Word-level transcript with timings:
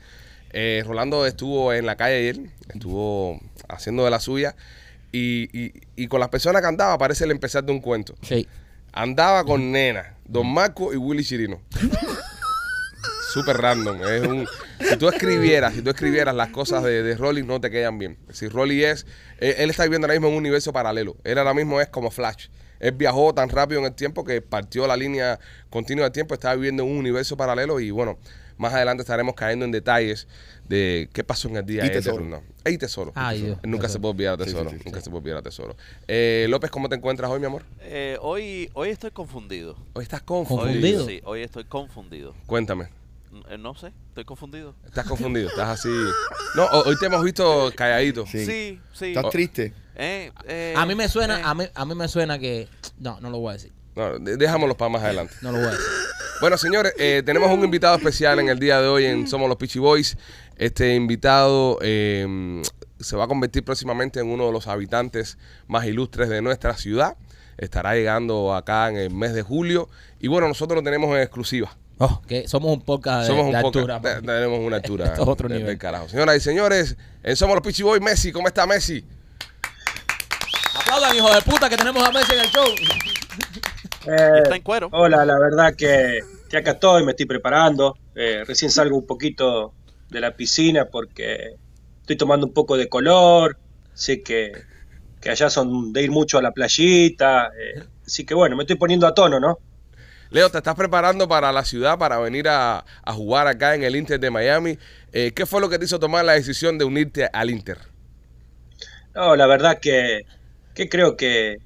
Eh, 0.51 0.83
Rolando 0.85 1.25
estuvo 1.25 1.73
en 1.73 1.87
la 1.87 1.95
calle 1.95 2.17
ayer. 2.17 2.39
Estuvo 2.71 3.39
haciendo 3.67 4.05
de 4.05 4.11
la 4.11 4.19
suya. 4.19 4.55
Y, 5.11 5.49
y, 5.57 5.73
y 5.95 6.07
con 6.07 6.19
las 6.19 6.29
personas 6.29 6.61
que 6.61 6.67
andaba 6.67 6.97
parece 6.97 7.23
el 7.25 7.31
empezar 7.31 7.63
de 7.63 7.71
un 7.71 7.79
cuento. 7.79 8.15
Sí. 8.21 8.47
Andaba 8.93 9.43
con 9.43 9.71
Nena, 9.71 10.15
Don 10.25 10.47
Marco 10.51 10.93
y 10.93 10.97
Willy 10.97 11.23
Chirino. 11.23 11.61
Súper 13.33 13.57
random. 13.57 14.01
Es 14.03 14.21
un, 14.21 14.47
si 14.79 14.97
tú 14.97 15.09
escribieras, 15.09 15.73
si 15.73 15.81
tú 15.81 15.89
escribieras 15.89 16.33
las 16.33 16.49
cosas 16.49 16.83
de, 16.83 17.03
de 17.03 17.15
Rolly, 17.15 17.43
no 17.43 17.59
te 17.59 17.69
quedan 17.69 17.97
bien. 17.99 18.17
Si 18.31 18.47
Rolly 18.47 18.83
es, 18.85 19.05
eh, 19.39 19.55
él 19.59 19.69
está 19.69 19.83
viviendo 19.83 20.05
ahora 20.05 20.13
mismo 20.15 20.27
en 20.29 20.33
un 20.33 20.39
universo 20.39 20.71
paralelo. 20.71 21.17
Él 21.23 21.37
ahora 21.37 21.53
mismo 21.53 21.79
es 21.81 21.87
como 21.89 22.09
Flash. 22.09 22.47
Él 22.79 22.93
viajó 22.93 23.33
tan 23.33 23.49
rápido 23.49 23.79
en 23.81 23.87
el 23.87 23.93
tiempo 23.95 24.23
que 24.23 24.41
partió 24.41 24.87
la 24.87 24.95
línea 24.95 25.39
continua 25.69 26.05
del 26.05 26.13
tiempo, 26.13 26.33
está 26.35 26.53
viviendo 26.55 26.83
en 26.83 26.89
un 26.91 26.97
universo 26.97 27.35
paralelo 27.35 27.79
y 27.79 27.91
bueno, 27.91 28.17
más 28.57 28.73
adelante 28.73 29.01
estaremos 29.01 29.35
cayendo 29.35 29.65
en 29.65 29.71
detalles 29.71 30.27
de 30.69 31.09
qué 31.11 31.23
pasó 31.23 31.47
en 31.49 31.57
el 31.57 31.65
día 31.65 31.85
Y 31.85 31.89
de 31.89 31.95
tesoro. 31.95 32.23
no. 32.23 32.43
Tesoro. 32.77 33.11
Ay, 33.15 33.43
Dios. 33.43 33.59
Nunca 33.63 33.87
se 33.87 33.99
puede 33.99 34.13
olvidar 34.13 34.33
a 34.41 34.43
sí, 34.43 34.51
tesoro. 34.51 34.69
sí, 34.71 34.77
sí. 34.77 34.83
Nunca 34.85 34.99
se 34.99 35.09
puede 35.09 35.19
olvidar 35.21 35.37
a 35.37 35.41
tesoro. 35.43 35.77
Eh, 36.07 36.47
López, 36.49 36.71
¿cómo 36.71 36.89
te 36.89 36.95
encuentras 36.95 37.29
hoy, 37.31 37.39
mi 37.39 37.45
amor? 37.45 37.63
Eh, 37.81 38.17
hoy, 38.21 38.69
hoy 38.73 38.89
estoy 38.89 39.11
confundido. 39.11 39.77
Hoy 39.93 40.03
estás 40.03 40.21
Hoy- 40.27 40.45
¿Confundido? 40.47 41.05
sí, 41.07 41.21
hoy 41.23 41.43
estoy 41.43 41.63
confundido. 41.65 42.33
Cuéntame. 42.47 42.89
Eh, 43.49 43.57
no 43.57 43.75
sé, 43.75 43.91
estoy 44.09 44.25
confundido. 44.25 44.73
Estás 44.85 45.05
confundido, 45.05 45.49
estás 45.49 45.69
así. 45.79 45.89
No, 46.55 46.65
ho- 46.65 46.83
hoy 46.89 46.95
te 46.99 47.05
hemos 47.05 47.23
visto 47.23 47.71
calladito. 47.75 48.25
Sí. 48.25 48.45
Sí, 48.45 48.79
sí. 48.93 49.05
¿Estás 49.13 49.29
triste? 49.29 49.73
Eh, 49.95 50.31
eh, 50.47 50.73
A 50.75 50.85
mí 50.85 50.95
me 50.95 51.07
suena, 51.07 51.39
eh. 51.39 51.43
a 51.45 51.53
mí, 51.53 51.65
a 51.73 51.85
mí 51.85 51.95
me 51.95 52.07
suena 52.07 52.39
que. 52.39 52.67
No, 52.99 53.19
no 53.21 53.29
lo 53.29 53.39
voy 53.39 53.51
a 53.51 53.53
decir. 53.53 53.71
No, 53.95 54.17
de- 54.19 54.37
dejámoslo 54.37 54.75
para 54.77 54.89
más 54.89 55.03
adelante. 55.03 55.33
No 55.41 55.51
lo 55.51 55.57
voy 55.59 55.67
a 55.67 55.71
decir. 55.71 55.85
Bueno, 56.39 56.57
señores, 56.57 56.93
eh, 56.99 57.23
tenemos 57.25 57.51
un 57.51 57.63
invitado 57.63 57.95
especial 57.95 58.39
en 58.39 58.49
el 58.49 58.59
día 58.59 58.79
de 58.79 58.87
hoy 58.87 59.05
en 59.05 59.27
Somos 59.27 59.49
los 59.49 59.57
Peachy 59.57 59.79
Boys. 59.79 60.17
Este 60.57 60.93
invitado 60.93 61.79
eh, 61.81 62.61
se 62.99 63.15
va 63.15 63.23
a 63.23 63.27
convertir 63.27 63.63
próximamente 63.63 64.19
en 64.19 64.27
uno 64.27 64.45
de 64.45 64.51
los 64.51 64.67
habitantes 64.67 65.37
más 65.67 65.85
ilustres 65.85 66.29
de 66.29 66.41
nuestra 66.41 66.75
ciudad. 66.77 67.17
Estará 67.57 67.95
llegando 67.95 68.53
acá 68.53 68.87
en 68.89 68.97
el 68.97 69.09
mes 69.09 69.33
de 69.33 69.41
julio. 69.41 69.89
Y 70.19 70.27
bueno, 70.27 70.47
nosotros 70.47 70.75
lo 70.77 70.83
tenemos 70.83 71.09
en 71.15 71.21
exclusiva. 71.23 71.75
Oh, 71.97 72.21
que 72.27 72.47
somos 72.47 72.71
un 72.71 72.81
podcast 72.81 73.21
de, 73.21 73.27
Somos 73.27 73.45
un 73.47 73.51
de 73.53 73.61
poco. 73.61 73.79
altura. 73.79 73.99
te- 74.01 74.21
tenemos 74.21 74.59
una 74.59 74.75
altura. 74.75 75.05
Esto 75.07 75.23
es 75.23 75.27
otro 75.27 75.47
de- 75.49 75.55
nivel. 75.55 75.69
del 75.69 75.77
carajo. 75.79 76.07
Señoras 76.07 76.37
y 76.37 76.39
señores, 76.39 76.95
en 77.23 77.35
Somos 77.35 77.55
los 77.55 77.63
Peachy 77.63 77.81
Boys, 77.81 78.01
Messi, 78.01 78.31
¿cómo 78.31 78.47
está 78.47 78.67
Messi? 78.67 79.03
Aplaudan, 80.75 81.15
hijo 81.15 81.33
de 81.33 81.41
puta, 81.41 81.67
que 81.67 81.77
tenemos 81.77 82.03
a 82.07 82.11
Messi 82.11 82.33
en 82.33 82.39
el 82.41 82.47
show. 82.49 82.65
Y 84.31 84.37
está 84.39 84.55
en 84.55 84.61
cuero. 84.63 84.93
Hola, 84.93 85.25
la 85.25 85.39
verdad 85.39 85.75
que, 85.75 86.21
que 86.49 86.57
acá 86.57 86.71
estoy, 86.71 87.03
me 87.05 87.11
estoy 87.11 87.25
preparando. 87.25 87.99
Eh, 88.15 88.43
recién 88.45 88.71
salgo 88.71 88.97
un 88.97 89.05
poquito 89.05 89.75
de 90.09 90.21
la 90.21 90.35
piscina 90.35 90.85
porque 90.85 91.55
estoy 92.01 92.17
tomando 92.17 92.47
un 92.47 92.53
poco 92.53 92.77
de 92.77 92.89
color. 92.89 93.59
Sé 93.93 94.23
que, 94.23 94.65
que 95.21 95.29
allá 95.29 95.49
son 95.49 95.93
de 95.93 96.03
ir 96.03 96.11
mucho 96.11 96.37
a 96.37 96.41
la 96.41 96.51
playita. 96.53 97.47
eh, 97.59 97.83
así 98.05 98.25
que 98.25 98.33
bueno, 98.35 98.55
me 98.55 98.63
estoy 98.63 98.77
poniendo 98.77 99.07
a 99.07 99.13
tono, 99.13 99.39
¿no? 99.39 99.59
Leo, 100.29 100.49
te 100.51 100.57
estás 100.57 100.75
preparando 100.75 101.27
para 101.27 101.51
la 101.51 101.63
ciudad, 101.63 101.97
para 101.97 102.17
venir 102.19 102.47
a, 102.49 102.85
a 103.03 103.13
jugar 103.13 103.47
acá 103.47 103.75
en 103.75 103.83
el 103.83 103.95
Inter 103.95 104.19
de 104.19 104.29
Miami. 104.29 104.77
Eh, 105.13 105.31
¿Qué 105.33 105.45
fue 105.45 105.61
lo 105.61 105.69
que 105.69 105.79
te 105.79 105.85
hizo 105.85 105.99
tomar 105.99 106.25
la 106.25 106.33
decisión 106.33 106.77
de 106.77 106.85
unirte 106.85 107.29
al 107.31 107.49
Inter? 107.49 107.77
No, 109.15 109.35
la 109.35 109.47
verdad 109.47 109.79
que, 109.81 110.21
que 110.73 110.89
creo 110.89 111.15
que 111.17 111.57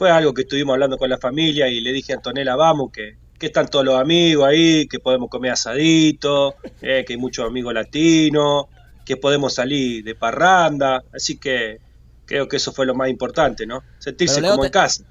fue 0.00 0.10
algo 0.10 0.32
que 0.32 0.42
estuvimos 0.42 0.72
hablando 0.72 0.96
con 0.96 1.10
la 1.10 1.18
familia 1.18 1.68
y 1.68 1.82
le 1.82 1.92
dije 1.92 2.14
a 2.14 2.16
Antonella, 2.16 2.56
vamos, 2.56 2.90
que, 2.90 3.18
que 3.38 3.48
están 3.48 3.68
todos 3.68 3.84
los 3.84 4.00
amigos 4.00 4.48
ahí, 4.48 4.88
que 4.88 4.98
podemos 4.98 5.28
comer 5.28 5.50
asadito, 5.52 6.54
eh, 6.80 7.04
que 7.06 7.12
hay 7.12 7.18
muchos 7.18 7.46
amigos 7.46 7.74
latinos, 7.74 8.64
que 9.04 9.18
podemos 9.18 9.52
salir 9.52 10.02
de 10.02 10.14
parranda, 10.14 11.04
así 11.12 11.36
que 11.36 11.80
creo 12.24 12.48
que 12.48 12.56
eso 12.56 12.72
fue 12.72 12.86
lo 12.86 12.94
más 12.94 13.10
importante, 13.10 13.66
¿no? 13.66 13.82
Sentirse 13.98 14.36
Pero, 14.36 14.46
Leo, 14.46 14.52
como 14.52 14.62
te- 14.62 14.68
en 14.68 14.72
casa. 14.72 15.04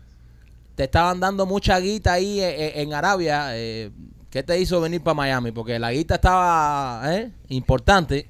Te 0.76 0.86
estaban 0.86 1.20
dando 1.20 1.46
mucha 1.46 1.80
guita 1.80 2.14
ahí 2.14 2.40
eh, 2.40 2.50
eh, 2.50 2.82
en 2.82 2.92
Arabia. 2.96 3.50
eh, 3.56 3.92
¿Qué 4.32 4.42
te 4.42 4.60
hizo 4.60 4.82
venir 4.82 5.04
para 5.04 5.14
Miami? 5.14 5.52
Porque 5.52 5.78
la 5.78 5.92
guita 5.92 6.16
estaba 6.16 7.16
eh, 7.16 7.30
importante. 7.50 8.28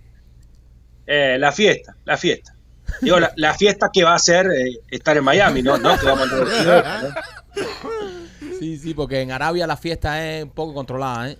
Eh, 1.07 1.37
la 1.39 1.53
fiesta, 1.53 1.95
la 2.03 2.17
fiesta. 2.17 2.53
Digo, 3.01 3.19
la, 3.19 3.31
la 3.35 3.53
fiesta 3.53 3.89
que 3.93 4.03
va 4.03 4.13
a 4.15 4.19
ser 4.19 4.47
eh, 4.47 4.79
estar 4.89 5.15
en 5.17 5.23
Miami, 5.23 5.61
¿no? 5.61 5.77
¿No? 5.77 5.97
Que 5.97 6.05
vamos 6.05 6.19
a 6.21 6.23
andar 6.23 6.39
de 6.45 6.51
fiesta, 6.51 7.01
¿no? 7.03 8.49
Sí, 8.59 8.77
sí, 8.77 8.93
porque 8.93 9.21
en 9.21 9.31
Arabia 9.31 9.65
la 9.67 9.77
fiesta 9.77 10.25
es 10.27 10.43
un 10.43 10.51
poco 10.51 10.73
controlada, 10.73 11.29
¿eh? 11.31 11.37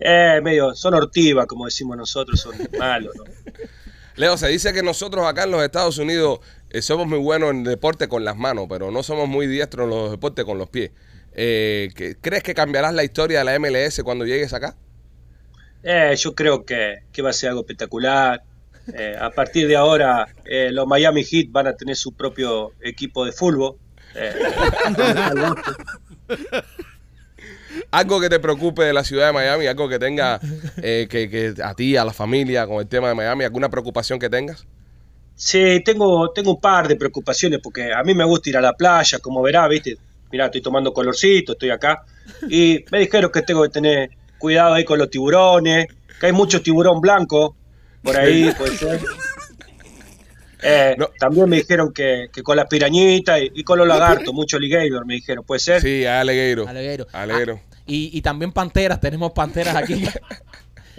Eh, 0.00 0.40
medio, 0.42 0.74
son 0.74 0.94
ortivas, 0.94 1.46
como 1.46 1.64
decimos 1.64 1.96
nosotros, 1.96 2.40
son 2.40 2.54
malos, 2.78 3.14
¿no? 3.16 3.24
Leo, 4.16 4.36
se 4.36 4.48
dice 4.48 4.72
que 4.72 4.82
nosotros 4.82 5.26
acá 5.26 5.44
en 5.44 5.52
los 5.52 5.62
Estados 5.62 5.96
Unidos 5.98 6.40
eh, 6.70 6.82
somos 6.82 7.06
muy 7.06 7.18
buenos 7.18 7.50
en 7.50 7.64
deporte 7.64 8.08
con 8.08 8.24
las 8.24 8.36
manos, 8.36 8.66
pero 8.68 8.90
no 8.90 9.02
somos 9.02 9.28
muy 9.28 9.46
diestros 9.46 9.84
en 9.84 9.90
los 9.90 10.10
deportes 10.10 10.44
con 10.44 10.58
los 10.58 10.68
pies. 10.68 10.90
Eh, 11.32 11.90
¿qué- 11.94 12.16
¿Crees 12.20 12.42
que 12.42 12.52
cambiarás 12.54 12.92
la 12.94 13.04
historia 13.04 13.38
de 13.40 13.44
la 13.44 13.54
MLS 13.58 14.02
cuando 14.02 14.24
llegues 14.26 14.52
acá? 14.52 14.76
Eh, 15.84 16.14
yo 16.16 16.34
creo 16.34 16.64
que, 16.64 16.96
que 17.12 17.22
va 17.22 17.30
a 17.30 17.32
ser 17.32 17.50
algo 17.50 17.60
espectacular. 17.60 18.42
Eh, 18.94 19.14
a 19.20 19.30
partir 19.30 19.68
de 19.68 19.76
ahora, 19.76 20.26
eh, 20.44 20.70
los 20.72 20.86
Miami 20.86 21.24
Heat 21.24 21.48
van 21.50 21.66
a 21.66 21.74
tener 21.74 21.96
su 21.96 22.12
propio 22.12 22.72
equipo 22.80 23.24
de 23.24 23.32
fútbol. 23.32 23.76
Eh, 24.14 24.32
Algo 27.90 28.20
que 28.20 28.28
te 28.28 28.40
preocupe 28.40 28.82
de 28.82 28.92
la 28.92 29.04
ciudad 29.04 29.26
de 29.28 29.32
Miami, 29.32 29.66
algo 29.66 29.88
que 29.88 29.98
tenga 29.98 30.40
que, 30.76 31.06
que 31.08 31.54
a 31.62 31.74
ti, 31.74 31.96
a 31.96 32.04
la 32.04 32.12
familia, 32.12 32.66
con 32.66 32.80
el 32.80 32.86
tema 32.86 33.08
de 33.08 33.14
Miami, 33.14 33.44
alguna 33.44 33.68
preocupación 33.68 34.18
que 34.18 34.28
tengas. 34.28 34.66
sí, 35.34 35.80
tengo, 35.84 36.30
tengo 36.32 36.52
un 36.52 36.60
par 36.60 36.88
de 36.88 36.96
preocupaciones 36.96 37.60
porque 37.62 37.92
a 37.92 38.02
mí 38.02 38.14
me 38.14 38.24
gusta 38.24 38.50
ir 38.50 38.56
a 38.56 38.60
la 38.60 38.72
playa, 38.72 39.18
como 39.20 39.42
verá, 39.42 39.68
¿viste? 39.68 39.96
Mirá, 40.30 40.46
estoy 40.46 40.60
tomando 40.60 40.92
colorcito, 40.92 41.52
estoy 41.52 41.70
acá. 41.70 42.04
Y 42.50 42.84
me 42.90 42.98
dijeron 42.98 43.30
que 43.32 43.42
tengo 43.42 43.62
que 43.62 43.68
tener 43.70 44.10
cuidado 44.38 44.74
ahí 44.74 44.84
con 44.84 44.98
los 44.98 45.08
tiburones, 45.10 45.86
que 46.20 46.26
hay 46.26 46.32
mucho 46.32 46.60
tiburón 46.60 47.00
blanco 47.00 47.56
por 48.02 48.16
ahí, 48.16 48.52
puede 48.56 48.76
ser. 48.76 49.00
Eh, 50.62 50.96
No. 50.98 51.08
También 51.18 51.48
me 51.48 51.56
dijeron 51.56 51.92
que, 51.92 52.28
que 52.32 52.42
con 52.42 52.56
las 52.56 52.66
pirañitas 52.66 53.40
y, 53.40 53.50
y 53.54 53.64
con 53.64 53.78
los 53.78 53.86
lagartos, 53.86 54.34
mucho 54.34 54.56
alligator, 54.56 55.06
me 55.06 55.14
dijeron, 55.14 55.44
¿puede 55.44 55.60
ser? 55.60 55.80
Sí, 55.80 56.04
Alegueiro. 56.04 56.66
Aleguero. 56.68 57.06
Aleguero. 57.12 57.60
Ah, 57.64 57.76
y, 57.86 58.10
y 58.12 58.22
también 58.22 58.52
panteras, 58.52 59.00
tenemos 59.00 59.32
panteras 59.32 59.76
aquí. 59.76 60.04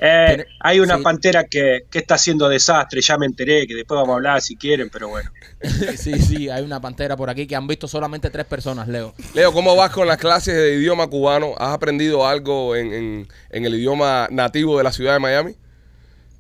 Eh, 0.02 0.46
hay 0.62 0.80
una 0.80 0.96
sí. 0.96 1.04
pantera 1.04 1.44
que, 1.44 1.82
que 1.92 2.00
está 2.00 2.16
haciendo 2.16 2.48
desastre, 2.48 3.02
ya 3.02 3.18
me 3.18 3.26
enteré, 3.26 3.68
que 3.68 3.76
después 3.76 3.98
vamos 3.98 4.14
a 4.14 4.16
hablar 4.16 4.42
si 4.42 4.56
quieren, 4.56 4.90
pero 4.90 5.10
bueno. 5.10 5.30
sí, 5.98 6.18
sí, 6.22 6.50
hay 6.50 6.64
una 6.64 6.80
pantera 6.80 7.18
por 7.18 7.30
aquí 7.30 7.46
que 7.46 7.54
han 7.54 7.68
visto 7.68 7.86
solamente 7.86 8.30
tres 8.30 8.46
personas, 8.46 8.88
Leo. 8.88 9.14
Leo, 9.34 9.52
¿cómo 9.52 9.76
vas 9.76 9.92
con 9.92 10.08
las 10.08 10.16
clases 10.18 10.56
de 10.56 10.76
idioma 10.76 11.08
cubano? 11.08 11.54
¿Has 11.58 11.74
aprendido 11.74 12.26
algo 12.26 12.78
en, 12.78 12.94
en- 12.94 13.28
en 13.50 13.66
el 13.66 13.76
idioma 13.76 14.30
nativo 14.32 14.78
de 14.78 14.86
la 14.86 14.94
ciudad 14.94 15.12
de 15.16 15.20
Miami? 15.20 15.56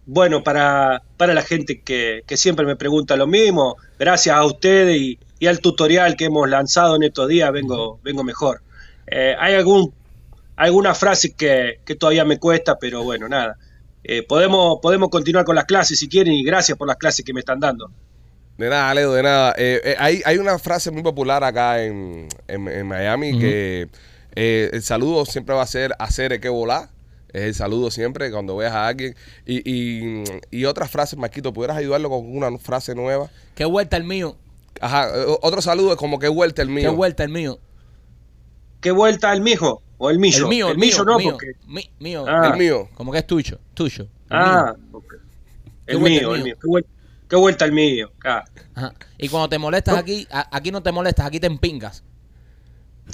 Bueno, 0.05 0.43
para, 0.43 1.01
para 1.17 1.33
la 1.33 1.43
gente 1.43 1.81
que, 1.81 2.23
que 2.25 2.35
siempre 2.37 2.65
me 2.65 2.75
pregunta 2.75 3.15
lo 3.15 3.27
mismo, 3.27 3.75
gracias 3.99 4.35
a 4.35 4.43
ustedes 4.45 4.99
y, 4.99 5.19
y 5.39 5.47
al 5.47 5.59
tutorial 5.59 6.15
que 6.15 6.25
hemos 6.25 6.49
lanzado 6.49 6.95
en 6.95 7.03
estos 7.03 7.27
días, 7.27 7.51
vengo, 7.51 7.99
vengo 8.03 8.23
mejor. 8.23 8.61
Eh, 9.05 9.35
hay 9.39 9.53
algún, 9.53 9.93
alguna 10.55 10.95
frase 10.95 11.33
que, 11.33 11.79
que 11.85 11.95
todavía 11.95 12.25
me 12.25 12.39
cuesta, 12.39 12.77
pero 12.79 13.03
bueno, 13.03 13.29
nada. 13.29 13.57
Eh, 14.03 14.23
podemos, 14.23 14.79
podemos 14.81 15.09
continuar 15.09 15.45
con 15.45 15.55
las 15.55 15.65
clases 15.65 15.99
si 15.99 16.07
quieren 16.07 16.33
y 16.33 16.43
gracias 16.43 16.77
por 16.77 16.87
las 16.87 16.97
clases 16.97 17.23
que 17.23 17.33
me 17.33 17.41
están 17.41 17.59
dando. 17.59 17.91
De 18.57 18.67
nada, 18.69 18.93
Leo, 18.93 19.13
de 19.13 19.23
nada. 19.23 19.53
Eh, 19.57 19.95
hay, 19.99 20.21
hay 20.25 20.37
una 20.37 20.57
frase 20.57 20.89
muy 20.89 21.03
popular 21.03 21.43
acá 21.43 21.83
en, 21.83 22.27
en- 22.47 22.67
en 22.67 22.87
Miami 22.87 23.37
que 23.39 23.89
el 24.35 24.81
saludo 24.81 25.25
siempre 25.25 25.53
va 25.53 25.61
a 25.63 25.67
ser 25.67 25.93
hacer 25.99 26.39
que 26.39 26.49
volar. 26.49 26.89
Es 27.33 27.43
el 27.43 27.53
saludo 27.53 27.91
siempre 27.91 28.31
cuando 28.31 28.55
veas 28.57 28.73
a 28.73 28.87
alguien. 28.87 29.15
Y, 29.45 29.61
y, 29.69 30.23
y 30.51 30.65
otras 30.65 30.89
frases, 30.89 31.17
Marquito, 31.19 31.53
¿pudieras 31.53 31.77
ayudarlo 31.77 32.09
con 32.09 32.35
una 32.35 32.57
frase 32.57 32.95
nueva? 32.95 33.29
¿Qué 33.55 33.65
vuelta 33.65 33.97
el 33.97 34.03
mío? 34.03 34.35
Ajá, 34.81 35.09
otro 35.41 35.61
saludo 35.61 35.91
es 35.91 35.97
como 35.97 36.19
que 36.19 36.27
vuelta 36.27 36.61
el 36.61 36.69
¿Qué 36.69 36.73
mío. 36.73 36.95
vuelta 36.95 37.23
el 37.23 37.29
mío? 37.29 37.59
¿Qué 38.81 38.91
vuelta 38.91 39.33
el 39.33 39.41
mijo? 39.41 39.81
¿O 39.97 40.09
el 40.09 40.19
millo? 40.19 40.43
El 40.45 40.49
mío, 40.49 40.69
el, 40.71 40.77
millo 40.77 41.03
mío, 41.03 41.05
no, 41.05 41.17
mío, 41.17 41.31
porque... 41.31 41.51
mi- 41.67 41.89
mío. 41.99 42.25
Ah. 42.27 42.51
El 42.53 42.57
mío. 42.59 42.87
Como 42.95 43.11
que 43.11 43.17
es 43.17 43.27
tuyo, 43.27 43.59
tuyo. 43.73 44.03
el 44.03 44.09
Ah, 44.29 44.73
mío. 44.77 44.89
ok. 44.97 45.13
¿Qué 45.85 45.93
el 45.93 45.99
mío, 45.99 46.29
el 46.33 46.37
el 46.39 46.43
mío? 46.45 46.55
¿Qué 46.61 46.67
vuelta, 46.67 46.89
qué 47.29 47.35
vuelta 47.35 47.65
el 47.65 47.71
mío? 47.73 48.11
Ah. 48.23 48.45
Ajá. 48.75 48.93
Y 49.17 49.27
cuando 49.27 49.49
te 49.49 49.57
molestas 49.57 49.97
aquí, 49.97 50.25
a- 50.31 50.55
aquí 50.55 50.71
no 50.71 50.81
te 50.81 50.91
molestas, 50.93 51.25
aquí 51.25 51.39
te 51.41 51.47
empingas. 51.47 52.03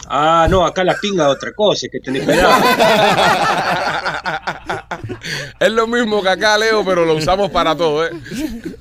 Ah, 0.07 0.47
no, 0.50 0.65
acá 0.65 0.83
la 0.83 0.95
pinga 0.95 1.25
es 1.25 1.31
otra 1.36 1.51
cosa, 1.53 1.88
que 1.92 2.00
tener 2.00 2.24
cuidado. 2.24 2.51
es 5.59 5.71
lo 5.71 5.88
mismo 5.88 6.21
que 6.21 6.30
acá, 6.30 6.57
Leo, 6.57 6.86
pero 6.86 7.06
lo 7.06 7.15
usamos 7.15 7.50
para 7.50 7.75
todo, 7.75 8.06
¿eh? 8.06 8.12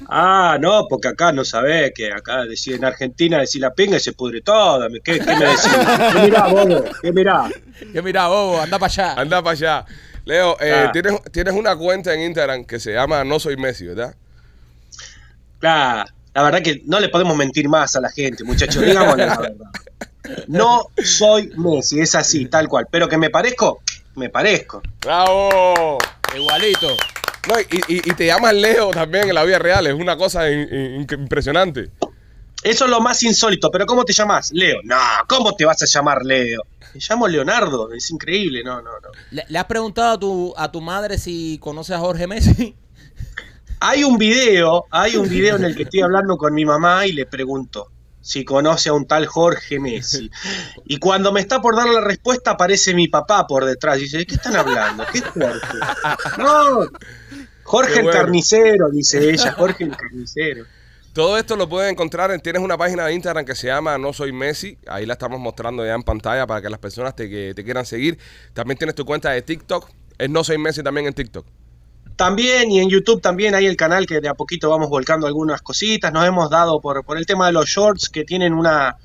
Ah, 0.08 0.58
no, 0.60 0.86
porque 0.88 1.08
acá 1.08 1.32
no 1.32 1.44
sabés 1.44 1.92
que 1.94 2.12
acá 2.12 2.44
decir 2.44 2.74
en 2.74 2.84
Argentina 2.84 3.38
decir 3.38 3.60
la 3.62 3.72
pinga 3.72 3.96
y 3.96 4.00
se 4.00 4.12
pudre 4.12 4.40
toda. 4.42 4.88
¿Qué, 5.02 5.18
qué 5.18 5.36
me 5.36 5.46
decís? 5.46 5.70
¿Qué 6.12 6.18
mirá, 6.20 6.46
bobo? 6.48 6.84
¿Qué 7.00 7.12
mirá? 7.12 7.48
Que 7.92 8.02
mira, 8.02 8.26
bobo, 8.28 8.60
anda 8.60 8.78
para 8.78 8.92
allá. 8.92 9.12
Anda 9.14 9.42
para 9.42 9.52
allá. 9.52 9.84
Leo, 10.24 10.56
eh, 10.60 10.86
Ah. 10.88 10.92
tienes, 10.92 11.20
tienes 11.32 11.54
una 11.54 11.76
cuenta 11.76 12.12
en 12.14 12.20
Instagram 12.20 12.64
que 12.64 12.78
se 12.80 12.92
llama 12.92 13.24
No 13.24 13.38
Soy 13.38 13.56
Messi, 13.56 13.86
¿verdad? 13.86 14.14
Claro, 15.58 16.10
la 16.34 16.42
verdad 16.42 16.62
que 16.62 16.82
no 16.86 17.00
le 17.00 17.08
podemos 17.08 17.36
mentir 17.36 17.68
más 17.68 17.96
a 17.96 18.00
la 18.00 18.10
gente, 18.10 18.44
muchachos, 18.44 18.84
digámosle 18.84 19.26
la 19.26 19.36
verdad. 19.38 19.66
No 20.48 20.88
soy 21.02 21.50
Messi, 21.56 22.00
es 22.00 22.14
así, 22.14 22.46
tal 22.46 22.68
cual. 22.68 22.86
Pero 22.90 23.08
que 23.08 23.18
me 23.18 23.30
parezco, 23.30 23.80
me 24.14 24.28
parezco. 24.30 24.82
¡Bravo! 25.00 25.98
Igualito. 26.34 26.96
No, 27.48 27.60
y, 27.60 27.76
y- 27.94 28.10
y 28.10 28.14
te 28.14 28.26
llamas 28.26 28.54
Leo 28.54 28.90
también 28.90 29.28
en 29.28 29.34
la 29.34 29.44
vida 29.44 29.58
real, 29.58 29.86
es 29.86 29.94
una 29.94 30.16
cosa 30.16 30.50
in- 30.50 30.68
in- 30.72 31.06
impresionante. 31.10 31.90
Eso 32.62 32.84
es 32.86 32.90
lo 32.90 33.00
más 33.02 33.22
insólito, 33.22 33.70
pero 33.70 33.84
¿cómo 33.84 34.04
te 34.06 34.14
llamas? 34.14 34.50
Leo. 34.52 34.78
No, 34.84 34.96
¿cómo 35.28 35.54
te 35.54 35.66
vas 35.66 35.82
a 35.82 35.86
llamar 35.86 36.24
Leo? 36.24 36.62
Me 36.94 37.00
llamo 37.06 37.28
Leonardo, 37.28 37.92
es 37.92 38.10
increíble, 38.10 38.62
no, 38.64 38.76
no, 38.80 38.92
no. 38.92 39.08
¿Le, 39.32 39.44
le 39.46 39.58
has 39.58 39.66
preguntado 39.66 40.12
a 40.14 40.18
tu, 40.18 40.54
a 40.56 40.72
tu 40.72 40.80
madre 40.80 41.18
si 41.18 41.58
conoce 41.60 41.92
a 41.92 41.98
Jorge 41.98 42.26
Messi? 42.26 42.74
Hay 43.80 44.02
un 44.04 44.16
video, 44.16 44.86
hay 44.90 45.16
un 45.16 45.28
video 45.28 45.56
en 45.56 45.64
el 45.64 45.76
que 45.76 45.82
estoy 45.82 46.00
hablando 46.00 46.38
con 46.38 46.54
mi 46.54 46.64
mamá 46.64 47.06
y 47.06 47.12
le 47.12 47.26
pregunto 47.26 47.90
si 48.24 48.42
conoce 48.42 48.88
a 48.88 48.94
un 48.94 49.06
tal 49.06 49.26
Jorge 49.26 49.78
Messi. 49.78 50.30
Y 50.86 50.98
cuando 50.98 51.30
me 51.30 51.40
está 51.40 51.60
por 51.60 51.76
dar 51.76 51.88
la 51.88 52.00
respuesta 52.00 52.52
aparece 52.52 52.94
mi 52.94 53.06
papá 53.06 53.46
por 53.46 53.64
detrás 53.64 53.98
y 53.98 54.02
dice, 54.02 54.18
¿de 54.18 54.26
qué 54.26 54.34
están 54.34 54.56
hablando? 54.56 55.04
¿Qué 55.12 55.18
es 55.18 55.24
Jorge? 55.24 55.78
No, 56.38 56.88
Jorge 57.62 58.00
el 58.00 58.10
carnicero, 58.10 58.90
dice 58.90 59.30
ella, 59.30 59.52
Jorge 59.52 59.84
el 59.84 59.96
carnicero. 59.96 60.64
Todo 61.12 61.38
esto 61.38 61.54
lo 61.54 61.68
pueden 61.68 61.90
encontrar, 61.90 62.30
en, 62.32 62.40
tienes 62.40 62.62
una 62.62 62.76
página 62.76 63.06
de 63.06 63.14
Instagram 63.14 63.44
que 63.44 63.54
se 63.54 63.68
llama 63.68 63.98
No 63.98 64.12
Soy 64.12 64.32
Messi, 64.32 64.78
ahí 64.86 65.06
la 65.06 65.12
estamos 65.12 65.38
mostrando 65.38 65.84
ya 65.84 65.94
en 65.94 66.02
pantalla 66.02 66.46
para 66.46 66.60
que 66.62 66.70
las 66.70 66.80
personas 66.80 67.14
te, 67.14 67.28
que 67.28 67.52
te 67.54 67.62
quieran 67.62 67.86
seguir. 67.86 68.18
También 68.52 68.78
tienes 68.78 68.94
tu 68.94 69.04
cuenta 69.04 69.30
de 69.30 69.42
TikTok, 69.42 69.88
es 70.18 70.30
No 70.30 70.42
Soy 70.42 70.58
Messi 70.58 70.82
también 70.82 71.06
en 71.06 71.12
TikTok. 71.12 71.46
También 72.16 72.70
y 72.70 72.80
en 72.80 72.88
YouTube 72.88 73.20
también 73.20 73.54
hay 73.54 73.66
el 73.66 73.76
canal 73.76 74.06
que 74.06 74.20
de 74.20 74.28
a 74.28 74.34
poquito 74.34 74.70
vamos 74.70 74.88
volcando 74.88 75.26
algunas 75.26 75.62
cositas. 75.62 76.12
Nos 76.12 76.26
hemos 76.26 76.48
dado 76.50 76.80
por, 76.80 77.04
por 77.04 77.18
el 77.18 77.26
tema 77.26 77.46
de 77.46 77.52
los 77.52 77.66
shorts 77.68 78.08
que 78.08 78.24
tienen 78.24 78.52
una, 78.54 78.96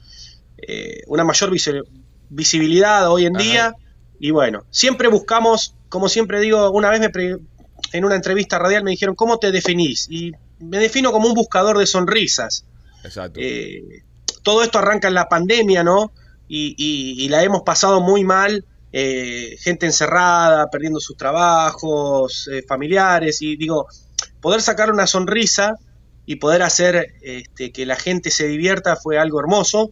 eh, 0.58 1.02
una 1.08 1.24
mayor 1.24 1.50
visi- 1.52 1.84
visibilidad 2.30 3.10
hoy 3.12 3.26
en 3.26 3.36
Ajá. 3.36 3.44
día. 3.46 3.76
Y 4.20 4.32
bueno, 4.32 4.64
siempre 4.70 5.08
buscamos, 5.08 5.76
como 5.90 6.10
siempre 6.10 6.40
digo, 6.40 6.70
una 6.72 6.90
vez 6.90 7.00
me 7.00 7.10
pre- 7.10 7.38
en 7.94 8.06
una 8.06 8.16
entrevista 8.16 8.60
radial 8.60 8.84
me 8.84 8.92
dijeron, 8.92 9.16
¿cómo 9.16 9.38
te 9.40 9.52
definís? 9.52 10.08
Y 10.10 10.34
me 10.60 10.78
defino 10.78 11.12
como 11.12 11.28
un 11.28 11.34
buscador 11.34 11.78
de 11.78 11.88
sonrisas. 11.88 12.66
Exacto. 13.04 13.40
Eh, 13.42 14.04
todo 14.44 14.62
esto 14.62 14.78
arranca 14.80 15.08
en 15.08 15.14
la 15.16 15.28
pandemia, 15.30 15.84
¿no? 15.84 16.12
Y, 16.48 16.76
y- 16.78 17.24
y 17.24 17.30
la 17.30 17.44
hemos 17.44 17.62
pasado 17.64 18.02
muy 18.02 18.24
mal, 18.24 18.66
eh, 18.92 19.56
gente 19.60 19.86
encerrada, 19.86 20.68
perdiendo 20.70 21.00
sus 21.00 21.16
trabajos, 21.18 22.50
eh, 22.52 22.64
familiares, 22.68 23.42
y 23.42 23.56
digo, 23.56 23.88
poder 24.42 24.62
sacar 24.62 24.92
una 24.92 25.08
sonrisa 25.08 25.76
y 26.26 26.36
poder 26.38 26.62
hacer 26.64 27.14
este, 27.22 27.72
que 27.72 27.86
la 27.86 27.96
gente 27.96 28.32
se 28.32 28.48
divierta 28.48 28.96
fue 28.96 29.18
algo 29.18 29.40
hermoso. 29.40 29.92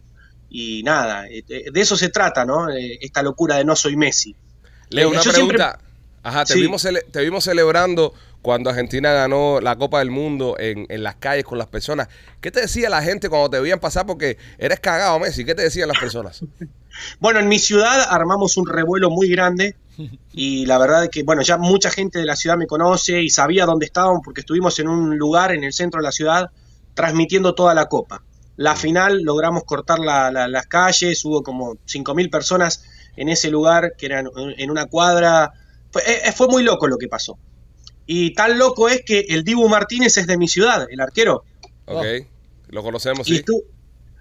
Y 0.50 0.82
nada, 0.82 1.26
eh, 1.28 1.42
de 1.46 1.80
eso 1.80 1.96
se 1.96 2.08
trata, 2.08 2.44
¿no? 2.44 2.68
Esta 2.70 3.22
locura 3.22 3.56
de 3.56 3.64
no 3.64 3.76
soy 3.76 3.96
Messi. 3.96 4.34
Leo, 4.88 5.08
Eh, 5.08 5.12
una 5.12 5.22
yo 5.22 5.32
pregunta. 5.32 5.78
Ajá, 6.22 6.44
te, 6.44 6.54
Sí. 6.54 6.60
vimos 6.60 6.86
te 7.12 7.20
vimos 7.22 7.44
celebrando 7.44 8.12
cuando 8.42 8.70
Argentina 8.70 9.12
ganó 9.12 9.60
la 9.60 9.76
Copa 9.76 9.98
del 9.98 10.10
Mundo 10.10 10.56
en, 10.58 10.86
en 10.88 11.02
las 11.02 11.16
calles 11.16 11.44
con 11.44 11.58
las 11.58 11.66
personas. 11.68 12.08
¿Qué 12.40 12.50
te 12.50 12.60
decía 12.62 12.88
la 12.88 13.02
gente 13.02 13.28
cuando 13.28 13.50
te 13.50 13.60
veían 13.60 13.78
pasar? 13.78 14.06
Porque 14.06 14.38
eres 14.58 14.80
cagado, 14.80 15.18
Messi. 15.18 15.44
¿Qué 15.44 15.54
te 15.54 15.62
decían 15.62 15.88
las 15.88 15.98
personas? 15.98 16.40
Bueno, 17.20 17.40
en 17.40 17.48
mi 17.48 17.58
ciudad 17.58 18.06
armamos 18.10 18.56
un 18.56 18.66
revuelo 18.66 19.10
muy 19.10 19.28
grande 19.28 19.76
y 20.32 20.64
la 20.66 20.78
verdad 20.78 21.04
es 21.04 21.10
que, 21.10 21.22
bueno, 21.24 21.42
ya 21.42 21.56
mucha 21.58 21.90
gente 21.90 22.18
de 22.20 22.24
la 22.24 22.36
ciudad 22.36 22.56
me 22.56 22.66
conoce 22.68 23.20
y 23.20 23.30
sabía 23.30 23.66
dónde 23.66 23.86
estábamos 23.86 24.20
porque 24.24 24.40
estuvimos 24.42 24.78
en 24.78 24.88
un 24.88 25.18
lugar 25.18 25.52
en 25.52 25.64
el 25.64 25.72
centro 25.72 26.00
de 26.00 26.04
la 26.04 26.12
ciudad 26.12 26.50
transmitiendo 26.94 27.54
toda 27.54 27.74
la 27.74 27.86
copa. 27.86 28.22
La 28.56 28.74
final 28.76 29.22
logramos 29.22 29.64
cortar 29.64 29.98
la- 30.00 30.30
la- 30.30 30.48
las 30.48 30.66
calles, 30.66 31.24
hubo 31.24 31.42
como 31.42 31.76
5.000 31.84 32.28
personas 32.30 32.84
en 33.16 33.28
ese 33.28 33.50
lugar 33.50 33.94
que 33.96 34.06
eran 34.06 34.28
en 34.56 34.70
una 34.70 34.86
cuadra. 34.86 35.52
Fue, 35.90 36.02
eh, 36.06 36.32
fue 36.32 36.48
muy 36.48 36.62
loco 36.62 36.86
lo 36.86 36.96
que 36.98 37.08
pasó. 37.08 37.38
Y 38.06 38.32
tan 38.34 38.58
loco 38.58 38.88
es 38.88 39.02
que 39.04 39.26
el 39.28 39.44
Dibu 39.44 39.68
Martínez 39.68 40.16
es 40.16 40.26
de 40.26 40.38
mi 40.38 40.48
ciudad, 40.48 40.86
el 40.90 41.00
arquero. 41.00 41.44
Ok, 41.86 42.04
lo 42.68 42.82
conocemos, 42.82 43.28
Y 43.28 43.36
sí. 43.36 43.42
estu- 43.44 43.62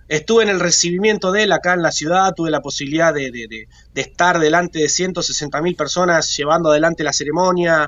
estuve 0.08 0.44
en 0.44 0.50
el 0.50 0.60
recibimiento 0.60 1.32
de 1.32 1.44
él 1.44 1.52
acá 1.52 1.74
en 1.74 1.82
la 1.82 1.92
ciudad, 1.92 2.34
tuve 2.36 2.52
la 2.52 2.62
posibilidad 2.62 3.14
de, 3.14 3.32
de- 3.32 3.48
de- 3.50 3.68
de 3.94 4.02
estar 4.02 4.40
delante 4.40 4.80
de 4.80 4.90
160 4.90 5.62
mil 5.62 5.76
personas 5.76 6.36
llevando 6.38 6.70
adelante 6.72 7.04
la 7.04 7.14
ceremonia. 7.14 7.88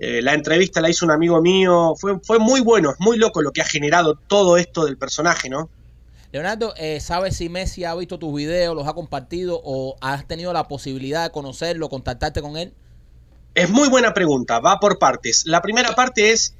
eh, 0.00 0.22
la 0.22 0.34
entrevista 0.34 0.80
la 0.80 0.90
hizo 0.90 1.04
un 1.04 1.10
amigo 1.12 1.40
mío. 1.42 1.94
Fue, 1.98 2.18
fue 2.22 2.38
muy 2.38 2.60
bueno, 2.60 2.90
es 2.90 2.96
muy 3.00 3.18
loco 3.18 3.42
lo 3.42 3.50
que 3.52 3.62
ha 3.62 3.64
generado 3.64 4.14
todo 4.28 4.56
esto 4.56 4.84
del 4.86 4.96
personaje, 4.96 5.48
¿no? 5.50 5.70
Leonardo, 6.32 6.74
eh, 6.76 7.00
¿sabes 7.00 7.36
si 7.36 7.48
Messi 7.48 7.84
ha 7.84 7.94
visto 7.94 8.18
tus 8.18 8.34
videos, 8.34 8.74
los 8.74 8.86
ha 8.86 8.94
compartido 8.94 9.60
o 9.64 9.96
has 10.00 10.26
tenido 10.26 10.52
la 10.52 10.68
posibilidad 10.68 11.24
de 11.24 11.30
conocerlo, 11.30 11.88
contactarte 11.88 12.42
con 12.42 12.56
él? 12.56 12.74
Es 13.54 13.68
muy 13.70 13.88
buena 13.88 14.14
pregunta, 14.14 14.60
va 14.60 14.78
por 14.80 14.98
partes. 14.98 15.44
La 15.46 15.60
primera 15.60 15.94
parte 15.94 16.30
es, 16.32 16.57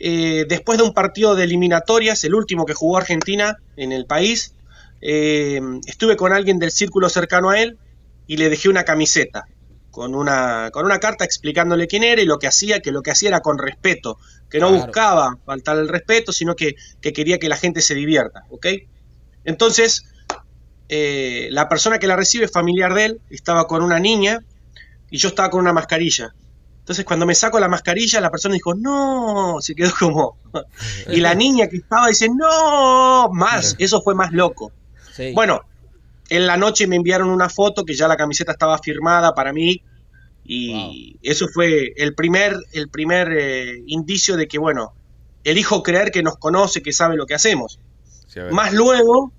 eh, 0.00 0.44
después 0.48 0.78
de 0.78 0.84
un 0.84 0.94
partido 0.94 1.34
de 1.34 1.44
eliminatorias, 1.44 2.22
el 2.24 2.34
último 2.34 2.64
que 2.64 2.74
jugó 2.74 2.98
Argentina 2.98 3.56
en 3.76 3.92
el 3.92 4.06
país, 4.06 4.54
eh, 5.00 5.60
estuve 5.86 6.16
con 6.16 6.32
alguien 6.32 6.58
del 6.58 6.70
círculo 6.70 7.08
cercano 7.08 7.50
a 7.50 7.60
él 7.60 7.78
y 8.26 8.36
le 8.36 8.48
dejé 8.50 8.68
una 8.68 8.84
camiseta 8.84 9.46
con 9.90 10.14
una, 10.14 10.70
con 10.72 10.84
una 10.84 10.98
carta 11.00 11.24
explicándole 11.24 11.86
quién 11.88 12.04
era 12.04 12.20
y 12.20 12.24
lo 12.26 12.38
que 12.38 12.46
hacía, 12.46 12.80
que 12.80 12.92
lo 12.92 13.02
que 13.02 13.10
hacía 13.10 13.30
era 13.30 13.40
con 13.40 13.58
respeto, 13.58 14.18
que 14.48 14.60
no 14.60 14.68
Claro. 14.68 14.84
buscaba 14.84 15.38
faltar 15.44 15.78
el 15.78 15.88
respeto, 15.88 16.32
sino 16.32 16.54
que, 16.54 16.74
que 17.00 17.12
quería 17.12 17.38
que 17.38 17.48
la 17.48 17.56
gente 17.56 17.80
se 17.80 17.94
divierta, 17.94 18.44
¿ok? 18.50 18.66
Entonces, 19.44 20.04
eh, 20.88 21.48
la 21.50 21.68
persona 21.68 21.98
que 21.98 22.06
la 22.06 22.16
recibe 22.16 22.44
es 22.44 22.52
familiar 22.52 22.94
de 22.94 23.04
él, 23.06 23.20
estaba 23.30 23.66
con 23.66 23.82
una 23.82 23.98
niña 23.98 24.40
y 25.10 25.18
yo 25.18 25.28
estaba 25.28 25.50
con 25.50 25.60
una 25.60 25.72
mascarilla. 25.72 26.34
Entonces 26.88 27.04
cuando 27.04 27.26
me 27.26 27.34
saco 27.34 27.60
la 27.60 27.68
mascarilla, 27.68 28.18
la 28.18 28.30
persona 28.30 28.54
dijo, 28.54 28.74
no, 28.74 29.58
se 29.60 29.74
quedó 29.74 29.92
como... 29.98 30.38
Y 31.10 31.20
la 31.20 31.34
niña 31.34 31.68
que 31.68 31.76
estaba 31.76 32.08
dice, 32.08 32.30
no, 32.30 33.28
más, 33.28 33.76
eso 33.78 34.00
fue 34.00 34.14
más 34.14 34.32
loco. 34.32 34.72
Sí. 35.12 35.32
Bueno, 35.34 35.60
en 36.30 36.46
la 36.46 36.56
noche 36.56 36.86
me 36.86 36.96
enviaron 36.96 37.28
una 37.28 37.50
foto 37.50 37.84
que 37.84 37.92
ya 37.92 38.08
la 38.08 38.16
camiseta 38.16 38.52
estaba 38.52 38.78
firmada 38.78 39.34
para 39.34 39.52
mí 39.52 39.82
y 40.46 41.18
eso 41.22 41.48
fue 41.52 41.92
el 41.94 42.14
primer, 42.14 42.56
el 42.72 42.88
primer 42.88 43.36
eh, 43.38 43.82
indicio 43.86 44.38
de 44.38 44.48
que, 44.48 44.56
bueno, 44.56 44.94
elijo 45.44 45.82
creer 45.82 46.10
que 46.10 46.22
nos 46.22 46.38
conoce, 46.38 46.80
que 46.80 46.94
sabe 46.94 47.16
lo 47.16 47.26
que 47.26 47.34
hacemos. 47.34 47.80
Sí. 48.28 48.40
Más 48.50 48.72
luego, 48.72 49.30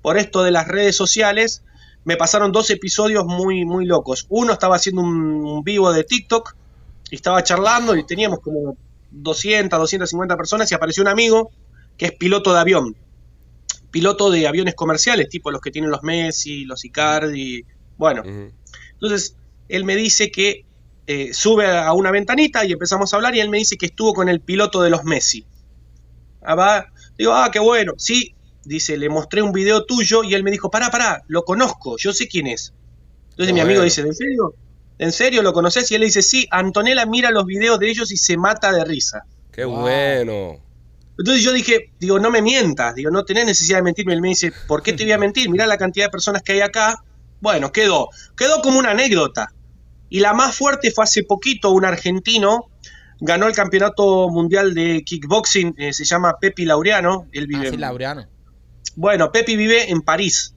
por 0.00 0.16
esto 0.16 0.42
de 0.42 0.52
las 0.52 0.68
redes 0.68 0.96
sociales, 0.96 1.64
me 2.04 2.16
pasaron 2.16 2.50
dos 2.50 2.70
episodios 2.70 3.26
muy, 3.26 3.66
muy 3.66 3.84
locos. 3.84 4.24
Uno 4.30 4.54
estaba 4.54 4.76
haciendo 4.76 5.02
un, 5.02 5.44
un 5.44 5.64
vivo 5.64 5.92
de 5.92 6.04
TikTok 6.04 6.56
y 7.14 7.16
estaba 7.16 7.44
charlando 7.44 7.94
y 7.94 8.04
teníamos 8.04 8.40
como 8.40 8.76
200, 9.12 9.78
250 9.78 10.36
personas 10.36 10.70
y 10.72 10.74
apareció 10.74 11.04
un 11.04 11.08
amigo 11.08 11.52
que 11.96 12.06
es 12.06 12.12
piloto 12.12 12.52
de 12.52 12.58
avión. 12.58 12.96
Piloto 13.92 14.32
de 14.32 14.48
aviones 14.48 14.74
comerciales, 14.74 15.28
tipo 15.28 15.52
los 15.52 15.60
que 15.60 15.70
tienen 15.70 15.92
los 15.92 16.02
Messi, 16.02 16.64
los 16.64 16.84
Icardi. 16.84 17.64
Bueno, 17.96 18.24
entonces 18.94 19.36
él 19.68 19.84
me 19.84 19.94
dice 19.94 20.32
que 20.32 20.66
eh, 21.06 21.32
sube 21.32 21.70
a 21.70 21.92
una 21.92 22.10
ventanita 22.10 22.64
y 22.64 22.72
empezamos 22.72 23.12
a 23.12 23.16
hablar 23.16 23.36
y 23.36 23.40
él 23.40 23.48
me 23.48 23.58
dice 23.58 23.76
que 23.76 23.86
estuvo 23.86 24.12
con 24.12 24.28
el 24.28 24.40
piloto 24.40 24.82
de 24.82 24.90
los 24.90 25.04
Messi. 25.04 25.46
Ah, 26.42 26.56
va. 26.56 26.86
Digo, 27.16 27.32
ah, 27.32 27.48
qué 27.52 27.60
bueno. 27.60 27.92
Sí, 27.96 28.34
dice, 28.64 28.98
le 28.98 29.08
mostré 29.08 29.40
un 29.40 29.52
video 29.52 29.84
tuyo 29.84 30.24
y 30.24 30.34
él 30.34 30.42
me 30.42 30.50
dijo, 30.50 30.68
pará, 30.68 30.90
pará, 30.90 31.22
lo 31.28 31.44
conozco, 31.44 31.96
yo 31.96 32.12
sé 32.12 32.26
quién 32.26 32.48
es. 32.48 32.74
Entonces 33.30 33.54
mi 33.54 33.60
amigo 33.60 33.78
bueno. 33.78 33.84
dice, 33.84 34.00
¿en 34.00 34.14
serio? 34.14 34.56
¿En 34.98 35.12
serio 35.12 35.42
lo 35.42 35.52
conoces? 35.52 35.90
Y 35.90 35.94
él 35.94 36.00
le 36.00 36.06
dice, 36.06 36.22
sí, 36.22 36.46
Antonella 36.50 37.04
mira 37.06 37.30
los 37.30 37.44
videos 37.46 37.78
de 37.78 37.90
ellos 37.90 38.10
y 38.12 38.16
se 38.16 38.36
mata 38.36 38.72
de 38.72 38.84
risa. 38.84 39.22
Qué 39.50 39.64
Wow. 39.64 39.80
bueno. 39.80 40.60
Entonces 41.16 41.44
yo 41.44 41.52
dije, 41.52 41.92
digo, 41.98 42.18
no 42.18 42.30
me 42.30 42.42
mientas, 42.42 42.94
digo, 42.94 43.10
no 43.10 43.24
tenés 43.24 43.46
necesidad 43.46 43.78
de 43.78 43.82
mentirme. 43.84 44.14
Él 44.14 44.20
me 44.20 44.28
dice, 44.28 44.52
¿por 44.66 44.82
qué 44.82 44.92
te 44.92 45.04
voy 45.04 45.12
a 45.12 45.18
mentir? 45.18 45.48
Mirá 45.48 45.66
la 45.66 45.78
cantidad 45.78 46.06
de 46.06 46.10
personas 46.10 46.42
que 46.42 46.52
hay 46.54 46.60
acá. 46.60 46.96
Bueno, 47.40 47.70
quedó, 47.70 48.08
quedó 48.36 48.60
como 48.62 48.78
una 48.78 48.90
anécdota. 48.90 49.48
Y 50.08 50.20
la 50.20 50.32
más 50.32 50.56
fuerte 50.56 50.90
fue 50.90 51.04
hace 51.04 51.22
poquito, 51.24 51.70
un 51.70 51.84
argentino 51.84 52.64
ganó 53.20 53.46
el 53.46 53.54
campeonato 53.54 54.28
mundial 54.28 54.74
de 54.74 55.02
kickboxing, 55.04 55.74
eh, 55.78 55.92
se 55.92 56.04
llama 56.04 56.34
Pepi 56.40 56.64
Laureano. 56.64 57.26
Él 57.32 57.46
vive 57.46 57.66
Ah, 57.66 57.70
sí, 57.70 57.74
en- 57.76 57.80
Laureano. 57.80 58.26
bueno, 58.96 59.30
Pepi 59.32 59.56
vive 59.56 59.90
en 59.90 60.02
París. 60.02 60.53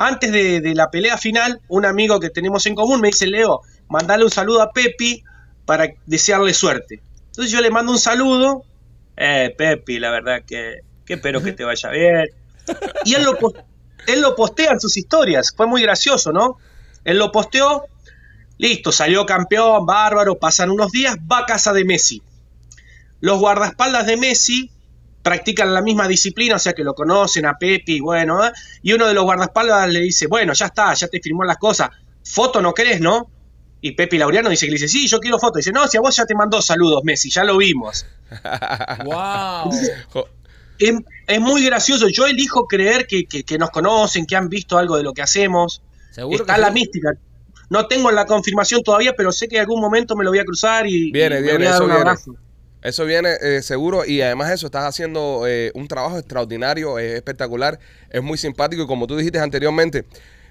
Antes 0.00 0.30
de, 0.30 0.74
la 0.76 0.92
pelea 0.92 1.18
final, 1.18 1.60
un 1.66 1.84
amigo 1.84 2.20
que 2.20 2.30
tenemos 2.30 2.64
en 2.66 2.76
común 2.76 3.00
me 3.00 3.08
dice, 3.08 3.26
Leo, 3.26 3.62
mandale 3.88 4.22
un 4.22 4.30
saludo 4.30 4.62
a 4.62 4.70
Pepi 4.70 5.24
para 5.66 5.88
desearle 6.06 6.54
suerte. 6.54 7.02
Entonces 7.26 7.50
yo 7.50 7.60
le 7.60 7.68
mando 7.68 7.90
un 7.90 7.98
saludo. 7.98 8.62
Eh, 9.16 9.52
Pepi, 9.58 9.98
la 9.98 10.12
verdad 10.12 10.44
que, 10.46 10.82
que 11.04 11.14
espero 11.14 11.42
que 11.42 11.52
te 11.52 11.64
vaya 11.64 11.90
bien. 11.90 12.26
Y 13.04 13.16
lo, 13.16 13.36
él 14.06 14.20
lo 14.20 14.36
postea 14.36 14.70
en 14.70 14.78
sus 14.78 14.96
historias. 14.96 15.52
Fue 15.56 15.66
muy 15.66 15.82
gracioso, 15.82 16.32
¿no? 16.32 16.58
Él 17.02 17.18
lo 17.18 17.32
posteó. 17.32 17.86
Listo, 18.56 18.92
salió 18.92 19.26
campeón, 19.26 19.84
bárbaro. 19.84 20.36
Pasan 20.36 20.70
unos 20.70 20.92
días, 20.92 21.16
va 21.30 21.38
a 21.40 21.46
casa 21.46 21.72
de 21.72 21.84
Messi. 21.84 22.22
Los 23.20 23.40
guardaespaldas 23.40 24.06
de 24.06 24.16
Messi 24.16 24.70
practican 25.22 25.74
la 25.74 25.82
misma 25.82 26.06
disciplina, 26.08 26.56
o 26.56 26.58
sea 26.58 26.72
que 26.72 26.84
lo 26.84 26.94
conocen 26.94 27.44
a 27.46 27.58
Pepi, 27.58 28.00
bueno, 28.00 28.44
¿eh? 28.46 28.50
y 28.82 28.92
uno 28.92 29.06
de 29.06 29.14
los 29.14 29.24
guardaespaldas 29.24 29.88
le 29.88 30.00
dice, 30.00 30.26
bueno, 30.26 30.52
ya 30.54 30.66
está, 30.66 30.94
ya 30.94 31.08
te 31.08 31.20
firmó 31.20 31.44
las 31.44 31.56
cosas, 31.58 31.90
foto 32.24 32.62
no 32.62 32.72
querés, 32.72 33.00
¿no? 33.00 33.30
Y 33.80 33.92
Pepi 33.92 34.18
Laureano 34.18 34.48
dice 34.50 34.66
que 34.66 34.72
le 34.72 34.76
dice, 34.76 34.88
sí, 34.88 35.06
yo 35.06 35.20
quiero 35.20 35.38
foto. 35.38 35.58
Dice, 35.58 35.70
no, 35.70 35.86
si 35.86 35.96
a 35.96 36.00
vos 36.00 36.16
ya 36.16 36.24
te 36.26 36.34
mandó 36.34 36.60
saludos, 36.60 37.02
Messi, 37.04 37.30
ya 37.30 37.44
lo 37.44 37.56
vimos. 37.58 38.06
¡Wow! 39.04 39.70
Es, 40.80 40.94
es 41.26 41.40
muy 41.40 41.64
gracioso, 41.64 42.08
yo 42.08 42.26
elijo 42.26 42.66
creer 42.66 43.06
que, 43.06 43.26
que- 43.26 43.44
que 43.44 43.58
nos 43.58 43.70
conocen, 43.70 44.26
que 44.26 44.36
han 44.36 44.48
visto 44.48 44.78
algo 44.78 44.96
de 44.96 45.02
lo 45.02 45.12
que 45.12 45.22
hacemos. 45.22 45.82
Seguro 46.10 46.38
Está 46.42 46.54
que 46.56 46.60
la 46.60 46.68
sí. 46.68 46.72
mística. 46.74 47.10
No 47.70 47.86
tengo 47.86 48.10
la 48.10 48.26
confirmación 48.26 48.82
todavía, 48.82 49.12
pero 49.16 49.30
sé 49.30 49.46
que 49.46 49.56
en 49.56 49.60
algún 49.62 49.80
momento 49.80 50.16
me 50.16 50.24
lo 50.24 50.30
voy 50.30 50.38
a 50.38 50.44
cruzar 50.44 50.86
y, 50.86 51.10
Viene, 51.12 51.38
y 51.38 51.42
me 51.42 51.46
viene, 51.48 51.58
voy 51.58 51.66
a 51.66 51.70
dar 51.72 51.82
un 51.82 51.88
viene. 51.88 52.04
Eso 52.82 53.04
viene 53.04 53.30
eh, 53.40 53.62
seguro 53.62 54.04
y 54.04 54.20
además 54.20 54.52
eso, 54.52 54.66
estás 54.66 54.84
haciendo 54.84 55.46
eh, 55.48 55.72
un 55.74 55.88
trabajo 55.88 56.18
extraordinario, 56.18 56.98
es 56.98 57.14
espectacular, 57.14 57.80
es 58.10 58.22
muy 58.22 58.38
simpático 58.38 58.82
y 58.84 58.86
como 58.86 59.06
tú 59.06 59.16
dijiste 59.16 59.40
anteriormente, 59.40 60.04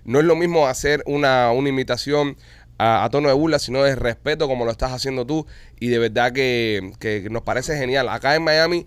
no 0.03 0.19
es 0.19 0.25
lo 0.25 0.35
mismo 0.35 0.67
hacer 0.67 1.03
una, 1.05 1.51
una 1.51 1.69
imitación 1.69 2.35
a, 2.77 3.07
tono 3.11 3.29
de 3.29 3.33
burla, 3.33 3.59
sino 3.59 3.81
de 3.83 3.95
respeto 3.95 4.47
como 4.47 4.65
lo 4.65 4.71
estás 4.71 4.91
haciendo 4.91 5.25
tú 5.25 5.47
y 5.79 5.87
de 5.87 5.99
verdad 5.99 6.31
que, 6.33 6.91
que 6.99 7.27
nos 7.29 7.43
parece 7.43 7.77
genial. 7.77 8.09
Acá 8.09 8.35
en 8.35 8.43
Miami 8.43 8.85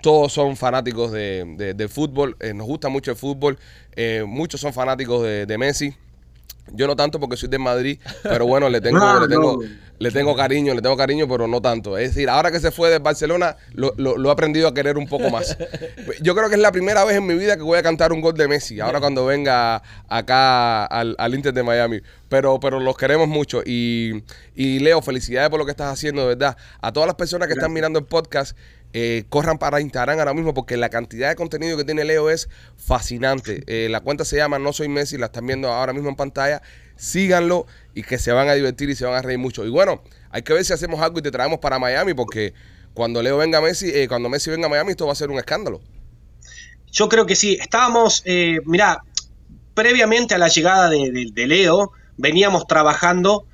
todos 0.00 0.32
son 0.32 0.56
fanáticos 0.56 1.12
de, 1.12 1.74
de- 1.76 1.88
fútbol, 1.88 2.36
eh, 2.40 2.54
nos 2.54 2.66
gusta 2.66 2.88
mucho 2.88 3.10
el 3.10 3.16
fútbol, 3.16 3.58
eh, 3.96 4.24
muchos 4.26 4.60
son 4.60 4.72
fanáticos 4.72 5.22
de, 5.22 5.44
de 5.46 5.58
Messi. 5.58 5.94
Yo 6.72 6.86
no 6.86 6.96
tanto 6.96 7.18
porque 7.20 7.36
soy 7.36 7.48
de 7.48 7.58
Madrid, 7.58 7.98
pero 8.22 8.46
bueno, 8.46 8.68
le 8.68 8.80
tengo, 8.80 8.98
Ah, 9.02 9.18
le 9.22 9.28
tengo, 9.28 9.58
no. 9.62 9.68
le 9.98 10.10
tengo 10.10 10.36
cariño, 10.36 10.74
le 10.74 10.82
tengo 10.82 10.96
cariño, 10.96 11.26
pero 11.28 11.46
no 11.46 11.60
tanto. 11.60 11.96
Es 11.98 12.14
decir, 12.14 12.28
ahora 12.28 12.50
que 12.50 12.60
se 12.60 12.70
fue 12.70 12.90
de 12.90 12.98
Barcelona, 12.98 13.56
lo, 13.72 13.94
lo- 13.96 14.16
lo 14.18 14.28
he 14.28 14.32
aprendido 14.32 14.68
a 14.68 14.74
querer 14.74 14.96
un 14.98 15.06
poco 15.08 15.30
más. 15.30 15.56
Yo 16.20 16.34
creo 16.34 16.48
que 16.48 16.54
es 16.56 16.60
la 16.60 16.72
primera 16.72 17.04
vez 17.04 17.16
en 17.16 17.26
mi 17.26 17.34
vida 17.34 17.56
que 17.56 17.62
voy 17.62 17.78
a 17.78 17.82
cantar 17.82 18.12
un 18.12 18.20
gol 18.20 18.34
de 18.34 18.48
Messi, 18.48 18.80
ahora 18.80 19.00
cuando 19.00 19.24
venga 19.26 19.82
acá 20.08 20.84
al, 20.86 21.14
al 21.18 21.34
Inter 21.34 21.52
de 21.52 21.62
Miami. 21.62 22.00
Pero, 22.28 22.60
pero 22.60 22.78
los 22.78 22.94
queremos 22.96 23.26
mucho. 23.26 23.62
Y, 23.64 24.22
y 24.54 24.80
Leo, 24.80 25.00
felicidades 25.00 25.48
por 25.48 25.58
lo 25.58 25.64
que 25.64 25.70
estás 25.70 25.90
haciendo, 25.92 26.22
de 26.22 26.28
verdad. 26.34 26.56
A 26.82 26.92
todas 26.92 27.06
las 27.06 27.16
personas 27.16 27.48
que 27.48 27.54
están 27.54 27.72
mirando 27.72 27.98
el 27.98 28.04
podcast, 28.04 28.54
eh, 28.94 29.24
corran 29.28 29.58
para 29.58 29.80
Instagram 29.80 30.18
ahora 30.18 30.32
mismo 30.34 30.54
porque 30.54 30.76
la 30.76 30.88
cantidad 30.88 31.28
de 31.28 31.36
contenido 31.36 31.76
que 31.76 31.84
tiene 31.84 32.04
Leo 32.04 32.30
es 32.30 32.48
fascinante. 32.76 33.62
Eh, 33.66 33.88
la 33.90 34.00
cuenta 34.00 34.24
se 34.24 34.36
llama 34.36 34.58
No 34.58 34.72
Soy 34.72 34.88
Messi, 34.88 35.18
la 35.18 35.26
están 35.26 35.46
viendo 35.46 35.68
ahora 35.68 35.92
mismo 35.92 36.08
en 36.08 36.16
pantalla. 36.16 36.62
Síganlo 36.96 37.66
y 37.94 38.02
que 38.02 38.18
se 38.18 38.32
van 38.32 38.48
a 38.48 38.54
divertir 38.54 38.88
y 38.90 38.94
se 38.94 39.04
van 39.04 39.14
a 39.14 39.22
reír 39.22 39.38
mucho. 39.38 39.64
Y 39.64 39.70
bueno, 39.70 40.02
hay 40.30 40.42
que 40.42 40.52
ver 40.52 40.64
si 40.64 40.72
hacemos 40.72 41.00
algo 41.00 41.18
y 41.18 41.22
te 41.22 41.30
traemos 41.30 41.58
para 41.58 41.78
Miami 41.78 42.14
porque 42.14 42.54
cuando 42.94 43.22
Leo 43.22 43.36
venga 43.36 43.58
a 43.58 43.60
Messi, 43.60 43.90
eh, 43.90 44.08
cuando 44.08 44.28
Messi 44.28 44.50
venga 44.50 44.66
a 44.66 44.70
Miami, 44.70 44.90
esto 44.92 45.06
va 45.06 45.12
a 45.12 45.16
ser 45.16 45.30
un 45.30 45.38
escándalo. 45.38 45.80
Yo 46.90 47.08
creo 47.08 47.26
que 47.26 47.36
sí. 47.36 47.58
Estábamos, 47.60 48.22
eh, 48.24 48.56
mirá, 48.64 48.98
previamente 49.74 50.34
a 50.34 50.38
la 50.38 50.48
llegada 50.48 50.88
de, 50.88 51.30
de- 51.32 51.46
Leo, 51.46 51.92
veníamos 52.16 52.66
trabajando 52.66 53.44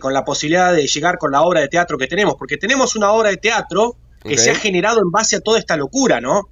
con 0.00 0.12
la 0.12 0.24
posibilidad 0.24 0.74
de 0.74 0.88
llegar 0.88 1.18
con 1.18 1.30
la 1.30 1.42
obra 1.42 1.60
de 1.60 1.68
teatro 1.68 1.96
que 1.96 2.08
tenemos, 2.08 2.34
porque 2.36 2.56
tenemos 2.56 2.96
una 2.96 3.12
obra 3.12 3.30
de 3.30 3.36
teatro 3.36 3.94
que 4.22 4.36
se 4.38 4.50
ha 4.50 4.54
generado 4.54 5.00
en 5.00 5.10
base 5.10 5.36
a 5.36 5.40
toda 5.40 5.58
esta 5.58 5.76
locura, 5.76 6.20
¿no? 6.20 6.48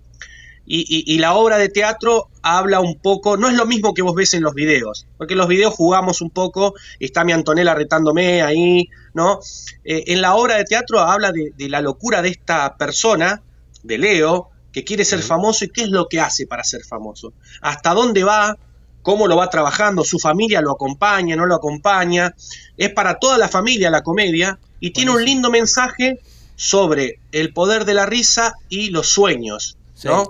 Y, 0.66 0.80
y- 0.88 1.14
y 1.14 1.18
la 1.18 1.34
obra 1.34 1.58
de 1.58 1.68
teatro 1.68 2.28
habla 2.42 2.80
un 2.80 2.94
poco, 2.98 3.36
no 3.36 3.48
es 3.48 3.54
lo 3.54 3.66
mismo 3.66 3.92
que 3.92 4.00
vos 4.02 4.14
ves 4.14 4.32
en 4.34 4.42
los 4.42 4.54
videos, 4.54 5.06
porque 5.18 5.34
en 5.34 5.38
los 5.38 5.48
videos 5.48 5.74
jugamos 5.74 6.22
un 6.22 6.30
poco, 6.30 6.74
está 7.00 7.22
mi 7.24 7.32
Antonella 7.32 7.74
retándome 7.74 8.40
ahí, 8.42 8.88
¿no? 9.12 9.40
Eh, 9.84 10.04
en 10.06 10.22
la 10.22 10.34
obra 10.36 10.56
de 10.56 10.64
teatro 10.64 11.00
habla 11.00 11.32
de, 11.32 11.52
de 11.56 11.68
la 11.68 11.82
locura 11.82 12.22
de 12.22 12.30
esta 12.30 12.76
persona, 12.78 13.42
de 13.82 13.98
Leo, 13.98 14.48
que 14.72 14.84
quiere 14.84 15.04
ser 15.04 15.20
famoso 15.20 15.66
y 15.66 15.68
qué 15.68 15.82
es 15.82 15.88
lo 15.90 16.06
que 16.08 16.18
hace 16.20 16.46
para 16.46 16.64
ser 16.64 16.82
famoso, 16.82 17.34
hasta 17.60 17.92
dónde 17.92 18.24
va, 18.24 18.56
cómo 19.02 19.28
lo 19.28 19.36
va 19.36 19.50
trabajando, 19.50 20.02
su 20.02 20.18
familia 20.18 20.62
lo 20.62 20.72
acompaña, 20.72 21.36
no 21.36 21.44
lo 21.44 21.54
acompaña, 21.56 22.34
es 22.78 22.90
para 22.90 23.18
toda 23.18 23.36
la 23.36 23.48
familia 23.48 23.90
la 23.90 24.02
comedia 24.02 24.58
y 24.80 24.90
tiene 24.92 25.10
un 25.10 25.22
lindo 25.24 25.50
mensaje 25.50 26.18
sobre 26.56 27.18
el 27.32 27.52
poder 27.52 27.84
de 27.84 27.94
la 27.94 28.06
risa 28.06 28.54
y 28.68 28.90
los 28.90 29.08
sueños, 29.08 29.76
Sí. 29.94 30.08
¿no? 30.08 30.28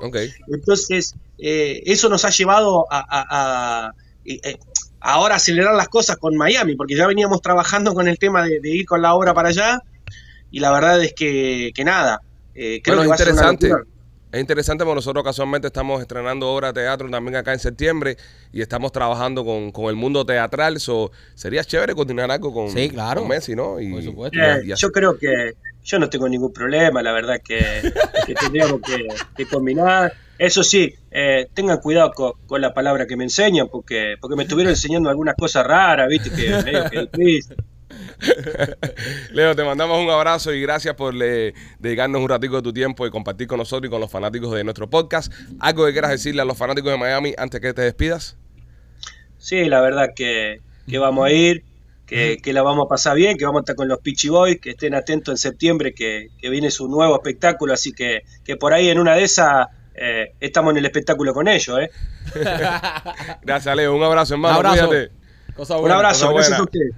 Entonces, 0.49 1.15
eh, 1.39 1.83
eso 1.87 2.09
nos 2.09 2.25
ha 2.25 2.31
llevado 2.31 2.87
a, 2.91 2.99
a- 3.01 3.87
a- 3.89 3.93
eh, 4.25 4.57
ahora 5.01 5.35
acelerar 5.37 5.75
las 5.75 5.89
cosas 5.89 6.17
con 6.17 6.37
Miami, 6.37 6.77
porque 6.77 6.97
ya 6.97 7.07
veníamos 7.07 7.43
trabajando 7.43 7.93
con 7.95 8.09
el 8.09 8.19
tema 8.19 8.45
de, 8.45 8.61
de 8.61 8.71
ir 8.71 8.87
con 8.87 9.03
la 9.03 9.15
obra 9.15 9.35
para 9.35 9.51
allá, 9.51 9.81
y 10.51 10.61
la 10.61 10.71
verdad 10.73 11.03
es 11.03 11.13
que, 11.15 11.73
que 11.75 11.85
nada, 11.85 12.21
eh, 12.55 12.81
creo 12.83 12.97
Bueno, 12.97 13.03
que 13.03 13.09
va 13.09 13.15
es 13.17 13.21
a 13.21 13.25
ser 13.25 13.33
una 13.35 13.53
interesante. 13.53 13.91
Es 14.33 14.41
interesante 14.41 14.83
porque 14.85 14.97
nosotros 14.97 15.23
casualmente 15.23 15.69
estamos 15.69 16.01
estrenando 16.01 16.49
obra 16.53 16.73
de 16.73 16.81
teatro 16.83 17.09
también 17.09 17.37
acá 17.37 17.53
en 17.53 17.61
septiembre 17.61 18.17
y 18.53 18.63
estamos 18.63 18.91
trabajando 18.91 19.45
con, 19.45 19.71
con 19.71 19.85
el 19.87 19.95
mundo 19.95 20.27
teatral. 20.27 20.81
So, 20.81 21.13
sería 21.37 21.63
chévere 21.63 21.95
continuar 21.95 22.29
algo 22.33 22.53
con, 22.53 22.69
Sí, 22.71 22.89
claro. 22.91 23.21
con 23.21 23.29
Messi, 23.29 23.55
¿no? 23.55 23.79
Y, 23.79 23.93
Por 23.93 24.03
supuesto. 24.03 24.37
Eh, 24.41 24.63
y 24.65 24.75
yo 24.75 24.91
creo 24.91 25.17
que 25.17 25.53
yo 25.85 25.99
no 25.99 26.09
tengo 26.09 26.29
ningún 26.29 26.53
problema, 26.53 27.03
la 27.03 27.13
verdad 27.13 27.41
que, 27.45 27.63
que 28.27 28.35
tendríamos 28.35 28.81
que, 28.81 29.07
que 29.37 29.47
combinar. 29.47 30.13
Eso 30.39 30.65
sí, 30.65 30.93
eh, 31.13 31.47
tengan 31.55 31.79
cuidado 31.79 32.11
co- 32.13 32.39
con, 32.47 32.61
la 32.61 32.75
palabra 32.75 33.07
que 33.07 33.17
me 33.17 33.25
enseñan, 33.25 33.69
porque, 33.69 34.17
porque 34.21 34.35
me 34.37 34.43
estuvieron 34.43 34.71
enseñando 34.73 35.09
algunas 35.11 35.37
cosas 35.37 35.65
raras, 35.67 36.09
viste, 36.09 36.31
que 36.31 36.51
medio 36.65 36.91
que 36.91 37.09
difícil. 37.13 37.57
Leo, 39.31 39.55
te 39.55 39.63
mandamos 39.63 40.03
un 40.03 40.11
abrazo 40.11 40.53
y 40.53 40.61
gracias 40.63 40.95
por 40.95 41.15
le- 41.15 41.55
dedicarnos 41.79 42.21
un 42.21 42.29
ratico 42.29 42.57
de 42.57 42.63
tu 42.63 42.73
tiempo 42.73 43.07
y 43.07 43.11
compartir 43.11 43.47
con 43.47 43.59
nosotros 43.59 43.87
y 43.89 43.91
con 43.91 44.01
los 44.01 44.11
fanáticos 44.11 44.53
de 44.55 44.65
nuestro 44.65 44.89
podcast. 44.91 45.33
¿Algo 45.61 45.87
que 45.87 45.93
quieras 45.93 46.11
decirle 46.11 46.43
a 46.43 46.45
los 46.45 46.57
fanáticos 46.59 46.91
de 46.91 46.99
Miami 46.99 47.35
antes 47.39 47.61
que 47.61 47.73
te 47.75 47.83
despidas? 47.83 48.37
Sí, 49.39 49.67
la 49.67 49.81
verdad 49.81 50.09
que, 50.17 50.61
que 50.89 50.99
vamos 50.99 51.27
a 51.27 51.31
ir. 51.31 51.63
Que, 52.07 52.39
que 52.43 52.53
la 52.53 52.63
vamos 52.63 52.87
a 52.87 52.89
pasar 52.89 53.17
bien, 53.17 53.37
que 53.37 53.45
vamos 53.45 53.61
a 53.61 53.63
estar 53.63 53.77
con 53.77 53.89
los 53.89 53.99
Peachy 54.01 54.29
Boys, 54.29 54.61
que 54.61 54.71
estén 54.71 54.95
atentos 54.95 55.33
en 55.33 55.39
septiembre, 55.39 55.95
que, 55.95 56.29
que 56.39 56.51
viene 56.51 56.71
su 56.71 56.89
nuevo 56.89 57.15
espectáculo, 57.15 57.73
así 57.73 57.93
que, 57.93 58.23
que 58.45 58.57
por 58.57 58.73
ahí 58.73 58.89
en 58.89 58.99
una 58.99 59.15
de 59.15 59.25
esas 59.25 59.69
eh, 59.95 60.35
estamos 60.41 60.73
en 60.73 60.79
el 60.79 60.85
espectáculo 60.87 61.33
con 61.33 61.49
ellos. 61.49 61.79
¿eh? 61.79 61.91
Gracias, 63.43 63.77
Leo. 63.77 63.95
Un 63.95 64.03
abrazo, 64.03 64.35
hermano. 64.35 64.61
Un 64.61 64.67
abrazo. 64.67 64.89
Un 64.89 65.91
abrazo, 65.91 66.33
cosa 66.33 66.33
gracias 66.33 66.33
buena. 66.33 66.57
a 66.57 66.63
ustedes. 66.63 66.95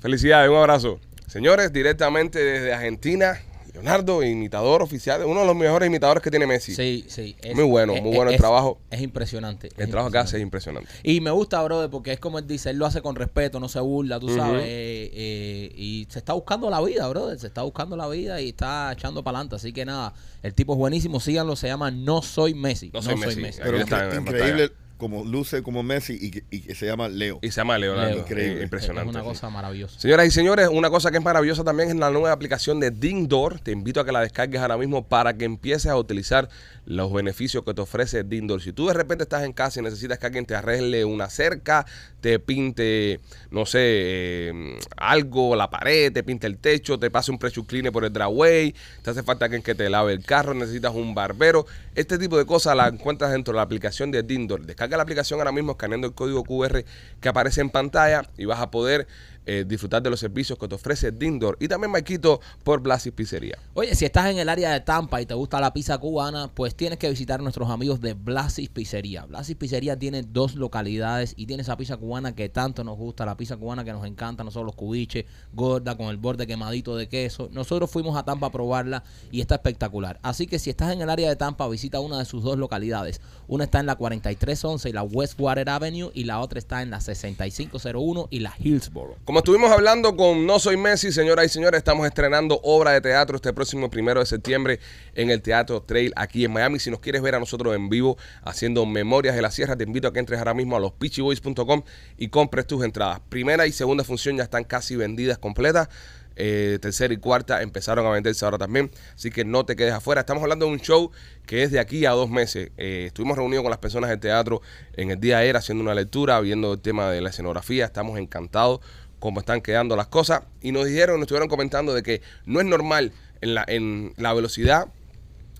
Felicidades, 0.00 0.50
un 0.50 0.56
abrazo. 0.56 1.00
Señores, 1.26 1.72
directamente 1.72 2.38
desde 2.38 2.72
Argentina, 2.72 3.40
Leonardo, 3.82 4.22
imitador 4.22 4.82
oficial, 4.82 5.24
uno 5.24 5.40
de 5.40 5.46
los 5.46 5.56
mejores 5.56 5.86
imitadores 5.88 6.22
que 6.22 6.30
tiene 6.30 6.46
Messi. 6.46 6.74
Sí, 6.74 7.04
sí. 7.08 7.36
es- 7.42 7.54
Muy 7.54 7.64
bueno, 7.64 7.94
es- 7.94 8.02
muy 8.02 8.14
bueno 8.14 8.30
el 8.30 8.36
trabajo. 8.36 8.78
Es 8.90 9.00
impresionante. 9.00 9.68
El 9.76 9.84
es 9.84 9.90
trabajo 9.90 10.10
que 10.10 10.18
hace 10.18 10.36
es 10.36 10.42
impresionante. 10.42 10.88
Y 11.02 11.20
me 11.20 11.30
gusta, 11.30 11.62
brother, 11.62 11.90
porque 11.90 12.12
es 12.12 12.20
como 12.20 12.38
él 12.38 12.46
dice, 12.46 12.70
él 12.70 12.76
lo 12.78 12.86
hace 12.86 13.02
con 13.02 13.16
respeto, 13.16 13.58
no 13.60 13.68
se 13.68 13.80
burla, 13.80 14.18
tú 14.20 14.28
sabes. 14.34 14.62
eh, 14.66 15.10
eh, 15.14 15.72
y 15.76 16.06
se 16.10 16.18
está 16.18 16.32
buscando 16.32 16.68
la 16.70 16.80
vida, 16.80 17.08
brother. 17.08 17.38
Se 17.38 17.46
está 17.46 17.62
buscando 17.62 17.96
la 17.96 18.08
vida 18.08 18.40
y 18.40 18.50
está 18.50 18.92
echando 18.92 19.22
para 19.24 19.38
adelante. 19.38 19.56
Así 19.56 19.72
que 19.72 19.84
nada, 19.84 20.12
el 20.42 20.54
tipo 20.54 20.72
es 20.74 20.78
buenísimo. 20.78 21.20
Síganlo, 21.20 21.56
se 21.56 21.68
llama 21.68 21.90
No 21.90 22.22
Soy 22.22 22.54
Messi. 22.54 22.90
No 22.92 23.02
Soy 23.02 23.16
Messi. 23.16 23.60
Pero 23.62 23.78
está 23.78 24.14
increíble 24.14 24.70
como 25.00 25.24
luce 25.24 25.64
como 25.64 25.82
Messi 25.82 26.16
y 26.20 26.30
que, 26.30 26.44
y 26.50 26.60
que 26.60 26.76
se 26.76 26.86
llama 26.86 27.08
Leo. 27.08 27.40
Y 27.42 27.50
se 27.50 27.56
llama 27.56 27.76
Leonardo. 27.78 28.10
Leo. 28.10 28.18
Increíble. 28.20 28.62
Impresionante. 28.62 29.10
Es 29.10 29.16
una 29.16 29.24
sí. 29.24 29.28
cosa 29.28 29.50
maravillosa. 29.50 29.98
Señoras 29.98 30.26
y 30.26 30.30
señores, 30.30 30.68
una 30.70 30.90
cosa 30.90 31.10
que 31.10 31.16
es 31.16 31.24
maravillosa 31.24 31.64
también 31.64 31.88
es 31.88 31.96
la 31.96 32.10
nueva 32.10 32.30
aplicación 32.30 32.78
de 32.78 32.92
Dingdoor. 32.92 33.58
Te 33.58 33.72
invito 33.72 34.00
a 34.00 34.04
que 34.04 34.12
la 34.12 34.20
descargues 34.20 34.60
ahora 34.60 34.76
mismo 34.76 35.08
para 35.08 35.34
que 35.34 35.44
empieces 35.44 35.90
a 35.90 35.96
utilizar 35.96 36.48
los 36.84 37.12
beneficios 37.12 37.64
que 37.64 37.74
te 37.74 37.80
ofrece 37.80 38.22
Dingdoor. 38.22 38.62
Si 38.62 38.72
tú 38.72 38.86
de 38.86 38.94
repente 38.94 39.24
estás 39.24 39.42
en 39.42 39.52
casa 39.52 39.80
y 39.80 39.82
necesitas 39.82 40.18
que 40.18 40.26
alguien 40.26 40.46
te 40.46 40.54
arregle 40.54 41.04
una 41.04 41.28
cerca, 41.30 41.86
te 42.20 42.38
pinte, 42.38 43.20
no 43.50 43.66
sé, 43.66 43.78
eh, 43.82 44.78
algo, 44.96 45.56
la 45.56 45.70
pared, 45.70 46.12
te 46.12 46.22
pinte 46.22 46.46
el 46.46 46.58
techo, 46.58 46.98
te 46.98 47.10
pase 47.10 47.30
un 47.30 47.38
pressure 47.38 47.66
cleaner 47.66 47.92
por 47.92 48.04
el 48.04 48.12
driveway, 48.12 48.74
te 49.02 49.10
hace 49.10 49.22
falta 49.22 49.46
alguien 49.46 49.62
que 49.62 49.74
te 49.74 49.88
lave 49.88 50.12
el 50.12 50.24
carro, 50.24 50.54
necesitas 50.54 50.94
un 50.94 51.14
barbero. 51.14 51.66
Este 51.94 52.18
tipo 52.18 52.38
de 52.38 52.46
cosas 52.46 52.76
la 52.76 52.88
encuentras 52.88 53.32
dentro 53.32 53.52
de 53.52 53.56
la 53.56 53.62
aplicación 53.62 54.10
de 54.10 54.22
Dingdoor. 54.22 54.66
Descarga 54.66 54.96
la 54.96 55.02
aplicación 55.02 55.40
ahora 55.40 55.52
mismo 55.52 55.72
escaneando 55.72 56.06
el 56.06 56.14
código 56.14 56.44
QR 56.44 56.84
que 57.20 57.28
aparece 57.28 57.60
en 57.60 57.70
pantalla 57.70 58.28
y 58.36 58.44
vas 58.44 58.60
a 58.60 58.70
poder 58.70 59.06
eh, 59.52 59.64
disfrutar 59.66 60.00
de 60.00 60.10
los 60.10 60.20
servicios 60.20 60.56
que 60.56 60.68
te 60.68 60.76
ofrece 60.76 61.10
Dindor 61.10 61.56
y 61.58 61.66
también 61.66 61.90
Maikito 61.90 62.40
por 62.62 62.80
Blasis 62.80 63.12
Pizzería. 63.12 63.58
Oye, 63.74 63.96
si 63.96 64.04
estás 64.04 64.26
en 64.26 64.38
el 64.38 64.48
área 64.48 64.70
de 64.70 64.78
Tampa 64.78 65.20
y 65.20 65.26
te 65.26 65.34
gusta 65.34 65.58
la 65.58 65.72
pizza 65.72 65.98
cubana, 65.98 66.52
pues 66.54 66.76
tienes 66.76 67.00
que 67.00 67.10
visitar 67.10 67.40
a 67.40 67.42
nuestros 67.42 67.68
amigos 67.68 68.00
de 68.00 68.14
Blasis 68.14 68.68
Pizzería. 68.68 69.24
Blasis 69.24 69.56
Pizzería 69.56 69.98
tiene 69.98 70.22
dos 70.22 70.54
localidades 70.54 71.34
y 71.36 71.46
tiene 71.46 71.64
esa 71.64 71.76
pizza 71.76 71.96
cubana 71.96 72.32
que 72.32 72.48
tanto 72.48 72.84
nos 72.84 72.96
gusta, 72.96 73.26
la 73.26 73.36
pizza 73.36 73.56
cubana 73.56 73.82
que 73.84 73.90
nos 73.92 74.06
encanta, 74.06 74.44
nosotros 74.44 74.66
los 74.66 74.76
cubiches, 74.76 75.24
gorda, 75.52 75.96
con 75.96 76.10
el 76.10 76.16
borde 76.16 76.46
quemadito 76.46 76.94
de 76.94 77.08
queso. 77.08 77.48
Nosotros 77.50 77.90
fuimos 77.90 78.16
a 78.16 78.22
Tampa 78.22 78.46
a 78.46 78.52
probarla 78.52 79.02
y 79.32 79.40
está 79.40 79.56
espectacular. 79.56 80.20
Así 80.22 80.46
que 80.46 80.60
si 80.60 80.70
estás 80.70 80.92
en 80.92 81.00
el 81.00 81.10
área 81.10 81.28
de 81.28 81.34
Tampa, 81.34 81.66
visita 81.66 81.98
una 81.98 82.20
de 82.20 82.24
sus 82.24 82.44
dos 82.44 82.56
localidades. 82.56 83.20
Una 83.48 83.64
está 83.64 83.80
en 83.80 83.86
la 83.86 83.96
4311 83.96 84.90
y 84.90 84.92
la 84.92 85.02
Westwater 85.02 85.68
Avenue 85.70 86.12
y 86.14 86.22
la 86.22 86.38
otra 86.38 86.60
está 86.60 86.82
en 86.82 86.90
la 86.90 87.00
6501 87.00 88.28
y 88.30 88.38
la 88.38 88.54
Hillsboro. 88.56 89.16
Como 89.24 89.39
estuvimos 89.40 89.72
hablando 89.72 90.16
con 90.16 90.44
No 90.44 90.58
Soy 90.58 90.76
Messi, 90.76 91.12
señoras 91.12 91.46
y 91.46 91.48
señores, 91.48 91.78
estamos 91.78 92.06
estrenando 92.06 92.60
obra 92.62 92.92
de 92.92 93.00
teatro 93.00 93.36
este 93.36 93.54
próximo 93.54 93.88
primero 93.88 94.20
de 94.20 94.26
septiembre 94.26 94.80
en 95.14 95.30
el 95.30 95.40
Teatro 95.40 95.80
Trail 95.80 96.12
aquí 96.14 96.44
en 96.44 96.52
Miami. 96.52 96.78
Si 96.78 96.90
nos 96.90 97.00
quieres 97.00 97.22
ver 97.22 97.34
a 97.34 97.40
nosotros 97.40 97.74
en 97.74 97.88
vivo 97.88 98.18
haciendo 98.42 98.84
Memorias 98.84 99.34
de 99.34 99.40
la 99.40 99.50
Sierra, 99.50 99.76
te 99.76 99.84
invito 99.84 100.08
a 100.08 100.12
que 100.12 100.18
entres 100.18 100.38
ahora 100.40 100.52
mismo 100.52 100.76
a 100.76 100.80
los 100.80 100.92
pitchyboys.com 100.92 101.82
y 102.18 102.28
compres 102.28 102.66
tus 102.66 102.84
entradas. 102.84 103.20
Primera 103.30 103.66
y 103.66 103.72
segunda 103.72 104.04
función 104.04 104.36
ya 104.36 104.42
están 104.42 104.64
casi 104.64 104.94
vendidas 104.94 105.38
completas. 105.38 105.88
Eh, 106.36 106.78
tercera 106.80 107.12
y 107.12 107.18
cuarta 107.18 107.60
empezaron 107.60 108.06
a 108.06 108.10
venderse 108.10 108.44
ahora 108.44 108.58
también. 108.58 108.90
Así 109.14 109.30
que 109.30 109.44
no 109.44 109.64
te 109.64 109.74
quedes 109.74 109.92
afuera. 109.92 110.20
Estamos 110.20 110.42
hablando 110.42 110.66
de 110.66 110.72
un 110.72 110.80
show 110.80 111.10
que 111.46 111.62
es 111.62 111.70
de 111.70 111.80
aquí 111.80 112.06
a 112.06 112.10
dos 112.10 112.30
meses. 112.30 112.70
Eh, 112.76 113.04
estuvimos 113.08 113.36
reunidos 113.36 113.62
con 113.62 113.70
las 113.70 113.78
personas 113.78 114.10
del 114.10 114.20
teatro 114.20 114.62
en 114.94 115.10
el 115.10 115.20
día 115.20 115.38
ayer 115.38 115.56
haciendo 115.56 115.82
una 115.82 115.94
lectura, 115.94 116.40
viendo 116.40 116.74
el 116.74 116.80
tema 116.80 117.10
de 117.10 117.20
la 117.20 117.30
escenografía. 117.30 117.84
Estamos 117.84 118.18
encantados 118.18 118.80
cómo 119.20 119.40
están 119.40 119.60
quedando 119.60 119.94
las 119.94 120.08
cosas. 120.08 120.42
Y 120.60 120.72
nos 120.72 120.86
dijeron, 120.86 121.16
nos 121.16 121.26
estuvieron 121.26 121.48
comentando 121.48 121.94
de 121.94 122.02
que 122.02 122.22
no 122.46 122.58
es 122.58 122.66
normal 122.66 123.12
en 123.40 123.54
la, 123.54 123.64
en 123.68 124.12
la 124.16 124.32
velocidad 124.32 124.88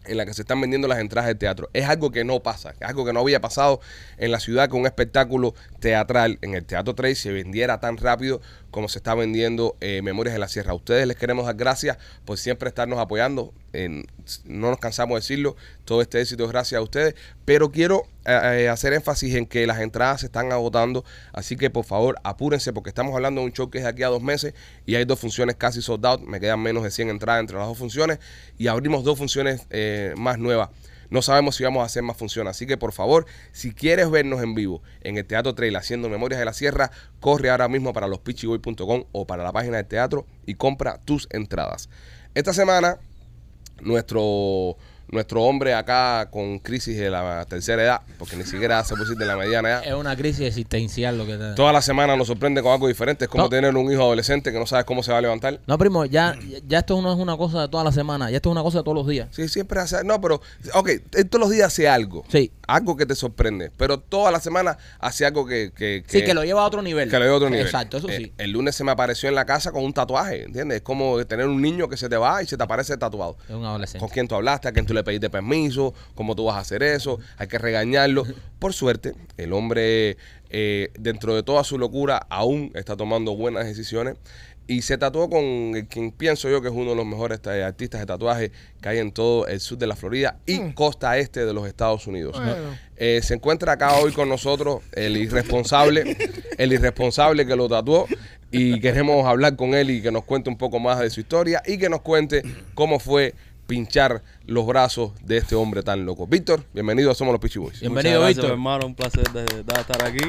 en 0.06 0.16
la 0.16 0.26
que 0.26 0.35
se 0.35 0.42
están 0.42 0.61
vendiendo 0.61 0.88
las 0.88 0.98
entradas 0.98 1.28
del 1.28 1.38
teatro. 1.38 1.68
Es 1.72 1.88
algo 1.88 2.11
que 2.11 2.24
no 2.24 2.40
pasa, 2.42 2.70
es 2.70 2.82
algo 2.82 3.04
que 3.04 3.12
no 3.12 3.20
había 3.20 3.40
pasado 3.40 3.80
en 4.18 4.32
la 4.32 4.40
ciudad 4.40 4.68
que 4.68 4.76
un 4.76 4.87
espectáculo 4.87 5.54
teatral 5.78 6.38
en 6.42 6.54
el 6.54 6.64
Teatro 6.64 6.94
3 6.94 7.18
se 7.18 7.32
vendiera 7.32 7.80
tan 7.80 7.96
rápido 7.96 8.40
como 8.70 8.88
se 8.88 8.98
está 8.98 9.14
vendiendo 9.14 9.76
eh, 9.80 10.00
Memorias 10.02 10.35
de 10.35 10.38
la 10.38 10.48
Sierra. 10.48 10.72
A 10.72 10.74
ustedes 10.74 11.06
les 11.06 11.16
queremos 11.16 11.46
dar 11.46 11.56
gracias 11.56 11.98
por 12.24 12.38
siempre 12.38 12.68
estarnos 12.68 12.98
apoyando. 12.98 13.52
No 14.44 14.70
nos 14.70 14.78
cansamos 14.78 15.14
de 15.14 15.20
decirlo, 15.20 15.56
todo 15.85 16.02
este 16.02 16.20
éxito 16.20 16.44
es 16.44 16.50
gracias 16.50 16.78
a 16.78 16.83
ustedes, 16.83 17.14
pero 17.44 17.70
quiero 17.70 18.02
eh, 18.24 18.64
eh, 18.64 18.68
hacer 18.68 18.92
énfasis 18.92 19.35
en 19.37 19.46
que 19.46 19.66
las 19.66 19.78
entradas 19.78 20.20
se 20.20 20.26
están 20.26 20.50
agotando, 20.50 21.04
así 21.33 21.56
que 21.56 21.70
por 21.70 21.85
favor 21.85 22.16
apúrense 22.24 22.72
porque 22.72 22.90
estamos 22.90 23.14
hablando 23.14 23.40
de 23.40 23.46
un 23.46 23.52
show 23.52 23.70
que 23.70 23.78
es 23.78 23.85
de 23.85 23.90
aquí 23.90 24.02
a 24.02 24.09
dos 24.09 24.22
meses 24.22 24.54
y 24.87 24.96
hay 24.96 25.04
dos 25.04 25.20
funciones 25.20 25.54
casi 25.54 25.83
sold 25.83 26.04
out, 26.04 26.20
me 26.22 26.40
quedan 26.40 26.61
menos 26.61 26.83
de 26.83 26.90
100 26.90 27.11
entradas 27.11 27.40
entre 27.40 27.59
las 27.59 27.68
dos 27.68 27.78
funciones 27.78 28.18
y 28.59 28.66
abrimos 28.66 29.04
dos 29.04 29.16
funciones 29.16 29.66
más 30.16 30.38
nuevas. 30.38 30.70
No 31.11 31.23
sabemos 31.23 31.57
si 31.57 31.64
vamos 31.64 31.83
a 31.83 31.87
hacer 31.87 32.03
más 32.03 32.16
funciones, 32.16 32.53
así 32.53 32.66
que 32.66 32.77
por 32.77 32.92
favor, 32.92 33.27
si 33.53 33.73
quieres 33.73 34.11
vernos 34.11 34.42
en 34.42 34.55
vivo 34.55 34.83
en 35.03 35.18
el 35.18 35.27
Teatro 35.27 35.55
Trail 35.55 35.75
haciendo 35.77 36.09
Memorias 36.09 36.38
de 36.38 36.44
la 36.44 36.53
Sierra, 36.53 36.90
corre 37.18 37.51
ahora 37.51 37.68
mismo 37.68 37.92
para 37.92 38.07
lospitchyboy.com 38.07 39.05
o 39.12 39.27
para 39.27 39.42
la 39.42 39.53
página 39.53 39.77
del 39.77 39.87
teatro 39.87 40.27
y 40.46 40.55
compra 40.55 40.99
tus 41.05 41.27
entradas. 41.31 41.88
Esta 42.35 42.53
semana 42.53 42.99
nuestro 43.81 44.77
nuestro 45.12 45.42
hombre 45.42 45.75
acá 45.75 46.29
con 46.31 46.59
crisis 46.59 46.96
de 46.99 47.11
la 47.11 47.44
tercera 47.46 47.83
edad, 47.83 48.01
porque 48.18 48.37
ni 48.37 48.44
siquiera 48.44 48.83
se 48.85 48.90
puede 48.94 49.05
decir 49.05 49.18
de 49.18 49.27
la 49.27 49.37
mediana 49.37 49.68
edad. 49.68 49.83
Es 49.87 49.94
una 49.94 50.16
crisis 50.16 50.46
existencial 50.46 51.18
lo 51.18 51.27
que 51.27 51.37
te... 51.37 51.55
Toda 51.55 51.73
la 51.73 51.83
semana 51.83 52.16
nos 52.16 52.27
sorprende 52.29 52.62
con 52.62 52.73
algo 52.73 52.88
diferente. 52.88 53.25
Es 53.25 53.31
como 53.31 53.44
No. 53.44 53.49
tener 53.49 53.75
un 53.77 53.90
hijo 53.90 54.03
adolescente 54.03 54.53
que 54.53 54.59
no 54.59 54.66
sabes 54.66 54.85
cómo 54.85 55.03
se 55.03 55.12
va 55.12 55.18
a 55.18 55.20
levantar. 55.20 55.61
No, 55.66 55.79
primo, 55.79 56.05
ya, 56.05 56.37
ya 56.68 56.79
esto 56.81 57.01
no 57.03 57.12
es 57.12 57.18
una 57.18 57.37
cosa 57.37 57.62
de 57.62 57.68
toda 57.68 57.85
la 57.85 57.92
semana, 57.92 58.31
ya 58.31 58.37
esto 58.37 58.49
es 58.49 58.53
una 58.53 58.62
cosa 58.62 58.79
de 58.79 58.85
todos 58.85 58.96
los 58.96 59.07
días. 59.07 59.29
Sí, 59.31 59.49
siempre 59.49 59.81
hace. 59.81 60.03
No, 60.05 60.20
pero. 60.20 60.40
Ok, 60.75 60.90
todos 61.31 61.40
los 61.40 61.51
días 61.51 61.66
hace 61.68 61.88
algo. 61.88 62.25
Sí. 62.29 62.53
Algo 62.66 62.96
que 62.96 63.05
te 63.07 63.14
sorprende. 63.14 63.70
Pero 63.77 63.99
toda 63.99 64.31
la 64.31 64.40
semana 64.40 64.79
hace 65.01 65.27
algo 65.27 65.44
que. 65.46 65.73
que, 65.75 66.05
Sí, 66.07 66.23
que 66.25 66.35
lo 66.35 66.44
lleva 66.44 66.62
a 66.62 66.66
otro 66.66 66.83
nivel. 66.83 67.09
que 67.11 67.18
lo 67.18 67.25
lleva 67.25 67.35
a 67.35 67.37
otro 67.38 67.51
nivel. 67.51 67.66
Exacto, 67.66 67.96
eso 67.99 68.09
Eh, 68.09 68.16
sí. 68.18 68.33
el 68.38 68.51
lunes 68.53 68.75
se 68.77 68.85
me 68.85 68.92
apareció 68.92 69.29
en 69.29 69.35
la 69.35 69.44
casa 69.44 69.73
con 69.73 69.85
un 69.85 69.92
tatuaje, 69.92 70.44
¿entiendes? 70.44 70.77
Es 70.77 70.83
como 70.83 71.25
tener 71.27 71.46
un 71.46 71.61
niño 71.61 71.88
que 71.88 71.96
se 71.96 72.09
te 72.09 72.16
va 72.16 72.42
y 72.42 72.46
se 72.46 72.57
te 72.57 72.62
aparece 72.62 72.96
tatuado. 72.96 73.37
Es 73.49 73.55
un 73.55 73.64
adolescente. 73.64 73.99
con 74.01 74.09
quién 74.09 74.29
tú 74.29 74.35
hablaste, 74.37 74.68
a 74.68 74.73
quién 74.73 74.87
tú 74.87 74.94
le 74.94 74.99
pediste 75.04 75.30
permiso, 75.30 75.94
cómo 76.14 76.34
tú 76.34 76.44
vas 76.44 76.56
a 76.56 76.60
hacer 76.60 76.82
eso, 76.82 77.18
hay 77.36 77.48
que 77.48 77.58
regañarlo. 77.58 78.24
Por 78.58 78.72
suerte, 78.72 79.14
el 79.36 79.52
hombre, 79.52 80.16
eh, 80.50 80.90
dentro 80.98 81.34
de 81.34 81.42
toda 81.42 81.64
su 81.64 81.78
locura, 81.78 82.26
aún 82.28 82.72
está 82.74 82.96
tomando 82.96 83.36
buenas 83.36 83.66
decisiones 83.66 84.16
y 84.70 84.82
se 84.82 84.96
tatuó 84.98 85.28
con 85.28 85.72
quien 85.90 86.12
pienso 86.12 86.48
yo 86.48 86.62
que 86.62 86.68
es 86.68 86.74
uno 86.74 86.90
de 86.90 86.96
los 86.96 87.04
mejores 87.04 87.40
artistas 87.44 88.00
de 88.00 88.06
tatuaje 88.06 88.52
que 88.80 88.88
hay 88.88 88.98
en 88.98 89.10
todo 89.10 89.48
el 89.48 89.58
sur 89.58 89.76
de 89.76 89.88
la 89.88 89.96
Florida 89.96 90.38
y 90.46 90.72
costa 90.74 91.18
este 91.18 91.44
de 91.44 91.52
los 91.52 91.66
Estados 91.66 92.06
Unidos. 92.06 92.36
Bueno. 92.36 92.78
Eh, 92.96 93.20
se 93.20 93.34
encuentra 93.34 93.72
acá 93.72 93.94
hoy 93.94 94.12
con 94.12 94.28
nosotros 94.28 94.82
el 94.92 95.16
irresponsable, 95.16 96.16
el 96.56 96.72
irresponsable 96.72 97.46
que 97.46 97.56
lo 97.56 97.68
tatuó 97.68 98.06
y 98.52 98.78
queremos 98.78 99.26
hablar 99.26 99.56
con 99.56 99.74
él 99.74 99.90
y 99.90 100.02
que 100.02 100.12
nos 100.12 100.22
cuente 100.22 100.50
un 100.50 100.56
poco 100.56 100.78
más 100.78 101.00
de 101.00 101.10
su 101.10 101.18
historia 101.18 101.62
y 101.66 101.76
que 101.76 101.88
nos 101.88 102.02
cuente 102.02 102.42
cómo 102.74 103.00
fue 103.00 103.34
pinchar 103.74 104.22
los 104.46 104.66
brazos 104.66 105.12
de 105.24 105.37
este 105.37 105.54
hombre 105.54 105.85
tan 105.85 106.04
loco. 106.04 106.26
Víctor, 106.26 106.64
bienvenido 106.74 107.09
a 107.12 107.14
Somos 107.14 107.30
los 107.30 107.40
Pichi 107.40 107.61
Boys. 107.61 107.78
Bienvenido, 107.78 108.18
gracias, 108.18 108.38
Víctor. 108.38 108.50
hermano. 108.50 108.85
Un 108.87 108.96
placer 108.96 109.22
de, 109.30 109.44
de 109.44 109.80
estar 109.80 110.04
aquí. 110.04 110.24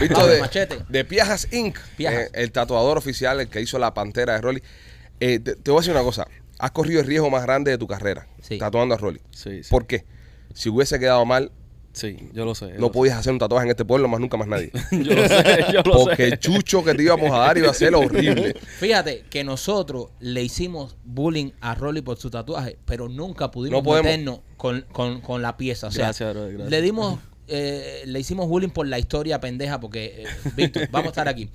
Víctor 0.00 0.28
de, 0.28 0.40
machete. 0.40 0.78
de 0.88 1.04
Piajas 1.04 1.46
Inc., 1.52 1.78
Piajas. 1.96 2.24
eh, 2.24 2.30
el 2.34 2.50
tatuador 2.50 2.98
oficial, 2.98 3.38
el 3.40 3.46
que 3.48 3.60
hizo 3.60 3.78
la 3.78 3.94
pantera 3.94 4.32
de 4.34 4.40
Rolly. 4.40 4.62
Eh, 5.20 5.38
te, 5.38 5.54
te 5.54 5.70
voy 5.70 5.78
a 5.78 5.80
decir 5.82 5.92
una 5.94 6.02
cosa, 6.02 6.26
has 6.58 6.72
corrido 6.72 7.00
el 7.00 7.06
riesgo 7.06 7.30
más 7.30 7.44
grande 7.44 7.70
de 7.70 7.78
tu 7.78 7.86
carrera, 7.86 8.26
Sí. 8.40 8.58
tatuando 8.58 8.96
a 8.96 8.98
Rolly. 8.98 9.20
Sí, 9.30 9.62
sí. 9.62 9.70
¿Por 9.70 9.86
qué? 9.86 10.04
Si 10.52 10.68
hubiese 10.68 10.98
quedado 10.98 11.24
mal, 11.24 11.52
Sí, 11.92 12.16
yo 12.32 12.44
lo 12.46 12.54
sé. 12.54 12.66
yo 12.68 12.72
no 12.74 12.80
lo 12.80 12.86
sé. 12.88 12.92
podías 12.92 13.18
hacer 13.18 13.32
un 13.32 13.38
tatuaje 13.38 13.66
en 13.66 13.70
este 13.70 13.84
pueblo 13.84 14.08
más 14.08 14.18
nunca 14.18 14.36
más 14.38 14.48
nadie. 14.48 14.70
Yo 14.92 15.14
lo 15.14 15.28
sé, 15.28 15.64
yo 15.72 15.82
lo 15.84 15.92
Porque 15.92 16.16
sé. 16.16 16.28
el 16.28 16.38
chucho 16.38 16.82
que 16.82 16.94
te 16.94 17.02
íbamos 17.02 17.30
a 17.32 17.38
dar 17.38 17.58
iba 17.58 17.70
a 17.70 17.74
ser 17.74 17.94
horrible. 17.94 18.54
Fíjate 18.78 19.24
que 19.28 19.44
nosotros 19.44 20.08
le 20.20 20.42
hicimos 20.42 20.96
bullying 21.04 21.50
a 21.60 21.74
Rolly 21.74 22.00
por 22.00 22.16
su 22.16 22.30
tatuaje, 22.30 22.78
pero 22.86 23.08
nunca 23.10 23.50
pudimos 23.50 23.84
No 23.84 23.92
meternos 23.92 24.40
con, 24.56 24.86
con, 24.92 25.20
con 25.20 25.42
la 25.42 25.56
pieza. 25.58 25.88
O 25.88 25.90
sea, 25.90 26.06
Gracias, 26.06 26.32
brother, 26.32 26.52
gracias. 26.52 26.70
le 26.70 26.80
dimos, 26.82 27.18
eh, 27.48 28.02
le 28.06 28.20
hicimos 28.20 28.48
bullying 28.48 28.70
por 28.70 28.86
la 28.86 28.98
historia 28.98 29.38
pendeja, 29.40 29.78
porque, 29.78 30.22
eh, 30.22 30.26
Víctor, 30.56 30.88
vamos 30.90 31.08
a 31.08 31.10
estar 31.10 31.28
aquí. 31.28 31.50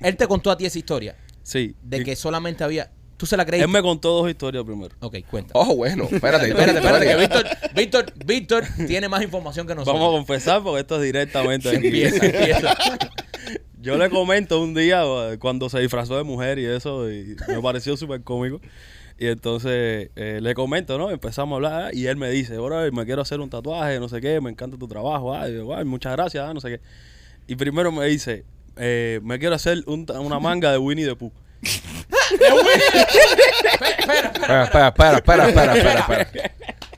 Él 0.00 0.16
te 0.16 0.26
contó 0.26 0.50
a 0.50 0.56
ti 0.56 0.66
esa 0.66 0.78
historia 0.78 1.16
Sí. 1.44 1.76
de 1.82 2.02
que 2.04 2.16
solamente 2.16 2.64
había. 2.64 2.90
¿Tú 3.18 3.26
se 3.26 3.36
la 3.36 3.44
creíste? 3.44 3.64
Él 3.66 3.70
me 3.70 3.82
contó 3.82 4.10
dos 4.14 4.30
historias 4.30 4.64
primero. 4.64 4.94
Ok, 5.00 5.16
cuenta. 5.30 5.52
Oh, 5.54 5.76
bueno, 5.76 6.04
espérate. 6.10 6.48
espérate, 6.48 6.78
espérate, 6.78 7.06
que 7.06 7.16
Víctor, 7.16 7.46
Víctor, 7.74 8.12
Víctor 8.24 8.64
tiene 8.86 9.08
más 9.10 9.22
información 9.22 9.66
que 9.66 9.74
nosotros. 9.74 9.94
Vamos 10.00 10.14
a 10.14 10.16
confesar 10.18 10.62
porque 10.62 10.80
esto 10.80 10.96
es 10.96 11.02
directamente. 11.02 11.68
Empieza, 11.74 12.24
empieza. 12.24 12.74
yo 13.80 13.96
le 13.98 14.08
comento 14.10 14.60
un 14.62 14.72
día 14.74 15.02
eh, 15.04 15.38
cuando 15.38 15.68
se 15.68 15.80
disfrazó 15.80 16.16
de 16.16 16.22
mujer 16.24 16.58
y 16.58 16.66
eso, 16.66 17.10
y 17.10 17.36
me 17.48 17.60
pareció 17.60 17.96
súper 17.96 18.22
cómico. 18.22 18.60
Y 19.20 19.26
entonces 19.26 20.10
eh, 20.14 20.38
le 20.40 20.54
comento, 20.54 20.96
¿no? 20.96 21.10
Empezamos 21.10 21.54
a 21.54 21.56
hablar 21.56 21.94
y 21.94 22.06
él 22.06 22.16
me 22.16 22.30
dice, 22.30 22.56
bro, 22.58 22.90
me 22.92 23.04
quiero 23.04 23.22
hacer 23.22 23.40
un 23.40 23.50
tatuaje, 23.50 23.98
no 23.98 24.08
sé 24.08 24.20
qué, 24.20 24.40
me 24.40 24.48
encanta 24.50 24.78
tu 24.78 24.86
trabajo, 24.86 25.34
ay, 25.34 25.54
yo, 25.54 25.74
"Ay, 25.74 25.84
muchas 25.84 26.12
gracias, 26.12 26.44
ah, 26.48 26.54
no 26.54 26.60
sé 26.60 26.68
qué. 26.68 26.80
Y 27.48 27.56
primero 27.56 27.90
me 27.90 28.06
dice, 28.06 28.44
eh, 28.76 29.18
me 29.24 29.40
quiero 29.40 29.56
hacer 29.56 29.82
un 29.86 30.06
ta- 30.06 30.20
una 30.20 30.38
manga 30.38 30.70
de 30.70 30.78
Winnie 30.78 31.04
the 31.04 31.16
Pooh. 31.16 31.32
Espera, 34.40 34.88
espera, 34.88 35.16
Espera, 35.16 35.48
espera, 35.48 35.74
espera. 36.00 36.52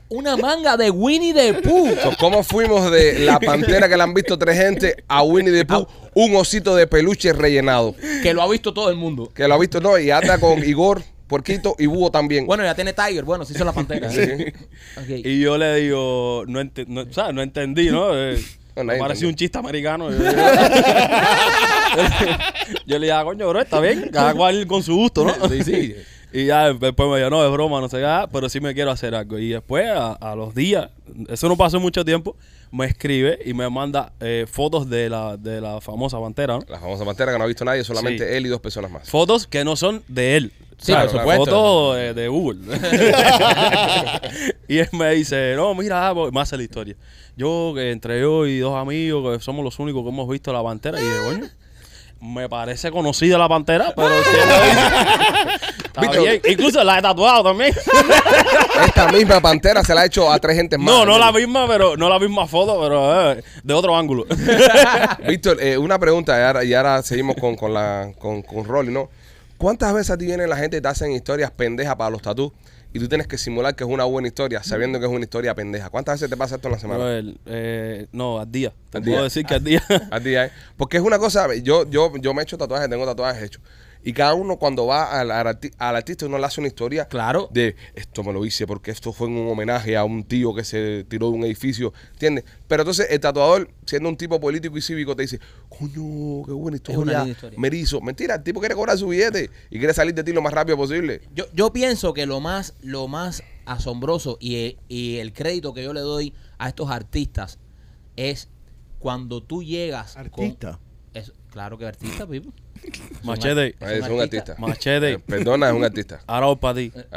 Una 0.09 0.35
manga 0.35 0.75
de 0.75 0.89
Winnie 0.89 1.33
the 1.33 1.53
Pooh. 1.61 1.95
So, 1.95 2.11
¿Cómo 2.19 2.43
fuimos 2.43 2.91
de 2.91 3.19
la 3.19 3.39
pantera 3.39 3.87
que 3.87 3.95
la 3.95 4.03
han 4.03 4.13
visto 4.13 4.37
tres 4.37 4.57
gente 4.57 5.03
a 5.07 5.23
Winnie 5.23 5.53
the 5.53 5.65
Pooh, 5.65 5.87
un 6.13 6.35
osito 6.35 6.75
de 6.75 6.85
peluche 6.85 7.31
rellenado? 7.31 7.95
Que 8.21 8.33
lo 8.33 8.41
ha 8.41 8.49
visto 8.49 8.73
todo 8.73 8.89
el 8.89 8.97
mundo. 8.97 9.31
Que 9.33 9.47
lo 9.47 9.53
ha 9.53 9.57
visto, 9.57 9.79
no, 9.79 9.97
y 9.97 10.11
anda 10.11 10.37
con 10.37 10.61
Igor, 10.63 11.01
Porquito 11.27 11.77
y 11.79 11.85
Búho 11.85 12.11
también. 12.11 12.45
Bueno, 12.45 12.63
ya 12.63 12.75
tiene 12.75 12.91
Tiger. 12.91 13.23
Bueno, 13.23 13.45
se 13.45 13.53
hizo 13.53 13.63
la 13.63 13.71
pantera. 13.71 14.11
Sí. 14.11 14.27
Y 15.07 15.39
yo 15.39 15.57
le 15.57 15.75
digo, 15.75 16.43
no, 16.45 16.61
no, 16.87 17.01
o 17.01 17.13
sea, 17.13 17.31
no 17.31 17.41
entendí, 17.41 17.89
¿no? 17.89 18.11
No, 18.75 18.83
nadie 18.83 18.99
parecía 18.99 19.27
un 19.27 19.35
chiste 19.35 19.57
americano. 19.57 20.09
Yo, 20.11 20.17
yo 22.85 22.99
le 22.99 23.05
dije, 23.07 23.11
ah, 23.11 23.23
coño, 23.23 23.49
bro, 23.49 23.59
está 23.61 23.79
bien, 23.79 24.09
cada 24.11 24.33
cual 24.33 24.65
con 24.67 24.81
su 24.83 24.95
gusto, 24.95 25.25
¿no? 25.25 25.33
Sí, 25.49 25.63
sí. 25.63 25.95
Y 26.33 26.45
ya 26.45 26.71
después 26.71 27.09
me 27.09 27.17
dijo, 27.17 27.29
no, 27.29 27.45
es 27.45 27.51
broma, 27.51 27.81
no 27.81 27.89
sé 27.89 27.97
qué, 27.97 28.05
ah, 28.05 28.25
pero 28.31 28.47
sí 28.47 28.61
me 28.61 28.73
quiero 28.73 28.89
hacer 28.89 29.13
algo. 29.13 29.37
Y 29.37 29.49
después, 29.49 29.85
a, 29.89 30.13
a 30.13 30.33
los 30.33 30.55
días, 30.55 30.89
eso 31.27 31.49
no 31.49 31.57
pasó 31.57 31.77
mucho 31.77 32.05
tiempo, 32.05 32.37
me 32.71 32.85
escribe 32.85 33.39
y 33.45 33.53
me 33.53 33.69
manda 33.69 34.13
eh, 34.19 34.45
fotos 34.49 34.89
de 34.89 35.09
la, 35.09 35.37
de 35.37 35.61
la 35.61 35.81
famosa 35.81 36.19
pantera, 36.19 36.55
¿no? 36.57 36.63
La 36.67 36.79
famosa 36.79 37.05
pantera 37.05 37.31
que 37.31 37.37
no 37.37 37.43
ha 37.43 37.47
visto 37.47 37.65
nadie, 37.65 37.83
solamente 37.83 38.27
Sí. 38.27 38.35
él 38.35 38.45
y 38.45 38.49
dos 38.49 38.61
personas 38.61 38.89
más. 38.89 39.09
Fotos 39.09 39.45
que 39.47 39.63
no 39.65 39.75
son 39.75 40.03
de 40.07 40.37
él. 40.37 40.53
Sí, 40.77 40.93
por 40.93 41.09
supuesto. 41.09 41.45
Fotos 41.45 41.95
de, 41.97 42.13
de 42.15 42.27
Google. 42.27 42.59
y 44.67 44.79
él 44.79 44.89
me 44.93 45.11
dice, 45.13 45.53
no, 45.55 45.73
mira, 45.75 46.09
ah, 46.09 46.13
pues, 46.13 46.33
me 46.33 46.41
hace 46.41 46.57
la 46.57 46.63
historia. 46.63 46.95
Yo, 47.37 47.73
que 47.75 47.91
entre 47.91 48.19
yo 48.21 48.45
y 48.47 48.59
dos 48.59 48.75
amigos, 48.75 49.37
que 49.37 49.43
somos 49.43 49.63
los 49.63 49.77
únicos 49.79 50.03
que 50.03 50.09
hemos 50.09 50.27
visto 50.29 50.51
la 50.51 50.63
pantera, 50.63 50.99
y 50.99 51.03
dije, 51.03 51.15
coño, 51.23 51.45
me 52.21 52.47
parece 52.47 52.91
conocida 52.91 53.37
la 53.37 53.49
pantera, 53.49 53.93
pero 53.95 54.13
está 55.83 56.01
Víctor. 56.01 56.21
bien. 56.21 56.41
Incluso 56.47 56.83
la 56.83 56.99
he 56.99 57.01
tatuado 57.01 57.43
también. 57.43 57.73
Esta 58.85 59.11
misma 59.11 59.41
pantera 59.41 59.83
se 59.83 59.95
la 59.95 60.01
ha 60.01 60.05
hecho 60.05 60.31
a 60.31 60.39
tres 60.39 60.55
gente 60.55 60.77
más. 60.77 60.85
no, 60.85 61.05
no 61.05 61.17
la 61.17 61.31
misma, 61.31 61.67
pero 61.67 61.97
no 61.97 62.07
la 62.09 62.19
misma 62.19 62.47
foto, 62.47 62.79
pero 62.79 63.31
eh, 63.31 63.43
de 63.63 63.73
otro 63.73 63.97
ángulo. 63.97 64.25
Víctor, 65.27 65.57
eh, 65.61 65.77
una 65.77 65.97
pregunta, 65.97 66.39
y 66.39 66.43
ahora, 66.43 66.63
y 66.63 66.73
ahora 66.75 67.01
seguimos 67.01 67.35
con, 67.37 67.55
con, 67.55 67.73
la, 67.73 68.11
con, 68.19 68.43
con 68.43 68.65
Rolly, 68.65 68.91
¿no? 68.91 69.09
¿Cuántas 69.57 69.93
veces 69.93 70.11
a 70.11 70.17
ti 70.17 70.25
viene 70.25 70.47
la 70.47 70.57
gente 70.57 70.77
y 70.77 70.81
te 70.81 70.87
hacen 70.87 71.11
historias 71.11 71.51
pendejas 71.51 71.95
para 71.95 72.09
los 72.11 72.21
tatús 72.21 72.51
y 72.93 72.99
tú 72.99 73.07
tienes 73.07 73.27
que 73.27 73.37
simular 73.37 73.75
que 73.75 73.83
es 73.83 73.89
una 73.89 74.03
buena 74.03 74.27
historia 74.27 74.63
sabiendo 74.63 74.99
que 74.99 75.05
es 75.05 75.11
una 75.11 75.21
historia 75.21 75.55
pendeja? 75.55 75.89
¿Cuántas 75.89 76.15
veces 76.15 76.29
te 76.29 76.37
pasa 76.37 76.55
esto 76.55 76.67
en 76.67 76.71
la 76.73 76.79
semana? 76.79 76.99
Brother, 76.99 77.35
eh, 77.45 78.07
no, 78.11 78.39
al 78.39 78.51
día. 78.51 78.73
Te 78.89 78.97
Al 78.97 79.03
puedo 79.03 79.15
día. 79.17 79.23
decir 79.23 79.45
que 79.45 79.53
al 79.53 79.63
día. 79.63 79.83
A 80.11 80.19
ti, 80.19 80.35
¿eh? 80.35 80.49
Porque 80.77 80.97
es 80.97 81.03
una 81.03 81.17
cosa, 81.19 81.53
yo, 81.55 81.89
yo, 81.89 82.11
yo 82.17 82.33
me 82.33 82.41
he 82.41 82.43
hecho 82.43 82.57
tatuajes, 82.57 82.89
tengo 82.89 83.05
tatuajes 83.05 83.43
hechos. 83.43 83.61
Y 84.03 84.13
cada 84.13 84.33
uno 84.33 84.57
cuando 84.57 84.87
va 84.87 85.19
al, 85.19 85.29
al 85.31 85.47
arti- 85.47 85.71
al 85.77 85.95
artista 85.95 86.25
uno 86.25 86.37
le 86.39 86.45
hace 86.45 86.59
una 86.59 86.67
historia 86.67 87.05
Claro. 87.07 87.49
de 87.51 87.75
esto 87.95 88.23
me 88.23 88.33
lo 88.33 88.43
hice 88.45 88.65
porque 88.65 88.91
esto 88.91 89.13
fue 89.13 89.27
en 89.27 89.37
un 89.37 89.47
homenaje 89.49 89.95
a 89.95 90.03
un 90.03 90.23
tío 90.23 90.53
que 90.55 90.63
se 90.63 91.05
tiró 91.07 91.29
de 91.29 91.37
un 91.37 91.43
edificio, 91.43 91.93
¿entiendes? 92.13 92.45
Pero 92.67 92.81
entonces 92.83 93.07
el 93.11 93.19
tatuador, 93.19 93.69
siendo 93.85 94.09
un 94.09 94.17
tipo 94.17 94.39
político 94.39 94.77
y 94.77 94.81
cívico, 94.81 95.15
te 95.15 95.21
dice, 95.23 95.39
coño, 95.69 96.43
qué 96.45 96.51
buena 96.51 96.77
historia, 96.77 97.27
historia. 97.27 97.59
me 97.59 97.67
hizo. 97.69 98.01
Mentira, 98.01 98.35
el 98.35 98.43
tipo 98.43 98.59
quiere 98.59 98.75
cobrar 98.75 98.97
su 98.97 99.07
billete 99.07 99.49
y 99.69 99.77
quiere 99.77 99.93
salir 99.93 100.13
de 100.15 100.23
ti 100.23 100.31
lo 100.31 100.41
más 100.41 100.53
rápido 100.53 100.77
posible. 100.77 101.21
Yo, 101.35 101.45
yo 101.53 101.71
pienso 101.71 102.13
que 102.13 102.25
lo 102.25 102.39
más, 102.39 102.73
lo 102.81 103.07
más 103.07 103.43
asombroso 103.65 104.37
y, 104.39 104.77
y 104.87 105.17
el 105.17 105.33
crédito 105.33 105.73
que 105.73 105.83
yo 105.83 105.93
le 105.93 106.01
doy 106.01 106.33
a 106.57 106.67
estos 106.69 106.89
artistas 106.89 107.59
es 108.15 108.49
cuando 108.99 109.41
tú 109.43 109.63
llegas 109.63 110.17
Artista. 110.17 110.73
con... 110.73 110.91
Es, 111.13 111.33
claro 111.51 111.77
que 111.77 111.85
artista, 111.85 112.25
Pipo. 112.27 112.51
Machete. 113.23 113.75
un 113.79 113.89
Es 113.89 114.07
un 114.09 114.21
artista. 114.21 114.55
Machete. 114.57 115.11
Eh, 115.13 115.19
Perdona, 115.19 115.69
es 115.69 115.73
un 115.75 115.83
artista. 115.83 116.21
Ahora 116.27 116.55
para 116.59 116.75
ti. 116.75 116.91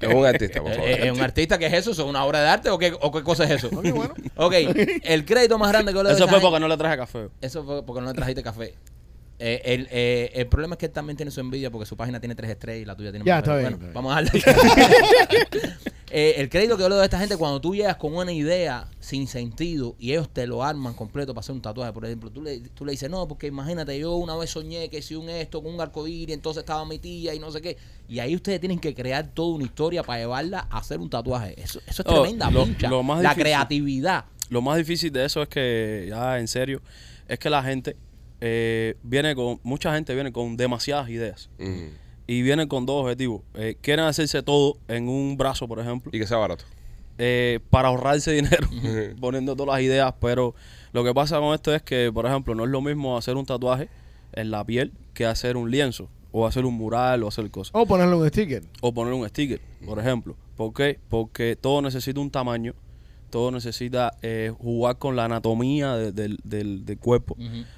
es 0.00 0.14
un 0.14 0.26
artista, 0.26 0.60
por 0.62 0.72
favor. 0.72 0.88
Eh, 0.88 1.06
eh, 1.06 1.12
un 1.12 1.20
artista 1.20 1.58
que 1.58 1.66
es 1.66 1.72
eso? 1.72 1.90
¿Es 1.92 1.98
una 1.98 2.24
obra 2.24 2.40
de 2.42 2.48
arte 2.48 2.70
o 2.70 2.78
qué, 2.78 2.94
o 3.00 3.10
qué 3.12 3.22
cosa 3.22 3.44
es 3.44 3.50
eso? 3.52 3.70
Ok, 4.36 4.54
el 5.02 5.24
crédito 5.24 5.58
más 5.58 5.70
grande 5.70 5.92
que 5.92 5.96
yo 5.98 6.02
le 6.02 6.10
doy 6.10 6.16
Eso 6.16 6.26
fue 6.28 6.34
gente- 6.38 6.46
porque 6.50 6.60
no 6.60 6.68
le 6.68 6.76
traje 6.76 6.96
café. 6.96 7.28
Eso 7.40 7.64
fue 7.64 7.84
porque 7.84 8.00
no 8.02 8.08
le 8.08 8.14
trajiste 8.14 8.42
café. 8.42 8.74
Eh, 9.40 9.62
el, 9.66 9.88
eh, 9.92 10.32
el 10.34 10.48
problema 10.48 10.74
es 10.74 10.78
que 10.80 10.86
él 10.86 10.92
también 10.92 11.16
tiene 11.16 11.30
su 11.30 11.38
envidia 11.40 11.70
porque 11.70 11.86
su 11.86 11.96
página 11.96 12.18
tiene 12.18 12.34
tres 12.34 12.50
estrellas 12.50 12.82
y 12.82 12.84
la 12.84 12.96
tuya 12.96 13.10
tiene 13.12 13.24
Ya, 13.24 13.36
más. 13.36 13.44
está 13.44 13.54
Pero 13.54 13.68
bien, 13.68 13.78
Bueno, 13.78 13.86
está 13.86 14.00
vamos 14.00 14.12
a 14.12 14.22
darle. 14.22 15.78
Eh, 16.10 16.34
el 16.38 16.48
crédito 16.48 16.76
que 16.78 16.82
yo 16.84 16.88
le 16.88 16.94
doy 16.94 17.02
a 17.02 17.04
esta 17.04 17.18
gente 17.18 17.36
cuando 17.36 17.60
tú 17.60 17.74
llegas 17.74 17.96
con 17.96 18.14
una 18.16 18.32
idea 18.32 18.88
sin 18.98 19.26
sentido 19.26 19.94
y 19.98 20.12
ellos 20.12 20.28
te 20.32 20.46
lo 20.46 20.64
arman 20.64 20.94
completo 20.94 21.34
para 21.34 21.40
hacer 21.40 21.54
un 21.54 21.60
tatuaje, 21.60 21.92
por 21.92 22.04
ejemplo, 22.06 22.30
tú 22.30 22.40
le, 22.40 22.60
tú 22.60 22.86
le 22.86 22.92
dices, 22.92 23.10
no, 23.10 23.28
porque 23.28 23.46
imagínate, 23.48 23.98
yo 23.98 24.16
una 24.16 24.34
vez 24.36 24.48
soñé 24.50 24.88
que 24.88 25.02
si 25.02 25.14
un 25.14 25.28
esto 25.28 25.62
con 25.62 25.74
un 25.74 25.80
arcoíris, 25.82 26.34
entonces 26.34 26.62
estaba 26.62 26.84
mi 26.86 26.98
tía 26.98 27.34
y 27.34 27.38
no 27.38 27.50
sé 27.50 27.60
qué. 27.60 27.76
Y 28.08 28.20
ahí 28.20 28.34
ustedes 28.34 28.58
tienen 28.58 28.78
que 28.78 28.94
crear 28.94 29.28
toda 29.34 29.54
una 29.56 29.64
historia 29.64 30.02
para 30.02 30.20
llevarla 30.20 30.66
a 30.70 30.78
hacer 30.78 30.98
un 30.98 31.10
tatuaje. 31.10 31.60
Eso, 31.60 31.80
eso 31.86 32.02
es 32.02 32.08
Oh, 32.08 32.22
tremenda 32.22 32.50
lo- 32.50 32.64
pincha. 32.64 32.88
lo 32.88 33.02
más 33.02 33.22
La 33.22 33.30
difícil. 33.30 33.42
creatividad. 33.44 34.24
Lo 34.48 34.62
más 34.62 34.78
difícil 34.78 35.12
de 35.12 35.26
eso 35.26 35.42
es 35.42 35.48
que, 35.48 36.06
ya 36.08 36.38
en 36.38 36.48
serio, 36.48 36.80
es 37.28 37.38
que 37.38 37.50
la 37.50 37.62
gente 37.62 37.96
eh, 38.40 38.94
viene 39.02 39.34
con, 39.34 39.60
mucha 39.62 39.92
gente 39.94 40.14
viene 40.14 40.32
con 40.32 40.56
demasiadas 40.56 41.10
ideas 41.10 41.50
Mm. 41.58 41.88
Y 42.28 42.42
vienen 42.42 42.68
con 42.68 42.86
dos 42.86 43.02
objetivos. 43.02 43.40
Eh, 43.54 43.76
quieren 43.80 44.04
hacerse 44.04 44.42
todo 44.44 44.76
en 44.86 45.08
un 45.08 45.36
brazo, 45.36 45.66
por 45.66 45.80
ejemplo, 45.80 46.10
Y 46.14 46.20
que 46.20 46.26
sea 46.28 46.36
barato. 46.36 46.64
eh, 47.18 47.58
para 47.70 47.88
ahorrarse 47.88 48.30
dinero, 48.32 48.68
poniendo 49.20 49.56
todas 49.56 49.74
las 49.76 49.82
ideas, 49.82 50.14
pero 50.20 50.54
lo 50.92 51.02
que 51.02 51.12
pasa 51.12 51.40
con 51.40 51.52
esto 51.54 51.74
es 51.74 51.82
que, 51.82 52.12
por 52.14 52.24
ejemplo, 52.26 52.54
no 52.54 52.64
es 52.64 52.70
lo 52.70 52.80
mismo 52.80 53.16
hacer 53.18 53.36
un 53.36 53.44
tatuaje 53.46 53.88
en 54.32 54.50
la 54.52 54.62
piel 54.64 54.92
que 55.14 55.26
hacer 55.26 55.56
un 55.56 55.70
lienzo, 55.70 56.08
o 56.30 56.46
hacer 56.46 56.64
un 56.66 56.74
mural, 56.74 57.22
o 57.24 57.28
hacer 57.28 57.50
cosas. 57.50 57.72
O 57.74 57.86
ponerle 57.86 58.14
un 58.14 58.28
sticker. 58.28 58.62
o 58.82 58.92
poner 58.92 59.14
un 59.14 59.26
sticker, 59.28 59.60
por 59.84 59.98
ejemplo. 59.98 60.36
¿Por 60.56 60.72
qué? 60.74 60.98
Porque 61.08 61.56
todo 61.56 61.80
necesita 61.82 62.20
un 62.20 62.30
tamaño, 62.30 62.74
todo 63.30 63.50
necesita 63.50 64.12
eh, 64.22 64.52
jugar 64.58 64.98
con 64.98 65.16
la 65.16 65.24
anatomía 65.24 65.94
de- 65.96 66.12
del, 66.12 66.38
del- 66.44 66.84
del 66.84 66.98
cuerpo. 66.98 67.36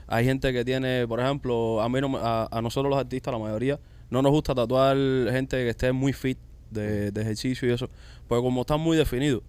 Hay 0.08 0.24
gente 0.24 0.52
que 0.52 0.64
tiene, 0.64 1.06
por 1.06 1.20
ejemplo, 1.20 1.80
a, 1.80 1.88
mí 1.88 2.00
no 2.00 2.08
me- 2.08 2.18
a, 2.20 2.48
a 2.50 2.60
nosotros 2.62 2.90
los 2.90 2.98
artistas, 2.98 3.32
la 3.32 3.38
mayoría, 3.38 3.78
no 4.10 4.22
nos 4.22 4.32
gusta 4.32 4.54
tatuar 4.54 4.96
gente 5.30 5.56
que 5.56 5.68
esté 5.70 5.92
muy 5.92 6.12
fit 6.12 6.38
de, 6.70 7.10
de 7.10 7.20
ejercicio 7.22 7.68
y 7.68 7.72
eso, 7.72 7.88
porque 8.28 8.42
como 8.42 8.60
están 8.62 8.80
muy 8.80 8.96
definidos, 8.96 9.42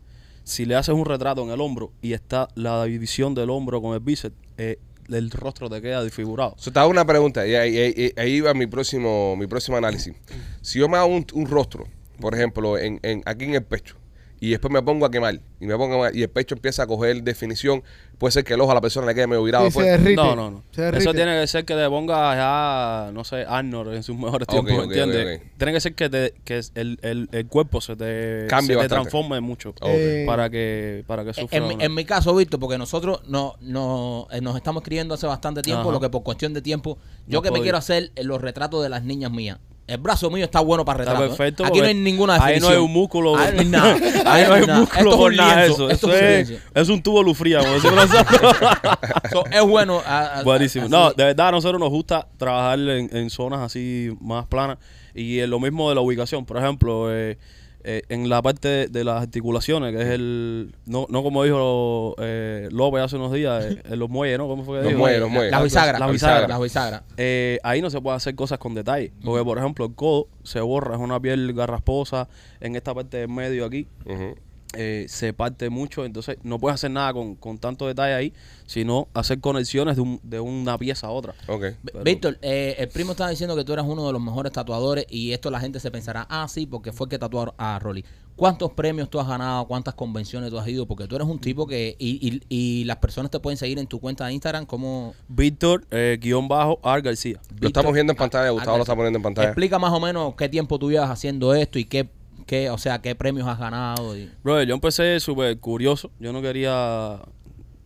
si 0.43 0.65
le 0.65 0.75
haces 0.75 0.95
un 0.95 1.05
retrato 1.05 1.43
en 1.43 1.49
el 1.51 1.61
hombro 1.61 1.91
y 2.01 2.13
está 2.13 2.47
la 2.55 2.83
división 2.85 3.35
del 3.35 3.49
hombro 3.49 3.81
con 3.81 3.93
el 3.93 3.99
bíceps, 3.99 4.35
eh, 4.57 4.79
el 5.09 5.29
rostro 5.29 5.69
te 5.69 5.81
queda 5.81 6.03
desfigurado. 6.03 6.55
So, 6.57 6.71
te 6.71 6.79
hago 6.79 6.89
una 6.89 7.05
pregunta 7.05 7.45
y 7.45 7.53
ahí, 7.55 7.77
ahí- 7.77 8.13
ahí 8.15 8.39
va 8.41 8.53
mi 8.53 8.65
próximo, 8.65 9.35
mi 9.35 9.45
próximo 9.45 9.77
análisis. 9.77 10.13
Si 10.61 10.79
yo 10.79 10.87
me 10.89 10.97
hago 10.97 11.07
un, 11.07 11.25
un 11.33 11.45
rostro, 11.47 11.85
por 12.19 12.33
ejemplo, 12.33 12.77
en, 12.77 12.99
en- 13.03 13.21
aquí 13.25 13.45
en 13.45 13.55
el 13.55 13.63
pecho, 13.63 13.97
y 14.41 14.49
después 14.49 14.73
me 14.73 14.81
pongo 14.81 15.05
a 15.05 15.11
quemar, 15.11 15.39
y 15.59 15.65
me 15.67 15.77
pongo 15.77 15.93
a 15.93 15.97
quemar, 15.97 16.15
y 16.15 16.23
el 16.23 16.29
pecho 16.29 16.55
empieza 16.55 16.83
a 16.83 16.87
coger 16.87 17.21
definición, 17.23 17.83
puede 18.17 18.31
ser 18.31 18.43
que 18.43 18.55
el 18.55 18.61
ojo 18.61 18.71
a 18.71 18.73
la 18.73 18.81
persona 18.81 19.05
le 19.05 19.13
quede 19.15 19.27
medio 19.27 19.43
virado. 19.43 19.65
Sí, 19.67 19.71
se 19.71 19.79
después. 19.83 20.01
derrite. 20.03 20.15
No, 20.21 20.35
no, 20.35 20.49
no. 20.51 20.63
Se 20.71 20.81
derrite. 20.81 21.03
Eso 21.03 21.13
tiene 21.13 21.39
que 21.39 21.45
ser 21.47 21.63
que 21.63 21.75
te 21.75 21.87
pongas 21.87 22.35
ya, 22.35 23.11
no 23.13 23.23
sé, 23.23 23.45
Arnold 23.47 23.93
en 23.93 24.01
sus 24.03 24.17
mejores 24.17 24.47
tiempos, 24.47 24.73
ok, 24.73 24.83
¿entiendes? 24.85 25.41
Tiene 25.57 25.73
que 25.73 25.79
ser 25.79 25.93
que, 25.93 26.09
te, 26.09 26.33
que 26.43 26.59
el, 26.75 26.97
el, 27.03 27.29
el 27.31 27.47
cuerpo 27.47 27.79
se 27.81 27.95
te, 27.95 28.47
Cambie 28.49 28.75
se 28.75 28.81
te 28.81 28.87
transforme 28.89 29.39
mucho 29.41 29.69
Ok. 29.69 29.77
Eh, 29.83 30.23
para 30.25 30.49
que 30.49 31.03
para 31.05 31.23
que 31.23 31.33
sufra. 31.33 31.57
En, 31.59 31.67
mi- 31.67 31.77
en 31.83 31.93
mi 31.93 32.03
caso, 32.03 32.35
Víctor, 32.35 32.59
porque 32.59 32.79
nosotros 32.79 33.21
no, 33.27 33.53
no, 33.61 34.27
eh, 34.31 34.41
nos 34.41 34.55
estamos 34.55 34.81
escribiendo 34.81 35.13
hace 35.13 35.27
bastante 35.27 35.61
tiempo, 35.61 35.83
Ajá. 35.83 35.91
lo 35.91 35.99
que 35.99 36.09
por 36.09 36.23
cuestión 36.23 36.53
de 36.55 36.63
tiempo, 36.63 36.97
yo 37.27 37.37
No 37.37 37.41
que 37.43 37.51
me 37.51 37.61
quiero 37.61 37.77
hacer 37.77 38.11
eh, 38.15 38.23
los 38.23 38.41
retratos 38.41 38.81
de 38.81 38.89
las 38.89 39.03
niñas 39.03 39.31
mías. 39.31 39.59
El 39.91 39.97
brazo 39.97 40.29
mío 40.31 40.43
está 40.45 40.59
bueno 40.61 40.83
para 40.85 40.99
Está 41.03 41.11
retratos. 41.13 41.33
¿eh? 41.35 41.37
perfecto. 41.37 41.65
Aquí 41.65 41.79
no 41.79 41.85
hay 41.85 41.93
ninguna 41.93 42.33
Ahí 42.35 42.55
definición. 42.55 42.71
no 42.73 42.77
hay 42.79 42.85
un 42.85 42.91
músculo. 42.93 43.35
Ahí 43.37 43.53
no 43.53 43.59
hay 43.61 43.67
nada. 43.69 43.93
Ahí 44.25 44.45
no 44.47 44.53
hay 44.53 44.65
nada. 44.67 44.79
músculo 44.79 44.99
Esto 45.01 45.09
es 45.11 45.15
por 45.17 45.31
un 45.31 45.37
nada 45.37 45.55
lienzo. 45.65 45.89
eso. 45.89 45.89
Esto 45.89 46.13
es 46.13 46.49
un 46.49 46.55
es, 46.55 46.61
es 46.75 46.89
un 46.89 47.01
tubo 47.03 47.23
lufría. 47.23 47.59
So, 49.31 49.45
es 49.45 49.61
bueno. 49.61 50.01
a- 50.05 50.39
a- 50.39 50.43
Buenísimo. 50.43 50.87
No, 50.89 51.11
de 51.13 51.23
verdad 51.25 51.49
a 51.49 51.51
nosotros 51.51 51.79
nos 51.79 51.89
gusta 51.89 52.27
trabajar 52.37 52.79
en, 52.79 53.15
en 53.15 53.29
zonas 53.29 53.59
así 53.61 54.09
más 54.19 54.45
planas 54.47 54.77
y 55.13 55.39
eh, 55.39 55.47
lo 55.47 55.59
mismo 55.59 55.89
de 55.89 55.95
la 55.95 56.01
ubicación. 56.01 56.45
Por 56.45 56.57
ejemplo, 56.57 57.13
eh, 57.13 57.37
eh, 57.83 58.01
en 58.09 58.29
la 58.29 58.41
parte 58.41 58.67
de, 58.67 58.87
de 58.87 59.03
las 59.03 59.21
articulaciones, 59.21 59.95
que 59.95 60.01
es 60.01 60.09
el... 60.09 60.75
No, 60.85 61.05
no 61.09 61.23
como 61.23 61.43
dijo 61.43 62.15
eh, 62.19 62.69
López 62.71 63.01
hace 63.01 63.15
unos 63.15 63.31
días, 63.33 63.65
eh, 63.65 63.81
en 63.89 63.99
los 63.99 64.09
muelles, 64.09 64.37
¿no? 64.37 64.47
¿Cómo 64.47 64.63
fue 64.63 64.77
que 64.77 64.83
Los 64.83 64.89
dijo? 64.91 64.99
muelles, 64.99 65.19
los 65.19 65.29
muelles. 65.29 65.51
Las 65.51 65.63
bisagras. 65.63 65.99
Las 65.99 66.11
bisagras. 66.11 66.49
Las 66.49 66.61
bisagras. 66.61 67.03
Eh, 67.17 67.59
ahí 67.63 67.81
no 67.81 67.89
se 67.89 68.01
puede 68.01 68.17
hacer 68.17 68.35
cosas 68.35 68.57
con 68.59 68.73
detalle. 68.73 69.11
Porque, 69.23 69.43
por 69.43 69.57
ejemplo, 69.57 69.85
el 69.85 69.95
codo 69.95 70.27
se 70.43 70.59
borra, 70.61 70.95
es 70.95 71.01
una 71.01 71.19
piel 71.19 71.53
garrasposa 71.53 72.27
en 72.59 72.75
esta 72.75 72.93
parte 72.93 73.17
del 73.17 73.29
medio 73.29 73.65
aquí. 73.65 73.87
Ujú. 74.05 74.35
Eh, 74.73 75.05
se 75.09 75.33
parte 75.33 75.69
mucho, 75.69 76.05
entonces 76.05 76.37
no 76.43 76.59
puedes 76.59 76.75
hacer 76.75 76.91
nada 76.91 77.13
con, 77.13 77.35
con 77.35 77.57
tanto 77.57 77.87
detalle 77.87 78.13
ahí, 78.13 78.33
sino 78.65 79.07
hacer 79.13 79.39
conexiones 79.41 79.95
de, 79.97 80.01
un- 80.01 80.19
de 80.23 80.39
una 80.39 80.77
pieza 80.77 81.07
a 81.07 81.11
otra. 81.11 81.33
Ok. 81.47 81.61
V- 81.61 81.75
Pero- 81.83 82.03
Víctor, 82.03 82.37
eh, 82.41 82.75
el 82.79 82.87
primo 82.89 83.11
estaba 83.11 83.29
diciendo 83.29 83.55
que 83.55 83.63
tú 83.63 83.73
eras 83.73 83.85
uno 83.87 84.07
de 84.07 84.13
los 84.13 84.21
mejores 84.21 84.51
tatuadores 84.51 85.05
y 85.09 85.33
esto 85.33 85.51
la 85.51 85.59
gente 85.59 85.79
se 85.79 85.91
pensará, 85.91 86.25
ah, 86.29 86.47
sí, 86.47 86.65
porque 86.65 86.91
fue 86.91 87.05
el 87.05 87.09
que 87.09 87.19
tatuó 87.19 87.53
a 87.57 87.79
Rolly. 87.79 88.05
¿Cuántos 88.37 88.71
premios 88.71 89.09
tú 89.09 89.19
has 89.19 89.27
ganado? 89.27 89.67
¿Cuántas 89.67 89.93
convenciones 89.93 90.49
tú 90.49 90.57
has 90.57 90.67
ido? 90.67 90.87
Porque 90.87 91.05
tú 91.05 91.15
eres 91.15 91.27
un 91.27 91.37
tipo 91.37 91.67
que... 91.67 91.95
Y, 91.99 92.27
y, 92.27 92.41
y 92.49 92.85
las 92.85 92.95
personas 92.97 93.29
te 93.29 93.39
pueden 93.39 93.57
seguir 93.57 93.77
en 93.77 93.85
tu 93.87 93.99
cuenta 93.99 94.25
de 94.25 94.33
Instagram 94.33 94.65
como... 94.65 95.13
Víctor, 95.27 95.85
eh, 95.91 96.17
guion 96.19 96.47
bajo, 96.47 96.79
Ar 96.81 97.01
García. 97.01 97.39
Lo 97.59 97.67
estamos 97.67 97.93
viendo 97.93 98.13
en 98.13 98.17
pantalla, 98.17 98.49
Gustavo 98.49 98.77
lo 98.77 98.83
está 98.83 98.95
poniendo 98.95 99.17
en 99.17 99.23
pantalla. 99.23 99.49
Explica 99.49 99.77
más 99.77 99.91
o 99.91 99.99
menos 99.99 100.33
qué 100.35 100.47
tiempo 100.49 100.79
tú 100.79 100.89
llevas 100.89 101.09
haciendo 101.11 101.53
esto 101.53 101.77
y 101.77 101.85
qué, 101.85 102.09
qué 102.45 102.69
o 102.69 102.77
sea, 102.77 103.01
qué 103.01 103.15
premios 103.15 103.47
has 103.47 103.59
ganado. 103.59 104.17
y- 104.17 104.29
Brother, 104.43 104.67
yo 104.67 104.73
empecé 104.75 105.19
súper 105.19 105.57
curioso. 105.59 106.11
Yo 106.19 106.31
no 106.33 106.41
quería. 106.41 107.19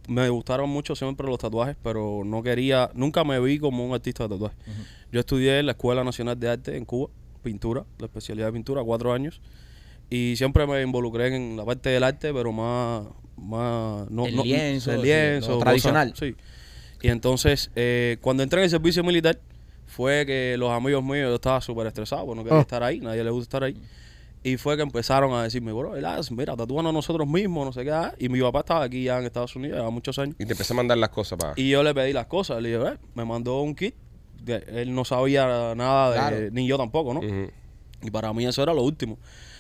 Me 0.08 0.30
gustaron 0.30 0.70
mucho 0.70 0.96
siempre 0.96 1.26
los 1.28 1.40
tatuajes, 1.40 1.76
pero 1.82 2.22
no 2.26 2.44
quería. 2.44 2.92
Nunca 2.94 3.24
me 3.24 3.40
vi 3.40 3.58
como 3.60 3.86
un 3.86 3.94
artista 3.94 4.24
de 4.28 4.30
tatuajes. 4.36 4.58
Yo 5.12 5.20
estudié 5.20 5.60
en 5.60 5.66
la 5.66 5.72
Escuela 5.72 6.04
Nacional 6.04 6.40
de 6.40 6.50
Arte 6.50 6.78
en 6.78 6.86
Cuba, 6.86 7.10
pintura, 7.42 7.86
la 7.98 8.06
especialidad 8.06 8.48
de 8.48 8.54
pintura, 8.54 8.84
cuatro 8.84 9.14
años. 9.14 9.42
Y 10.10 10.36
siempre 10.38 10.68
me 10.68 10.82
involucré 10.82 11.36
en 11.36 11.58
la 11.58 11.66
parte 11.66 11.90
del 11.90 12.04
arte, 12.04 12.32
pero 12.34 12.52
más. 12.52 13.06
más 13.38 14.10
no, 14.12 14.28
El 14.28 14.36
no- 14.36 14.44
lienzo, 14.44 14.92
el 14.94 15.00
sí, 15.02 15.06
lienzo, 15.08 15.48
cosas- 15.54 15.64
tradicional. 15.64 16.14
sí. 16.16 16.36
Y 17.02 17.10
entonces, 17.10 17.70
eh, 17.76 18.18
cuando 18.22 18.44
entré 18.44 18.60
en 18.62 18.64
el 18.66 18.70
servicio 18.70 19.04
militar, 19.04 19.40
fue 19.88 20.26
que 20.26 20.56
los 20.58 20.72
amigos 20.72 21.04
míos, 21.04 21.30
yo 21.30 21.36
estaba 21.36 21.60
súper 21.62 21.88
estresado, 21.88 22.26
porque 22.26 22.38
no 22.38 22.44
quería 22.44 22.58
Oh. 22.60 22.62
estar 22.62 22.82
ahí, 22.84 23.00
nadie 23.00 23.24
le 23.24 23.30
gusta 23.32 23.44
estar 23.44 23.64
ahí. 23.64 23.76
Y 24.46 24.58
fue 24.58 24.76
que 24.78 24.84
empezaron 24.84 25.34
a 25.34 25.42
decirme, 25.42 25.74
bro, 25.74 25.94
mira, 26.30 26.56
tatúanos 26.56 26.94
nosotros 26.94 27.28
mismos, 27.28 27.66
no 27.66 27.74
sé 27.74 27.84
qué. 27.84 27.90
ah". 27.92 28.14
Y 28.20 28.30
mi 28.30 28.40
papá 28.42 28.60
estaba 28.60 28.84
aquí 28.84 29.04
ya 29.04 29.18
en 29.18 29.26
Estados 29.26 29.56
Unidos, 29.56 29.80
ya 29.84 29.90
muchos 29.90 30.20
años. 30.20 30.36
Y 30.38 30.46
te 30.46 30.52
empecé 30.52 30.72
a 30.72 30.76
mandar 30.76 31.00
las 31.00 31.10
cosas 31.10 31.40
para. 31.40 31.54
Y 31.56 31.68
yo 31.72 31.82
le 31.82 31.96
pedí 31.96 32.14
las 32.14 32.28
cosas. 32.28 32.62
Le 32.62 32.78
dije, 32.78 32.92
"Eh", 32.92 32.98
me 33.16 33.26
mandó 33.26 33.62
un 33.62 33.74
kit. 33.74 33.96
él 34.48 34.94
no 34.94 35.04
sabía 35.04 35.74
nada, 35.74 36.10
de, 36.12 36.16
Claro. 36.18 36.38
ni 36.52 36.68
yo 36.68 36.78
tampoco, 36.78 37.16
¿no? 37.16 37.22
Y 38.04 38.12
para 38.12 38.32
mí 38.34 38.46
eso 38.46 38.62
era 38.62 38.72
lo 38.76 38.84
último. 38.84 39.18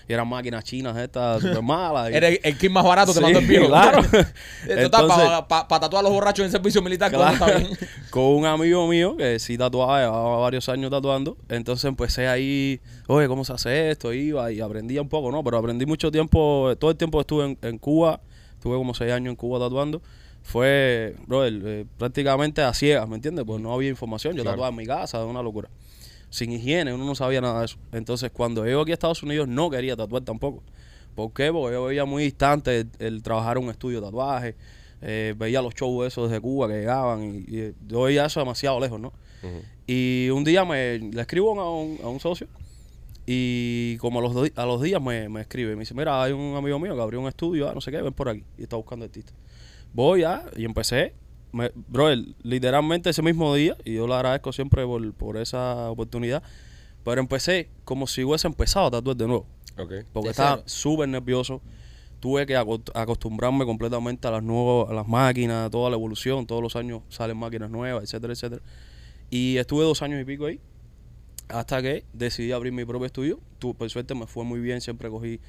Y 0.07 0.13
eran 0.13 0.27
máquinas 0.27 0.63
chinas 0.63 0.95
estas 0.97 1.41
súper 1.41 1.61
malas. 1.61 2.11
y- 2.11 2.15
Eres 2.15 2.31
el, 2.31 2.39
el 2.43 2.57
kit 2.57 2.69
más 2.71 2.83
barato, 2.83 3.11
te 3.11 3.17
Sí, 3.19 3.23
mandó 3.23 3.39
el 3.39 3.47
viejo. 3.47 3.67
claro. 3.67 4.01
Total, 4.89 5.45
para 5.47 5.67
tatuar 5.79 5.99
a 5.99 6.03
los 6.03 6.11
borrachos 6.11 6.45
en 6.45 6.51
servicio 6.51 6.81
militar, 6.81 7.11
Claro. 7.11 7.37
¿cómo 7.39 7.45
está 7.51 7.59
bien? 7.59 7.77
con 8.09 8.23
un 8.23 8.45
amigo 8.45 8.87
mío 8.87 9.15
que 9.17 9.39
sí 9.39 9.57
tatuaba, 9.57 10.01
llevaba 10.01 10.37
varios 10.37 10.69
años 10.69 10.91
tatuando. 10.91 11.37
Entonces 11.49 11.85
empecé 11.85 12.27
ahí, 12.27 12.79
oye, 13.07 13.27
¿cómo 13.27 13.43
se 13.45 13.53
hace 13.53 13.91
esto? 13.91 14.13
Iba 14.13 14.51
y 14.51 14.61
aprendía 14.61 15.01
un 15.01 15.09
poco, 15.09 15.31
¿no? 15.31 15.43
Pero 15.43 15.57
aprendí 15.57 15.85
mucho 15.85 16.11
tiempo, 16.11 16.73
todo 16.79 16.91
el 16.91 16.97
tiempo 16.97 17.17
que 17.17 17.21
estuve 17.21 17.45
en, 17.45 17.57
en 17.61 17.77
Cuba, 17.77 18.21
estuve 18.53 18.75
como 18.77 18.93
seis 18.93 19.11
años 19.11 19.31
en 19.31 19.35
Cuba 19.35 19.59
tatuando. 19.59 20.01
Fue, 20.43 21.15
bro, 21.25 21.41
prácticamente 21.97 22.61
a 22.61 22.71
ciegas, 22.73 23.09
¿me 23.09 23.15
entiendes? 23.15 23.43
Pues 23.45 23.59
no 23.59 23.73
había 23.73 23.89
información. 23.89 24.35
Yo 24.35 24.43
Claro. 24.43 24.55
tatuaba 24.57 24.69
en 24.69 24.75
mi 24.75 24.85
casa, 24.85 25.17
era 25.17 25.25
una 25.25 25.41
locura. 25.41 25.69
Sin 26.35 26.51
higiene, 26.51 26.93
uno 26.93 27.05
no 27.05 27.15
sabía 27.15 27.39
nada 27.39 27.59
de 27.59 27.65
eso. 27.65 27.77
Entonces, 27.93 28.29
cuando 28.31 28.65
llego 28.65 28.81
aquí 28.81 28.91
a 28.91 28.95
Estados 28.95 29.23
Unidos, 29.23 29.47
no 29.47 29.69
quería 29.69 29.95
tatuar 29.95 30.23
tampoco. 30.23 30.63
¿Por 31.15 31.31
qué? 31.31 31.49
Porque 31.51 31.75
yo 31.75 31.85
veía 31.85 32.03
muy 32.03 32.23
distante 32.23 32.79
el, 32.81 32.89
el 32.99 33.23
trabajar 33.23 33.55
en 33.57 33.63
un 33.63 33.69
estudio 33.69 34.01
de 34.01 34.07
tatuaje. 34.07 34.55
eh, 35.01 35.33
veía 35.37 35.61
los 35.61 35.73
shows 35.75 36.07
esos 36.07 36.29
desde 36.29 36.41
Cuba 36.41 36.67
que 36.67 36.73
llegaban 36.73 37.23
y, 37.47 37.55
y 37.57 37.73
yo 37.87 38.01
veía 38.01 38.25
eso 38.25 38.39
demasiado 38.41 38.79
lejos, 38.79 38.99
¿no? 38.99 39.13
Y 39.87 40.29
un 40.31 40.43
día 40.43 40.65
me 40.65 40.97
le 40.99 41.21
escribo 41.21 41.57
a 41.61 41.79
un, 41.79 41.99
a 42.03 42.07
un 42.09 42.19
socio 42.19 42.47
y 43.25 43.97
como 43.97 44.19
a 44.19 44.21
los, 44.23 44.33
do- 44.33 44.47
a 44.55 44.65
los 44.65 44.81
días 44.81 45.01
me, 45.01 45.29
me 45.29 45.41
escribe. 45.41 45.75
Me 45.75 45.81
dice, 45.81 45.93
mira, 45.93 46.21
hay 46.21 46.31
un 46.31 46.55
amigo 46.55 46.79
mío 46.79 46.95
que 46.95 47.01
abrió 47.01 47.21
un 47.21 47.27
estudio, 47.27 47.69
ah, 47.69 47.73
no 47.73 47.81
sé 47.81 47.91
qué, 47.91 48.01
ven 48.01 48.13
por 48.13 48.29
aquí. 48.29 48.43
Y 48.57 48.63
está 48.63 48.75
buscando 48.75 49.05
artistas. 49.05 49.33
Voy 49.93 50.21
ya 50.21 50.43
y 50.55 50.65
empecé. 50.65 51.13
Me, 51.55 51.71
bro, 51.87 52.09
el- 52.09 52.35
literalmente 52.43 53.09
ese 53.09 53.21
mismo 53.21 53.55
día, 53.55 53.77
y 53.85 53.93
yo 53.95 54.07
le 54.07 54.13
agradezco 54.13 54.51
siempre 54.51 54.85
por, 54.85 55.13
por 55.13 55.37
esa 55.37 55.89
oportunidad, 55.89 56.43
pero 57.03 57.21
empecé 57.21 57.69
como 57.85 58.07
si 58.07 58.23
hubiese 58.25 58.47
empezado 58.47 58.87
a 58.87 58.91
tatuar 58.91 59.15
de 59.15 59.25
nuevo. 59.27 59.45
Porque 60.11 60.27
De 60.27 60.31
estaba 60.31 60.63
súper 60.65 61.07
nervioso. 61.07 61.61
Tuve 62.19 62.45
que 62.45 62.57
aco- 62.57 62.81
acostumbrarme 62.93 63.65
completamente 63.65 64.27
a 64.27 64.31
las 64.31 64.43
nuevas, 64.43 64.89
a 64.89 64.93
las 64.93 65.07
máquinas, 65.07 65.67
a 65.67 65.69
toda 65.69 65.89
la 65.89 65.95
evolución. 65.95 66.45
Todos 66.45 66.61
los 66.61 66.75
años 66.75 67.01
salen 67.09 67.37
máquinas 67.37 67.69
nuevas, 67.69 68.03
etcétera, 68.03 68.33
etcétera. 68.33 68.61
Y 69.29 69.57
estuve 69.57 69.83
dos 69.83 70.01
años 70.01 70.19
y 70.21 70.25
pico 70.25 70.45
ahí. 70.47 70.59
Hasta 71.47 71.81
que 71.81 72.03
decidí 72.13 72.51
abrir 72.51 72.73
mi 72.73 72.83
propio 72.85 73.05
estudio. 73.05 73.39
Tu, 73.59 73.75
por 73.75 73.89
suerte 73.89 74.15
me 74.15 74.25
fue 74.27 74.43
muy 74.43 74.59
bien. 74.59 74.81
Siempre 74.81 75.09
cogí, 75.09 75.39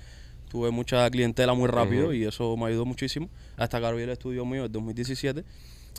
tuve 0.50 0.70
mucha 0.70 1.08
clientela 1.10 1.54
muy 1.54 1.68
rápido 1.68 2.12
y 2.12 2.24
eso 2.24 2.56
me 2.56 2.66
ayudó 2.66 2.84
muchísimo. 2.84 3.30
Hasta 3.56 3.80
que 3.80 3.86
abrí 3.86 4.02
el 4.02 4.10
estudio 4.10 4.44
mío 4.44 4.66
en 4.66 4.72
2017. 4.72 5.44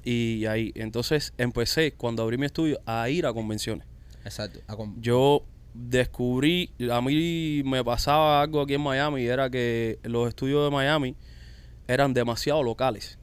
Y 0.03 0.45
ahí, 0.45 0.71
entonces 0.75 1.33
empecé, 1.37 1.93
cuando 1.93 2.23
abrí 2.23 2.37
mi 2.37 2.45
estudio, 2.45 2.79
a 2.85 3.09
ir 3.09 3.25
a 3.25 3.33
convenciones 3.33 3.87
Exacto. 4.23 4.59
a 4.67 4.75
com- 4.75 4.95
yo 4.99 5.43
descubrí, 5.73 6.71
a 6.91 7.01
mí 7.01 7.61
me 7.65 7.83
pasaba 7.83 8.41
algo 8.41 8.61
aquí 8.61 8.73
en 8.73 8.81
Miami, 8.81 9.23
y 9.23 9.27
era 9.27 9.49
que 9.49 9.99
los 10.03 10.27
estudios 10.27 10.63
de 10.65 10.71
Miami 10.71 11.15
eran 11.87 12.13
demasiado 12.13 12.63
locales 12.63 13.19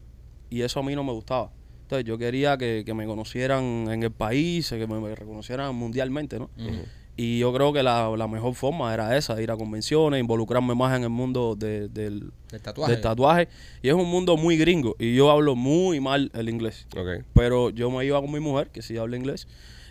y 0.50 0.62
eso 0.62 0.80
a 0.80 0.82
mí 0.82 0.94
no 0.94 1.04
me 1.04 1.12
gustaba. 1.12 1.50
Entonces 1.82 2.06
yo 2.06 2.16
quería 2.16 2.56
que, 2.56 2.82
que 2.86 2.94
me 2.94 3.06
conocieran 3.06 3.88
en 3.90 4.02
el 4.02 4.12
país, 4.12 4.70
que 4.70 4.86
me, 4.86 5.00
me 5.00 5.14
reconocieran 5.14 5.74
mundialmente, 5.74 6.38
¿no? 6.38 6.50
Y 7.16 7.38
yo 7.38 7.52
creo 7.52 7.72
que 7.72 7.82
la, 7.84 8.10
la 8.16 8.26
mejor 8.26 8.54
forma 8.54 8.92
era 8.92 9.16
esa, 9.16 9.40
ir 9.40 9.50
a 9.52 9.56
convenciones, 9.56 10.18
involucrarme 10.18 10.74
más 10.74 10.96
en 10.96 11.04
el 11.04 11.10
mundo 11.10 11.54
de- 11.56 11.88
del, 11.88 12.32
Del 12.50 12.60
tatuaje. 12.60 12.92
del 12.92 13.00
tatuaje. 13.00 13.48
Y 13.82 13.88
es 13.88 13.94
un 13.94 14.08
mundo 14.08 14.36
muy 14.36 14.56
gringo 14.56 14.96
y 14.98 15.14
yo 15.14 15.30
hablo 15.30 15.54
muy 15.54 16.00
mal 16.00 16.30
el 16.34 16.48
inglés. 16.48 16.86
Pero 17.32 17.70
yo 17.70 17.88
me 17.90 18.04
iba 18.04 18.20
con 18.20 18.32
mi 18.32 18.40
mujer, 18.40 18.68
que 18.70 18.82
sí 18.82 18.96
habla 18.96 19.16
inglés, 19.16 19.46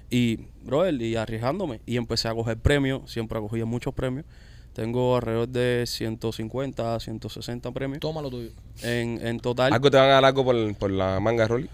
y, 0.10 0.40
brother, 0.66 1.02
y 1.02 1.16
arriesgándome. 1.16 1.80
Y 1.86 1.96
empecé 1.96 2.28
a 2.28 2.34
coger 2.36 2.58
premios, 2.58 3.10
siempre 3.10 3.40
cogía 3.40 3.66
muchos 3.66 3.94
premios. 3.94 4.26
Tengo 4.74 5.16
alrededor 5.16 5.48
de 5.48 5.86
150, 5.88 7.00
160 7.00 7.72
premios 7.72 8.00
Toma 8.00 8.22
lo 8.22 8.30
tuyo. 8.32 8.50
en, 8.82 9.26
en 9.26 9.40
total. 9.40 9.72
¿Algo 9.72 9.90
te 9.90 9.98
van 9.98 10.08
a 10.08 10.14
dar 10.14 10.26
algo 10.26 10.44
por, 10.44 10.76
por 10.76 10.92
la 10.92 11.20
manga 11.20 11.48
Rolly? 11.48 11.70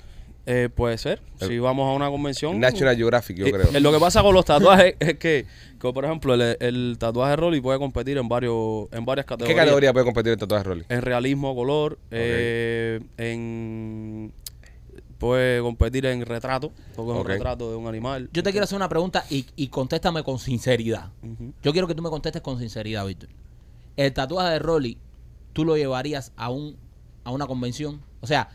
Eh, 0.52 0.68
puede 0.68 0.98
ser. 0.98 1.22
Si 1.40 1.60
vamos 1.60 1.88
a 1.88 1.94
una 1.94 2.10
convención. 2.10 2.60
National 2.60 2.96
Geographic, 2.98 3.38
yo 3.38 3.46
Eh, 3.46 3.52
creo. 3.52 3.70
eh, 3.72 3.80
lo 3.80 3.92
que 3.92 4.00
pasa 4.00 4.24
con 4.24 4.34
los 4.34 4.44
tatuajes 4.46 4.96
es 5.00 5.14
que, 5.20 5.46
que, 5.80 5.94
por 5.94 6.04
ejemplo, 6.06 6.34
el, 6.34 6.58
el 6.60 6.96
tatuaje 6.98 7.36
Rolly 7.36 7.62
puede 7.62 7.78
competir 7.78 8.18
en 8.18 8.28
varios 8.28 8.88
en 8.92 9.06
varias 9.06 9.26
¿Qué 9.26 9.30
categorías. 9.30 9.58
categoría 9.60 9.94
puede 9.94 10.06
competir 10.06 10.32
el 10.34 10.40
tatuaje 10.40 10.64
de 10.64 10.70
Rolly? 10.70 10.86
En 10.90 11.02
realismo, 11.04 11.54
color, 11.54 12.00
eh, 12.10 13.00
en 13.18 14.34
puede 15.20 15.62
competir 15.62 16.06
en 16.08 16.26
retrato, 16.26 16.72
porque 16.96 17.12
es 17.12 17.18
Ok. 17.18 17.22
un 17.26 17.28
retrato 17.28 17.70
de 17.70 17.76
un 17.76 17.88
animal. 17.88 18.30
Yo 18.34 18.42
te 18.42 18.52
quiero 18.52 18.64
hacer 18.64 18.78
una 18.78 18.88
pregunta 18.90 19.26
y, 19.30 19.46
y 19.56 19.68
contéstame 19.68 20.24
con 20.24 20.40
sinceridad. 20.40 21.12
Yo 21.62 21.74
quiero 21.74 21.88
que 21.88 21.94
tú 21.94 22.02
me 22.02 22.10
contestes 22.10 22.42
con 22.42 22.58
sinceridad, 22.58 23.06
Víctor. 23.06 23.30
El 23.98 24.14
tatuaje 24.14 24.54
de 24.54 24.60
Rolly, 24.60 24.98
¿tú 25.54 25.66
lo 25.66 25.76
llevarías 25.78 26.32
a 26.38 26.50
un 26.50 26.76
a 27.26 27.32
una 27.32 27.46
convención? 27.48 28.02
O 28.22 28.28
sea, 28.28 28.50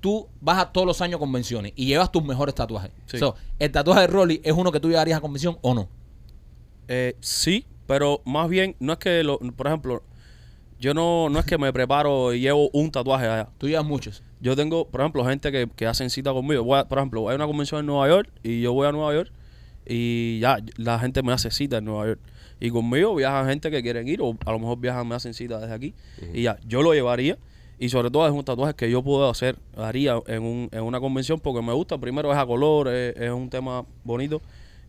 tú 0.00 0.28
vas 0.40 0.58
a 0.58 0.72
todos 0.72 0.86
los 0.86 1.00
años 1.00 1.16
a 1.16 1.18
convenciones 1.18 1.72
y 1.76 1.86
llevas 1.86 2.10
tus 2.12 2.22
mejores 2.24 2.54
tatuajes. 2.54 2.90
Sí. 3.06 3.18
So, 3.18 3.34
¿El 3.58 3.70
tatuaje 3.72 4.02
de 4.02 4.06
Rolly 4.06 4.40
es 4.44 4.52
uno 4.52 4.70
que 4.72 4.80
tú 4.80 4.88
llevarías 4.88 5.18
a 5.18 5.20
convención 5.20 5.58
o 5.62 5.74
no? 5.74 5.88
Eh, 6.88 7.16
sí, 7.20 7.66
pero 7.86 8.22
más 8.24 8.48
bien, 8.48 8.76
no 8.80 8.92
es 8.94 8.98
que, 8.98 9.22
lo, 9.22 9.38
por 9.38 9.66
ejemplo, 9.66 10.02
yo 10.80 10.94
no, 10.94 11.28
no 11.28 11.38
es 11.40 11.44
que 11.44 11.58
me 11.58 11.72
preparo 11.72 12.32
y 12.32 12.40
llevo 12.40 12.70
un 12.72 12.90
tatuaje 12.90 13.26
allá. 13.26 13.48
Tú 13.58 13.66
llevas 13.68 13.84
muchos. 13.84 14.22
Yo 14.40 14.54
tengo, 14.54 14.86
por 14.88 15.00
ejemplo, 15.00 15.24
gente 15.24 15.50
que, 15.50 15.68
que 15.74 15.86
hacen 15.86 16.08
cita 16.10 16.32
conmigo. 16.32 16.62
Voy 16.62 16.78
a- 16.78 16.84
por 16.86 16.98
ejemplo, 16.98 17.28
hay 17.28 17.34
una 17.34 17.46
convención 17.46 17.80
en 17.80 17.86
Nueva 17.86 18.08
York 18.08 18.30
y 18.44 18.60
yo 18.60 18.72
voy 18.72 18.86
a 18.86 18.92
Nueva 18.92 19.12
York 19.12 19.32
y 19.84 20.38
ya 20.38 20.58
la 20.76 20.98
gente 21.00 21.22
me 21.22 21.32
hace 21.32 21.50
cita 21.50 21.78
en 21.78 21.86
Nueva 21.86 22.06
York. 22.06 22.20
Y 22.60 22.70
conmigo 22.70 23.14
viajan 23.16 23.46
gente 23.48 23.70
que 23.70 23.82
quieren 23.82 24.06
ir 24.06 24.20
o 24.22 24.36
a 24.44 24.52
lo 24.52 24.58
mejor 24.60 24.78
viajan, 24.78 25.06
me 25.08 25.14
hacen 25.16 25.34
cita 25.34 25.58
desde 25.58 25.74
aquí. 25.74 25.94
Y 26.32 26.42
ya, 26.42 26.58
yo 26.66 26.82
lo 26.82 26.92
llevaría. 26.94 27.38
Y 27.80 27.88
sobre 27.90 28.10
todo 28.10 28.26
es 28.26 28.32
un 28.32 28.44
tatuaje 28.44 28.74
que 28.74 28.90
yo 28.90 29.02
puedo 29.02 29.28
hacer, 29.30 29.56
haría 29.76 30.18
en, 30.26 30.42
un, 30.42 30.68
en 30.72 30.82
una 30.82 30.98
convención 31.00 31.38
porque 31.38 31.62
me 31.62 31.72
gusta. 31.72 31.96
Primero 31.98 32.32
es 32.32 32.38
a 32.38 32.44
color, 32.46 32.88
es, 32.88 33.16
es 33.16 33.30
un 33.30 33.48
tema 33.50 33.84
bonito. 34.04 34.40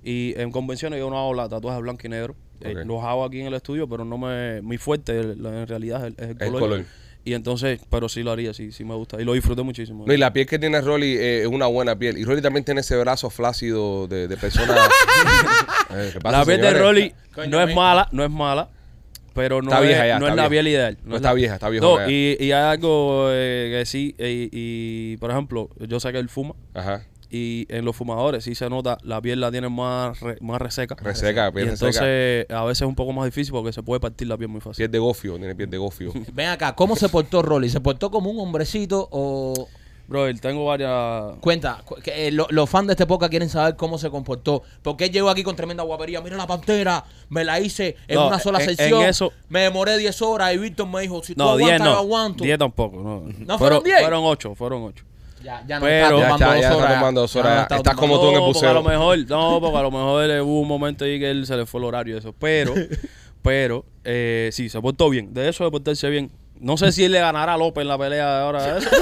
Y 0.04 0.34
en 0.39 0.52
convenciones 0.52 0.99
yo 0.99 1.10
no 1.10 1.17
hago 1.19 1.34
la 1.34 1.47
tatuaje 1.49 1.80
blanco 1.82 2.02
y 2.08 2.10
negro. 2.10 2.36
Eh, 2.62 2.73
Ok. 2.80 2.86
los 2.88 3.04
hago 3.04 3.23
aquí 3.25 3.39
en 3.41 3.47
el 3.47 3.54
estudio, 3.54 3.88
pero 3.88 4.04
no 4.06 4.17
me... 4.17 4.62
Mi 4.63 4.78
fuerte 4.78 5.19
el- 5.19 5.45
en 5.45 5.67
realidad 5.67 6.08
es 6.08 6.13
el, 6.17 6.23
es 6.23 6.30
el 6.32 6.41
El 6.41 6.52
color. 6.52 6.60
color. 6.60 6.86
Y 7.25 7.34
entonces, 7.34 7.80
pero 7.89 8.10
sí 8.10 8.23
lo 8.23 8.32
haría, 8.32 8.54
sí, 8.54 8.71
sí 8.71 8.84
me 8.86 8.95
gusta. 8.95 9.21
Y 9.21 9.25
lo 9.25 9.34
disfruté 9.34 9.62
muchísimo. 9.62 10.06
No, 10.08 10.13
y 10.13 10.17
la 10.17 10.32
piel 10.34 10.47
que 10.47 10.58
tiene 10.58 10.82
Rolly 10.82 11.15
eh, 11.17 11.41
es 11.41 11.47
una 11.47 11.67
buena 11.67 11.95
piel. 11.97 12.17
Y 12.17 12.23
Rolly 12.23 12.41
también 12.41 12.63
tiene 12.65 12.80
ese 12.82 12.97
brazo 12.97 13.30
flácido 13.30 14.08
de, 14.08 14.28
de 14.28 14.38
persona. 14.38 14.75
Eh, 15.91 16.12
¿qué 16.13 16.19
pasa, 16.19 16.39
la 16.39 16.45
piel 16.45 16.62
de? 16.62 16.73
Rolly 16.73 17.13
Coño, 17.34 17.49
no 17.49 17.62
es 17.63 17.75
mala, 17.75 18.08
no 18.12 18.23
es 18.23 18.30
mala, 18.30 18.69
pero 19.39 19.62
no 19.62 19.69
Está 19.71 19.82
es, 19.82 19.88
vieja 19.88 20.08
ya, 20.08 20.19
no 20.19 20.25
está 20.28 20.32
es 20.32 20.36
la 20.36 20.41
vieja. 20.43 20.49
piel 20.49 20.67
ideal. 20.67 20.97
No 21.06 21.12
es 21.12 21.15
está 21.15 21.30
la- 21.30 21.34
vieja, 21.34 21.54
está 21.56 21.69
vieja 21.69 21.86
No, 21.86 22.10
y, 22.10 22.36
y 22.39 22.52
hay 22.52 22.52
algo 22.52 23.28
eh, 23.32 23.78
que 23.80 23.86
sí, 23.86 24.13
y, 24.19 24.49
y, 24.52 25.17
por 25.17 25.32
ejemplo, 25.32 25.69
yo 25.80 25.99
sé 25.99 26.12
que 26.12 26.19
él 26.19 26.28
fuma, 26.30 26.56
Ajá. 26.73 27.06
Y 27.32 27.67
en 27.69 27.86
los 27.86 27.95
fumadores 27.95 28.43
sí 28.43 28.56
se 28.56 28.67
nota, 28.71 28.97
la 29.04 29.21
piel 29.21 29.39
la 29.39 29.52
tienen 29.52 29.71
más, 29.71 30.19
re- 30.19 30.39
más 30.41 30.60
reseca. 30.60 30.95
Reseca, 30.99 31.49
Y 31.49 31.52
piel 31.52 31.69
entonces 31.69 32.02
reseca. 32.02 32.60
a 32.60 32.65
veces 32.65 32.82
es 32.82 32.88
un 32.88 32.95
poco 32.95 33.13
más 33.13 33.25
difícil 33.25 33.52
porque 33.54 33.71
se 33.71 33.84
puede 33.84 33.99
partir 33.99 34.28
la 34.28 34.36
piel 34.36 34.49
muy 34.49 34.62
fácil. 34.62 34.78
Piel 34.78 34.89
de 34.91 34.97
gofio, 34.97 35.38
tiene 35.38 35.54
piel 35.56 35.69
de 35.69 35.78
gofio. 35.78 36.12
Ven 36.34 36.49
acá, 36.49 36.73
¿cómo 36.73 36.95
se 36.95 37.08
portó 37.08 37.43
Rolly? 37.43 37.69
¿Se 37.69 37.80
portó 37.82 38.10
como 38.10 38.32
un 38.32 38.39
hombrecito 38.39 39.08
o...? 39.12 39.67
Bro, 40.09 40.35
tengo 40.41 40.65
varias... 40.65 41.35
Cuenta, 41.39 41.81
cu- 41.85 41.95
que, 42.03 42.27
eh, 42.27 42.31
lo- 42.31 42.47
los 42.49 42.67
fans 42.69 42.87
de 42.87 42.93
este 42.93 43.05
podcast 43.05 43.29
quieren 43.29 43.47
saber 43.47 43.75
cómo 43.75 43.97
se 43.99 44.09
comportó. 44.09 44.63
Porque 44.81 45.05
él 45.05 45.11
llegó 45.11 45.29
aquí 45.29 45.43
con 45.43 45.55
tremenda 45.55 45.83
guapería. 45.83 46.19
Mira 46.19 46.35
la 46.35 46.47
pantera, 46.47 47.05
me 47.29 47.43
la 47.43 47.59
hice 47.59 47.95
en 48.07 48.15
No, 48.15 48.27
una 48.27 48.39
sola 48.39 48.57
en- 48.63 48.71
en 48.71 48.75
sesión. 48.75 49.03
eso- 49.03 49.31
Me 49.49 49.61
demoré 49.61 49.97
10 49.99 50.19
horas 50.23 50.51
y 50.53 50.57
Víctor 50.57 50.87
me 50.87 51.01
dijo, 51.01 51.21
si 51.23 51.35
tú 51.35 51.43
No, 51.43 51.55
10 51.57 51.69
aguantas, 51.73 51.87
yo 51.87 51.93
no. 51.93 51.99
aguanto. 51.99 52.43
10 52.43 52.57
tampoco. 52.57 52.97
No, 52.97 53.23
¿No 53.45 53.57
fueron 53.59 53.83
10? 53.83 54.01
Fueron 54.01 54.23
8, 54.25 54.55
fueron 54.55 54.83
8. 54.83 55.05
Ya, 55.43 55.63
ya 55.67 55.79
no 55.79 55.85
Pero- 55.85 55.95
está 55.95 56.09
Ya 56.09 56.09
tomando 56.09 56.33
está, 56.35 56.45
dos 56.47 56.55
ya 56.55 56.61
está 56.67 56.75
horas. 56.77 56.93
tomando 56.99 57.21
dos 57.21 57.35
horas. 57.35 57.61
Estás 57.61 57.83
tomando- 57.83 58.01
como 58.01 58.19
tú 58.19 58.23
en 58.23 58.29
el 58.29 58.33
no, 58.39 58.39
porque 58.47 58.53
buceo. 58.59 58.69
a 58.69 58.73
lo 58.73 58.83
mejor, 58.83 59.17
no, 59.29 59.59
porque 59.61 59.77
a 59.77 59.81
lo 59.83 59.91
mejor 59.91 60.29
eh, 60.31 60.41
hubo 60.41 60.59
un 60.61 60.67
momento 60.67 61.05
ahí 61.05 61.19
que 61.19 61.29
él 61.29 61.45
se 61.45 61.55
le 61.55 61.65
fue 61.65 61.79
el 61.81 61.85
horario 61.85 62.15
y 62.15 62.17
eso. 62.17 62.33
Pero, 62.37 62.73
pero, 63.43 63.85
eh, 64.03 64.49
sí, 64.51 64.69
se 64.69 64.81
portó 64.81 65.09
bien. 65.09 65.33
De 65.33 65.47
eso 65.47 65.63
de 65.63 65.71
portarse 65.71 66.09
bien. 66.09 66.31
No 66.59 66.75
sé 66.75 66.91
si 66.91 67.05
él 67.05 67.13
le 67.13 67.19
ganará 67.21 67.53
a 67.53 67.57
López 67.57 67.83
en 67.83 67.87
la 67.87 67.97
pelea 67.97 68.35
de 68.35 68.41
ahora. 68.43 68.63
de 68.63 68.79
eso, 68.79 68.89
pero 68.91 69.01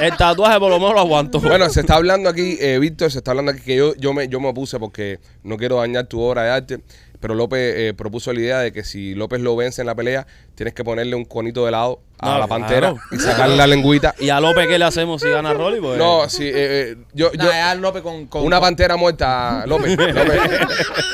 el 0.00 0.16
tatuaje 0.16 0.58
por 0.58 0.70
lo 0.70 0.78
menos 0.78 0.94
lo 0.94 1.00
aguantó. 1.00 1.40
Bueno, 1.40 1.68
se 1.68 1.80
está 1.80 1.96
hablando 1.96 2.28
aquí, 2.28 2.56
eh, 2.60 2.78
Víctor, 2.78 3.10
se 3.10 3.18
está 3.18 3.32
hablando 3.32 3.52
aquí 3.52 3.60
que 3.60 3.76
yo, 3.76 3.94
yo, 3.96 4.12
me, 4.12 4.28
yo 4.28 4.40
me 4.40 4.48
opuse 4.48 4.78
porque 4.78 5.20
no 5.42 5.56
quiero 5.56 5.76
dañar 5.76 6.06
tu 6.06 6.20
obra 6.20 6.44
de 6.44 6.50
arte, 6.50 6.80
pero 7.20 7.34
López 7.34 7.74
eh, 7.76 7.94
propuso 7.94 8.32
la 8.32 8.40
idea 8.40 8.58
de 8.60 8.72
que 8.72 8.82
si 8.84 9.14
López 9.14 9.40
lo 9.40 9.54
vence 9.56 9.82
en 9.82 9.86
la 9.86 9.94
pelea, 9.94 10.26
tienes 10.54 10.74
que 10.74 10.84
ponerle 10.84 11.14
un 11.16 11.24
conito 11.24 11.62
de 11.62 11.68
helado 11.68 12.00
a 12.20 12.30
No, 12.32 12.38
la 12.38 12.46
pantera 12.46 12.80
claro. 12.92 12.96
y 13.10 13.18
sacarle 13.18 13.56
la 13.56 13.66
lengüita. 13.66 14.14
¿Y 14.18 14.28
a 14.28 14.40
López 14.40 14.66
qué 14.68 14.78
le 14.78 14.84
hacemos 14.84 15.22
si 15.22 15.28
gana 15.28 15.52
Rolly? 15.54 15.80
Pues, 15.80 15.98
No, 15.98 16.28
sí, 16.28 16.44
eh, 16.46 16.52
eh, 16.54 16.96
yo, 17.14 17.32
yo- 17.32 17.38
Nah, 17.44 17.50
ya 17.50 17.74
López 17.76 18.02
con, 18.02 18.26
con- 18.26 18.44
una 18.44 18.60
pantera 18.60 18.96
muerta, 18.96 19.64
López, 19.66 19.96
López, 19.98 20.40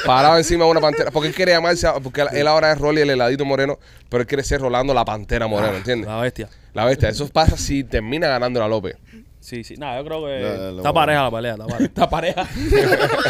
parado 0.05 0.37
encima 0.37 0.65
de 0.65 0.71
una 0.71 0.81
pantera, 0.81 1.11
porque 1.11 1.29
él 1.29 1.35
quiere 1.35 1.53
llamarse, 1.53 1.89
porque 2.03 2.25
él 2.33 2.47
ahora 2.49 2.73
es 2.73 2.79
Rolly 2.79 3.03
el 3.03 3.11
heladito 3.11 3.45
moreno, 3.45 3.79
pero 4.09 4.23
él 4.23 4.27
quiere 4.27 4.43
ser 4.43 4.61
Rolando 4.61 4.93
la 4.95 5.05
pantera 5.05 5.47
morena, 5.47 5.77
¿entiendes? 5.77 6.09
La 6.09 6.17
bestia. 6.19 6.49
La 6.75 6.85
bestia, 6.85 7.09
eso 7.09 7.27
pasa 7.29 7.57
si 7.57 7.85
termina 7.85 8.29
ganando 8.29 8.61
la 8.61 8.69
López. 8.69 8.97
Sí, 9.47 9.63
sí. 9.63 9.77
Nada, 9.77 9.99
yo 10.01 10.05
creo 10.05 10.25
que 10.27 10.77
está 10.79 10.93
pareja 10.93 11.23
la 11.23 11.31
pelea, 11.31 11.55
está 11.79 12.11
pareja. 12.11 12.45
pareja. 12.45 12.49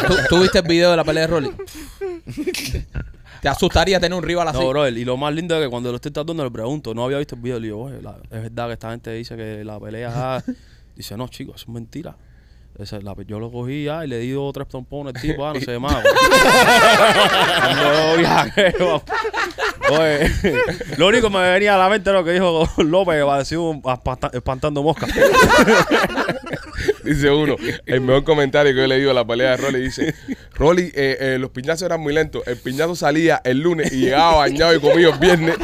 ¿Tú, 0.06 0.14
tú 0.30 0.40
viste 0.40 0.60
el 0.60 0.66
video 0.66 0.90
de 0.92 0.96
la 0.96 1.04
pelea 1.04 1.26
de 1.26 1.26
Rolly? 1.26 1.50
¿Te 3.42 3.48
asustaría 3.50 4.00
tener 4.00 4.16
un 4.16 4.24
rival 4.24 4.48
así? 4.48 4.58
No, 4.58 4.70
bro, 4.70 4.88
y 4.88 5.04
lo 5.04 5.18
más 5.18 5.34
lindo 5.34 5.54
es 5.58 5.62
que 5.64 5.68
cuando 5.68 5.90
lo 5.90 5.96
estoy 5.96 6.12
tratando 6.12 6.42
le 6.42 6.50
pregunto, 6.50 6.94
no 6.94 7.04
había 7.04 7.18
visto 7.18 7.34
el 7.34 7.42
video, 7.42 7.60
le 7.60 7.66
digo, 7.66 7.82
oye, 7.82 8.00
la- 8.00 8.16
es 8.30 8.42
verdad 8.44 8.68
que 8.68 8.72
esta 8.72 8.90
gente 8.92 9.12
dice 9.12 9.36
que 9.36 9.62
la 9.62 9.78
pelea 9.78 10.10
ah". 10.14 10.42
dice, 10.96 11.18
no, 11.18 11.28
chicos, 11.28 11.56
eso 11.56 11.64
es 11.70 11.74
mentira. 11.74 12.16
Esa- 12.78 13.00
la- 13.00 13.14
yo 13.26 13.38
lo 13.40 13.50
cogí 13.50 13.84
ya 13.84 14.04
y 14.04 14.08
le 14.08 14.18
di 14.18 14.30
dos 14.32 14.50
o 14.50 14.52
tres 14.52 14.68
trompones 14.68 15.14
al 15.14 15.20
tipo, 15.22 15.46
ah, 15.46 15.52
no 15.54 15.60
sé 15.64 15.78
más. 15.78 15.96
no, 17.74 18.22
va. 18.22 19.02
Oye, 19.88 20.30
lo 20.98 21.06
único 21.06 21.28
que 21.30 21.36
me 21.36 21.50
venía 21.52 21.74
a 21.74 21.78
la 21.78 21.88
mente 21.88 22.10
era 22.10 22.18
lo 22.18 22.24
que 22.24 22.32
dijo 22.32 22.68
López, 22.82 23.18
que 23.20 23.24
parecía 23.24 23.60
un 23.60 23.82
espanta- 23.84 24.30
espantando 24.32 24.82
moscas. 24.82 25.08
Dice 27.04 27.30
uno, 27.30 27.56
el 27.86 28.00
mejor 28.00 28.24
comentario 28.24 28.74
que 28.74 28.80
yo 28.80 28.86
le 28.86 28.98
digo 28.98 29.10
a 29.12 29.14
la 29.14 29.24
pelea 29.26 29.52
de 29.52 29.56
Rolly 29.58 29.80
dice, 29.80 30.14
Rolly, 30.54 30.90
eh, 30.94 31.16
eh, 31.20 31.36
los 31.38 31.50
piñazos 31.50 31.82
eran 31.82 32.00
muy 32.00 32.12
lentos. 32.12 32.42
El 32.46 32.56
piñazo 32.56 32.96
salía 32.96 33.40
el 33.44 33.60
lunes 33.60 33.92
y 33.92 34.00
llegaba 34.00 34.36
bañado 34.38 34.74
y 34.74 34.80
comido 34.80 35.12
el 35.12 35.18
viernes 35.18 35.56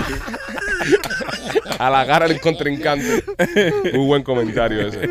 a 1.78 1.90
la 1.90 2.06
cara 2.06 2.26
del 2.28 2.40
contrincante. 2.40 3.24
Muy 3.94 4.06
buen 4.06 4.22
comentario 4.22 4.86
ese. 4.88 5.08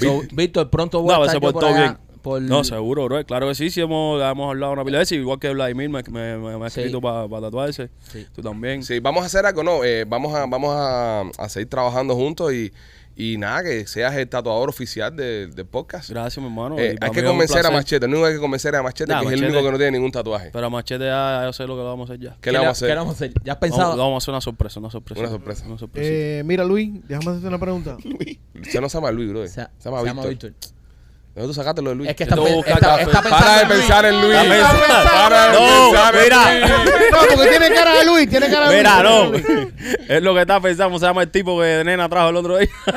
So, 0.00 0.22
Víctor, 0.32 0.70
pronto 0.70 1.02
voy 1.02 1.14
No, 1.14 1.22
a 1.22 1.26
estar 1.26 1.30
se 1.30 1.34
yo 1.36 1.40
por 1.40 1.52
portó 1.52 1.66
allá 1.68 1.78
bien. 1.80 1.98
por- 2.22 2.42
No, 2.42 2.64
seguro, 2.64 3.04
bro. 3.04 3.24
Claro 3.24 3.48
que 3.48 3.54
sí, 3.54 3.70
sí 3.70 3.80
hemos, 3.80 4.20
hemos 4.22 4.48
hablado 4.50 4.72
una 4.72 4.84
pila 4.84 4.98
de 4.98 5.02
veces, 5.02 5.18
igual 5.18 5.38
que 5.38 5.50
Vladimir 5.50 5.88
me, 5.88 6.02
me, 6.04 6.36
me- 6.38 6.58
me 6.58 6.66
ha 6.66 6.70
Sí. 6.70 6.80
escrito 6.80 7.00
para 7.00 7.28
tatuarse. 7.40 7.90
Sí. 8.12 8.26
Tú 8.34 8.42
también. 8.42 8.82
Sí, 8.82 8.98
vamos 9.00 9.22
a 9.22 9.26
hacer 9.26 9.46
algo, 9.46 9.62
no, 9.62 9.84
eh, 9.84 10.04
vamos 10.06 10.34
a, 10.34 10.46
vamos 10.46 10.70
a, 10.76 11.20
a 11.38 11.48
seguir 11.48 11.68
trabajando 11.68 12.14
juntos 12.14 12.52
y, 12.52 12.72
y 13.18 13.38
nada, 13.38 13.62
que 13.64 13.86
seas 13.86 14.14
el 14.16 14.28
tatuador 14.28 14.68
oficial 14.68 15.16
de- 15.16 15.46
del 15.46 15.64
podcast. 15.66 16.10
Gracias, 16.10 16.38
mi 16.42 16.48
hermano. 16.50 16.78
Eh, 16.78 16.96
hay 17.00 17.10
que 17.10 17.24
convencer 17.24 17.64
a. 17.64 17.70
Machete, 17.70 18.06
que 18.06 18.24
hay 18.26 18.34
que 18.34 18.38
convencer 18.40 18.74
es 18.74 18.80
a 18.80 18.82
Machete, 18.82 19.10
Nah, 19.12 19.20
que 19.22 19.26
es 19.28 19.32
el 19.32 19.44
único 19.44 19.62
que 19.64 19.70
no 19.72 19.76
tiene 19.78 19.92
ningún 19.92 20.12
tatuaje. 20.12 20.50
Pero 20.52 20.66
a 20.66 20.70
Machete 20.70 21.04
ya 21.06 21.42
yo 21.44 21.52
sé 21.52 21.66
lo 21.66 21.74
que 21.74 21.80
lo 21.82 21.86
vamos 21.86 22.10
a 22.10 22.12
hacer 22.12 22.24
ya. 22.24 22.36
¿Qué 22.40 22.52
le 22.52 22.58
vamos 22.58 22.68
a 22.68 22.72
hacer? 22.72 22.88
¿Qué 22.88 22.92
le 22.94 22.98
vamos 23.00 23.12
a 23.14 23.16
hacer? 23.16 23.32
¿Ya 23.42 23.52
has 23.54 23.60
Vamos, 23.60 23.76
pensado? 23.76 23.96
vamos 23.96 24.14
a 24.14 24.18
hacer 24.18 24.32
una 24.34 24.40
sorpresa, 24.40 24.80
una 24.80 24.90
sorpresa. 24.90 25.20
Una 25.20 25.30
sorpresa. 25.30 25.66
Una 25.66 25.78
sorpresa. 25.78 26.08
Eh, 26.12 26.42
mira, 26.44 26.64
Luis, 26.64 26.90
déjame 27.08 27.30
hacerte 27.30 27.48
una 27.48 27.58
pregunta. 27.58 27.96
Se 28.70 28.80
no 28.80 28.88
se 28.88 28.98
llama 28.98 29.10
Luis, 29.10 29.30
bro. 29.30 29.42
Se, 29.46 29.48
Se, 29.48 29.60
se 29.78 29.88
llama 29.90 30.02
llama 30.02 30.26
Víctor. 30.26 30.52
Víctor. 31.36 31.42
¿De 31.42 31.42
dónde 31.42 31.46
tú 31.48 31.54
sacaste 31.54 31.82
lo 31.82 31.90
de 31.90 31.96
Luis? 31.96 32.10
Es 32.10 32.16
que 32.16 32.22
está, 32.24 32.34
tengo 32.34 32.46
que 32.46 32.50
pe- 32.52 32.56
buscar 32.56 32.74
está, 32.76 32.88
café. 32.88 33.02
está 33.02 33.22
Para 33.22 33.30
pensando 33.30 33.52
de 33.52 33.60
en 33.60 33.68
Luis. 33.68 33.78
pensar 33.86 34.04
en 34.06 34.20
Luis. 34.20 34.34
Está 34.36 34.72
pensando. 34.72 35.10
Para 35.10 35.46
de 35.46 35.52
No, 35.52 35.90
pensar 35.90 36.14
en 36.16 36.22
mira. 36.22 36.52
Luis. 36.52 37.10
No, 37.12 37.18
porque 37.36 37.50
tiene 37.50 37.74
cara 37.74 37.94
de 37.94 38.04
Luis, 38.06 38.30
tiene 38.30 38.48
cara 38.48 38.68
de 38.70 38.76
Mira, 38.76 39.02
no. 39.02 39.24
Luis. 39.26 39.44
es 40.08 40.22
lo 40.22 40.34
que 40.34 40.40
está 40.40 40.60
pensando. 40.60 40.98
Se 40.98 41.06
llama 41.06 41.22
el 41.22 41.30
tipo 41.30 41.60
que 41.60 41.82
nena 41.84 42.08
trajo 42.08 42.28
el 42.30 42.36
otro 42.36 42.56
día. 42.58 42.68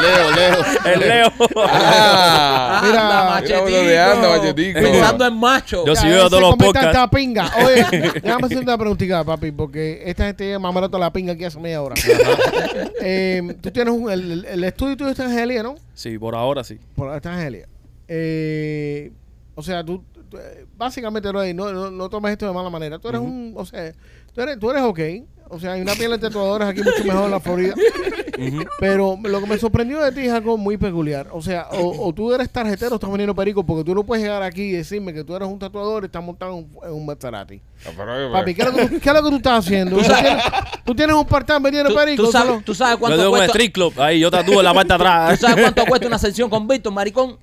Leo, 0.00 0.30
Leo. 0.30 0.64
el 0.84 1.00
Leo. 1.00 1.32
Ah, 1.56 2.80
Mira, 2.84 3.00
Anda, 3.02 3.40
mira 3.40 4.28
machetico. 4.38 4.80
Pensando 4.80 5.26
en 5.26 5.34
macho. 5.36 5.84
Yo 5.86 5.94
Ya, 5.94 6.00
sí 6.00 6.08
veo 6.08 6.28
todos 6.28 6.42
los 6.42 6.56
podcasts. 6.56 6.92
tanta 6.92 7.10
pinga. 7.10 7.50
Oye, 7.64 7.84
déjame 8.22 8.46
hacer 8.46 8.58
una 8.58 8.78
preguntita, 8.78 9.24
papi, 9.24 9.50
porque 9.50 10.02
esta 10.04 10.26
gente 10.26 10.44
lleva 10.44 10.58
más 10.60 10.74
barato 10.74 10.98
la 10.98 11.12
pinga 11.12 11.32
aquí 11.32 11.44
hace 11.44 11.58
media 11.58 11.82
hora. 11.82 11.96
Eh, 13.00 13.56
tú 13.60 13.70
tienes 13.70 13.92
un, 13.92 14.10
el, 14.10 14.62
estudio 14.64 14.96
tuyo 14.96 15.10
está 15.10 15.24
en 15.24 15.30
Angelia, 15.32 15.62
¿no? 15.64 15.74
Sí, 15.98 16.16
por 16.16 16.36
ahora 16.36 16.62
sí. 16.62 16.78
Por 16.94 17.12
está 17.12 17.30
en 17.30 17.38
Angelia. 17.38 17.68
Eh, 18.06 19.10
o 19.56 19.62
sea, 19.64 19.84
tú, 19.84 20.04
tú, 20.12 20.38
eh, 20.38 20.64
básicamente 20.76 21.32
no, 21.32 21.42
no, 21.52 21.72
no, 21.72 21.90
no 21.90 22.08
tomes 22.08 22.30
esto 22.30 22.46
de 22.46 22.52
mala 22.52 22.70
manera. 22.70 23.00
Tú 23.00 23.08
eres 23.08 23.20
un, 23.20 23.52
o 23.56 23.66
sea, 23.66 23.92
tú 24.32 24.40
eres, 24.40 24.60
tú 24.60 24.70
eres 24.70 24.82
ok. 24.82 25.00
O 25.48 25.58
sea, 25.58 25.72
hay 25.72 25.80
una 25.80 25.94
piel 25.94 26.12
de 26.12 26.18
tatuadores 26.18 26.68
aquí 26.68 26.84
mucho 26.84 27.04
mejor 27.04 27.24
en 27.24 27.30
la 27.32 27.40
Florida. 27.40 27.74
Pero 28.80 29.18
lo 29.22 29.40
que 29.40 29.46
me 29.46 29.58
sorprendió 29.58 30.00
de 30.02 30.12
ti 30.12 30.20
es 30.26 30.32
algo 30.32 30.56
muy 30.56 30.76
peculiar. 30.76 31.28
O 31.32 31.42
sea, 31.42 31.68
o, 31.72 32.08
o 32.08 32.12
tú 32.12 32.32
eres 32.32 32.50
tarjetero 32.50 32.92
o 32.92 32.94
estás 32.94 33.10
vendiendo 33.10 33.34
perico, 33.34 33.64
porque 33.64 33.84
tú 33.84 33.94
no 33.94 34.02
puedes 34.04 34.24
llegar 34.24 34.42
aquí 34.42 34.62
y 34.62 34.72
decirme 34.72 35.12
que 35.12 35.24
tú 35.24 35.34
eres 35.36 35.48
un 35.48 35.58
tatuador 35.58 36.04
y 36.04 36.06
estás 36.06 36.22
montado 36.22 36.52
en 36.52 36.58
un, 36.58 36.78
en 36.84 36.92
un 36.92 37.06
Maserati. 37.06 37.56
No, 37.84 37.90
pero- 37.96 38.32
Papi, 38.32 38.54
¿qué 38.54 38.62
es, 38.62 38.68
lo 38.68 38.74
que, 38.76 38.86
tú- 38.88 39.00
qué 39.00 39.08
es 39.08 39.14
lo 39.14 39.22
que 39.22 39.30
tú 39.30 39.36
estás 39.36 39.64
haciendo? 39.66 39.96
¿Tú, 39.96 40.02
tienes, 40.02 40.42
tú 40.84 40.94
tienes 40.94 41.16
un 41.16 41.24
part-time 41.26 41.60
vendiendo 41.60 41.90
¿Tú, 41.90 41.96
perico. 41.96 42.22
tú 42.24 42.32
sabes, 42.32 42.64
tú 42.64 42.74
sabes 42.74 42.94
Yo 42.94 42.98
cuánto 43.00 43.16
tengo 43.18 43.30
un 43.30 43.36
cuesta. 43.38 43.52
street 43.52 43.72
club. 43.72 44.00
Ahí 44.00 44.20
yo 44.20 44.30
tatúo 44.30 44.58
en 44.58 44.64
la 44.64 44.74
parte 44.74 44.92
de 44.92 44.98
¿Tú 44.98 45.04
atrás. 45.04 45.40
sabes 45.40 45.62
cuánto 45.64 45.84
cuesta 45.86 46.06
una 46.06 46.18
sesión 46.18 46.50
con 46.50 46.66
Víctor, 46.66 46.92
maricón? 46.92 47.36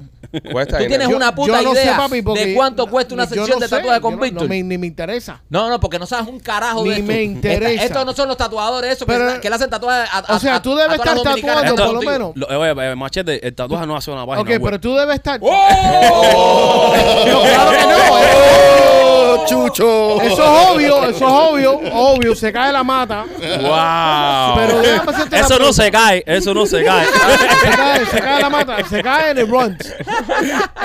Cuesta 0.52 0.78
Tú 0.80 0.86
tienes 0.88 1.08
Yo- 1.10 1.16
una 1.16 1.34
puta 1.34 1.62
yo 1.62 1.70
no 1.70 1.76
sé, 1.76 1.84
idea 1.84 1.98
papi, 1.98 2.22
porque 2.22 2.46
de 2.48 2.54
cuánto 2.56 2.88
cuesta 2.88 3.14
una 3.14 3.24
yo 3.26 3.30
sesión 3.30 3.50
no 3.50 3.56
de 3.60 3.68
sé, 3.68 3.76
tatuaje 3.76 3.98
yo 3.98 4.02
con 4.02 4.16
no- 4.16 4.22
Víctor. 4.22 4.44
No, 4.44 4.50
me, 4.50 4.64
ni 4.64 4.78
me 4.78 4.88
interesa. 4.88 5.42
No, 5.50 5.70
no, 5.70 5.80
porque 5.80 6.00
no 6.00 6.06
sabes 6.06 6.28
un 6.28 6.40
carajo 6.40 6.84
Ni 6.84 6.90
de 6.90 6.96
esto. 6.98 7.08
me 7.08 7.24
interesa. 7.24 7.72
Esta- 7.72 7.86
estos 7.86 8.06
no 8.06 8.14
son 8.14 8.28
los 8.28 8.38
tatuadores 8.38 8.92
esos 8.92 9.08
que, 9.08 9.14
Pero- 9.14 9.42
que 9.42 9.50
le 9.50 9.56
hacen 9.56 9.70
tatuajes 9.70 10.10
a, 10.12 10.18
a- 10.20 10.36
O 10.36 10.40
sea, 10.40 10.56
a- 10.56 10.62
tú 10.62 10.74
a 10.74 10.82
debes 10.84 10.98
todas 10.98 11.06
las 11.08 11.18
estar 11.18 11.26
dominicanas 11.34 11.56
tatuando, 11.64 11.76
que 11.76 11.86
por 11.86 11.94
lo 11.94 12.02
están 12.02 12.14
menos. 12.14 12.32
Lo- 12.36 12.60
oye, 12.76 12.92
eh, 12.92 12.96
machete, 12.96 13.48
el 13.48 13.56
tatuaje 13.56 13.88
no 13.88 13.96
hace 13.96 14.12
una 14.12 14.26
página 14.26 14.42
Ok, 14.42 14.50
web. 14.50 14.62
pero 14.64 14.80
tú 14.80 14.96
debes 14.96 15.16
estar. 15.16 15.40
¡Oh! 15.42 16.94
No, 17.28 17.42
claro 17.42 17.72
que 17.72 17.86
no. 17.86 18.18
eh. 18.20 19.15
¡Oh, 19.46 19.70
Chucho! 19.70 20.22
Eso 20.22 20.34
es 20.34 20.70
obvio, 20.72 21.04
eso 21.04 21.10
es 21.10 21.22
obvio, 21.22 21.80
obvio, 21.94 22.36
se 22.36 22.52
cae 22.52 22.72
la 22.72 22.84
mata. 22.84 23.26
¡Wow! 23.26 24.56
Pero 24.68 24.80
déjame 24.82 25.12
hacerte 25.12 25.36
una 25.36 25.46
eso 25.46 25.60
no 25.60 25.74
se 25.74 25.92
cae, 25.92 26.24
eso 26.26 26.54
no 26.54 26.66
se 26.66 26.84
cae. 26.84 27.06
Se 27.06 27.70
cae, 27.78 28.06
se 28.06 28.20
cae 28.20 28.42
la 28.42 28.50
mata, 28.50 28.78
se 28.88 29.04
cae 29.04 29.32
en 29.32 29.38
el 29.38 29.48
runs. 29.48 29.78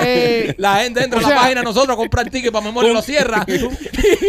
Eh, 0.03 0.55
La 0.57 0.77
gente 0.77 1.03
entra 1.03 1.19
O 1.19 1.19
a 1.19 1.23
la 1.23 1.27
sea- 1.29 1.37
página 1.41 1.61
de 1.61 1.65
nosotros 1.65 1.93
a 1.93 1.97
comprar 1.97 2.29
ticket 2.29 2.51
para 2.51 2.65
memoria 2.65 2.91
y 2.91 2.93
lo 2.93 3.01
cierra. 3.01 3.45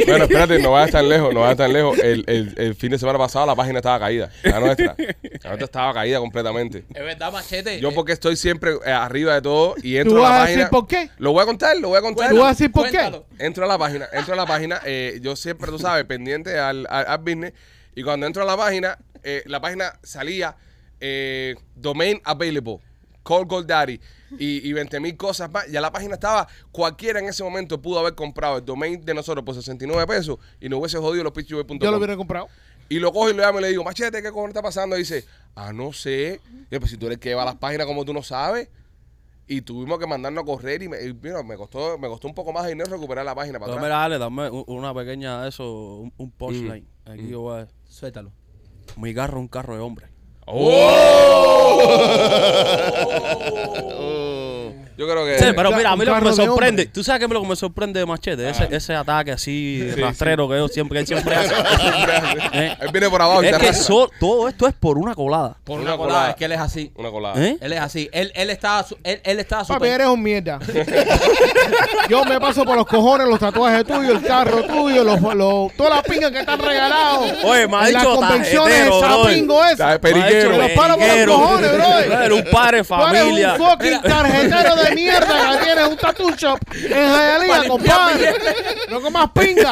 Bueno, 0.06 0.24
espérate, 0.24 0.58
no 0.58 0.72
vayas 0.72 0.90
tan 0.90 1.08
lejos, 1.08 1.32
no 1.32 1.40
vayas 1.40 1.56
tan 1.56 1.72
lejos. 1.72 1.98
El, 1.98 2.24
el, 2.26 2.54
el 2.58 2.74
fin 2.74 2.90
de 2.90 2.98
semana 2.98 3.18
pasado 3.18 3.46
la 3.46 3.54
página 3.54 3.78
estaba 3.78 3.98
caída, 4.00 4.30
la 4.42 4.60
nuestra. 4.60 4.94
La 4.98 5.48
nuestra 5.50 5.64
estaba 5.64 5.94
caída 5.94 6.18
completamente. 6.18 6.84
es 6.92 7.02
verdad, 7.04 7.32
machete. 7.32 7.80
Yo 7.80 7.90
Eh, 7.90 7.92
porque 7.94 8.12
estoy 8.12 8.36
siempre 8.36 8.72
eh, 8.84 8.90
arriba 8.92 9.34
de 9.34 9.42
todo 9.42 9.74
y 9.82 9.96
entro 9.96 10.16
¿Tú 10.16 10.18
a 10.18 10.22
la 10.22 10.28
vas 10.28 10.38
a 10.38 10.42
página. 10.42 10.56
decir 10.58 10.70
por 10.70 10.86
qué? 10.86 11.10
Lo 11.18 11.32
voy 11.32 11.42
a 11.42 11.46
contar, 11.46 11.76
lo 11.78 11.88
voy 11.88 11.98
a 11.98 12.00
contar. 12.02 12.30
¿Tú 12.30 12.36
vas 12.38 12.46
a 12.46 12.50
decir 12.50 12.72
por 12.72 12.84
qué? 12.84 12.90
Cuéntalo. 12.98 13.24
Entro 13.38 13.64
a 13.64 13.68
la 13.68 13.78
página, 13.78 14.06
entro 14.12 14.21
a 14.30 14.36
la 14.36 14.46
página, 14.46 14.80
eh, 14.84 15.18
yo 15.22 15.36
siempre, 15.36 15.70
tú 15.70 15.78
sabes, 15.78 16.04
pendiente 16.04 16.58
al, 16.58 16.86
al, 16.88 17.06
al 17.06 17.18
business. 17.18 17.52
Y 17.94 18.02
cuando 18.02 18.26
entro 18.26 18.42
a 18.42 18.46
la 18.46 18.56
página, 18.56 18.98
eh, 19.22 19.42
la 19.46 19.60
página 19.60 19.98
salía 20.02 20.56
eh, 21.00 21.56
domain 21.74 22.20
available, 22.24 22.78
call 23.24 23.44
GoDaddy 23.44 24.00
y, 24.38 24.68
y 24.68 24.72
20 24.72 25.00
mil 25.00 25.16
cosas 25.16 25.50
más. 25.50 25.66
Ya 25.68 25.80
la 25.80 25.92
página 25.92 26.14
estaba, 26.14 26.48
cualquiera 26.70 27.18
en 27.20 27.28
ese 27.28 27.42
momento 27.42 27.80
pudo 27.80 27.98
haber 27.98 28.14
comprado 28.14 28.58
el 28.58 28.64
domain 28.64 29.04
de 29.04 29.14
nosotros 29.14 29.44
por 29.44 29.54
69 29.54 30.06
pesos 30.06 30.38
y 30.60 30.68
no 30.68 30.78
hubiese 30.78 30.98
jodido 30.98 31.24
los 31.24 31.32
pitchway.com. 31.32 31.78
yo 31.78 31.90
lo 31.90 31.98
hubiera 31.98 32.16
comprado. 32.16 32.48
Y 32.88 32.98
lo 32.98 33.12
cojo 33.12 33.30
y 33.30 33.34
lo 33.34 33.42
llamo 33.42 33.58
y 33.58 33.62
le 33.62 33.68
digo, 33.68 33.84
machete, 33.84 34.22
¿qué 34.22 34.30
cojones 34.30 34.50
está 34.50 34.60
pasando? 34.62 34.96
Y 34.96 35.00
dice, 35.00 35.24
ah, 35.54 35.72
no 35.72 35.92
sé. 35.92 36.40
Y 36.70 36.74
yo, 36.74 36.78
pues 36.80 36.90
si 36.90 36.98
tú 36.98 37.06
eres 37.06 37.16
el 37.16 37.20
que 37.20 37.30
lleva 37.30 37.44
las 37.44 37.56
páginas 37.56 37.86
como 37.86 38.04
tú 38.04 38.12
no 38.12 38.22
sabes. 38.22 38.68
Y 39.46 39.62
tuvimos 39.62 39.98
que 39.98 40.06
mandarnos 40.06 40.42
a 40.42 40.46
correr 40.46 40.82
y, 40.82 40.88
me, 40.88 41.02
y, 41.02 41.12
mira, 41.12 41.42
me 41.42 41.56
costó 41.56 41.98
me 41.98 42.08
costó 42.08 42.28
un 42.28 42.34
poco 42.34 42.52
más 42.52 42.64
de 42.64 42.70
dinero 42.70 42.90
recuperar 42.90 43.24
la 43.24 43.34
página 43.34 43.58
para 43.58 43.72
Pero 43.72 43.84
atrás. 43.84 43.88
mira, 43.88 43.98
dale, 43.98 44.18
dame 44.18 44.64
una 44.66 44.94
pequeña, 44.94 45.46
eso, 45.46 45.96
un, 45.96 46.12
un 46.16 46.30
punchline. 46.30 46.86
Aquí 47.04 47.28
yo 47.28 47.40
voy 47.42 47.60
a... 47.62 47.68
Suéltalo. 47.88 48.32
Mi 48.96 49.12
carro 49.14 49.38
es 49.38 49.42
un 49.42 49.48
carro 49.48 49.74
de 49.74 49.80
hombre. 49.80 50.06
¡Oh! 50.46 51.82
Yo 55.02 55.08
creo 55.12 55.24
que. 55.24 55.38
Sí, 55.38 55.46
pero 55.56 55.72
mira, 55.72 55.90
a 55.90 55.96
mí 55.96 56.04
lo 56.04 56.14
que 56.14 56.20
me 56.20 56.30
de 56.30 56.36
sorprende. 56.36 56.86
¿tú 56.86 57.02
sabes 57.02 57.18
qué 57.18 57.24
es 57.26 57.30
lo 57.32 57.42
que 57.42 57.48
me 57.48 57.56
sorprende 57.56 57.98
de 57.98 58.06
Machete? 58.06 58.48
Ese, 58.48 58.68
ese 58.70 58.94
ataque 58.94 59.32
así 59.32 59.90
Sí, 59.94 60.00
rastrero 60.00 60.48
que, 60.48 60.56
yo 60.56 60.68
siempre, 60.68 60.96
que 60.96 61.00
él 61.00 61.06
siempre 61.08 61.34
hace. 61.34 61.52
¿Eh? 62.52 62.76
Él 62.80 62.88
viene 62.92 63.10
por 63.10 63.20
abajo 63.20 63.42
y 63.42 63.46
Es 63.46 63.52
te 63.52 63.58
que 63.58 63.66
arrastra. 63.68 63.84
so- 63.86 64.10
todo 64.20 64.48
esto 64.48 64.68
es 64.68 64.74
por 64.74 64.98
una 64.98 65.14
colada. 65.16 65.56
Por 65.64 65.80
Una 65.80 65.90
una, 65.90 65.96
colada, 65.96 66.14
colada. 66.18 66.30
es 66.30 66.36
que 66.36 66.44
él 66.44 66.52
es 66.52 66.60
así. 66.60 66.92
Una 66.96 67.10
colada. 67.10 67.44
¿Eh? 67.44 67.56
Él 67.60 67.72
es 67.72 67.80
así. 67.80 68.08
Él, 68.12 68.30
él 68.36 68.50
estaba, 68.50 68.84
su- 68.84 68.96
él, 69.02 69.20
él 69.24 69.40
estaba 69.40 69.62
Papi, 69.64 69.74
super- 69.74 69.90
eres 69.92 70.06
un 70.06 70.22
mierda. 70.22 70.60
Yo 72.08 72.24
me 72.24 72.38
paso 72.40 72.64
por 72.64 72.76
los 72.76 72.86
cojones 72.86 73.26
los 73.26 73.38
tatuajes 73.40 73.84
tuyos, 73.84 74.16
el 74.16 74.22
carro 74.22 74.62
tuyo, 74.64 75.04
los, 75.04 75.20
los, 75.34 75.72
todas 75.76 75.96
las 75.96 76.02
pingas 76.04 76.30
que 76.30 76.40
están 76.40 76.58
regalados. 76.60 77.32
Oye, 77.44 77.66
me 77.68 77.76
ha 77.76 77.86
en 77.88 77.92
las 77.94 78.02
dicho 78.02 78.14
convenciones, 78.16 78.74
el 78.74 78.88
tarjetero, 78.90 79.00
brother. 79.00 79.24
sapingo 79.32 79.64
ese. 79.64 79.72
Está 79.72 79.98
periquero. 80.00 80.50
Me 80.50 80.54
ha 80.54 80.58
Los 80.58 80.68
dicho 80.68 80.80
palos 80.80 80.96
por 80.96 81.06
los 81.06 81.08
periquero. 81.14 81.32
cojones, 81.34 81.72
brother. 81.72 82.08
Brother, 82.08 82.32
un 82.32 82.44
padre 82.50 82.76
de 82.78 82.84
Tú 82.84 82.94
eres 82.94 83.22
familia. 83.22 83.52
un 83.52 83.58
fucking 83.70 84.02
tarjetero 84.02 84.76
de 84.76 84.91
mierda 84.94 85.58
que 85.58 85.64
tienes 85.64 85.88
un 85.88 85.96
tattoo 85.96 86.30
shop 86.36 86.58
en 86.74 86.88
Hialeah, 86.90 87.68
compadre. 87.68 88.34
No 88.90 89.00
comas 89.00 89.30
pinga. 89.34 89.70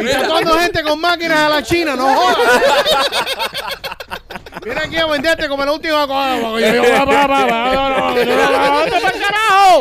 Y 0.00 0.06
tatuando 0.12 0.58
gente 0.58 0.82
con 0.82 1.00
máquinas 1.00 1.38
a 1.38 1.48
la 1.48 1.62
China, 1.62 1.96
no 1.96 2.14
jodas. 2.14 2.38
Viene 4.62 4.80
aquí 4.80 4.96
a 4.96 5.06
venderte 5.06 5.48
como 5.48 5.64
la 5.64 5.72
última 5.72 6.06
cosa. 6.06 6.36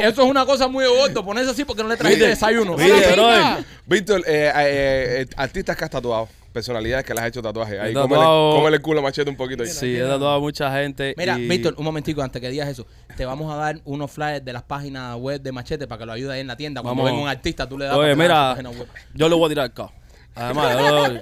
Eso 0.01 0.23
es 0.23 0.29
una 0.29 0.45
cosa 0.45 0.67
muy 0.67 0.83
de 0.83 0.89
gordo. 0.89 1.25
Ponerse 1.25 1.51
así 1.51 1.65
porque 1.65 1.83
no 1.83 1.89
le 1.89 1.97
trajiste 1.97 2.27
desayuno. 2.27 2.77
mire, 2.77 3.11
brother. 3.13 3.65
Víctor, 3.85 4.21
eh, 4.27 4.51
eh, 4.55 5.21
eh, 5.21 5.25
artistas 5.35 5.75
que 5.75 5.83
has 5.83 5.89
tatuado, 5.89 6.29
personalidades 6.53 7.03
que 7.05 7.13
le 7.13 7.21
has 7.21 7.27
hecho 7.27 7.41
tatuajes. 7.41 7.79
Ahí, 7.79 7.93
cómele, 7.93 8.21
tatuado- 8.21 8.55
cómele 8.55 8.75
el 8.77 8.81
culo 8.83 8.99
a 8.99 9.03
machete 9.03 9.29
un 9.29 9.35
poquito. 9.35 9.63
ahí. 9.63 9.69
Sí, 9.69 9.95
he 9.97 10.01
tatuado 10.01 10.35
a 10.35 10.39
mucha 10.39 10.71
gente. 10.71 11.13
Mira, 11.17 11.37
y- 11.37 11.47
Víctor, 11.47 11.73
un 11.77 11.85
momentico 11.85 12.21
antes 12.21 12.41
que 12.41 12.49
digas 12.49 12.69
eso. 12.69 12.85
Te 13.19 13.25
vamos 13.25 13.51
a 13.53 13.57
dar 13.57 13.81
unos 13.83 14.09
flyers 14.09 14.45
de 14.45 14.53
las 14.53 14.63
páginas 14.63 15.17
web 15.17 15.41
de 15.41 15.51
Machete 15.51 15.87
para 15.87 15.99
que 15.99 16.05
lo 16.05 16.13
ayude 16.13 16.35
ahí 16.35 16.39
en 16.39 16.47
la 16.47 16.55
tienda. 16.55 16.81
Cuando 16.81 17.03
venga 17.03 17.19
un 17.19 17.27
artista, 17.27 17.67
tú 17.67 17.77
le 17.77 17.83
das 17.83 17.97
Oye, 17.97 18.15
mira, 18.15 18.51
su 18.51 18.63
página 18.63 18.69
web. 18.69 18.87
yo 19.13 19.27
le 19.27 19.35
voy 19.35 19.45
a 19.45 19.49
tirar 19.49 19.65
el 19.65 19.73
carro. 19.73 19.91
Además, 20.35 20.77
yo- 20.77 21.21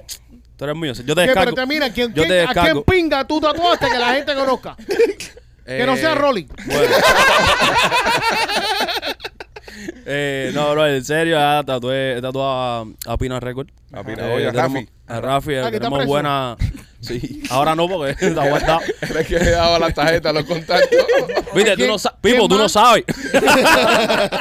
tú 0.56 0.64
eres 0.64 0.76
mío. 0.76 0.92
Yo 0.92 1.14
te 1.16 1.22
descargo. 1.22 1.54
Pero 1.54 1.54
te 1.56 1.66
mira, 1.66 1.92
¿quién, 1.92 2.14
yo 2.14 2.22
quién- 2.22 2.28
te 2.28 2.42
¿a 2.42 2.54
quién 2.62 2.84
pinga 2.84 3.26
tú 3.26 3.40
tatuaste 3.40 3.88
que 3.90 3.98
la 3.98 4.14
gente 4.14 4.32
conozca? 4.36 4.76
Que 5.66 5.84
no 5.84 5.96
sea 5.96 6.14
Rolly. 6.14 6.46
Bueno. 6.66 6.82
eh, 10.06 10.52
no, 10.54 10.70
bro, 10.70 10.86
en 10.86 11.04
serio, 11.04 11.36
ya 11.36 11.64
tatué, 11.66 12.20
tatuado 12.22 12.86
a, 13.06 13.12
a 13.12 13.18
Pina 13.18 13.40
Record. 13.40 13.70
A 13.92 14.04
Pina, 14.04 14.24
Eh, 14.28 14.34
oye, 14.36 14.46
a 14.46 14.52
tenemos- 14.52 14.74
Rafi. 14.84 14.88
A 15.08 15.20
Rafi, 15.20 15.52
eh, 15.54 15.60
Ah, 15.60 15.70
que 15.70 15.76
está 15.76 15.78
tenemos 15.78 15.98
preso. 15.98 16.08
buena. 16.08 16.56
Sí, 17.00 17.44
ahora 17.50 17.76
no 17.76 17.86
porque 17.88 18.10
está 18.26 18.48
guardado. 18.48 18.80
Era 19.00 19.22
que 19.22 19.38
le 19.38 19.50
daba 19.52 19.78
las 19.78 19.94
tarjetas, 19.94 20.34
los 20.34 20.44
contactos. 20.44 20.98
Viste, 21.54 21.70
tú 21.70 21.76
¿Quién- 21.76 21.88
no 21.90 21.96
sabes. 21.98 22.18
quién 22.20 22.34
Pipo, 22.34 22.48
tú 22.48 22.56
no 22.56 22.62
más? 22.64 22.72
sabes. 22.72 23.04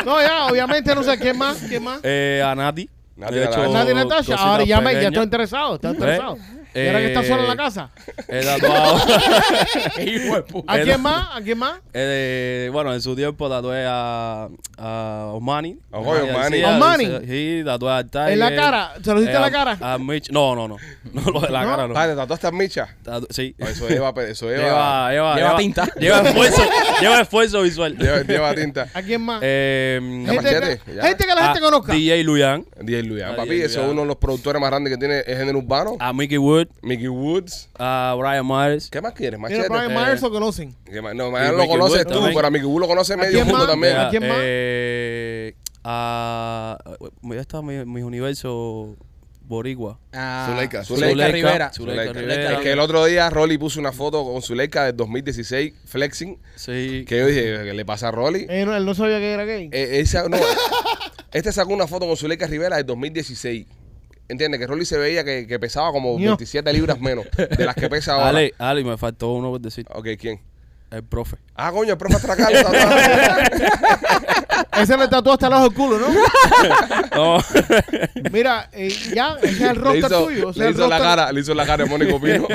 No, 0.05 0.19
ya, 0.21 0.47
obviamente 0.47 0.95
no 0.95 1.03
sé 1.03 1.17
quién 1.19 1.37
más, 1.37 1.57
quién 1.67 1.83
más. 1.83 1.99
eh, 2.03 2.41
a 2.43 2.55
Nati. 2.55 2.89
Nati 3.15 3.33
Le 3.35 3.41
he 3.41 3.43
hecho 3.43 3.57
Natasha. 3.57 3.73
Nadie 3.77 3.93
Natasha. 3.93 4.15
cositas 4.17 4.39
Ahora 4.41 4.63
ya, 4.63 4.77
me, 4.81 4.83
ya 4.85 4.89
pequeñas. 4.89 5.11
estoy 5.11 5.23
interesado, 5.23 5.75
estoy 5.75 5.91
interesado. 5.91 6.37
Eh, 6.77 6.83
¿Y 6.83 6.87
ahora 6.87 6.99
que 6.99 7.07
estás 7.07 7.25
eh, 7.25 7.27
solo 7.27 7.41
en 7.43 7.47
la 7.47 7.55
casa? 7.55 7.89
He 8.27 8.41
tatuado. 8.45 8.97
Hijo 10.05 10.35
de 10.35 10.41
puta. 10.43 10.71
¿A 10.73 10.79
eh, 10.79 10.83
quién 10.83 11.01
más? 11.01 11.27
¿A 11.35 11.41
quién 11.41 11.57
más? 11.57 11.73
Eh, 11.93 12.69
bueno, 12.71 12.93
en 12.93 13.01
su 13.01 13.15
tiempo 13.15 13.49
tatué 13.49 13.85
a, 13.87 14.47
a 14.77 15.31
Osmani. 15.33 15.77
A 15.91 15.97
Joy 15.99 16.19
Osmani. 16.29 16.57
Sí, 16.57 16.63
Osmani. 16.63 17.05
Sí, 17.27 17.61
tatué 17.65 17.91
a 17.91 18.03
Tiger. 18.03 18.29
¿En 18.29 18.39
la 18.39 18.55
cara? 18.55 18.93
¿Se 19.03 19.13
lo 19.13 19.19
diste 19.21 19.35
en 19.35 19.41
la 19.41 19.47
Eh, 19.47 19.51
cara? 19.51 19.77
A, 19.81 19.93
a 19.93 19.97
Mitch. 19.97 20.29
No, 20.31 20.55
no, 20.55 20.67
no. 20.67 20.77
No, 21.13 21.31
lo 21.31 21.39
de 21.39 21.49
la 21.49 21.63
¿No? 21.63 21.69
cara 21.69 21.87
no. 21.87 21.93
Padre, 21.93 22.15
¿tatuaste 22.15 22.47
a 22.47 22.51
Micha? 22.51 22.95
Tatu- 23.03 23.27
sí. 23.31 23.55
No, 23.57 23.67
Eso 23.67 23.87
lleva, 23.87 24.13
eso 24.27 24.49
lleva, 24.49 24.61
Lleva, 24.63 25.11
lleva, 25.11 25.35
Lleva 25.35 25.57
tinta. 25.57 25.87
Lleva 25.99 26.19
esfuerzo, 26.29 26.61
lleva 27.01 27.21
esfuerzo 27.21 27.61
visual. 27.63 27.97
lleva, 27.97 28.21
lleva 28.21 28.53
tinta. 28.53 28.87
¿A 28.93 29.01
quién 29.01 29.21
más? 29.21 29.39
Eh, 29.41 29.99
gente, 30.01 30.35
machete, 30.35 30.79
que, 30.85 30.95
ya. 30.95 31.03
gente 31.03 31.25
que 31.25 31.33
la 31.35 31.43
gente 31.45 31.59
a 31.59 31.61
conozca. 31.61 31.93
DJ 31.93 32.23
Luyan, 32.23 32.65
DJ 32.81 33.03
Luyan, 33.03 33.31
A 33.33 33.35
papi, 33.37 33.49
DJ 33.49 33.65
ese 33.65 33.79
es 33.81 33.87
uno 33.87 34.01
de 34.01 34.07
los 34.07 34.17
productores 34.17 34.59
más 34.61 34.69
grandes 34.69 34.93
que 34.93 34.97
tiene 34.97 35.19
el 35.19 35.37
género 35.37 35.57
urbano. 35.59 35.95
a 35.99 36.13
Mickey 36.13 36.37
Wood, 36.37 36.66
Mickey 36.81 37.07
Woods. 37.07 37.69
a 37.77 38.15
Brian 38.17 38.45
Myers. 38.47 38.89
¿Qué 38.89 39.01
más 39.01 39.13
quieres, 39.13 39.39
Mira, 39.39 39.49
machete? 39.49 39.69
Brian 39.69 39.91
eh, 39.91 39.95
Myers 39.95 40.21
lo 40.21 40.31
conocen. 40.31 40.75
¿Qué 40.85 41.01
más? 41.01 41.15
No, 41.15 41.31
Brian 41.31 41.51
lo 41.51 41.57
Mickey 41.63 41.69
conoces 41.69 41.97
Wood 41.99 42.07
tú, 42.07 42.13
también. 42.13 42.35
pero 42.35 42.47
a 42.47 42.51
Mickey 42.51 42.67
Wood 42.67 42.81
lo 42.81 42.87
conoce 42.87 43.17
medio 43.17 43.31
quién 43.31 43.43
mundo 43.45 43.59
más? 43.59 43.67
también. 43.67 43.97
¿A 43.97 44.09
quién 44.09 44.27
más? 44.27 44.37
Eh, 44.41 45.53
a. 45.83 46.77
Ya 47.23 47.41
está 47.41 47.61
mi, 47.61 47.85
mi 47.85 48.01
universo 48.01 48.95
Boricua. 49.41 49.97
Ah, 50.13 50.47
Zuleika. 50.49 50.83
Zuleika 50.83 51.27
Rivera. 51.29 51.71
Zuleika 51.73 52.07
Zuleika. 52.07 52.19
Rivera. 52.19 52.53
Es 52.53 52.59
que 52.59 52.71
el 52.73 52.79
otro 52.79 53.05
día 53.05 53.29
Rolly 53.29 53.57
puso 53.57 53.79
una 53.79 53.93
foto 53.93 54.25
con 54.25 54.41
Zuleika 54.41 54.85
del 54.85 54.97
2016, 54.97 55.73
flexing, 55.85 56.37
Sí. 56.55 57.05
que 57.07 57.17
yo 57.19 57.27
dije, 57.27 57.63
¿qué 57.63 57.73
le 57.73 57.85
pasa 57.85 58.09
a 58.09 58.11
Rolly? 58.11 58.45
Eh, 58.49 58.65
no, 58.65 58.75
él 58.75 58.85
no 58.85 58.93
sabía 58.93 59.19
que 59.19 59.31
era 59.31 59.45
gay. 59.45 59.69
Eh, 59.71 59.99
esa- 60.01 60.27
no, 60.27 60.37
este 61.31 61.51
sacó 61.53 61.71
una 61.73 61.87
foto 61.87 62.05
con 62.05 62.17
Zuleika 62.17 62.45
Rivera 62.47 62.75
del 62.75 62.85
2016. 62.85 63.67
¿Entiendes? 64.29 64.59
Que 64.59 64.67
Rolly 64.67 64.85
se 64.85 64.97
veía 64.97 65.23
que, 65.23 65.47
que 65.47 65.57
pesaba 65.59 65.91
como 65.91 66.17
Ño. 66.19 66.31
27 66.31 66.73
libras 66.73 66.99
menos 66.99 67.25
de 67.37 67.65
las 67.65 67.75
que 67.75 67.87
pesa 67.89 68.13
ahora. 68.15 68.27
Ale, 68.29 68.53
Ale, 68.57 68.83
me 68.83 68.97
faltó 68.97 69.29
uno 69.33 69.49
por 69.51 69.61
decir. 69.61 69.85
Ok, 69.93 70.07
¿quién? 70.19 70.41
El 70.89 71.03
profe. 71.03 71.35
Ah, 71.55 71.71
coño, 71.71 71.91
el 71.93 71.97
profe 71.97 72.15
Astracal. 72.15 72.53
está- 72.53 73.37
Ese 74.81 74.95
le 74.97 75.07
tatuó 75.07 75.33
hasta 75.33 75.47
el 75.47 75.53
ojo 75.53 75.63
del 75.63 75.73
culo, 75.73 75.97
¿no? 75.99 76.07
No. 77.15 77.43
Mira, 78.31 78.69
eh, 78.71 78.89
ya, 79.13 79.35
ese 79.41 79.49
es 79.49 79.61
el 79.61 79.67
le 79.67 79.73
roster 79.73 79.97
hizo, 80.05 80.23
tuyo. 80.25 80.49
Ese 80.51 80.59
le 80.59 80.65
es, 80.65 80.69
el 80.69 80.75
hizo 80.75 80.87
la 80.87 80.97
roster, 80.97 81.15
cara, 81.17 81.31
le 81.31 81.39
hizo 81.41 81.53
la 81.53 81.65
cara 81.65 81.83
de 81.83 81.89
Mónico 81.89 82.21
Pino. 82.21 82.47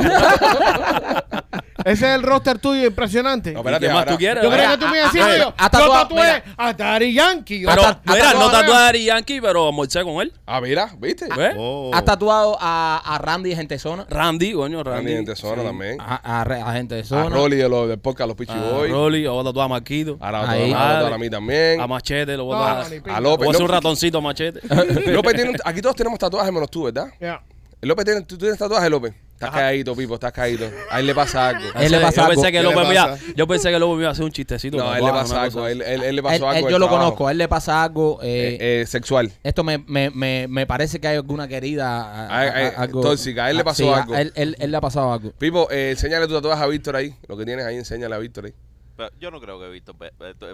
Ese 1.84 2.08
es 2.08 2.14
el 2.14 2.22
roster 2.22 2.58
tuyo 2.58 2.86
impresionante. 2.86 3.52
No, 3.52 3.54
yo 3.54 3.60
espérate, 3.60 3.86
¿Qué 3.86 3.92
más 3.92 4.06
tú 4.06 4.16
quieres? 4.16 4.44
creía 4.46 4.70
Ahora, 4.70 4.78
que 4.78 4.84
tú 4.84 4.90
me 4.90 4.98
ibas 4.98 5.14
a 5.14 5.18
ah, 5.18 5.26
ah, 5.32 5.36
yo, 5.36 5.54
ah, 5.56 5.62
yo 5.64 5.70
tatuado, 5.70 5.92
tatué 6.08 6.42
a 6.56 6.72
Daddy 6.72 7.12
Yankee. 7.14 7.64
Pero, 7.66 7.82
mira, 8.04 8.32
no 8.34 8.50
tatué 8.50 8.74
a 8.74 8.78
Daddy 8.80 9.04
Yankee, 9.04 9.40
pero 9.40 9.66
almorcé 9.68 10.02
con 10.02 10.20
él. 10.22 10.32
Ah, 10.46 10.60
mira, 10.60 10.90
¿viste? 10.98 11.26
¿Ves? 11.36 11.54
Oh. 11.56 11.90
Has 11.94 12.04
tatuado 12.04 12.56
a, 12.60 13.02
a 13.04 13.18
Randy 13.18 13.54
Gente 13.54 13.78
Zona. 13.78 14.06
Randy, 14.08 14.52
coño, 14.52 14.82
Randy. 14.82 14.96
Randy 14.98 15.12
Gente 15.12 15.36
Zona 15.36 15.62
Sí. 15.62 15.68
también. 15.68 15.96
A, 16.00 16.40
a, 16.40 16.42
a 16.42 16.72
Gente 16.74 16.94
de 16.94 17.00
A 17.02 17.04
Zona. 17.04 17.28
Rolly 17.36 17.56
de 17.56 17.68
los 17.68 17.88
del 17.88 17.98
podcast 17.98 18.28
Los 18.28 18.36
Pichi 18.36 18.52
A 18.52 18.56
Boys. 18.60 18.90
Rolly, 18.90 19.24
lo 19.24 19.32
voy 19.34 19.40
a 19.42 19.44
tatuar 19.44 19.64
a 19.66 19.68
Marquito. 19.68 20.18
Ahora 20.20 20.50
Ahí. 20.50 20.72
a, 20.72 20.98
a, 21.00 21.14
a 21.14 21.18
mí 21.18 21.28
también. 21.30 21.80
A 21.80 21.86
Machete, 21.86 22.36
lo 22.36 22.44
voy 22.44 22.56
a 22.56 22.82
tatuar. 22.84 23.16
A. 23.16 23.20
López. 23.20 23.46
Voy 23.46 23.48
a 23.48 23.50
hacer 23.50 23.62
un 23.62 23.68
López, 23.68 23.70
ratoncito 23.70 24.18
a 24.18 24.20
Machete. 24.20 24.60
López 25.12 25.34
tiene 25.34 25.50
un- 25.50 25.56
aquí 25.64 25.80
todos 25.80 25.96
tenemos 25.96 26.18
tatuajes 26.18 26.52
menos 26.52 26.70
tú, 26.70 26.84
¿verdad? 26.84 27.08
Ya. 27.20 27.40
López 27.80 28.26
¿tú 28.26 28.38
tienes 28.38 28.58
tatuajes, 28.58 28.88
López? 28.90 29.12
Estás 29.46 29.60
caído, 29.60 29.96
Pipo, 29.96 30.14
estás 30.14 30.32
caído. 30.32 30.70
A 30.90 31.00
él 31.00 31.06
le 31.06 31.14
pasa 31.14 31.48
algo. 31.48 31.64
Él 31.80 31.90
le 31.92 32.00
pasa 32.00 32.16
yo 32.16 32.22
algo. 32.22 32.34
pensé 32.34 32.52
que 32.52 32.58
¿Qué 32.58 32.62
López 32.62 32.78
le 32.82 32.88
me 32.88 32.94
iba, 32.94 33.18
yo 33.36 33.46
pensé 33.46 33.70
que 33.70 33.78
López 33.78 33.96
me 33.96 34.02
iba 34.02 34.08
a 34.08 34.12
hacer 34.12 34.24
un 34.24 34.30
chistecito. 34.32 34.76
No, 34.76 34.90
a 34.90 34.98
él 34.98 35.04
le 35.04 35.10
pasa 35.10 35.42
algo. 35.42 35.66
Él, 35.66 35.82
él- 35.82 36.02
él 36.02 36.16
le 36.16 36.22
pasó 36.22 36.50
él- 36.50 36.56
algo. 36.56 36.70
yo 36.70 36.78
lo 36.78 36.86
trabajo. 36.86 37.04
conozco. 37.04 37.28
A 37.28 37.32
él 37.32 37.38
le 37.38 37.48
pasa 37.48 37.82
algo. 37.82 38.18
eh, 38.22 38.58
Eh, 38.60 38.80
eh, 38.82 38.86
sexual. 38.86 39.32
esto 39.42 39.64
me, 39.64 39.78
me, 39.78 40.10
me, 40.10 40.46
me 40.48 40.66
parece 40.66 41.00
que 41.00 41.08
hay 41.08 41.16
alguna 41.16 41.48
querida. 41.48 42.00
a- 42.02 42.26
a- 42.26 42.38
Ay, 42.40 42.48
a- 42.48 42.54
ay, 42.68 42.72
algo, 42.76 43.00
tóxica. 43.00 43.46
A 43.46 43.50
él 43.50 43.56
le 43.56 43.64
pasó 43.64 43.82
sí, 43.84 43.88
algo. 43.88 44.14
a 44.14 44.20
Él, 44.20 44.32
él- 44.36 44.56
él 44.58 44.70
le 44.70 44.76
ha 44.76 44.80
pasado 44.80 45.12
algo. 45.12 45.32
Pipo, 45.32 45.68
eh, 45.70 45.90
enséñale 45.90 46.26
tu 46.26 46.34
tatuaje 46.34 46.62
a 46.62 46.66
Víctor 46.66 46.96
ahí. 46.96 47.14
Lo 47.28 47.36
que 47.36 47.44
tienes 47.44 47.64
ahí, 47.66 47.76
enséñale 47.76 48.14
a 48.14 48.18
Víctor 48.18 48.46
ahí. 48.46 48.54
Pero 48.94 49.08
yo 49.18 49.30
no 49.30 49.40
creo 49.40 49.58
que 49.58 49.68
Víctor. 49.70 49.96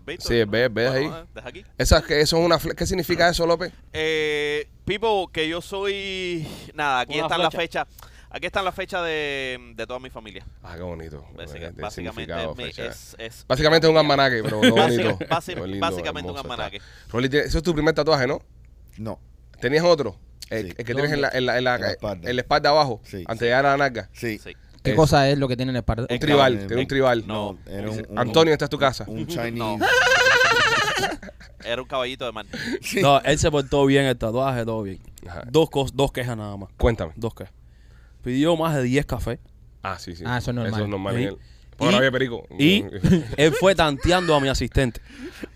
Víctor 0.06 0.28
Sí, 0.28 0.44
ve- 0.46 0.68
ve 0.68 0.88
ahí. 0.88 1.04
eh, 1.06 1.24
Deja 1.34 1.48
aquí. 1.48 1.64
Esa, 1.76 2.00
que 2.02 2.20
eso 2.20 2.38
es 2.38 2.44
una 2.46 2.58
fle- 2.58 2.74
¿Qué 2.76 2.86
significa 2.86 3.28
eso, 3.28 3.44
López? 3.46 3.72
Eh, 3.92 4.68
Pipo, 4.84 5.28
que 5.32 5.48
yo 5.48 5.60
soy. 5.60 6.46
Nada, 6.72 7.00
aquí 7.00 7.14
Una 7.14 7.24
está 7.24 7.36
la 7.36 7.50
flecha. 7.50 7.84
fecha. 7.84 8.04
Aquí 8.30 8.46
está 8.46 8.62
la 8.62 8.72
fecha 8.72 9.02
de, 9.02 9.58
de 9.74 9.86
toda 9.86 9.98
mi 10.00 10.10
familia. 10.10 10.44
Ah, 10.62 10.74
qué 10.76 10.82
bonito. 10.82 11.24
Básica- 11.34 11.72
básicamente 11.74 12.32
es, 12.86 13.16
es- 13.18 13.44
Básicamente 13.48 13.86
es 13.86 13.90
un 13.90 13.96
almanaque, 13.96 14.42
pero 14.42 14.60
qué 14.60 14.70
Básica- 14.70 15.14
bonito. 15.16 15.66
lindo, 15.66 15.80
básicamente 15.80 16.30
un 16.32 16.38
almanaque. 16.38 16.80
Rolly, 17.10 17.28
eso 17.38 17.58
es 17.58 17.64
tu 17.64 17.72
primer 17.72 17.94
tatuaje, 17.94 18.26
¿no? 18.26 18.40
No. 18.98 19.18
¿Tenías 19.60 19.84
otro? 19.84 20.16
El, 20.50 20.66
Sí. 20.68 20.74
el 20.78 20.84
que 20.84 20.94
tienes 20.94 21.12
en 21.12 21.20
la, 21.22 21.28
en 21.30 21.46
la, 21.46 21.58
en 21.58 21.64
la, 21.64 21.74
En 21.76 21.80
la 21.82 21.90
espalda. 21.90 22.30
en 22.30 22.36
la 22.36 22.42
espalda 22.42 22.70
abajo, 22.70 23.00
Sí, 23.04 23.16
antes 23.26 23.38
sí. 23.38 23.40
de 23.40 23.46
llegar 23.46 23.66
a 23.66 23.70
la 23.70 23.76
narga. 23.78 24.08
Sí. 24.12 24.38
Sí. 24.38 24.54
¿Qué 24.82 24.90
Es- 24.90 24.96
cosa 24.96 25.28
es 25.28 25.38
lo 25.38 25.48
que 25.48 25.56
tiene 25.56 25.70
en 25.70 25.76
el 25.76 25.82
par? 25.82 26.00
Un 26.00 26.06
tribal, 26.18 26.66
tiene 26.66 26.82
un 26.82 26.88
tribal. 26.88 27.26
No. 27.26 27.58
Era 27.66 27.90
un, 27.90 28.06
un- 28.10 28.18
Antonio, 28.18 28.52
esta 28.52 28.66
es 28.66 28.70
tu 28.70 28.78
casa. 28.78 29.04
Un 29.08 29.26
Chinese. 29.26 29.52
No. 29.52 29.78
Era 31.64 31.82
un 31.82 31.88
caballito 31.88 32.24
de 32.24 32.32
mar. 32.32 32.46
Sí. 32.80 33.00
No, 33.02 33.20
él 33.22 33.38
se 33.38 33.50
portó 33.50 33.84
bien 33.86 34.04
el 34.04 34.16
tatuaje, 34.16 34.64
todo 34.64 34.82
bien. 34.82 35.00
Ajá. 35.26 35.42
Dos, 35.50 35.68
cos- 35.70 35.92
dos 35.92 36.12
quejas 36.12 36.36
nada 36.36 36.56
más. 36.56 36.70
Cuéntame. 36.78 37.12
Dos 37.16 37.34
quejas. 37.34 37.52
Pidió 38.22 38.56
más 38.56 38.74
de 38.76 38.82
10 38.82 39.06
cafés. 39.06 39.38
Ah, 39.82 39.98
sí, 39.98 40.14
sí. 40.16 40.24
Ah, 40.26 40.38
eso 40.38 40.50
es 40.50 40.54
normal. 40.56 40.72
Eso 40.74 40.82
es 40.84 40.88
normal 40.88 41.14
Sí. 41.16 41.22
en 41.22 41.28
él. 41.28 41.36
Por 41.76 41.92
Y- 41.92 41.94
había 41.94 42.10
perico. 42.10 42.44
Y 42.58 42.84
él 43.36 43.52
fue 43.52 43.74
tanteando 43.76 44.34
a 44.34 44.40
mi 44.40 44.48
asistente. 44.48 45.00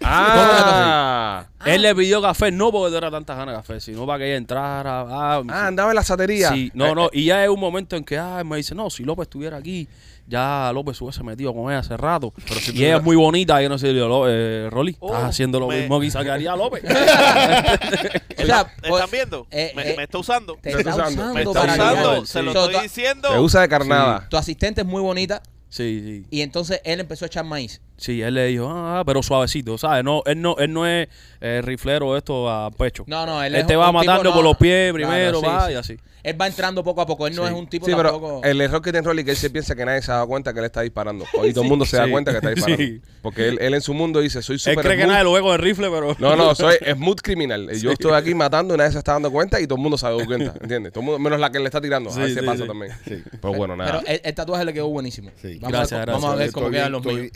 ah, 0.02 1.46
Él 1.64 1.82
le 1.82 1.94
pidió 1.94 2.20
café, 2.22 2.50
no 2.50 2.70
porque 2.70 2.88
tuviera 2.90 3.10
tantas 3.10 3.36
ganas 3.36 3.54
de 3.54 3.58
café, 3.60 3.80
sino 3.80 4.06
para 4.06 4.18
que 4.20 4.26
ella 4.26 4.36
entrara. 4.36 5.00
Ah, 5.00 5.42
ah, 5.48 5.66
andaba 5.66 5.90
en 5.90 5.96
la 5.96 6.02
satería. 6.04 6.50
Sí, 6.52 6.70
no, 6.74 6.86
Eh, 6.86 6.94
no. 6.94 7.10
Y 7.12 7.24
ya 7.26 7.42
es 7.44 7.50
un 7.50 7.60
momento 7.60 7.96
en 7.96 8.04
que 8.04 8.18
ah, 8.18 8.38
él 8.40 8.44
me 8.44 8.56
dice, 8.56 8.74
no, 8.74 8.90
si 8.90 9.04
López 9.04 9.24
estuviera 9.24 9.56
aquí, 9.56 9.88
ya 10.26 10.70
López 10.72 10.96
se 10.96 11.04
hubiese 11.04 11.22
metido 11.22 11.52
con 11.54 11.70
ella 11.70 11.80
hace 11.80 11.96
rato. 11.96 12.32
Pero 12.48 12.60
si 12.60 12.72
y 12.76 12.84
ella 12.84 12.96
es 12.98 13.02
muy 13.02 13.16
bonita. 13.16 13.60
Y 13.60 13.64
yo 13.64 13.68
no 13.68 13.78
sé, 13.78 13.94
yo, 13.94 14.26
eh, 14.28 14.68
Rolly, 14.70 14.96
Oh, 15.00 15.08
estás 15.08 15.30
haciendo 15.30 15.60
lo 15.60 15.68
me- 15.68 15.80
mismo 15.80 16.00
que 16.00 16.30
haría 16.30 16.56
López. 16.56 16.82
O 18.42 18.46
sea, 18.46 18.66
¿Están 18.82 19.10
viendo? 19.10 19.46
eh, 19.50 19.72
me, 19.76 19.90
eh, 19.90 19.94
me 19.96 20.02
está 20.04 20.18
usando. 20.18 20.56
Te 20.60 20.70
está. 20.70 20.94
Me 21.32 21.42
está 21.42 21.52
para 21.52 21.72
usando. 21.74 22.20
que- 22.22 22.26
Se 22.26 22.42
lo 22.42 22.50
estoy 22.52 22.82
diciendo. 22.82 23.28
Te 23.30 23.38
usa 23.38 23.60
de 23.60 23.68
carnada. 23.68 24.26
Tu 24.28 24.36
asistente 24.36 24.80
es 24.80 24.86
muy 24.86 25.00
bonita 25.00 25.42
sí, 25.68 26.00
sí. 26.04 26.26
y 26.30 26.40
entonces 26.42 26.80
él 26.84 27.00
empezó 27.00 27.24
a 27.24 27.28
echar 27.28 27.44
maíz. 27.44 27.80
Sí, 27.96 28.20
él 28.22 28.34
le 28.34 28.46
dijo, 28.46 28.68
ah, 28.70 29.02
pero 29.06 29.22
suavecito, 29.22 29.78
¿sabes? 29.78 30.02
No, 30.02 30.22
él 30.26 30.40
no, 30.40 30.56
él 30.58 30.72
no 30.72 30.86
es 30.86 31.08
eh, 31.40 31.60
riflero 31.62 32.16
esto 32.16 32.50
a 32.50 32.70
pecho. 32.70 33.04
No, 33.06 33.24
no, 33.26 33.42
él, 33.42 33.54
Él 33.54 33.60
es 33.60 33.66
te 33.66 33.76
va 33.76 33.90
un 33.90 34.00
tipo 34.00 34.04
matando 34.12 34.30
no- 34.30 34.34
por 34.36 34.44
los 34.44 34.56
pies 34.56 34.92
Claro, 34.92 34.94
primero, 35.08 35.40
sí, 35.40 35.46
va 35.46 35.66
sí. 35.66 35.72
y 35.72 35.76
así. 35.76 35.96
Él 36.24 36.40
va 36.40 36.46
entrando 36.46 36.84
poco 36.84 37.00
a 37.00 37.06
poco. 37.06 37.26
Él 37.26 37.34
no 37.34 37.44
es 37.48 37.52
un 37.52 37.66
tipo 37.66 37.84
Sí, 37.84 37.92
pero 37.96 38.12
tampoco. 38.12 38.40
el 38.44 38.60
error 38.60 38.80
que 38.80 38.92
tiene 38.92 39.04
Rolly 39.04 39.20
es 39.22 39.24
que 39.24 39.30
él 39.32 39.36
se 39.36 39.50
piensa 39.50 39.74
que 39.74 39.84
nadie 39.84 40.02
se 40.02 40.12
ha 40.12 40.14
dado 40.14 40.28
cuenta 40.28 40.52
que 40.52 40.60
él 40.60 40.66
está 40.66 40.80
disparando. 40.82 41.24
Y 41.42 41.52
todo 41.52 41.64
el 41.64 41.68
mundo 41.68 41.84
se 41.84 41.96
da 41.96 42.08
cuenta 42.08 42.30
que 42.30 42.36
está 42.38 42.50
disparando. 42.54 42.82
Sí. 42.84 43.00
Porque 43.22 43.48
él, 43.48 43.58
él 43.60 43.74
en 43.74 43.80
su 43.80 43.92
mundo 43.92 44.20
dice, 44.20 44.40
soy 44.40 44.54
Él 44.54 44.60
súper 44.60 44.84
cree 44.84 44.96
que 44.96 45.06
nadie 45.06 45.24
lo 45.24 45.32
ve 45.32 45.40
con 45.40 45.52
el 45.52 45.58
rifle, 45.58 45.88
pero... 45.90 46.14
No, 46.20 46.36
no, 46.36 46.54
soy 46.56 46.76
smooth 46.94 47.20
criminal. 47.22 47.68
Yo 47.76 47.90
estoy 47.90 48.12
aquí 48.12 48.34
matando 48.36 48.74
y 48.74 48.78
nadie 48.78 48.92
se 48.92 48.98
está 48.98 49.14
dando 49.14 49.32
cuenta 49.32 49.60
y 49.60 49.66
todo 49.66 49.74
el 49.76 49.82
mundo 49.82 49.98
se 49.98 50.06
ha 50.06 50.10
dado 50.10 50.24
cuenta, 50.24 50.54
¿entiendes? 50.60 50.92
Todo 50.92 51.00
el 51.00 51.06
mundo, 51.06 51.18
menos 51.18 51.40
la 51.40 51.50
que 51.50 51.58
le 51.58 51.64
está 51.64 51.80
tirando. 51.80 52.10
a 52.10 52.14
pasa 52.14 52.28
sí. 52.28 52.66
también. 52.68 52.92
Sí. 53.04 53.20
Pero 53.40 53.54
bueno, 53.54 53.74
nada. 53.74 54.00
Pero 54.00 54.06
el, 54.14 54.20
el 54.24 54.34
tatuaje 54.34 54.64
le 54.64 54.72
quedó 54.74 54.88
buenísimo. 54.88 55.30
Sí. 55.42 55.58
Vamos, 55.60 55.72
Gracias, 55.76 55.92
a, 56.00 56.04
gracias. 56.04 56.22
vamos 56.22 56.36
a 56.36 56.38
ver 56.38 56.52
cómo 56.52 56.70
quedan 56.70 56.92
los 56.92 57.04
míos. 57.04 57.32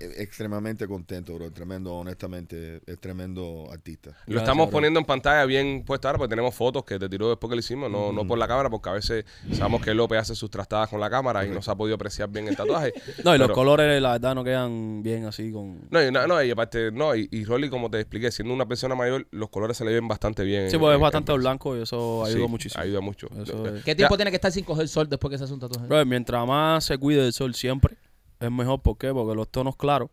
Extremadamente 0.46 0.86
contento, 0.86 1.34
bro. 1.34 1.50
Tremendo, 1.50 1.94
honestamente, 1.94 2.80
es 2.86 2.98
tremendo 3.00 3.68
artista. 3.72 4.10
Lo 4.10 4.14
Gracias, 4.26 4.42
estamos 4.42 4.66
bro. 4.68 4.72
poniendo 4.72 5.00
en 5.00 5.06
pantalla 5.06 5.44
bien 5.44 5.82
puesto 5.84 6.06
ahora 6.08 6.18
porque 6.18 6.30
tenemos 6.30 6.54
fotos 6.54 6.84
que 6.84 6.98
te 6.98 7.08
tiró 7.08 7.28
después 7.30 7.48
que 7.50 7.56
lo 7.56 7.60
hicimos, 7.60 7.90
no, 7.90 8.12
no 8.12 8.26
por 8.26 8.38
la 8.38 8.46
cámara, 8.46 8.70
porque 8.70 8.88
a 8.88 8.92
veces 8.92 9.24
sabemos 9.52 9.82
que 9.82 9.92
López 9.92 10.20
hace 10.20 10.34
sus 10.36 10.50
trastadas 10.50 10.88
con 10.88 11.00
la 11.00 11.10
cámara 11.10 11.44
y 11.44 11.50
no 11.50 11.60
se 11.62 11.70
ha 11.70 11.74
podido 11.74 11.96
apreciar 11.96 12.28
bien 12.30 12.46
el 12.48 12.56
tatuaje. 12.56 12.92
No, 13.24 13.34
y 13.34 13.38
los 13.38 13.46
Pero- 13.48 13.54
colores, 13.54 14.00
la 14.00 14.12
verdad, 14.12 14.34
no 14.34 14.44
quedan 14.44 15.02
bien 15.02 15.24
así 15.24 15.50
con... 15.50 15.80
No, 15.90 16.02
y, 16.02 16.12
no, 16.12 16.26
no, 16.28 16.42
y 16.42 16.50
aparte, 16.50 16.92
no, 16.92 17.16
y, 17.16 17.28
y 17.32 17.44
Rolly, 17.44 17.68
como 17.68 17.90
te 17.90 17.98
expliqué, 18.00 18.30
siendo 18.30 18.54
una 18.54 18.66
persona 18.66 18.94
mayor, 18.94 19.26
los 19.32 19.48
colores 19.48 19.76
se 19.76 19.84
le 19.84 19.92
ven 19.92 20.06
bastante 20.06 20.44
bien. 20.44 20.70
Sí, 20.70 20.78
porque 20.78 20.94
es 20.94 21.00
bastante 21.00 21.32
en- 21.32 21.38
blanco 21.40 21.76
y 21.76 21.82
eso 21.82 22.22
Sí, 22.26 22.32
ayuda 22.34 22.46
muchísimo. 22.46 22.82
Ayuda 22.82 23.00
mucho. 23.00 23.26
Eso 23.42 23.66
es- 23.66 23.84
¿Qué 23.84 23.94
tiempo 23.96 24.14
Ya. 24.14 24.18
tiene 24.18 24.30
que 24.30 24.36
estar 24.36 24.52
sin 24.52 24.64
coger 24.64 24.86
sol 24.88 25.08
después 25.08 25.30
que 25.32 25.38
se 25.38 25.44
hace 25.44 25.54
un 25.54 25.60
tatuaje? 25.60 25.86
Bro, 25.88 26.04
mientras 26.06 26.46
más 26.46 26.84
se 26.84 26.96
cuide 26.98 27.22
del 27.22 27.32
sol 27.32 27.54
siempre, 27.54 27.96
es 28.38 28.50
mejor. 28.50 28.80
¿Por 28.82 28.98
qué? 28.98 29.12
Porque 29.12 29.34
los 29.34 29.48
tonos 29.48 29.76
claros, 29.76 30.10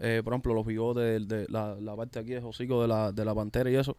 eh, 0.00 0.20
por 0.24 0.32
ejemplo, 0.32 0.54
los 0.54 0.66
bigotes, 0.66 1.26
de, 1.28 1.46
la, 1.48 1.76
la 1.80 1.94
parte 1.96 2.18
aquí 2.18 2.30
del 2.30 2.44
hocico 2.44 2.82
de 2.82 2.88
la, 2.88 3.12
de 3.12 3.24
la 3.24 3.34
pantera 3.34 3.70
y 3.70 3.76
eso, 3.76 3.96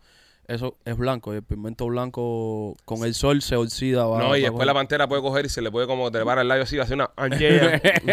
eso 0.47 0.77
es 0.85 0.97
blanco. 0.97 1.33
Y 1.33 1.37
el 1.37 1.43
pigmento 1.43 1.85
blanco 1.87 2.75
con 2.85 3.03
el 3.03 3.13
sol 3.13 3.41
se 3.41 3.55
oxida. 3.55 4.05
va- 4.05 4.19
No, 4.19 4.35
y 4.37 4.41
después 4.41 4.65
la 4.65 4.73
pantera 4.73 5.07
puede 5.07 5.21
coger 5.21 5.45
y 5.45 5.49
se 5.49 5.61
le 5.61 5.71
puede 5.71 5.87
como 5.87 6.11
trepar 6.11 6.39
el 6.39 6.47
labio 6.47 6.63
así, 6.63 6.77
hacer 6.79 6.95
una 6.95 7.07
panchea. 7.07 7.81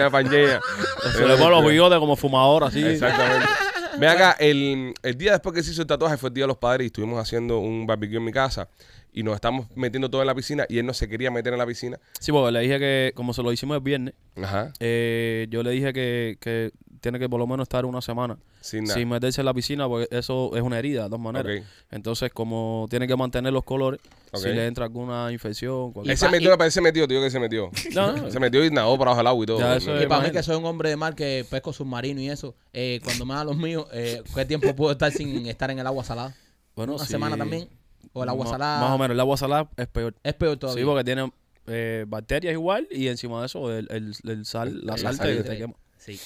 Se 0.00 1.26
le 1.26 1.36
ponen 1.36 1.50
los 1.50 1.66
bigotes 1.70 1.98
como 1.98 2.16
fumador 2.16 2.64
así. 2.64 2.82
Exactamente. 2.84 3.46
Ve 3.98 4.06
acá, 4.06 4.36
el, 4.38 4.94
el 5.02 5.14
día 5.18 5.32
después 5.32 5.54
que 5.54 5.62
se 5.62 5.72
hizo 5.72 5.82
el 5.82 5.88
tatuaje 5.88 6.16
fue 6.16 6.28
el 6.28 6.34
Día 6.34 6.44
de 6.44 6.48
los 6.48 6.56
Padres 6.56 6.84
y 6.84 6.86
estuvimos 6.86 7.18
haciendo 7.18 7.58
un 7.58 7.86
barbecue 7.86 8.16
en 8.18 8.24
mi 8.24 8.30
casa 8.32 8.68
y 9.12 9.22
nos 9.24 9.34
estamos 9.34 9.66
metiendo 9.74 10.08
todo 10.08 10.20
en 10.22 10.28
la 10.28 10.34
piscina 10.34 10.64
y 10.68 10.78
él 10.78 10.86
no 10.86 10.94
se 10.94 11.08
quería 11.08 11.30
meter 11.30 11.52
en 11.52 11.58
la 11.58 11.66
piscina. 11.66 11.98
Sí, 12.20 12.30
porque 12.30 12.52
le 12.52 12.60
dije 12.60 12.78
que, 12.78 13.12
como 13.16 13.34
se 13.34 13.42
lo 13.42 13.52
hicimos 13.52 13.76
el 13.76 13.82
viernes, 13.82 14.14
Ajá. 14.40 14.72
eh, 14.78 15.48
yo 15.50 15.62
le 15.64 15.72
dije 15.72 15.92
que, 15.92 16.38
que 16.40 16.70
tiene 17.00 17.18
que 17.18 17.28
por 17.28 17.38
lo 17.40 17.46
menos 17.46 17.64
estar 17.64 17.84
una 17.86 18.00
semana 18.00 18.36
Sin 18.60 18.84
nada. 18.84 18.94
sin 18.94 19.08
meterse 19.08 19.40
en 19.40 19.44
la 19.46 19.54
piscina, 19.54 19.88
porque 19.88 20.06
eso 20.16 20.50
es 20.54 20.62
una 20.62 20.78
herida, 20.78 21.04
de 21.04 21.08
todas 21.08 21.20
maneras. 21.22 21.62
Entonces, 21.90 22.30
como 22.32 22.86
tiene 22.90 23.06
que 23.06 23.16
mantener 23.16 23.52
los 23.52 23.64
colores, 23.64 24.00
si 24.34 24.48
le 24.48 24.66
entra 24.66 24.84
alguna 24.84 25.32
infección, 25.32 25.92
cualquier 25.92 26.12
Él 26.12 26.18
se 26.18 26.26
pa- 26.26 26.30
metió, 26.32 26.50
me 26.50 26.58
parece 26.58 26.74
se 26.74 26.80
metió, 26.80 27.08
tío 27.08 27.20
que 27.20 27.30
se 27.30 27.40
metió. 27.40 27.70
No, 27.94 28.12
no. 28.16 28.30
Se 28.30 28.38
metió 28.38 28.64
y 28.64 28.70
nadó 28.70 28.96
para 28.98 29.10
abajo 29.10 29.18
del 29.20 29.26
agua 29.26 29.42
y 29.42 29.46
todo. 29.46 29.58
Ya, 29.58 29.76
eso 29.76 29.94
Y 29.96 30.02
es- 30.02 30.06
para 30.06 30.22
mí 30.24 30.30
que 30.30 30.42
soy 30.42 30.56
un 30.56 30.64
hombre 30.66 30.88
de 30.90 30.96
mar 30.96 31.14
que 31.14 31.44
pesco 31.50 31.72
submarino 31.72 32.20
y 32.20 32.30
eso, 32.30 32.54
eh, 32.72 33.00
cuando 33.02 33.24
me 33.26 33.34
da 33.34 33.44
los 33.44 33.56
míos, 33.56 33.86
eh, 33.92 34.22
¿qué 34.34 34.44
tiempo 34.44 34.74
puedo 34.76 34.92
estar 34.92 35.10
sin 35.10 35.46
estar 35.46 35.70
en 35.70 35.78
el 35.78 35.86
agua 35.86 36.04
salada? 36.04 36.34
Bueno, 36.76 36.94
¿Una 36.94 37.04
sí. 37.04 37.10
semana 37.12 37.36
también? 37.36 37.68
¿O 38.12 38.22
el 38.22 38.28
agua 38.28 38.44
Ma- 38.44 38.50
salada? 38.50 38.80
Más 38.80 38.90
o 38.92 38.98
menos, 38.98 39.14
el 39.14 39.20
agua 39.20 39.36
salada 39.36 39.68
es 39.76 39.86
peor. 39.88 40.14
Es 40.22 40.34
peor 40.34 40.56
todavía. 40.56 40.82
Sí, 40.82 40.86
porque 40.86 41.04
tiene 41.04 41.32
eh, 41.66 42.04
bacterias 42.08 42.52
igual 42.52 42.88
y 42.90 43.08
encima 43.08 43.40
de 43.40 43.46
eso 43.46 43.70
el, 43.76 43.86
el, 43.90 44.14
el 44.28 44.44
sal, 44.44 44.80
la 44.84 44.92
La 44.92 44.98
sal 44.98 45.16
sal 45.16 45.26
te, 45.28 45.36
que 45.36 45.42
te 45.44 45.56
quema. 45.58 45.74
Sí. 45.98 46.18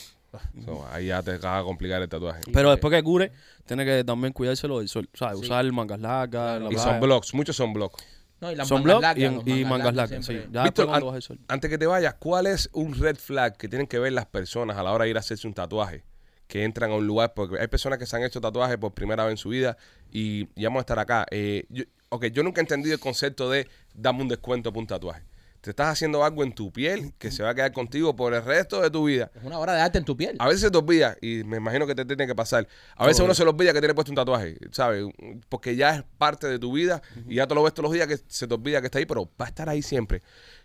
So, 0.64 0.86
ahí 0.90 1.06
ya 1.06 1.22
te 1.22 1.32
acaba 1.32 1.58
de 1.58 1.64
complicar 1.64 2.00
el 2.02 2.08
tatuaje. 2.08 2.40
Pero 2.52 2.70
después 2.70 2.92
que 2.92 3.02
cure, 3.02 3.32
tiene 3.66 3.84
que 3.84 4.04
también 4.04 4.32
cuidárselo 4.32 4.78
del 4.78 4.88
sol. 4.88 5.08
O 5.12 5.16
sea, 5.16 5.30
Sí. 5.34 5.40
usar 5.40 5.70
mangas 5.72 6.00
largas, 6.00 6.60
la 6.60 6.66
Y 6.66 6.74
playa. 6.74 6.82
son 6.84 7.00
blocks, 7.00 7.34
muchos 7.34 7.56
son 7.56 7.72
blocks. 7.72 8.04
No, 8.40 8.50
y 8.52 8.56
las 8.56 8.68
Son 8.68 8.82
mangas 8.84 8.98
y, 9.16 9.20
largas, 9.22 9.32
los 9.46 9.46
y 9.56 9.64
mangas 9.64 9.94
largas, 9.94 10.26
sí. 10.26 10.32
siempre- 10.32 10.52
Ya 10.52 10.62
Víctor, 10.64 10.64
después 10.64 10.86
cuando 10.88 11.06
an- 11.06 11.06
baja 11.06 11.16
el 11.16 11.22
sol. 11.22 11.38
Antes 11.48 11.70
que 11.70 11.78
te 11.78 11.86
vayas, 11.86 12.14
¿cuál 12.14 12.46
es 12.46 12.68
un 12.72 12.94
red 12.94 13.16
flag 13.16 13.56
que 13.56 13.68
tienen 13.68 13.86
que 13.86 13.98
ver 13.98 14.12
las 14.12 14.26
personas 14.26 14.76
a 14.76 14.82
la 14.82 14.92
hora 14.92 15.04
de 15.04 15.10
ir 15.10 15.16
a 15.16 15.20
hacerse 15.20 15.46
un 15.46 15.54
tatuaje? 15.54 16.04
Que 16.46 16.64
entran 16.64 16.90
a 16.90 16.94
un 16.96 17.06
lugar, 17.06 17.32
porque 17.32 17.58
hay 17.58 17.68
personas 17.68 17.98
que 17.98 18.04
se 18.04 18.16
han 18.16 18.22
hecho 18.22 18.40
tatuajes 18.40 18.76
por 18.76 18.92
primera 18.92 19.24
vez 19.24 19.30
en 19.32 19.36
su 19.38 19.48
vida 19.48 19.78
y, 20.12 20.48
y 20.56 20.64
vamos 20.64 20.80
a 20.80 20.82
estar 20.82 20.98
acá. 20.98 21.24
Eh, 21.30 21.64
yo, 21.70 21.84
ok, 22.10 22.26
yo 22.26 22.42
nunca 22.42 22.60
he 22.60 22.62
entendido 22.64 22.94
el 22.94 23.00
concepto 23.00 23.48
de 23.48 23.66
dame 23.94 24.20
un 24.20 24.28
descuento 24.28 24.70
por 24.72 24.80
un 24.82 24.86
tatuaje. 24.86 25.22
Te 25.64 25.70
estás 25.70 25.88
haciendo 25.88 26.22
algo 26.22 26.44
en 26.44 26.52
tu 26.52 26.70
piel 26.70 27.14
que 27.18 27.30
se 27.30 27.42
va 27.42 27.48
a 27.48 27.54
quedar 27.54 27.72
contigo 27.72 28.14
por 28.14 28.34
el 28.34 28.44
resto 28.44 28.82
de 28.82 28.90
tu 28.90 29.04
vida. 29.04 29.30
Es 29.34 29.42
una 29.44 29.58
obra 29.58 29.72
de 29.72 29.80
arte 29.80 29.96
en 29.96 30.04
tu 30.04 30.14
piel. 30.14 30.36
A 30.38 30.44
veces 30.46 30.60
se 30.60 30.70
te 30.70 30.76
olvida, 30.76 31.16
y 31.22 31.42
me 31.44 31.56
imagino 31.56 31.86
que 31.86 31.94
te 31.94 32.04
tiene 32.04 32.26
que 32.26 32.34
pasar. 32.34 32.68
A 32.96 33.04
veces 33.06 33.16
Todo. 33.16 33.24
uno 33.24 33.34
se 33.34 33.44
le 33.44 33.48
olvida 33.50 33.72
que 33.72 33.78
tiene 33.80 33.94
puesto 33.94 34.12
un 34.12 34.16
tatuaje, 34.16 34.58
¿sabes? 34.72 35.06
Porque 35.48 35.74
ya 35.74 35.96
es 35.96 36.02
parte 36.18 36.46
de 36.48 36.58
tu 36.58 36.70
vida 36.72 37.00
y 37.26 37.36
ya 37.36 37.46
te 37.46 37.54
lo 37.54 37.62
ves 37.62 37.72
todos 37.72 37.84
los 37.84 37.92
días 37.94 38.06
que 38.06 38.18
se 38.28 38.46
te 38.46 38.52
olvida 38.52 38.80
que 38.82 38.88
está 38.88 38.98
ahí, 38.98 39.06
pero 39.06 39.24
va 39.40 39.46
a 39.46 39.48
estar 39.48 39.70
ahí 39.70 39.80
siempre. 39.80 40.20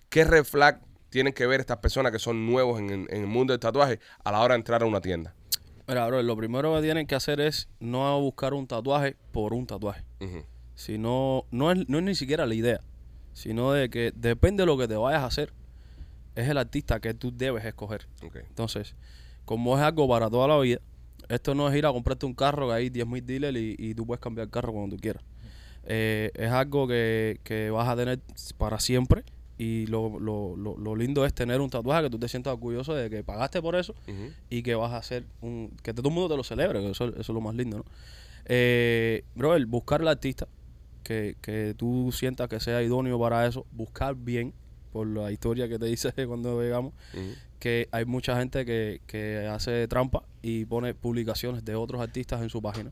¿Qué 0.09 0.25
red 0.25 0.43
flag 0.43 0.81
tienen 1.09 1.31
que 1.31 1.47
ver 1.47 1.61
estas 1.61 1.77
personas 1.77 2.11
que 2.11 2.19
son 2.19 2.45
nuevos 2.45 2.77
en, 2.79 2.89
en- 2.89 3.07
en 3.09 3.21
el 3.21 3.27
mundo 3.27 3.53
del 3.53 3.59
tatuaje 3.61 3.99
a 4.25 4.31
la 4.33 4.41
hora 4.41 4.53
de 4.55 4.59
entrar 4.59 4.83
a 4.83 4.85
una 4.85 4.99
tienda? 4.99 5.33
Mira, 5.87 6.05
bro, 6.07 6.21
lo 6.21 6.35
primero 6.35 6.75
que 6.75 6.81
tienen 6.81 7.07
que 7.07 7.15
hacer 7.15 7.39
es 7.39 7.69
no 7.79 8.19
buscar 8.19 8.53
un 8.53 8.67
tatuaje 8.67 9.15
por 9.31 9.53
un 9.53 9.65
tatuaje. 9.65 10.03
Ujú. 10.19 10.43
Sino, 10.75 11.45
no 11.51 11.71
es, 11.71 11.87
no 11.87 11.97
es 11.99 12.03
ni 12.03 12.15
siquiera 12.15 12.45
la 12.45 12.53
idea, 12.53 12.81
sino 13.33 13.71
de 13.73 13.89
que 13.89 14.11
depende 14.15 14.63
de 14.63 14.67
lo 14.67 14.77
que 14.77 14.87
te 14.87 14.95
vayas 14.95 15.21
a 15.21 15.25
hacer, 15.25 15.53
es 16.35 16.47
el 16.47 16.57
artista 16.57 16.99
que 16.99 17.13
tú 17.13 17.31
debes 17.35 17.65
escoger. 17.65 18.07
Entonces, 18.47 18.95
como 19.45 19.77
es 19.77 19.83
algo 19.83 20.07
para 20.07 20.29
toda 20.29 20.47
la 20.47 20.59
vida, 20.59 20.79
esto 21.27 21.53
no 21.53 21.69
es 21.69 21.75
ir 21.75 21.85
a 21.85 21.91
comprarte 21.91 22.25
un 22.25 22.33
carro 22.33 22.67
que 22.67 22.73
hay 22.73 22.89
10.000 22.89 23.23
dealers 23.23 23.57
y, 23.57 23.75
y 23.77 23.93
tú 23.93 24.05
puedes 24.05 24.21
cambiar 24.21 24.45
el 24.45 24.51
carro 24.51 24.73
cuando 24.73 24.95
tú 24.95 25.01
quieras. 25.01 25.23
Eh, 25.85 26.31
es 26.35 26.51
algo 26.51 26.87
que, 26.87 27.39
que 27.43 27.69
vas 27.69 27.87
a 27.87 27.95
tener 27.95 28.19
para 28.57 28.79
siempre 28.79 29.23
y 29.57 29.87
lo, 29.87 30.19
lo, 30.19 30.55
lo, 30.55 30.77
lo 30.77 30.95
lindo 30.95 31.25
es 31.25 31.33
tener 31.33 31.61
un 31.61 31.69
tatuaje 31.69 32.03
que 32.03 32.09
tú 32.09 32.19
te 32.19 32.27
sientas 32.29 32.53
orgulloso 32.53 32.93
de 32.93 33.09
que 33.09 33.23
pagaste 33.23 33.61
por 33.61 33.75
eso 33.75 33.93
y 34.49 34.63
que 34.63 34.75
vas 34.75 34.91
a 34.93 34.97
hacer 34.97 35.25
un 35.41 35.71
que 35.83 35.93
todo 35.93 36.07
el 36.09 36.13
mundo 36.15 36.29
te 36.29 36.37
lo 36.37 36.43
celebre, 36.43 36.79
que 36.79 36.91
eso, 36.91 37.07
eso 37.07 37.19
es 37.19 37.29
lo 37.29 37.41
más 37.41 37.55
lindo, 37.55 37.77
¿no? 37.79 37.85
Eh, 38.45 39.23
bro, 39.35 39.55
el 39.55 39.65
buscar 39.65 40.01
al 40.01 40.07
artista 40.07 40.47
que, 41.03 41.35
que 41.41 41.73
tú 41.77 42.11
sientas 42.11 42.47
que 42.49 42.59
sea 42.59 42.81
idóneo 42.81 43.19
para 43.19 43.45
eso, 43.45 43.65
buscar 43.71 44.15
bien, 44.15 44.53
por 44.91 45.07
la 45.07 45.31
historia 45.31 45.67
que 45.67 45.79
te 45.79 45.85
dice 45.85 46.11
cuando 46.27 46.61
llegamos, 46.61 46.93
que 47.59 47.87
hay 47.91 48.05
mucha 48.05 48.37
gente 48.37 48.65
que, 48.65 49.01
que 49.07 49.47
hace 49.47 49.87
trampa 49.87 50.23
y 50.41 50.65
pone 50.65 50.93
publicaciones 50.93 51.65
de 51.65 51.75
otros 51.75 52.01
artistas 52.01 52.41
en 52.41 52.49
su 52.49 52.61
página. 52.61 52.91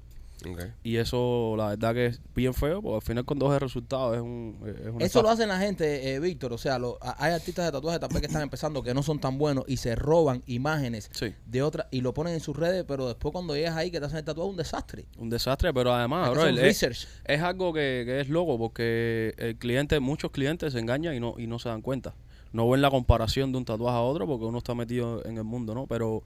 Y 0.83 0.97
eso, 0.97 1.55
la 1.57 1.69
verdad 1.69 1.93
que 1.93 2.05
es 2.07 2.21
bien 2.35 2.53
feo, 2.53 2.81
porque 2.81 2.95
al 2.95 3.01
final 3.01 3.25
cuando 3.25 3.47
ves 3.49 3.55
el 3.55 3.61
resultado 3.61 4.13
es 4.13 4.21
un... 4.21 4.59
Es 4.83 4.93
una 4.93 5.05
Eso 5.05 5.21
lo 5.21 5.29
hacen 5.29 5.49
la 5.49 5.59
gente, 5.59 6.13
eh, 6.13 6.19
Víctor. 6.19 6.53
O 6.53 6.57
sea, 6.57 6.77
lo- 6.79 6.97
hay 7.01 7.33
artistas 7.33 7.65
de 7.65 7.71
tatuajes 7.71 7.99
vez 8.01 8.19
que 8.21 8.27
están 8.27 8.41
empezando 8.41 8.83
que 8.83 8.93
no 8.93 9.03
son 9.03 9.19
tan 9.19 9.37
buenos 9.37 9.63
y 9.67 9.77
se 9.77 9.95
roban 9.95 10.43
imágenes 10.47 11.09
Sí. 11.13 11.33
de 11.45 11.61
otras 11.61 11.87
y 11.91 12.01
lo 12.01 12.13
ponen 12.13 12.33
en 12.35 12.39
sus 12.39 12.55
redes, 12.55 12.85
pero 12.87 13.07
después 13.07 13.31
cuando 13.31 13.55
llegas 13.55 13.75
ahí 13.75 13.89
que 13.91 13.99
te 13.99 14.05
hacen 14.05 14.19
el 14.19 14.25
tatuaje 14.25 14.47
es 14.47 14.51
un 14.51 14.57
desastre. 14.57 15.05
Un 15.17 15.29
desastre, 15.29 15.73
pero 15.73 15.93
además, 15.93 16.29
bro, 16.31 16.45
es, 16.45 16.55
research. 16.55 17.07
es 17.25 17.41
algo 17.41 17.73
que, 17.73 18.03
que 18.05 18.21
es 18.21 18.29
loco 18.29 18.57
porque 18.57 19.33
el 19.37 19.55
cliente, 19.57 19.99
muchos 19.99 20.31
clientes 20.31 20.73
se 20.73 20.79
engañan 20.79 21.15
y 21.15 21.19
no, 21.19 21.35
y 21.37 21.47
no 21.47 21.59
se 21.59 21.69
dan 21.69 21.81
cuenta. 21.81 22.13
No 22.53 22.69
ven 22.69 22.81
la 22.81 22.89
comparación 22.89 23.51
de 23.51 23.57
un 23.57 23.65
tatuaje 23.65 23.97
a 23.97 24.01
otro 24.01 24.25
porque 24.25 24.45
uno 24.45 24.59
está 24.59 24.73
metido 24.73 25.25
en 25.25 25.37
el 25.37 25.43
mundo, 25.43 25.75
¿no? 25.75 25.85
Pero 25.87 26.23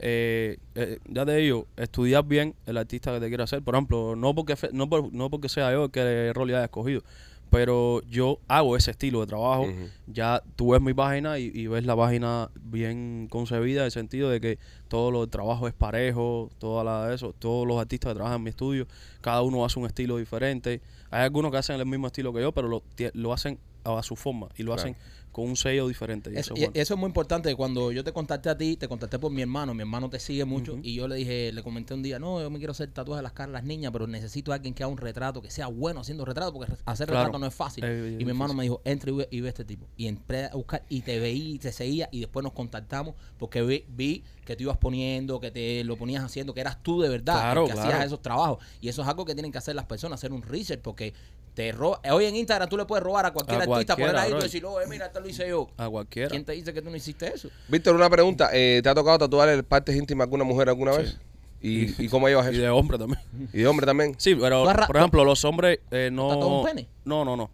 eh, 0.00 0.58
eh, 0.74 0.98
ya 1.08 1.24
te 1.26 1.34
digo, 1.36 1.66
estudiar 1.76 2.24
bien 2.24 2.54
el 2.66 2.76
artista 2.76 3.12
que 3.12 3.20
te 3.20 3.28
quiere 3.28 3.42
hacer. 3.42 3.62
Por 3.62 3.74
ejemplo, 3.74 4.16
no 4.16 4.34
porque 4.34 4.54
no, 4.72 4.88
por- 4.88 5.12
no 5.12 5.30
porque 5.30 5.48
sea 5.48 5.72
yo 5.72 5.84
el 5.86 5.90
que 5.90 6.32
Rolly 6.32 6.54
haya 6.54 6.64
escogido, 6.64 7.02
pero 7.50 8.02
yo 8.02 8.38
hago 8.46 8.76
ese 8.76 8.90
estilo 8.90 9.20
de 9.20 9.26
trabajo. 9.26 9.66
Ya 10.06 10.42
tú 10.56 10.70
ves 10.72 10.80
mi 10.82 10.92
página 10.94 11.38
y, 11.38 11.50
y 11.54 11.66
ves 11.66 11.84
la 11.86 11.96
página 11.96 12.50
bien 12.60 13.26
concebida 13.30 13.80
en 13.80 13.86
el 13.86 13.90
sentido 13.90 14.28
de 14.30 14.40
que 14.40 14.58
todo 14.88 15.10
lo, 15.10 15.22
el 15.24 15.30
trabajo 15.30 15.66
es 15.66 15.74
parejo, 15.74 16.50
toda 16.58 16.84
la 16.84 17.12
eso, 17.14 17.34
todos 17.38 17.66
los 17.66 17.80
artistas 17.80 18.10
que 18.10 18.14
trabajan 18.16 18.36
en 18.38 18.44
mi 18.44 18.50
estudio, 18.50 18.86
cada 19.20 19.42
uno 19.42 19.64
hace 19.64 19.78
un 19.78 19.86
estilo 19.86 20.16
diferente. 20.18 20.80
Hay 21.10 21.22
algunos 21.22 21.50
que 21.50 21.56
hacen 21.58 21.80
el 21.80 21.86
mismo 21.86 22.06
estilo 22.08 22.32
que 22.34 22.40
yo, 22.42 22.52
pero 22.52 22.68
lo, 22.68 22.82
lo 23.14 23.32
hacen 23.32 23.58
a 23.84 24.02
su 24.02 24.16
forma 24.16 24.48
y 24.56 24.62
lo 24.62 24.74
Claro. 24.74 24.90
hacen 24.90 24.96
con 25.32 25.44
un 25.48 25.56
sello 25.56 25.86
diferente. 25.88 26.30
Y 26.32 26.36
Eso, 26.38 26.54
es 26.54 26.60
bueno. 26.60 26.72
eso 26.74 26.94
es 26.94 27.00
muy 27.00 27.06
importante. 27.06 27.54
Cuando 27.54 27.92
yo 27.92 28.02
te 28.02 28.12
contacté 28.12 28.48
a 28.50 28.56
ti, 28.56 28.76
te 28.76 28.88
contacté 28.88 29.18
por 29.18 29.30
mi 29.30 29.42
hermano. 29.42 29.74
Mi 29.74 29.80
hermano 29.82 30.08
te 30.10 30.18
sigue 30.18 30.44
mucho. 30.44 30.78
Y 30.82 30.94
yo 30.94 31.06
le 31.06 31.16
dije, 31.16 31.52
le 31.52 31.62
comenté 31.62 31.94
un 31.94 32.02
día, 32.02 32.18
no, 32.18 32.40
yo 32.40 32.50
me 32.50 32.58
quiero 32.58 32.72
hacer 32.72 32.90
tatuajes 32.90 33.18
de 33.20 33.22
las 33.24 33.32
caras 33.32 33.52
las 33.52 33.64
niñas, 33.64 33.92
pero 33.92 34.06
necesito 34.06 34.52
a 34.52 34.56
alguien 34.56 34.74
que 34.74 34.82
haga 34.82 34.90
un 34.92 34.98
retrato, 34.98 35.40
que 35.42 35.50
sea 35.50 35.66
bueno 35.68 36.00
haciendo 36.00 36.24
retrato, 36.24 36.52
porque 36.52 36.72
hacer 36.86 37.06
Claro. 37.06 37.20
retrato 37.26 37.38
no 37.38 37.46
es 37.46 37.54
fácil. 37.54 37.84
Eh, 37.86 38.16
y 38.18 38.24
mi 38.24 38.30
hermano 38.30 38.54
me 38.54 38.62
dijo, 38.64 38.80
entra 38.84 39.10
y 39.10 39.14
ve, 39.14 39.28
y 39.30 39.40
ve 39.40 39.48
este 39.48 39.64
tipo. 39.64 39.86
Y 39.96 40.06
entré 40.06 40.46
a 40.46 40.54
buscar 40.54 40.82
y 40.88 41.02
te 41.02 41.18
veí, 41.20 41.52
y 41.54 41.58
te 41.58 41.72
seguía, 41.72 42.08
y 42.10 42.20
después 42.20 42.42
nos 42.42 42.52
contactamos, 42.52 43.14
porque 43.38 43.62
vi, 43.62 43.84
vi 43.88 44.24
que 44.44 44.56
tú 44.56 44.62
ibas 44.64 44.78
poniendo, 44.78 45.40
que 45.40 45.50
te 45.50 45.84
lo 45.84 45.96
ponías 45.96 46.24
haciendo, 46.24 46.54
que 46.54 46.60
eras 46.62 46.82
tú 46.82 47.00
de 47.02 47.08
verdad, 47.08 47.34
Claro, 47.34 47.62
el 47.62 47.68
que 47.68 47.72
claro. 47.74 47.88
hacías 47.90 48.06
esos 48.06 48.22
trabajos. 48.22 48.64
Y 48.80 48.88
eso 48.88 49.02
es 49.02 49.08
algo 49.08 49.24
que 49.24 49.34
tienen 49.34 49.52
que 49.52 49.58
hacer 49.58 49.74
las 49.74 49.84
personas, 49.84 50.18
hacer 50.18 50.32
un 50.32 50.42
research, 50.42 50.80
porque 50.80 51.12
te 51.54 51.72
roba. 51.72 52.00
Hoy 52.12 52.24
en 52.26 52.36
Instagram 52.36 52.68
tú 52.68 52.76
le 52.76 52.84
puedes 52.84 53.02
robar 53.02 53.26
a 53.26 53.32
cualquier 53.32 53.60
A 53.60 53.64
artista, 53.64 53.96
poner 53.96 54.16
ahí 54.16 54.32
y 54.32 54.40
decir, 54.40 54.64
oh, 54.64 54.80
eh, 54.80 54.84
mira, 54.88 55.06
este 55.06 55.20
lo 55.32 55.38
lo 55.38 55.44
hice 55.44 55.48
yo. 55.48 55.68
A 55.76 55.88
cualquiera. 55.88 56.28
¿Quién 56.28 56.44
te 56.44 56.52
dice 56.52 56.72
que 56.72 56.82
tú 56.82 56.90
no 56.90 56.96
hiciste 56.96 57.32
eso? 57.34 57.48
Víctor, 57.68 57.94
una 57.94 58.08
pregunta. 58.10 58.50
eh, 58.52 58.80
¿Te 58.82 58.88
ha 58.88 58.94
tocado 58.94 59.18
tatuar 59.18 59.62
partes 59.64 59.94
íntimas 59.96 60.22
a 60.22 60.26
alguna 60.26 60.44
mujer 60.44 60.68
alguna 60.68 60.92
vez? 60.96 61.18
¿Y, 61.60 62.04
¿Y 62.04 62.08
cómo 62.08 62.28
llevas 62.28 62.46
Y 62.52 62.54
eso? 62.56 62.62
de 62.62 62.68
hombre 62.70 62.98
también. 62.98 63.20
¿Y 63.52 63.58
de 63.58 63.66
hombre 63.66 63.84
también? 63.86 64.14
Sí, 64.18 64.34
pero 64.34 64.62
¿Tú 64.62 64.68
has 64.70 64.76
ra- 64.76 64.86
por 64.86 64.96
ejemplo, 64.96 65.24
los 65.24 65.44
hombres 65.44 65.80
eh, 65.90 66.08
no. 66.12 66.28
tatuado 66.28 66.60
un 66.60 66.64
pene? 66.66 66.88
No, 67.04 67.24
no, 67.24 67.36
no. 67.36 67.50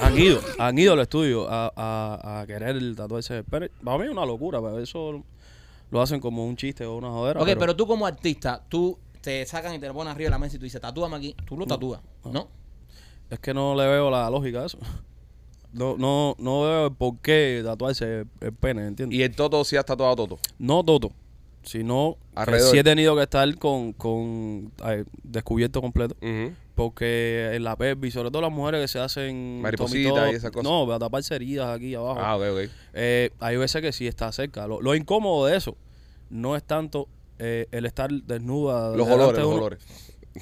Han 0.00 0.18
ido, 0.18 0.40
han 0.58 0.78
ido 0.78 0.94
al 0.94 1.00
estudio 1.00 1.48
a, 1.50 1.70
a, 1.76 2.40
a 2.40 2.46
querer 2.46 2.76
tatuarse 2.96 3.38
el 3.38 3.44
pene. 3.44 3.70
Para 3.84 3.98
mí 3.98 4.04
es 4.04 4.10
una 4.10 4.24
locura, 4.24 4.60
pero 4.60 4.78
eso 4.78 5.22
lo 5.90 6.00
hacen 6.02 6.18
como 6.20 6.46
un 6.46 6.56
chiste 6.56 6.84
o 6.86 6.96
una 6.96 7.10
jodera. 7.10 7.40
Ok, 7.42 7.48
pero, 7.58 7.76
tú 7.76 7.86
como 7.86 8.06
artista, 8.06 8.62
tú 8.68 8.98
te 9.20 9.44
sacan 9.44 9.74
y 9.74 9.78
te 9.78 9.86
lo 9.88 9.94
ponen 9.94 10.12
arriba 10.12 10.26
de 10.28 10.30
la 10.30 10.38
mesa 10.38 10.56
y 10.56 10.58
tú 10.58 10.64
dices, 10.64 10.80
tatúame 10.80 11.16
aquí. 11.16 11.36
Tú 11.46 11.56
lo 11.58 11.66
tatúas, 11.66 12.00
¿no? 12.24 12.48
Es 13.28 13.38
que 13.40 13.52
no 13.52 13.74
le 13.74 13.86
veo 13.86 14.10
la 14.10 14.30
lógica 14.30 14.60
a 14.62 14.66
eso. 14.66 14.78
No, 15.76 15.96
no, 15.98 16.34
no 16.38 16.62
veo 16.62 16.94
por 16.94 17.18
qué 17.18 17.60
tatuarse 17.64 18.20
el, 18.20 18.26
el 18.40 18.52
pene, 18.52 18.86
¿entiendes? 18.86 19.18
¿Y 19.18 19.22
el 19.22 19.34
Toto 19.34 19.62
sí 19.64 19.76
has 19.76 19.84
tatuado 19.84 20.16
Toto? 20.16 20.38
no 20.58 20.82
todo, 20.84 21.12
sino 21.62 22.16
que 22.46 22.60
sí 22.60 22.78
he 22.78 22.84
tenido 22.84 23.14
que 23.16 23.22
estar 23.22 23.52
con, 23.58 23.92
con 23.92 24.72
descubierto 25.22 25.80
completo. 25.80 26.16
Porque 26.74 27.52
en 27.54 27.64
la 27.64 27.74
pelvis, 27.74 28.12
sobre 28.12 28.30
todo 28.30 28.42
las 28.42 28.52
mujeres 28.52 28.82
que 28.82 28.88
se 28.88 28.98
hacen 28.98 29.62
Maripositas 29.62 30.32
y 30.32 30.36
esas 30.36 30.50
cosas. 30.50 30.64
No, 30.70 30.86
para 30.86 30.98
taparse 30.98 31.34
heridas 31.34 31.74
aquí 31.74 31.94
abajo. 31.94 32.20
Ah, 32.20 32.36
ok, 32.36 32.42
ok. 32.52 32.70
Eh, 32.92 33.30
hay 33.40 33.56
veces 33.56 33.80
que 33.80 33.92
sí 33.92 34.06
está 34.06 34.30
cerca. 34.30 34.66
Lo, 34.66 34.82
lo 34.82 34.94
incómodo 34.94 35.46
de 35.46 35.56
eso 35.56 35.74
no 36.28 36.54
es 36.54 36.62
tanto 36.62 37.08
eh, 37.38 37.66
el 37.70 37.86
estar 37.86 38.10
desnuda. 38.10 38.94
Los 38.94 39.08
olores, 39.08 39.36
de 39.36 39.42
los 39.42 39.54
olores. 39.54 39.78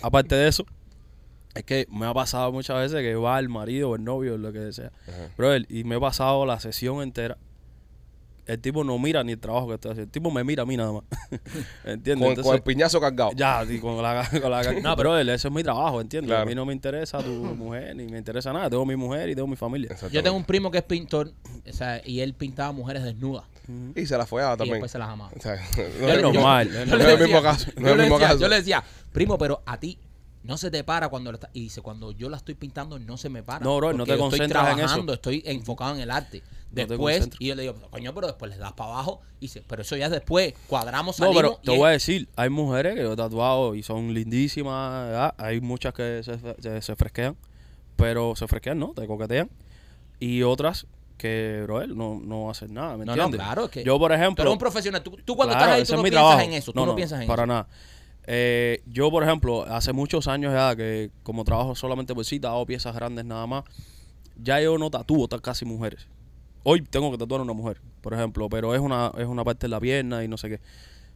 Aparte 0.02 0.34
de 0.34 0.48
eso, 0.48 0.66
es 1.54 1.64
que 1.64 1.86
me 1.90 2.06
ha 2.06 2.14
pasado 2.14 2.50
muchas 2.52 2.76
veces 2.78 3.00
que 3.02 3.14
va 3.14 3.38
el 3.38 3.48
marido 3.48 3.90
o 3.90 3.96
el 3.96 4.04
novio 4.04 4.34
o 4.34 4.38
lo 4.38 4.52
que 4.52 4.72
sea. 4.72 4.90
Ajá. 5.08 5.28
Brother, 5.36 5.66
y 5.68 5.84
me 5.84 5.96
he 5.96 6.00
pasado 6.00 6.44
la 6.46 6.58
sesión 6.60 7.02
entera. 7.02 7.36
El 8.46 8.60
tipo 8.60 8.84
no 8.84 8.98
mira 8.98 9.24
ni 9.24 9.32
el 9.32 9.38
trabajo 9.40 9.68
que 9.68 9.74
estoy 9.74 9.92
haciendo. 9.92 10.08
El 10.08 10.10
tipo 10.12 10.30
me 10.30 10.44
mira 10.44 10.64
a 10.64 10.66
mí 10.66 10.76
nada 10.76 10.92
más. 10.92 11.04
¿Entiendes? 11.84 12.34
Con, 12.34 12.44
con 12.44 12.54
el 12.54 12.62
piñazo 12.62 13.00
cargado. 13.00 13.30
Ya, 13.34 13.64
y 13.66 13.78
con 13.78 14.02
la, 14.02 14.28
con 14.42 14.50
la 14.50 14.62
No, 14.82 14.94
pero 14.96 15.16
él, 15.16 15.30
eso 15.30 15.48
es 15.48 15.54
mi 15.54 15.62
trabajo, 15.62 15.98
¿entiendes? 15.98 16.28
Claro. 16.28 16.42
A 16.42 16.44
mí 16.44 16.54
no 16.54 16.66
me 16.66 16.74
interesa 16.74 17.22
tu 17.22 17.30
mujer, 17.56 17.96
ni 17.96 18.04
me 18.06 18.18
interesa 18.18 18.52
nada. 18.52 18.68
Tengo 18.68 18.84
mi 18.84 18.96
mujer 18.96 19.30
y 19.30 19.34
tengo 19.34 19.48
mi 19.48 19.56
familia. 19.56 19.96
Yo 20.12 20.22
tengo 20.22 20.36
un 20.36 20.44
primo 20.44 20.70
que 20.70 20.76
es 20.78 20.84
pintor 20.84 21.32
o 21.66 21.72
sea, 21.72 22.02
y 22.04 22.20
él 22.20 22.34
pintaba 22.34 22.70
mujeres 22.72 23.02
desnudas 23.02 23.44
Y 23.94 24.04
se 24.04 24.18
la 24.18 24.26
follaba 24.26 24.54
y 24.54 24.58
también. 24.58 24.74
después 24.74 24.90
se 24.92 24.98
las 24.98 25.08
amaba. 25.08 25.30
O 25.34 25.40
sea, 25.40 25.54
Es 25.54 25.78
no 25.98 26.08
es 26.08 26.16
Yo- 26.16 26.32
normal. 26.32 26.68
no 26.70 26.96
es 26.98 27.04
el 27.04 27.18
mismo 27.20 27.36
decía- 27.38 27.42
caso, 27.42 27.70
no 27.76 27.80
yo 27.80 27.86
es 27.86 27.92
el 27.92 27.96
le 27.96 28.02
mismo 28.02 28.18
decía- 28.18 28.28
caso. 28.28 28.40
Yo 28.40 28.48
le 28.48 28.56
decía, 28.56 28.84
primo, 29.12 29.38
pero 29.38 29.62
a 29.64 29.80
ti 29.80 29.98
no 30.44 30.56
se 30.56 30.70
te 30.70 30.84
para 30.84 31.08
cuando 31.08 31.32
lo 31.32 31.36
está-". 31.36 31.50
Y 31.52 31.60
dice, 31.62 31.80
cuando 31.82 32.12
yo 32.12 32.28
la 32.28 32.36
estoy 32.36 32.54
pintando, 32.54 32.98
no 32.98 33.16
se 33.16 33.28
me 33.28 33.42
para. 33.42 33.64
No, 33.64 33.76
bro, 33.76 33.92
no 33.92 34.04
te 34.04 34.10
yo 34.10 34.14
estoy 34.14 34.30
concentras 34.30 34.62
en 34.64 34.68
eso. 34.70 34.76
trabajando, 34.78 35.12
Estoy 35.14 35.42
enfocado 35.46 35.94
en 35.96 36.00
el 36.00 36.10
arte. 36.10 36.40
te 36.40 36.86
Después, 36.86 37.16
concentras. 37.16 37.40
y 37.40 37.46
yo 37.48 37.54
le 37.54 37.62
digo, 37.62 37.74
coño, 37.90 38.12
pero 38.14 38.26
después 38.28 38.50
le 38.50 38.56
das 38.58 38.72
para 38.72 38.90
abajo. 38.92 39.20
Y 39.40 39.42
dice, 39.46 39.62
pero 39.66 39.82
eso 39.82 39.96
ya 39.96 40.06
es 40.06 40.10
después. 40.12 40.54
Cuadramos, 40.66 41.18
No, 41.20 41.26
salimos. 41.26 41.42
pero 41.42 41.58
y 41.62 41.66
te 41.66 41.72
es- 41.72 41.78
voy 41.78 41.88
a 41.88 41.92
decir, 41.92 42.28
hay 42.36 42.50
mujeres 42.50 42.94
que 42.96 43.02
yo 43.02 43.12
he 43.12 43.16
tatuado 43.16 43.74
y 43.74 43.82
son 43.82 44.12
lindísimas, 44.14 45.06
¿verdad? 45.06 45.34
hay 45.38 45.60
muchas 45.60 45.92
que 45.94 46.22
se, 46.24 46.38
se, 46.62 46.82
se 46.82 46.96
fresquean, 46.96 47.36
pero 47.96 48.34
se 48.36 48.46
fresquean, 48.48 48.78
¿no? 48.78 48.88
Te 48.94 49.06
coquetean. 49.06 49.50
Y 50.20 50.42
otras 50.42 50.86
que, 51.16 51.60
bro, 51.62 51.86
no, 51.86 52.20
no 52.22 52.50
hacen 52.50 52.74
nada, 52.74 52.96
¿me 52.96 53.04
No, 53.04 53.14
no, 53.14 53.30
claro, 53.30 53.66
es 53.66 53.70
que 53.70 53.84
Yo, 53.84 53.98
por 53.98 54.12
ejemplo... 54.12 54.42
eres 54.42 54.52
un 54.52 54.58
profesional. 54.58 55.02
Tú, 55.02 55.16
tú 55.24 55.36
cuando 55.36 55.54
Claro, 55.54 55.72
estás 55.74 55.78
ahí, 55.78 55.84
tú 55.86 55.96
no 55.96 56.02
piensas 56.02 56.20
trabajo. 56.20 56.40
en 56.40 56.52
eso. 56.54 56.72
Tú 56.72 56.86
no, 56.86 56.96
piensas 56.96 57.20
en 57.20 57.26
para 57.28 57.42
eso. 57.42 57.46
nada. 57.46 57.68
Eh, 58.26 58.82
yo, 58.86 59.10
por 59.10 59.22
ejemplo, 59.22 59.64
hace 59.64 59.92
muchos 59.92 60.28
años 60.28 60.52
ya 60.52 60.74
que 60.76 61.10
como 61.22 61.44
trabajo 61.44 61.74
solamente 61.74 62.14
por 62.14 62.24
cita, 62.24 62.48
hago 62.48 62.66
piezas 62.66 62.94
grandes 62.94 63.24
nada 63.24 63.46
más, 63.46 63.64
ya 64.42 64.60
yo 64.60 64.78
no 64.78 64.90
tatúo 64.90 65.28
ta- 65.28 65.40
casi 65.40 65.64
mujeres. 65.64 66.06
Hoy 66.62 66.80
tengo 66.82 67.10
que 67.10 67.18
tatuar 67.18 67.40
a 67.40 67.44
una 67.44 67.52
mujer, 67.52 67.78
por 68.00 68.14
ejemplo, 68.14 68.48
pero 68.48 68.74
es 68.74 68.80
una, 68.80 69.12
es 69.18 69.26
una 69.26 69.44
parte 69.44 69.66
de 69.66 69.68
la 69.70 69.80
pierna 69.80 70.24
y 70.24 70.28
no 70.28 70.38
sé 70.38 70.48
qué. 70.48 70.60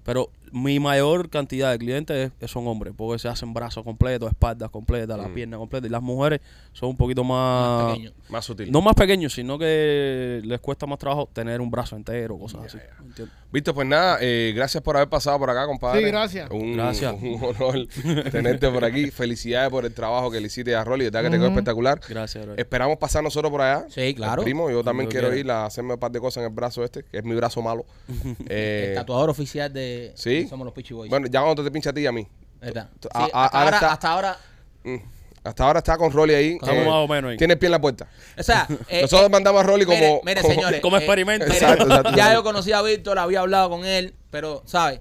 Pero 0.08 0.30
mi 0.50 0.80
mayor 0.80 1.28
cantidad 1.28 1.70
de 1.70 1.78
clientes 1.78 2.32
es- 2.40 2.50
son 2.50 2.66
hombres, 2.66 2.94
porque 2.96 3.18
se 3.18 3.28
hacen 3.28 3.52
brazos 3.52 3.84
completos, 3.84 4.30
espaldas 4.30 4.70
completas, 4.70 5.18
las 5.18 5.28
piernas 5.28 5.58
completas. 5.58 5.86
Y 5.88 5.92
las 5.92 6.00
mujeres 6.00 6.40
son 6.72 6.88
un 6.88 6.96
poquito 6.96 7.22
más... 7.24 7.82
Más 7.84 7.92
pequeño. 7.92 8.12
Más 8.30 8.44
sutil. 8.46 8.72
No 8.72 8.80
más 8.80 8.94
pequeños, 8.94 9.34
sino 9.34 9.58
que 9.58 10.40
les 10.42 10.60
cuesta 10.60 10.86
más 10.86 10.98
trabajo 10.98 11.28
tener 11.30 11.60
un 11.60 11.70
brazo 11.70 11.94
entero, 11.96 12.38
cosas 12.38 12.62
así. 12.64 12.78
¿entiendes? 13.06 13.34
Víctor, 13.52 13.74
pues 13.74 13.86
nada, 13.86 14.18
eh, 14.20 14.52
gracias 14.54 14.82
por 14.82 14.96
haber 14.96 15.08
pasado 15.08 15.38
por 15.38 15.50
acá, 15.50 15.66
compadre. 15.66 16.00
Sí, 16.00 16.06
gracias. 16.06 16.50
Un, 16.50 16.74
Gracias. 16.74 17.14
Un 17.14 17.40
honor 17.42 17.86
tenerte 18.30 18.68
por 18.70 18.84
aquí. 18.84 19.10
Felicidades 19.10 19.70
por 19.70 19.84
el 19.86 19.92
trabajo 19.94 20.30
que 20.30 20.40
le 20.40 20.46
hiciste 20.46 20.74
a 20.74 20.84
Rolly. 20.84 21.04
De 21.04 21.10
verdad 21.10 21.24
que 21.24 21.30
te 21.30 21.36
quedó 21.38 21.48
espectacular. 21.48 22.00
Gracias, 22.08 22.44
bro. 22.46 22.54
Esperamos 22.56 22.96
pasar 22.98 23.22
nosotros 23.22 23.50
por 23.50 23.60
allá. 23.62 23.86
Sí, 23.90 24.14
claro. 24.14 24.42
Primo, 24.42 24.70
yo 24.70 24.82
también 24.84 25.06
Cuando 25.06 25.10
quiero 25.10 25.28
quiera. 25.28 25.40
ir 25.40 25.50
a 25.50 25.66
hacerme 25.66 25.94
un 25.94 26.00
par 26.00 26.10
de 26.10 26.20
cosas 26.20 26.42
en 26.42 26.48
el 26.50 26.54
brazo 26.54 26.84
este, 26.84 27.02
que 27.04 27.18
es 27.18 27.24
mi 27.24 27.34
brazo 27.34 27.60
malo. 27.62 27.84
Eh, 28.48 28.86
El 28.90 28.94
tatuador 28.94 29.28
oficial 29.30 29.72
de 29.72 29.97
¿Sí? 30.14 30.46
Somos 30.48 30.64
los 30.64 30.74
Pichi 30.74 30.94
Boys. 30.94 31.10
bueno, 31.10 31.26
ya 31.30 31.42
cuando 31.42 31.62
te 31.64 31.70
pincha 31.70 31.90
a 31.90 31.92
ti 31.92 32.00
y 32.02 32.06
a 32.06 32.12
mí. 32.12 32.26
¿Verdad? 32.60 32.88
tú- 32.98 33.08
Sí, 33.12 33.18
a- 33.18 33.20
a- 33.20 33.24
hasta, 33.24 33.38
ahora 33.38 33.64
ahora, 33.64 33.76
está- 33.76 33.92
hasta 33.92 34.10
ahora. 34.12 34.38
Mm. 34.84 34.96
Hasta 35.44 35.64
ahora 35.64 35.78
está 35.78 35.96
con 35.96 36.12
Rolly 36.12 36.34
ahí. 36.34 36.48
Estamos 36.60 36.74
eh, 36.74 36.84
más 36.84 36.94
o 36.94 37.08
menos 37.08 37.30
ahí. 37.30 37.36
Tiene 37.36 37.52
el 37.54 37.58
pie 37.58 37.68
en 37.68 37.72
la 37.72 37.80
puerta. 37.80 38.08
O 38.36 38.42
sea, 38.42 38.66
eh, 38.88 39.02
Nosotros 39.02 39.28
eh, 39.28 39.30
mandamos 39.32 39.60
a 39.60 39.66
Rolly 39.66 39.84
como. 39.84 39.96
mire, 39.98 40.20
mire, 40.24 40.40
como- 40.42 40.54
señores. 40.54 40.80
como 40.80 40.96
eh, 40.96 41.00
experimento. 41.00 41.46
mire, 41.46 41.58
Exacto, 41.58 41.84
exacto. 41.84 42.10
Ya 42.16 42.34
yo 42.34 42.42
conocí 42.42 42.72
a 42.72 42.82
Víctor, 42.82 43.18
había 43.18 43.40
hablado 43.40 43.70
con 43.70 43.84
él, 43.84 44.14
pero, 44.30 44.62
¿sabes? 44.66 45.00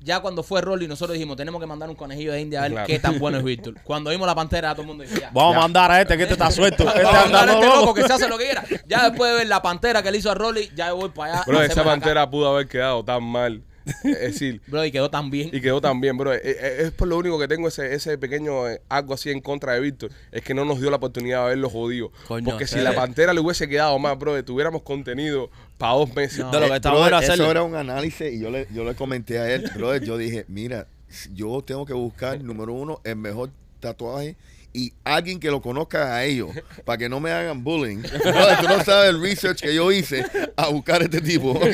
Ya 0.00 0.20
cuando 0.20 0.42
fue 0.42 0.60
Rolly, 0.60 0.86
nosotros 0.86 1.14
dijimos, 1.14 1.36
tenemos 1.36 1.60
que 1.60 1.66
mandar 1.66 1.88
un 1.88 1.96
conejillo 1.96 2.32
de 2.32 2.40
India 2.40 2.60
a 2.60 2.62
ver 2.64 2.72
Claro. 2.72 2.86
qué 2.86 2.98
tan 2.98 3.18
bueno 3.18 3.38
es 3.38 3.44
Víctor. 3.44 3.74
Cuando 3.82 4.10
vimos 4.10 4.26
la 4.26 4.34
pantera, 4.34 4.72
todo 4.72 4.82
el 4.82 4.88
mundo 4.88 5.04
decía. 5.04 5.30
Vamos 5.32 5.56
a 5.56 5.60
mandar 5.60 5.90
a 5.90 6.00
este 6.02 6.16
que 6.16 6.24
este 6.24 6.34
está 6.34 6.50
suelto. 6.50 6.84
Este 6.88 7.02
Vamos 7.02 7.14
a 7.20 7.24
anda 7.24 7.38
mandar 7.38 7.48
a 7.48 7.52
este 7.54 7.66
loco. 7.66 7.80
loco 7.80 7.94
que 7.94 8.02
se 8.02 8.12
hace 8.12 8.28
lo 8.28 8.36
que 8.38 8.44
quiera. 8.44 8.64
Ya 8.86 9.08
después 9.08 9.30
de 9.32 9.38
ver 9.38 9.46
la 9.46 9.62
pantera 9.62 10.02
que 10.02 10.10
le 10.10 10.18
hizo 10.18 10.30
a 10.30 10.34
Rolly, 10.34 10.70
ya 10.76 10.88
yo 10.88 10.96
voy 10.96 11.08
para 11.10 11.32
allá. 11.34 11.44
Bro, 11.46 11.58
a 11.58 11.64
esa 11.64 11.72
hacerme 11.72 11.90
la 11.90 11.96
pantera 11.96 12.30
pudo 12.30 12.48
haber 12.54 12.68
quedado 12.68 13.04
tan 13.04 13.22
mal. 13.22 13.62
Es 14.04 14.20
decir. 14.20 14.60
Bro, 14.66 14.84
y 14.84 14.90
quedó 14.90 15.10
tan 15.10 15.30
bien. 15.30 15.50
y 15.52 15.60
quedó 15.60 15.80
tan 15.80 16.00
bien, 16.00 16.16
bro. 16.16 16.34
Eh, 16.34 16.40
eh, 16.44 16.76
Es 16.80 16.90
por 16.90 17.08
lo 17.08 17.16
único 17.18 17.38
que 17.38 17.48
tengo 17.48 17.68
ese, 17.68 17.94
ese 17.94 18.18
pequeño 18.18 18.68
eh, 18.68 18.80
algo 18.88 19.14
así 19.14 19.30
en 19.30 19.40
contra 19.40 19.74
de 19.74 19.80
Víctor. 19.80 20.10
Es 20.32 20.42
que 20.42 20.54
no 20.54 20.64
nos 20.64 20.80
dio 20.80 20.90
la 20.90 20.96
oportunidad 20.96 21.44
de 21.44 21.50
verlo 21.50 21.70
jodido. 21.70 22.10
Coño, 22.26 22.44
Porque 22.44 22.66
si 22.66 22.78
la 22.80 22.94
pantera 22.94 23.32
le 23.32 23.40
hubiese 23.40 23.68
quedado 23.68 23.98
más, 23.98 24.18
bro, 24.18 24.42
tuviéramos 24.44 24.82
contenido 24.82 25.50
para 25.78 25.92
dos 25.94 26.14
meses. 26.14 26.40
No. 26.40 26.50
De 26.50 26.60
lo 26.60 26.66
que 26.68 26.76
Eh, 26.76 26.80
brother, 26.80 27.14
hacerle. 27.14 27.44
Eso 27.44 27.50
era 27.50 27.62
un 27.62 27.74
análisis 27.74 28.32
y 28.32 28.40
yo 28.40 28.50
le, 28.50 28.66
yo 28.72 28.84
le 28.84 28.94
comenté 28.94 29.38
a 29.38 29.52
él, 29.52 29.70
brother, 29.74 30.02
yo 30.02 30.16
dije, 30.16 30.44
mira, 30.48 30.86
yo 31.32 31.62
tengo 31.62 31.86
que 31.86 31.92
buscar, 31.92 32.40
número 32.42 32.72
uno, 32.72 33.00
el 33.04 33.16
mejor 33.16 33.50
tatuaje 33.80 34.36
y 34.78 34.92
alguien 35.04 35.40
que 35.40 35.50
lo 35.50 35.62
conozca 35.62 36.14
a 36.14 36.24
ellos, 36.24 36.50
para 36.84 36.98
que 36.98 37.08
no 37.08 37.18
me 37.20 37.30
hagan 37.30 37.64
bullying. 37.64 38.02
Brother, 38.02 38.58
tú 38.60 38.68
no 38.68 38.84
sabes 38.84 39.10
el 39.10 39.20
research 39.22 39.60
que 39.62 39.74
yo 39.74 39.90
hice 39.90 40.24
a 40.56 40.68
buscar 40.68 41.00
a 41.00 41.04
este 41.04 41.20
tipo, 41.22 41.52
¿ok? 41.52 41.64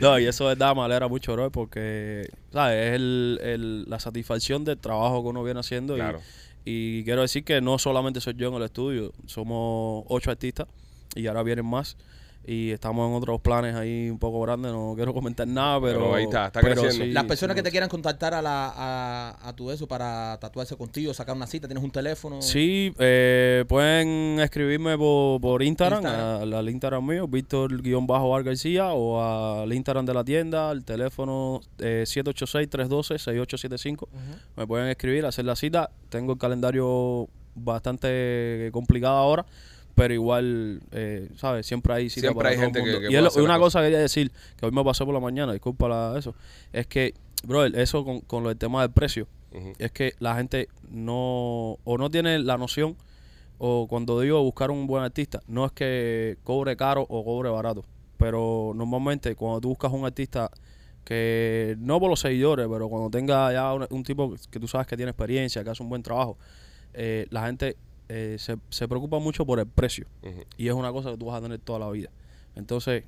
No, 0.00 0.18
y 0.18 0.26
eso 0.26 0.44
de 0.48 0.54
verdad 0.56 0.74
me 0.74 0.82
alegra 0.82 1.06
mucho, 1.08 1.32
bro, 1.34 1.50
porque, 1.52 2.28
¿sabes? 2.52 2.88
Es 2.88 2.94
el, 2.94 3.38
el- 3.42 3.84
la 3.88 4.00
satisfacción 4.00 4.64
del 4.64 4.78
trabajo 4.78 5.22
que 5.22 5.28
uno 5.28 5.44
viene 5.44 5.60
haciendo. 5.60 5.96
Y, 6.64 7.04
quiero 7.04 7.22
decir 7.22 7.44
que 7.44 7.60
no 7.60 7.78
solamente 7.78 8.20
soy 8.20 8.34
yo 8.36 8.48
en 8.48 8.54
el 8.54 8.62
estudio, 8.64 9.12
somos 9.26 10.04
ocho 10.08 10.30
artistas 10.32 10.66
y 11.14 11.26
ahora 11.28 11.44
vienen 11.44 11.64
más. 11.66 11.96
Y 12.48 12.70
estamos 12.70 13.08
en 13.10 13.16
otros 13.16 13.40
planes 13.40 13.74
ahí 13.74 14.08
un 14.08 14.20
poco 14.20 14.40
grandes, 14.42 14.70
no 14.72 14.92
quiero 14.94 15.12
comentar 15.12 15.48
nada, 15.48 15.80
pero... 15.80 15.98
Pero 15.98 16.14
ahí 16.14 16.22
está, 16.24 16.46
está 16.46 16.60
pero 16.60 16.80
creciendo. 16.80 17.06
sí, 17.06 17.10
Las 17.12 17.24
personas 17.24 17.54
sí, 17.54 17.58
que 17.58 17.62
te 17.64 17.70
quieran 17.72 17.88
contactar 17.88 18.34
a, 18.34 18.42
la, 18.42 18.72
a, 18.76 19.48
a 19.48 19.52
tu 19.56 19.68
eso 19.72 19.88
para 19.88 20.38
tatuarse 20.38 20.76
contigo, 20.76 21.12
sacar 21.12 21.34
una 21.34 21.48
cita, 21.48 21.66
tienes 21.66 21.82
un 21.82 21.90
teléfono. 21.90 22.40
Sí, 22.40 22.94
eh, 23.00 23.64
pueden 23.66 24.38
escribirme 24.38 24.96
por, 24.96 25.40
por 25.40 25.60
Instagram, 25.62 26.04
Instagram. 26.04 26.42
Al, 26.42 26.52
al 26.54 26.68
Instagram 26.68 27.04
mío, 27.04 27.26
Víctor-Bar 27.26 28.44
García, 28.44 28.92
o 28.92 29.20
al 29.62 29.72
Instagram 29.72 30.06
de 30.06 30.14
la 30.14 30.22
tienda, 30.22 30.70
al 30.70 30.84
teléfono 30.84 31.60
eh, 31.78 32.04
786-312-6875. 32.06 34.08
Me 34.56 34.66
pueden 34.66 34.88
escribir, 34.88 35.26
hacer 35.26 35.44
la 35.44 35.56
cita. 35.56 35.90
Tengo 36.08 36.32
el 36.34 36.38
calendario 36.38 37.28
bastante 37.54 38.70
complicado 38.72 39.16
ahora, 39.16 39.46
pero 39.96 40.14
igual, 40.14 40.80
eh, 40.92 41.28
¿sabes? 41.36 41.66
Siempre 41.66 41.92
hay 41.94 42.08
cita 42.10 42.28
Siempre 42.28 42.36
para 42.36 42.48
hay 42.50 42.54
todo 42.56 42.64
gente 42.66 42.78
que- 42.78 42.84
mundo. 42.84 43.00
que 43.08 43.12
y 43.12 43.16
es 43.16 43.36
lo- 43.36 43.42
una 43.44 43.58
cosa 43.58 43.80
que 43.80 43.86
quería 43.86 43.98
decir, 43.98 44.30
que 44.56 44.66
hoy 44.66 44.70
me 44.72 44.84
pasé 44.84 45.04
por 45.04 45.12
la 45.14 45.20
mañana, 45.20 45.52
disculpa 45.52 45.88
la- 45.88 46.14
eso, 46.18 46.34
es 46.72 46.86
que, 46.86 47.14
brother, 47.42 47.76
eso 47.80 48.04
con, 48.04 48.20
con 48.20 48.42
lo 48.44 48.50
del 48.50 48.58
tema 48.58 48.82
del 48.82 48.92
precio, 48.92 49.26
es 49.78 49.90
que 49.90 50.12
la 50.18 50.36
gente 50.36 50.68
no 50.90 51.78
o 51.84 51.96
no 51.98 52.10
tiene 52.10 52.38
la 52.40 52.58
noción 52.58 52.94
o 53.58 53.86
cuando 53.88 54.20
digo 54.20 54.42
buscar 54.42 54.70
un 54.70 54.86
buen 54.86 55.02
artista 55.02 55.40
no 55.46 55.64
es 55.64 55.72
que 55.72 56.36
cobre 56.44 56.76
caro 56.76 57.06
o 57.08 57.24
cobre 57.24 57.48
barato 57.48 57.82
pero 58.18 58.72
normalmente 58.74 59.34
cuando 59.34 59.62
tú 59.62 59.68
buscas 59.68 59.90
un 59.92 60.04
artista 60.04 60.50
que 61.04 61.74
no 61.78 61.98
por 62.00 62.10
los 62.10 62.20
seguidores 62.20 62.66
pero 62.70 62.88
cuando 62.90 63.08
tenga 63.08 63.50
ya 63.52 63.72
un, 63.72 63.86
un 63.88 64.02
tipo 64.02 64.34
que 64.50 64.60
tú 64.60 64.68
sabes 64.68 64.86
que 64.86 64.96
tiene 64.96 65.10
experiencia 65.10 65.64
que 65.64 65.70
hace 65.70 65.82
un 65.82 65.88
buen 65.88 66.02
trabajo 66.02 66.36
eh, 66.92 67.26
la 67.30 67.46
gente 67.46 67.76
eh, 68.08 68.36
se, 68.38 68.56
se 68.70 68.88
preocupa 68.88 69.18
mucho 69.18 69.44
por 69.44 69.58
el 69.58 69.66
precio 69.66 70.06
y 70.56 70.68
es 70.68 70.74
una 70.74 70.92
cosa 70.92 71.10
que 71.10 71.16
tú 71.16 71.26
vas 71.26 71.36
a 71.36 71.40
tener 71.40 71.58
toda 71.58 71.78
la 71.78 71.90
vida 71.90 72.10
entonces 72.54 73.04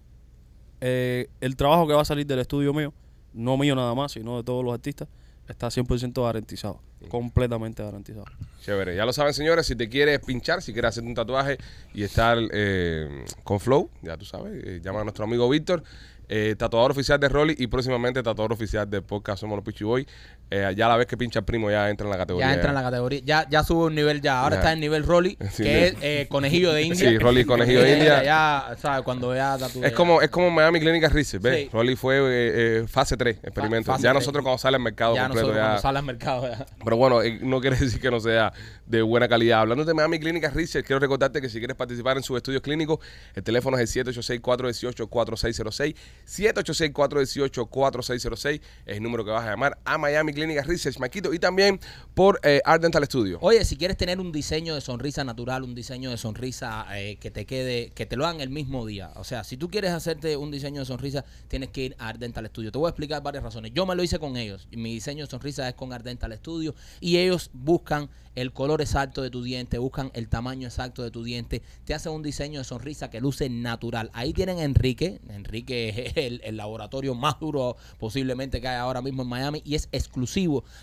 eh, 0.80 1.28
el 1.40 1.56
trabajo 1.56 1.86
que 1.86 1.94
va 1.94 2.02
a 2.02 2.04
salir 2.04 2.26
del 2.26 2.40
estudio 2.40 2.72
mío 2.72 2.92
no 3.32 3.56
mío 3.56 3.74
nada 3.74 3.94
más 3.94 4.12
sino 4.12 4.36
de 4.36 4.44
todos 4.44 4.64
los 4.64 4.74
artistas 4.74 5.08
está 5.48 5.68
100% 5.68 6.22
garantizado. 6.22 6.80
Completamente 7.08 7.82
garantizado. 7.82 8.26
Chévere. 8.60 8.94
Ya 8.96 9.04
lo 9.06 9.12
saben, 9.12 9.32
señores. 9.32 9.66
Si 9.66 9.76
te 9.76 9.88
quieres 9.88 10.20
pinchar, 10.20 10.62
si 10.62 10.72
quieres 10.72 10.90
hacer 10.90 11.04
un 11.04 11.14
tatuaje 11.14 11.58
y 11.94 12.02
estar 12.02 12.38
eh, 12.52 13.24
con 13.44 13.60
Flow, 13.60 13.90
ya 14.02 14.16
tú 14.16 14.24
sabes, 14.24 14.62
eh, 14.64 14.80
llama 14.82 15.00
a 15.00 15.04
nuestro 15.04 15.24
amigo 15.24 15.48
Víctor, 15.48 15.82
eh, 16.28 16.54
tatuador 16.58 16.90
oficial 16.90 17.18
de 17.18 17.28
Rolly 17.28 17.54
y 17.56 17.68
próximamente 17.68 18.22
tatuador 18.22 18.52
oficial 18.52 18.88
del 18.90 19.02
podcast 19.02 19.40
Somos 19.40 19.56
los 19.56 19.64
Pichi 19.64 19.84
Boy. 19.84 20.06
Eh, 20.50 20.72
ya 20.76 20.88
la 20.88 20.96
vez 20.96 21.06
que 21.06 21.16
pincha 21.16 21.40
el 21.40 21.44
primo, 21.44 21.70
ya 21.70 21.90
entra 21.90 22.06
en 22.06 22.10
la 22.10 22.16
categoría. 22.16 22.48
Ya 22.48 22.54
entra 22.54 22.70
en 22.70 22.74
la 22.74 22.82
categoría, 22.82 23.20
ya, 23.24 23.46
ya 23.50 23.62
sube 23.64 23.84
un 23.86 23.94
nivel 23.94 24.20
ya. 24.22 24.40
Ahora 24.40 24.56
Ya. 24.56 24.60
está 24.60 24.72
en 24.72 24.80
nivel 24.80 25.04
Rolly, 25.04 25.36
Sí, 25.52 25.62
que 25.62 25.86
es 25.88 25.94
eh, 26.00 26.26
conejillo 26.30 26.72
de 26.72 26.82
India. 26.88 27.10
Sí, 27.10 27.18
Rolly 27.18 27.44
conejillo 27.44 27.82
de 27.82 27.92
India. 27.98 28.22
Ya, 28.24 28.74
¿sabes? 28.80 29.02
Cuando 29.02 29.34
ya 29.34 29.58
Es 29.82 29.92
como, 29.92 30.22
es 30.22 30.30
como 30.30 30.50
Miami 30.50 30.80
Clinic 30.80 31.10
Research, 31.12 31.42
¿ves? 31.42 31.64
Sí. 31.64 31.70
Rolly 31.72 31.96
fue 31.96 32.16
eh, 32.20 32.84
fase 32.88 33.16
3, 33.16 33.38
experimento. 33.42 33.90
fase 33.92 34.04
ya 34.04 34.14
nosotros 34.14 34.42
cuando 34.42 34.58
sale 34.58 34.76
al 34.76 34.82
mercado 34.82 35.14
ya 35.16 35.24
completo, 35.24 35.48
nosotros 35.48 35.62
ya... 35.62 35.66
cuando 35.68 35.82
sale 35.82 35.98
al 35.98 36.04
mercado 36.04 36.48
ya. 36.48 36.66
Pero 36.84 36.96
bueno, 36.96 37.20
no 37.42 37.60
quiere 37.60 37.76
decir 37.76 38.00
que 38.00 38.10
no 38.10 38.20
sea 38.20 38.52
de 38.86 39.02
buena 39.02 39.28
calidad. 39.28 39.60
Hablando 39.60 39.84
de 39.84 39.92
Miami 39.92 40.18
Clínicas 40.18 40.54
Research, 40.54 40.86
quiero 40.86 40.98
recordarte 41.00 41.42
que 41.42 41.48
si 41.50 41.58
quieres 41.58 41.76
participar 41.76 42.16
en 42.16 42.22
sus 42.22 42.36
estudios 42.38 42.62
clínicos, 42.62 43.00
el 43.34 43.42
teléfono 43.42 43.76
es 43.78 43.94
el 43.96 44.04
786-418-4606. 44.06 45.94
786-418-4606 46.26 48.60
es 48.86 48.96
el 48.96 49.02
número 49.02 49.24
que 49.24 49.30
vas 49.30 49.44
a 49.44 49.50
llamar 49.50 49.78
a 49.84 49.98
Miami 49.98 50.32
Clínicas 50.38 50.68
Research, 50.68 50.98
Maquito, 51.00 51.34
y 51.34 51.40
también 51.40 51.80
por 52.14 52.38
eh, 52.44 52.60
Art 52.64 52.80
Dental 52.80 53.04
Studio. 53.04 53.38
Oye, 53.40 53.64
si 53.64 53.76
quieres 53.76 53.96
tener 53.96 54.20
un 54.20 54.30
diseño 54.30 54.76
de 54.76 54.80
sonrisa 54.80 55.24
natural, 55.24 55.64
un 55.64 55.74
diseño 55.74 56.10
de 56.10 56.16
sonrisa 56.16 56.86
eh, 56.96 57.16
que 57.16 57.32
te 57.32 57.44
quede, 57.44 57.90
que 57.90 58.06
te 58.06 58.14
lo 58.14 58.24
hagan 58.24 58.40
el 58.40 58.50
mismo 58.50 58.86
día. 58.86 59.10
O 59.16 59.24
sea, 59.24 59.42
si 59.42 59.56
tú 59.56 59.68
quieres 59.68 59.90
hacerte 59.90 60.36
un 60.36 60.52
diseño 60.52 60.80
de 60.80 60.86
sonrisa, 60.86 61.24
tienes 61.48 61.70
que 61.70 61.86
ir 61.86 61.96
a 61.98 62.08
Art 62.08 62.20
Dental 62.20 62.46
Studio. 62.46 62.70
Te 62.70 62.78
voy 62.78 62.86
a 62.86 62.90
explicar 62.90 63.20
varias 63.20 63.42
razones. 63.42 63.72
Yo 63.74 63.84
me 63.84 63.96
lo 63.96 64.02
hice 64.04 64.20
con 64.20 64.36
ellos. 64.36 64.68
Mi 64.70 64.94
diseño 64.94 65.24
de 65.24 65.30
sonrisa 65.30 65.68
es 65.68 65.74
con 65.74 65.92
Art 65.92 66.04
Dental 66.04 66.32
Studio 66.36 66.72
y 67.00 67.16
ellos 67.16 67.50
buscan 67.52 68.08
el 68.36 68.52
color 68.52 68.80
exacto 68.80 69.22
de 69.22 69.30
tu 69.30 69.42
diente, 69.42 69.78
buscan 69.78 70.12
el 70.14 70.28
tamaño 70.28 70.68
exacto 70.68 71.02
de 71.02 71.10
tu 71.10 71.24
diente, 71.24 71.60
te 71.84 71.92
hacen 71.92 72.12
un 72.12 72.22
diseño 72.22 72.60
de 72.60 72.64
sonrisa 72.64 73.10
que 73.10 73.20
luce 73.20 73.50
natural. 73.50 74.10
Ahí 74.12 74.32
tienen 74.32 74.60
Enrique. 74.60 75.20
Enrique 75.28 76.12
es 76.14 76.40
el 76.44 76.56
laboratorio 76.56 77.16
más 77.16 77.40
duro 77.40 77.76
posiblemente 77.98 78.60
que 78.60 78.68
hay 78.68 78.76
ahora 78.76 79.02
mismo 79.02 79.22
en 79.22 79.28
Miami 79.28 79.62
y 79.64 79.74
es 79.74 79.88
exclusivo 79.90 80.27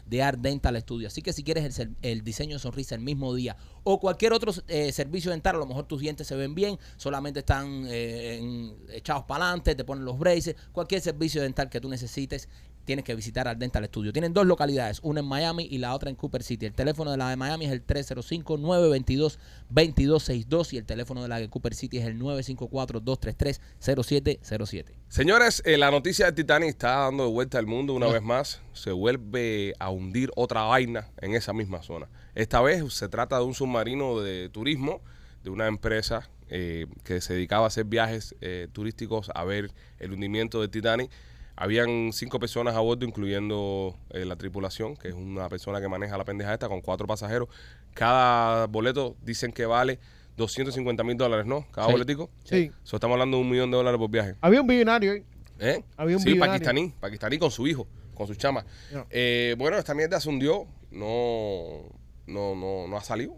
de 0.05 0.23
Art 0.23 0.39
Dental 0.39 0.79
Studio. 0.81 1.07
Así 1.07 1.21
que 1.21 1.33
si 1.33 1.43
quieres 1.43 1.79
el, 2.01 2.23
diseño 2.23 2.55
de 2.55 2.59
sonrisa 2.59 2.95
el 2.95 3.01
mismo 3.01 3.33
día 3.33 3.55
o 3.83 3.99
cualquier 3.99 4.33
otro 4.33 4.51
eh, 4.67 4.91
servicio 4.91 5.31
dental, 5.31 5.55
a 5.55 5.59
lo 5.59 5.65
mejor 5.65 5.85
tus 5.85 6.01
dientes 6.01 6.27
se 6.27 6.35
ven 6.35 6.55
bien, 6.55 6.77
solamente 6.97 7.39
están 7.39 7.85
eh, 7.87 8.73
echados 8.91 9.23
para 9.23 9.45
adelante, 9.45 9.75
te 9.75 9.83
ponen 9.83 10.05
los 10.05 10.17
braces, 10.17 10.55
cualquier 10.71 11.01
servicio 11.01 11.41
dental 11.41 11.69
que 11.69 11.79
tú 11.79 11.89
necesites, 11.89 12.49
tienes 12.85 13.03
que 13.03 13.15
visitar 13.15 13.47
Art 13.47 13.57
Dental 13.59 13.83
Studio. 13.85 14.13
Tienen 14.13 14.33
dos 14.33 14.45
localidades, 14.45 14.99
una 15.03 15.19
en 15.19 15.25
Miami 15.25 15.67
y 15.69 15.79
la 15.79 15.93
otra 15.93 16.09
en 16.09 16.15
Cooper 16.15 16.43
City. 16.43 16.65
El 16.65 16.73
teléfono 16.73 17.11
de 17.11 17.17
la 17.17 17.29
de 17.29 17.35
Miami 17.35 17.65
es 17.65 17.71
el 17.71 17.85
305-922-2262 17.85 20.73
y 20.73 20.77
el 20.77 20.85
teléfono 20.85 21.21
de 21.21 21.27
la 21.27 21.39
de 21.39 21.49
Cooper 21.49 21.75
City 21.75 21.97
es 21.97 22.05
el 22.05 22.17
954-233-0707. 22.19 24.85
Señores, 25.09 25.61
eh, 25.65 25.77
la 25.77 25.91
noticia 25.91 26.27
de 26.27 26.31
Titanic 26.31 26.69
está 26.69 27.01
dando 27.01 27.25
de 27.25 27.31
vuelta 27.31 27.57
al 27.57 27.67
mundo 27.67 27.93
una 27.93 28.07
vez 28.07 28.21
más. 28.21 28.61
Se 28.73 28.91
vuelve 28.91 29.73
a 29.79 29.89
hundir 29.89 30.31
otra 30.35 30.61
vaina 30.63 31.09
en 31.21 31.33
esa 31.35 31.53
misma 31.53 31.81
zona. 31.83 32.09
Esta 32.35 32.61
vez 32.61 32.93
se 32.93 33.09
trata 33.09 33.37
de 33.37 33.43
un 33.43 33.53
submarino 33.53 34.19
de 34.19 34.49
turismo 34.49 35.01
de 35.43 35.49
una 35.51 35.67
empresa 35.67 36.29
eh, 36.49 36.87
que 37.03 37.21
se 37.21 37.33
dedicaba 37.33 37.65
a 37.65 37.67
hacer 37.67 37.85
viajes 37.85 38.35
eh, 38.41 38.67
turísticos 38.71 39.31
a 39.33 39.43
ver 39.45 39.71
el 39.99 40.11
hundimiento 40.11 40.61
del 40.61 40.69
Titanic. 40.69 41.09
Habían 41.57 42.11
cinco 42.11 42.39
personas 42.39 42.75
a 42.75 42.79
bordo, 42.81 43.05
incluyendo 43.05 43.95
eh, 44.09 44.25
la 44.25 44.35
tripulación, 44.35 44.97
que 44.97 45.07
es 45.09 45.13
una 45.13 45.47
persona 45.49 45.79
que 45.79 45.87
maneja 45.87 46.17
la 46.17 46.25
pendeja 46.25 46.53
esta, 46.53 46.67
con 46.67 46.81
cuatro 46.81 47.07
pasajeros. 47.07 47.47
Cada 47.93 48.67
boleto 48.67 49.15
dicen 49.23 49.51
que 49.53 49.65
vale 49.65 49.99
250 50.35 51.03
mil 51.03 51.15
dólares, 51.15 51.45
¿no? 51.45 51.65
Cada 51.71 51.87
Sí. 51.87 51.93
boletico. 51.93 52.29
Sí. 52.43 52.71
So, 52.83 52.97
estamos 52.97 53.15
hablando 53.15 53.37
de 53.37 53.43
un 53.43 53.49
millón 53.49 53.71
de 53.71 53.77
dólares 53.77 53.97
por 53.97 54.09
viaje. 54.09 54.35
Había 54.41 54.59
un 54.61 54.67
billonario 54.67 55.13
ahí. 55.13 55.23
¿Eh? 55.59 55.81
Había 55.95 56.17
un 56.17 56.21
sí, 56.23 56.29
billonario. 56.29 56.53
pakistaní, 56.55 56.93
pakistaní 56.99 57.37
con 57.37 57.49
su 57.51 57.65
hijo, 57.67 57.87
con 58.13 58.27
su 58.27 58.35
chama. 58.35 58.65
Eh, 59.09 59.55
bueno, 59.57 59.77
esta 59.77 59.93
mierda 59.93 60.19
se 60.19 60.27
hundió, 60.27 60.67
no, 60.91 61.83
no, 62.27 62.55
no, 62.55 62.87
no 62.87 62.97
ha 62.97 63.01
salido. 63.01 63.37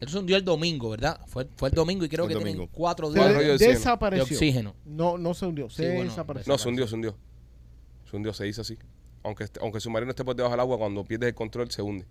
Esto 0.00 0.12
se 0.12 0.18
hundió 0.20 0.36
el 0.36 0.44
domingo, 0.44 0.88
¿verdad? 0.90 1.20
Fue, 1.26 1.46
fue 1.56 1.68
el 1.68 1.74
domingo 1.74 2.04
y 2.04 2.08
creo 2.08 2.26
que 2.26 2.32
el 2.32 2.38
tienen 2.38 2.54
domingo. 2.56 2.72
cuatro 2.72 3.10
días. 3.10 3.26
de- 3.26 3.32
de 3.44 3.52
oxígeno. 3.52 3.74
desapareció. 3.78 4.24
De 4.26 4.34
oxígeno. 4.34 4.74
No, 4.86 5.18
no 5.18 5.34
se 5.34 5.44
hundió. 5.44 5.68
Se 5.68 5.82
Sí, 5.82 5.88
bueno, 5.94 6.08
desapareció. 6.10 6.50
No, 6.50 6.56
se 6.56 6.68
hundió, 6.68 6.86
se 6.88 6.94
hundió. 6.94 7.16
Se 8.10 8.16
hundió, 8.16 8.32
se 8.32 8.46
hizo 8.48 8.62
así. 8.62 8.78
Aunque, 9.24 9.46
aunque 9.60 9.78
el 9.78 9.82
submarino 9.82 10.10
esté 10.10 10.24
por 10.24 10.34
debajo 10.36 10.52
del 10.52 10.60
agua, 10.60 10.78
cuando 10.78 11.04
pierdes 11.04 11.28
el 11.28 11.34
control 11.34 11.70
se 11.70 11.82
hunde. 11.82 12.06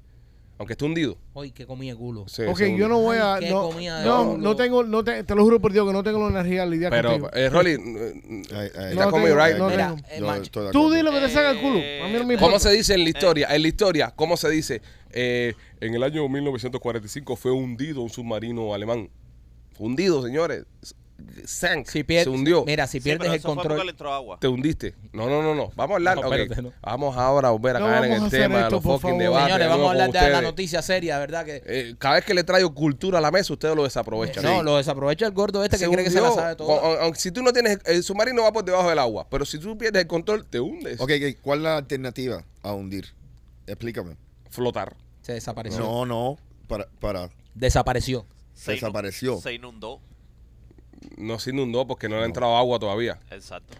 Aunque 0.59 0.73
esté 0.73 0.85
hundido. 0.85 1.17
Hoy 1.33 1.51
que 1.51 1.67
comí 1.67 1.87
el 1.89 1.95
culo. 1.97 2.27
se- 2.27 2.47
Ok, 2.47 2.59
yo 2.75 2.87
no 2.87 2.99
voy 2.99 3.17
a. 3.17 3.35
Ay, 3.35 3.49
No, 3.51 4.37
no, 4.37 4.55
tengo. 4.55 4.83
No 4.83 5.03
te, 5.03 5.23
te 5.23 5.35
lo 5.35 5.43
juro 5.43 5.59
por 5.61 5.71
Dios 5.71 5.85
que 5.85 5.93
no 5.93 6.01
tengo 6.03 6.19
la 6.29 6.39
energía 6.39 6.63
de 6.65 6.71
lidiar 6.71 6.91
Pero, 6.91 7.09
contigo. 7.09 7.29
eh, 7.33 7.49
Rolly, 7.49 7.71
Ay, 8.55 8.69
está 8.89 9.09
conmigo, 9.11 9.35
right? 9.35 9.55
no 9.57 9.69
Mira, 9.69 9.95
tengo. 9.95 10.07
eh, 10.09 10.41
Yo 10.53 10.71
Tú 10.71 10.91
di 10.91 11.03
lo 11.03 11.11
que 11.11 11.19
te 11.19 11.29
salga 11.29 11.51
el 11.51 11.61
culo. 11.61 11.77
A 11.77 12.07
mí 12.07 12.13
no 12.13 12.25
me 12.25 12.33
importa. 12.33 12.39
¿Cómo 12.39 12.59
se 12.59 12.71
dice 12.71 12.95
en 12.95 13.03
la 13.03 13.09
historia? 13.09 13.55
En 13.55 13.61
la 13.61 13.67
historia, 13.67 14.13
¿cómo 14.15 14.35
se 14.35 14.49
dice? 14.49 14.81
Eh, 15.11 15.53
en 15.79 15.93
el 15.93 16.01
año 16.03 16.27
1945 16.27 17.35
fue 17.35 17.51
hundido 17.51 18.01
un 18.01 18.09
submarino 18.09 18.73
alemán. 18.73 19.09
Fue 19.73 19.85
hundido, 19.85 20.23
señores. 20.23 20.65
Sank. 21.45 21.87
si 21.87 22.03
pierdes, 22.03 22.25
se 22.25 22.29
hundió. 22.29 22.63
Mira, 22.65 22.85
si 22.87 22.99
pierdes 22.99 23.31
el 23.31 23.41
control. 23.41 23.95
agua. 24.11 24.37
Te 24.39 24.47
hundiste. 24.47 24.95
No, 25.13 25.27
no, 25.29 25.41
no, 25.41 25.55
no. 25.55 25.71
Vamos 25.75 25.93
a 25.93 25.95
hablar. 25.95 26.17
No, 26.17 26.23
espérate, 26.33 26.61
no. 26.61 26.73
Vamos 26.81 27.17
ahora 27.17 27.47
a 27.47 27.51
volver 27.51 27.75
a 27.75 27.79
No 27.79 27.85
caer 27.87 28.05
en 28.11 28.23
el 28.23 28.29
tema 28.29 28.63
de 28.65 28.69
los 28.71 28.83
fucking 28.83 29.17
debates. 29.17 29.45
Señores, 29.45 29.67
vamos 29.69 29.87
a 29.87 29.91
hablar 29.91 30.11
de 30.11 30.29
la 30.29 30.41
noticia 30.41 30.81
seria, 30.81 31.17
¿verdad? 31.19 31.45
Que 31.45 31.61
Eh, 31.65 31.95
cada 31.97 32.15
vez 32.15 32.25
que 32.25 32.33
le 32.33 32.43
traigo 32.43 32.73
cultura 32.73 33.17
a 33.17 33.21
la 33.21 33.31
mesa, 33.31 33.53
ustedes 33.53 33.75
lo 33.75 33.83
desaprovechan. 33.83 34.43
no, 34.43 34.59
Sí. 34.59 34.65
lo 34.65 34.77
desaprovecha 34.77 35.25
el 35.25 35.31
gordo 35.33 35.63
este 35.63 35.77
que 35.77 35.87
cree 35.89 36.03
que 36.03 36.11
se 36.11 36.21
la 36.21 36.31
sabe 36.31 36.55
todo. 36.55 36.69
Aun- 36.71 36.97
aunque 37.01 37.19
si 37.19 37.31
tú 37.31 37.41
no 37.41 37.51
tienes 37.53 37.79
el 37.85 38.03
submarino 38.03 38.43
va 38.43 38.51
por 38.53 38.63
debajo 38.63 38.89
del 38.89 38.99
agua, 38.99 39.27
pero 39.29 39.45
si 39.45 39.57
tú 39.59 39.77
pierdes 39.77 40.01
el 40.03 40.07
control 40.07 40.45
te 40.45 40.59
hundes. 40.59 40.99
Ok, 40.99 41.11
ok, 41.15 41.37
¿cuál 41.41 41.59
es 41.59 41.63
la 41.63 41.77
alternativa 41.77 42.43
a 42.61 42.73
hundir? 42.73 43.13
Explícame. 43.65 44.15
Flotar. 44.49 44.95
Se 45.21 45.33
desapareció. 45.33 45.79
No, 45.79 46.05
no, 46.05 46.37
para, 46.67 46.87
para 46.99 47.29
Desapareció. 47.55 48.25
Se 48.53 48.73
desapareció. 48.73 49.39
Se 49.41 49.53
inundó. 49.53 49.99
No 51.17 51.39
se 51.39 51.51
inundó 51.51 51.85
porque 51.87 52.09
no, 52.09 52.17
le 52.17 52.23
ha 52.23 52.25
entrado 52.25 52.55
agua 52.57 52.79
todavía. 52.79 53.19
Exacto. 53.31 53.73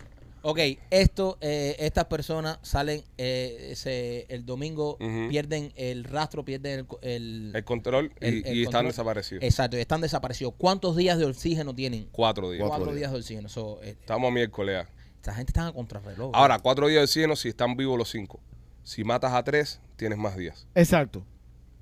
Ok, 0.44 0.60
esto, 0.92 1.38
eh, 1.42 1.76
estas 1.80 2.06
personas 2.06 2.60
salen 2.62 3.04
eh, 3.18 3.74
se- 3.76 4.26
el 4.30 4.46
domingo, 4.46 4.98
pierden 5.30 5.74
el 5.76 6.04
rastro, 6.06 6.46
pierden 6.46 6.80
el... 6.80 6.86
co- 6.86 7.00
el- 7.02 7.52
El 7.54 7.64
control 7.66 8.14
y, 8.22 8.48
el- 8.48 8.64
están 8.64 8.86
desaparecidos. 8.86 9.44
Exacto, 9.44 9.78
y 9.78 9.82
están 9.82 10.00
desaparecidos. 10.00 10.54
¿Cuántos 10.58 10.96
días 10.96 11.18
de 11.18 11.26
oxígeno 11.26 11.76
tienen? 11.76 12.08
Cuatro 12.12 12.50
días. 12.52 12.62
Cuatro 12.62 12.78
Cuatro, 12.86 12.96
días. 12.96 12.98
días 13.10 13.12
de 13.12 13.18
oxígeno. 13.18 13.50
So, 13.50 13.80
eh, 13.84 13.98
Estamos 14.00 14.30
a 14.30 14.34
miércoles. 14.34 14.86
esta 15.16 15.34
gente 15.34 15.50
está 15.50 15.68
a 15.68 15.74
contrarreloj. 15.74 16.32
Ahora, 16.34 16.60
cuatro 16.60 16.88
días 16.88 17.00
de 17.02 17.04
oxígeno 17.06 17.36
si 17.36 17.50
están 17.50 17.76
vivos 17.76 17.98
los 17.98 18.10
cinco. 18.10 18.40
Si 18.84 19.04
matas 19.04 19.34
a 19.34 19.44
tres, 19.44 19.82
tienes 19.98 20.18
más 20.18 20.38
días. 20.38 20.66
Exacto. 20.76 21.26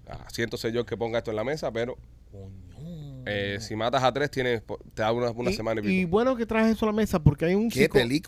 Ah, 0.08 0.26
siento 0.32 0.58
ser 0.58 0.72
yo 0.72 0.80
el 0.80 0.86
que 0.88 0.98
ponga 0.98 1.20
esto 1.20 1.30
en 1.30 1.36
la 1.38 1.44
mesa, 1.44 1.72
pero 1.72 1.98
Coño. 2.32 2.50
Eh, 3.26 3.58
si 3.60 3.76
matas 3.76 4.04
a 4.04 4.12
tres, 4.14 4.30
tienes, 4.32 4.62
te 4.94 5.02
da 5.02 5.12
una, 5.12 5.32
una 5.32 5.52
y, 5.52 5.54
semana 5.54 5.82
y 5.82 5.86
y 5.86 5.88
pico. 6.02 6.12
bueno 6.12 6.36
que 6.36 6.46
traes 6.46 6.76
eso 6.76 6.86
a 6.86 6.90
la 6.90 6.94
mesa 6.94 7.20
porque 7.22 7.46
hay 7.46 7.56
un, 7.56 7.70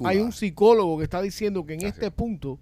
hay 0.05 0.17
un 0.19 0.31
psicólogo 0.31 0.97
que 0.97 1.03
está 1.03 1.21
diciendo 1.21 1.65
que 1.65 1.75
en 1.75 1.83
este 1.85 2.09
punto 2.11 2.59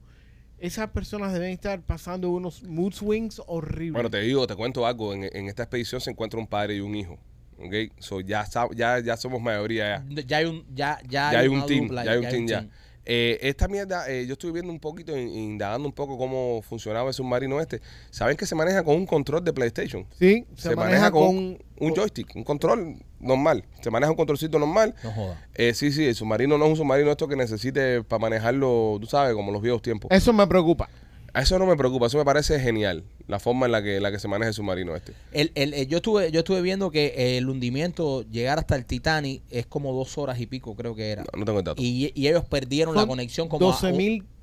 esas 0.58 0.90
personas 0.90 1.34
deben 1.34 1.52
estar 1.52 1.82
pasando 1.82 2.30
unos 2.30 2.64
mood 2.64 2.94
swings 2.94 3.42
horribles. 3.46 3.94
Bueno, 3.94 4.10
te 4.10 4.22
digo, 4.22 4.48
te 4.48 4.56
cuento 4.56 4.86
algo. 4.86 5.14
En, 5.14 5.24
en 5.24 5.48
esta 5.48 5.64
expedición 5.64 6.02
se 6.02 6.12
encuentra 6.12 6.40
un 6.40 6.48
padre 6.48 6.76
y 6.76 6.80
un 6.80 6.96
hijo. 6.96 7.20
¿Ok? 7.58 7.74
So, 8.00 8.22
ya, 8.22 8.46
ya, 8.74 9.00
ya 9.00 9.18
somos 9.18 9.42
mayoría 9.42 10.04
ya. 10.10 10.24
Ya 10.24 10.38
hay 10.38 10.46
un, 10.46 10.66
ya, 10.74 11.00
ya, 11.08 11.32
ya 11.32 11.40
hay 11.40 11.48
un 11.48 11.66
team, 11.66 11.88
dupla, 11.88 12.06
ya 12.06 12.12
hay 12.12 12.18
un 12.18 12.30
team 12.30 12.48
ya. 12.48 12.68
Eh, 13.06 13.38
esta 13.42 13.68
mierda, 13.68 14.10
eh, 14.10 14.26
yo 14.26 14.34
estuve 14.34 14.52
viendo 14.54 14.72
un 14.72 14.80
poquito, 14.80 15.16
in- 15.18 15.30
indagando 15.30 15.88
un 15.88 15.94
poco 15.94 16.18
cómo 16.18 16.62
funcionaba 16.64 17.10
el 17.10 17.14
submarino 17.14 17.62
este. 17.62 17.82
¿Saben 18.10 18.36
que 18.36 18.46
se 18.48 18.56
maneja 18.56 18.84
con 18.84 18.96
un 18.96 19.06
control 19.06 19.44
de 19.44 19.54
PlayStation? 19.54 20.08
sí, 20.18 20.46
se, 20.56 20.76
maneja, 20.76 21.12
con, 21.12 21.24
un, 21.28 21.64
un 21.80 21.94
joystick, 21.96 22.36
un 22.36 22.44
control 22.44 22.96
normal. 23.20 23.64
Se 23.82 23.92
maneja 23.92 24.10
un 24.12 24.18
controlcito 24.18 24.58
normal. 24.58 24.96
No 25.04 25.12
joda. 25.12 25.48
Eh, 25.54 25.74
sí, 25.76 25.92
sí, 25.92 26.06
el 26.06 26.16
submarino 26.16 26.58
no 26.58 26.66
es 26.66 26.72
un 26.72 26.78
submarino 26.78 27.12
esto 27.12 27.28
que 27.28 27.36
necesite 27.36 28.04
para 28.04 28.20
manejarlo, 28.20 28.98
tú 29.00 29.06
sabes, 29.08 29.36
como 29.36 29.52
los 29.52 29.62
viejos 29.62 29.82
tiempos. 29.84 30.10
Eso 30.12 30.34
me 30.34 30.48
preocupa. 30.48 30.90
A 31.36 31.42
Eso 31.42 31.60
no 31.60 31.66
me 31.66 31.76
preocupa, 31.76 32.08
eso 32.08 32.18
me 32.18 32.26
parece 32.26 32.60
genial. 32.60 33.04
la 33.28 33.40
forma 33.40 33.66
en 33.66 33.72
la 33.72 33.82
que, 33.84 34.00
la 34.00 34.12
que 34.12 34.20
se 34.20 34.28
maneja 34.28 34.50
el 34.50 34.54
submarino 34.54 34.96
este. 34.96 35.14
El, 35.32 35.52
el, 35.56 35.74
el- 35.74 35.88
yo 35.88 35.98
estuve 35.98 36.32
yo 36.32 36.40
estuve 36.40 36.62
viendo 36.62 36.92
que 36.92 37.38
el 37.38 37.50
hundimiento 37.50 38.22
llegar 38.30 38.60
hasta 38.60 38.76
el 38.76 38.86
Titanic 38.86 39.42
es 39.50 39.66
como 39.66 39.92
dos 39.94 40.18
horas 40.20 40.40
y 40.40 40.46
pico 40.46 40.76
creo 40.76 40.96
que 40.96 41.10
era 41.12 41.24
No, 41.24 41.40
no 41.40 41.46
tengo 41.46 41.60
el 41.60 41.66
dato. 41.66 41.82
y, 41.82 42.12
y 42.16 42.28
ellos 42.28 42.46
perdieron 42.46 42.96
la 42.96 43.06
conexión 43.08 43.48
como 43.50 43.60
a- 43.72 43.80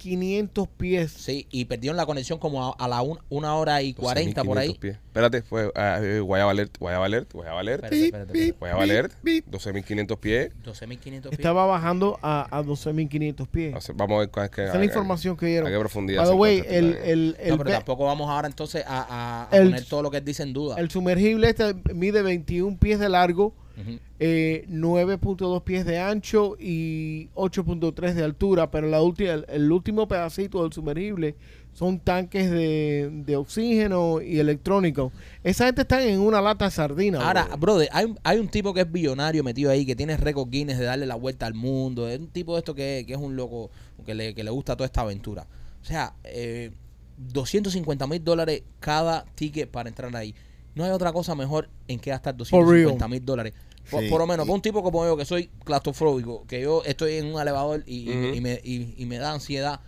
12.500 0.04 0.68
pies. 0.76 1.12
sí 1.12 1.46
y 1.50 1.64
perdieron 1.66 1.96
la 1.96 2.06
conexión 2.06 2.38
como 2.38 2.72
a, 2.72 2.74
a 2.78 2.88
la 2.88 3.02
un- 3.02 3.18
una 3.28 3.54
hora 3.56 3.82
y 3.82 3.94
40 3.94 4.44
por 4.44 4.58
ahí 4.58 4.68
12.500 4.70 4.78
pies. 4.78 4.96
Espérate, 5.06 5.42
fue 5.42 5.70
eh, 5.74 6.20
Guayaba 6.24 6.50
Alert, 6.52 6.76
Guayaba 6.78 7.06
Alert, 7.06 7.32
Guayaba 7.32 7.60
Alert, 7.60 7.84
Espérate, 7.84 8.04
espérate, 8.06 8.32
espérate. 8.38 8.58
Guayaba 8.58 8.82
Alert, 8.82 9.12
12.500 9.24 10.18
pies. 10.18 10.50
12.500 10.64 10.98
pies 10.98 11.32
Estaba 11.32 11.66
bajando 11.66 12.18
a, 12.22 12.58
a 12.58 12.62
12.500 12.62 13.46
pies. 13.48 13.74
O 13.76 13.80
sea, 13.80 13.94
Vamos 13.96 14.16
a 14.16 14.20
ver 14.20 14.30
cuál 14.30 14.44
es 14.46 14.50
que. 14.50 14.64
Esa 14.64 14.72
es 14.74 14.78
la 14.78 14.84
información 14.84 15.36
que 15.36 15.46
dieron. 15.46 15.68
A 15.68 15.70
qué 15.70 15.78
profundidad. 15.78 16.24
By 16.26 16.34
way, 16.36 16.58
el, 16.66 16.94
el, 17.04 17.36
el, 17.40 17.50
no, 17.50 17.58
pero 17.58 17.70
tampoco 17.70 18.04
vamos 18.06 18.28
ahora 18.30 18.48
entonces 18.48 18.84
a, 18.86 19.02
a- 19.02 19.48
a 19.50 19.56
El- 19.56 19.64
poner 19.70 19.84
todo 19.84 20.02
lo 20.02 20.10
que 20.10 20.18
él 20.18 20.24
dice 20.24 20.42
en 20.42 20.52
duda 20.52 20.76
el 20.78 20.90
sumergible 20.90 21.48
este 21.48 21.74
mide 21.94 22.22
21 22.22 22.78
pies 22.78 22.98
de 22.98 23.08
largo, 23.08 23.54
Ujú. 23.80 23.98
eh, 24.20 24.64
9.2 24.68 25.62
pies 25.62 25.84
de 25.84 25.98
ancho 25.98 26.56
y 26.58 27.28
8.3 27.34 28.14
de 28.14 28.22
altura, 28.24 28.70
pero 28.70 28.88
la 28.88 28.98
el, 29.00 29.46
el 29.48 29.72
último 29.72 30.06
pedacito 30.08 30.62
del 30.62 30.72
sumergible 30.72 31.34
son 31.72 31.98
tanques 32.00 32.50
de, 32.50 33.08
de 33.24 33.36
oxígeno 33.36 34.20
y 34.20 34.38
electrónico. 34.38 35.10
Esa 35.42 35.66
gente 35.66 35.82
está 35.82 36.04
en 36.04 36.20
una 36.20 36.40
lata 36.42 36.66
de 36.66 36.70
sardina. 36.70 37.26
Ahora, 37.26 37.44
bro. 37.46 37.56
brother, 37.58 37.88
hay, 37.92 38.04
un- 38.04 38.18
hay 38.22 38.38
un 38.38 38.48
tipo 38.48 38.74
que 38.74 38.82
es 38.82 38.92
billonario 38.92 39.42
metido 39.42 39.70
ahí, 39.70 39.86
que 39.86 39.96
tiene 39.96 40.16
récord 40.18 40.50
Guinness 40.50 40.78
de 40.78 40.84
darle 40.84 41.06
la 41.06 41.14
vuelta 41.14 41.46
al 41.46 41.54
mundo. 41.54 42.08
Es 42.08 42.18
un 42.18 42.28
tipo 42.28 42.52
de 42.54 42.58
esto 42.58 42.74
que, 42.74 43.04
que 43.06 43.14
es 43.14 43.18
un 43.18 43.36
loco, 43.36 43.70
que 44.04 44.14
le, 44.14 44.34
que 44.34 44.44
le 44.44 44.50
gusta 44.50 44.76
toda 44.76 44.84
esta 44.86 45.00
aventura. 45.00 45.46
O 45.80 45.84
sea, 45.84 46.14
eh, 46.24 46.72
250 47.16 48.06
mil 48.06 48.22
dólares 48.22 48.62
cada 48.80 49.24
ticket 49.34 49.70
para 49.70 49.88
entrar 49.88 50.14
ahí. 50.16 50.34
No 50.74 50.84
hay 50.84 50.90
otra 50.90 51.12
cosa 51.12 51.34
mejor 51.34 51.68
en 51.88 51.98
que 52.00 52.10
gastar 52.10 52.34
For 52.36 52.66
real. 52.66 52.84
250 52.84 53.08
mil 53.08 53.24
dólares. 53.24 53.52
Por, 53.90 54.02
Sí. 54.02 54.08
por 54.08 54.20
lo 54.20 54.26
menos, 54.26 54.44
Y- 54.44 54.48
para 54.48 54.54
un 54.54 54.62
tipo 54.62 54.82
como 54.82 55.04
yo, 55.04 55.16
que 55.16 55.24
soy 55.24 55.50
claustrofóbico, 55.64 56.46
que 56.46 56.60
yo 56.62 56.82
estoy 56.84 57.14
en 57.14 57.26
un 57.34 57.40
elevador 57.40 57.82
y, 57.86 58.10
y 58.12 58.40
me, 58.40 58.60
y- 58.62 58.94
y 58.96 59.06
me 59.06 59.18
da 59.18 59.32
ansiedad. 59.32 59.80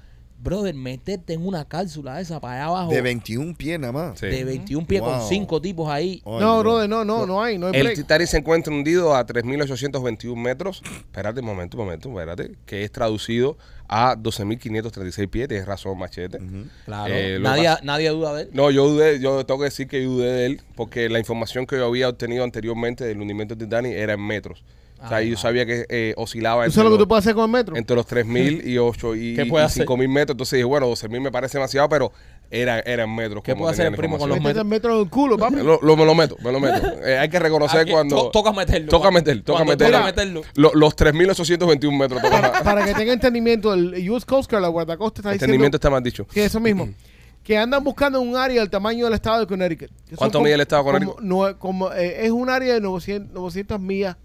Brother, 0.44 0.74
meterte 0.74 1.32
en 1.32 1.46
una 1.46 1.64
cápsula 1.64 2.20
esa 2.20 2.38
para 2.38 2.56
allá 2.56 2.64
abajo 2.66 2.92
De 2.92 3.00
21 3.00 3.56
pies 3.56 3.80
nada 3.80 3.92
más. 3.94 4.20
Sí. 4.20 4.26
de 4.26 4.44
21 4.44 4.86
pies 4.86 5.00
con 5.00 5.26
cinco 5.26 5.60
tipos 5.60 5.88
ahí. 5.88 6.22
Ay, 6.26 6.38
no, 6.38 6.60
brother, 6.60 6.88
no, 6.88 7.02
no, 7.02 7.26
no 7.26 7.42
hay, 7.42 7.56
no 7.56 7.68
hay 7.68 7.80
El. 7.80 7.94
Titanic 7.94 8.28
se 8.28 8.36
encuentra 8.36 8.72
hundido 8.72 9.14
a 9.16 9.26
3.821 9.26 10.36
metros. 10.36 10.82
Espérate 10.84 11.40
un 11.40 11.46
momento, 11.46 11.78
un 11.78 11.84
momento, 11.84 12.10
espérate. 12.10 12.56
Que 12.66 12.84
es 12.84 12.92
traducido 12.92 13.56
a 13.88 14.16
12.536 14.16 15.28
pies. 15.30 15.48
Tienes 15.48 15.66
razón, 15.66 15.98
machete. 15.98 16.38
Claro. 16.84 17.14
Eh, 17.14 17.38
nadie, 17.40 17.70
nadie 17.82 18.10
duda 18.10 18.34
de 18.34 18.42
él. 18.42 18.50
No, 18.52 18.70
yo 18.70 18.86
dudé, 18.86 19.20
yo 19.20 19.46
tengo 19.46 19.60
que 19.60 19.64
decir 19.64 19.88
que 19.88 20.02
yo 20.02 20.10
dudé 20.10 20.30
de 20.30 20.46
él 20.46 20.60
porque 20.76 21.08
la 21.08 21.18
información 21.18 21.66
que 21.66 21.76
yo 21.76 21.86
había 21.86 22.10
obtenido 22.10 22.44
anteriormente 22.44 23.04
del 23.04 23.18
hundimiento 23.20 23.54
del 23.54 23.66
Titanic 23.66 23.92
era 23.92 24.12
en 24.12 24.26
metros. 24.26 24.62
O 25.04 25.08
sea, 25.08 25.16
Ah, 25.18 25.22
yo 25.22 25.34
ah. 25.36 25.38
sabía 25.40 25.66
que 25.66 25.84
eh, 25.88 26.14
oscilaba 26.16 26.62
¿Tú 26.62 26.66
entre 26.66 26.74
sabes 26.76 26.84
lo 26.84 26.90
que 26.90 26.98
los, 26.98 27.04
tú 27.04 27.08
puedes 27.08 27.24
hacer 27.24 27.34
con 27.34 27.44
el 27.44 27.50
metro? 27.50 27.76
entre 27.76 27.96
los 27.96 28.06
3.000 28.06 28.66
y 28.66 28.78
8 28.78 29.14
y, 29.14 29.34
¿Qué 29.36 29.42
y 29.42 29.48
puede 29.50 29.64
hacer? 29.64 29.86
5.000 29.86 30.08
metros. 30.08 30.34
Entonces 30.34 30.56
dije, 30.56 30.64
bueno, 30.64 30.88
12.000 30.90 31.20
me 31.20 31.30
parece 31.30 31.58
demasiado, 31.58 31.88
pero 31.88 32.12
era, 32.50 32.80
era 32.80 33.04
en 33.04 33.14
metros. 33.14 33.42
¿Qué 33.42 33.54
puede 33.56 33.72
hacer 33.72 33.86
el 33.86 33.94
primo 33.96 34.18
con 34.18 34.28
los 34.28 34.38
Métete 34.40 34.60
el 34.60 34.64
metro 34.66 34.94
en 34.96 35.00
el 35.04 35.10
culo, 35.10 35.36
papi. 35.38 35.56
Lo, 35.56 35.78
lo- 35.82 35.96
me 35.96 36.04
lo 36.04 36.14
meto, 36.14 36.36
me 36.42 36.52
lo 36.52 36.60
meto. 36.60 36.86
Eh, 37.04 37.18
hay 37.18 37.28
que 37.28 37.38
reconocer 37.38 37.80
Aquí, 37.80 37.90
cuando... 37.92 38.16
to- 38.16 38.30
toca 38.30 38.52
meterlo. 38.52 38.88
Toca 38.88 39.02
Cuando- 39.10 39.18
meter, 39.20 39.42
toca 39.42 39.56
cuando 39.58 39.72
meter. 39.72 39.90
toca 39.92 40.04
meterlo. 40.04 40.42
Lo- 40.54 40.72
los 40.74 40.96
3.821 40.96 41.98
metros. 41.98 42.22
toca- 42.22 42.40
para, 42.40 42.62
para 42.62 42.84
que 42.84 42.94
tenga 42.94 43.12
entendimiento, 43.12 43.72
el 43.74 44.08
US 44.10 44.24
Coast 44.24 44.50
Guard, 44.50 44.62
la 44.62 44.68
guardacosta, 44.68 45.20
está 45.20 45.30
diciendo 45.32 45.44
Entendimiento 45.44 45.76
está 45.76 45.90
mal 45.90 46.02
dicho. 46.02 46.26
que 46.26 46.44
eso 46.44 46.60
mismo, 46.60 46.88
que 47.44 47.58
andan 47.58 47.82
buscando 47.84 48.20
un 48.20 48.36
área 48.36 48.60
del 48.60 48.70
tamaño 48.70 49.04
del 49.04 49.14
estado 49.14 49.40
de 49.40 49.46
Connecticut. 49.46 49.90
¿Cuánto 50.16 50.40
mide 50.40 50.54
el 50.54 50.60
estado 50.62 50.84
de 50.92 51.04
como 51.04 51.16
nue- 51.18 51.58
como, 51.58 51.92
eh, 51.92 52.24
es 52.24 52.30
un 52.30 52.48
área 52.48 52.72
de 52.74 52.80
900, 52.80 53.32
900 53.34 53.80
millas. 53.80 54.16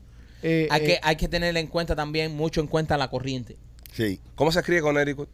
Eh, 0.43 0.67
Hay, 0.71 0.81
eh, 0.81 0.85
que, 0.85 0.99
hay 1.01 1.15
que 1.15 1.27
tener 1.27 1.55
en 1.57 1.67
cuenta 1.67 1.95
también, 1.95 2.35
mucho 2.35 2.61
en 2.61 2.67
cuenta 2.67 2.97
la 2.97 3.09
corriente. 3.09 3.57
Sí, 3.91 4.19
¿Cómo 4.35 4.51
se 4.51 4.59
escribe 4.59 4.81
Connecticut? 4.81 5.29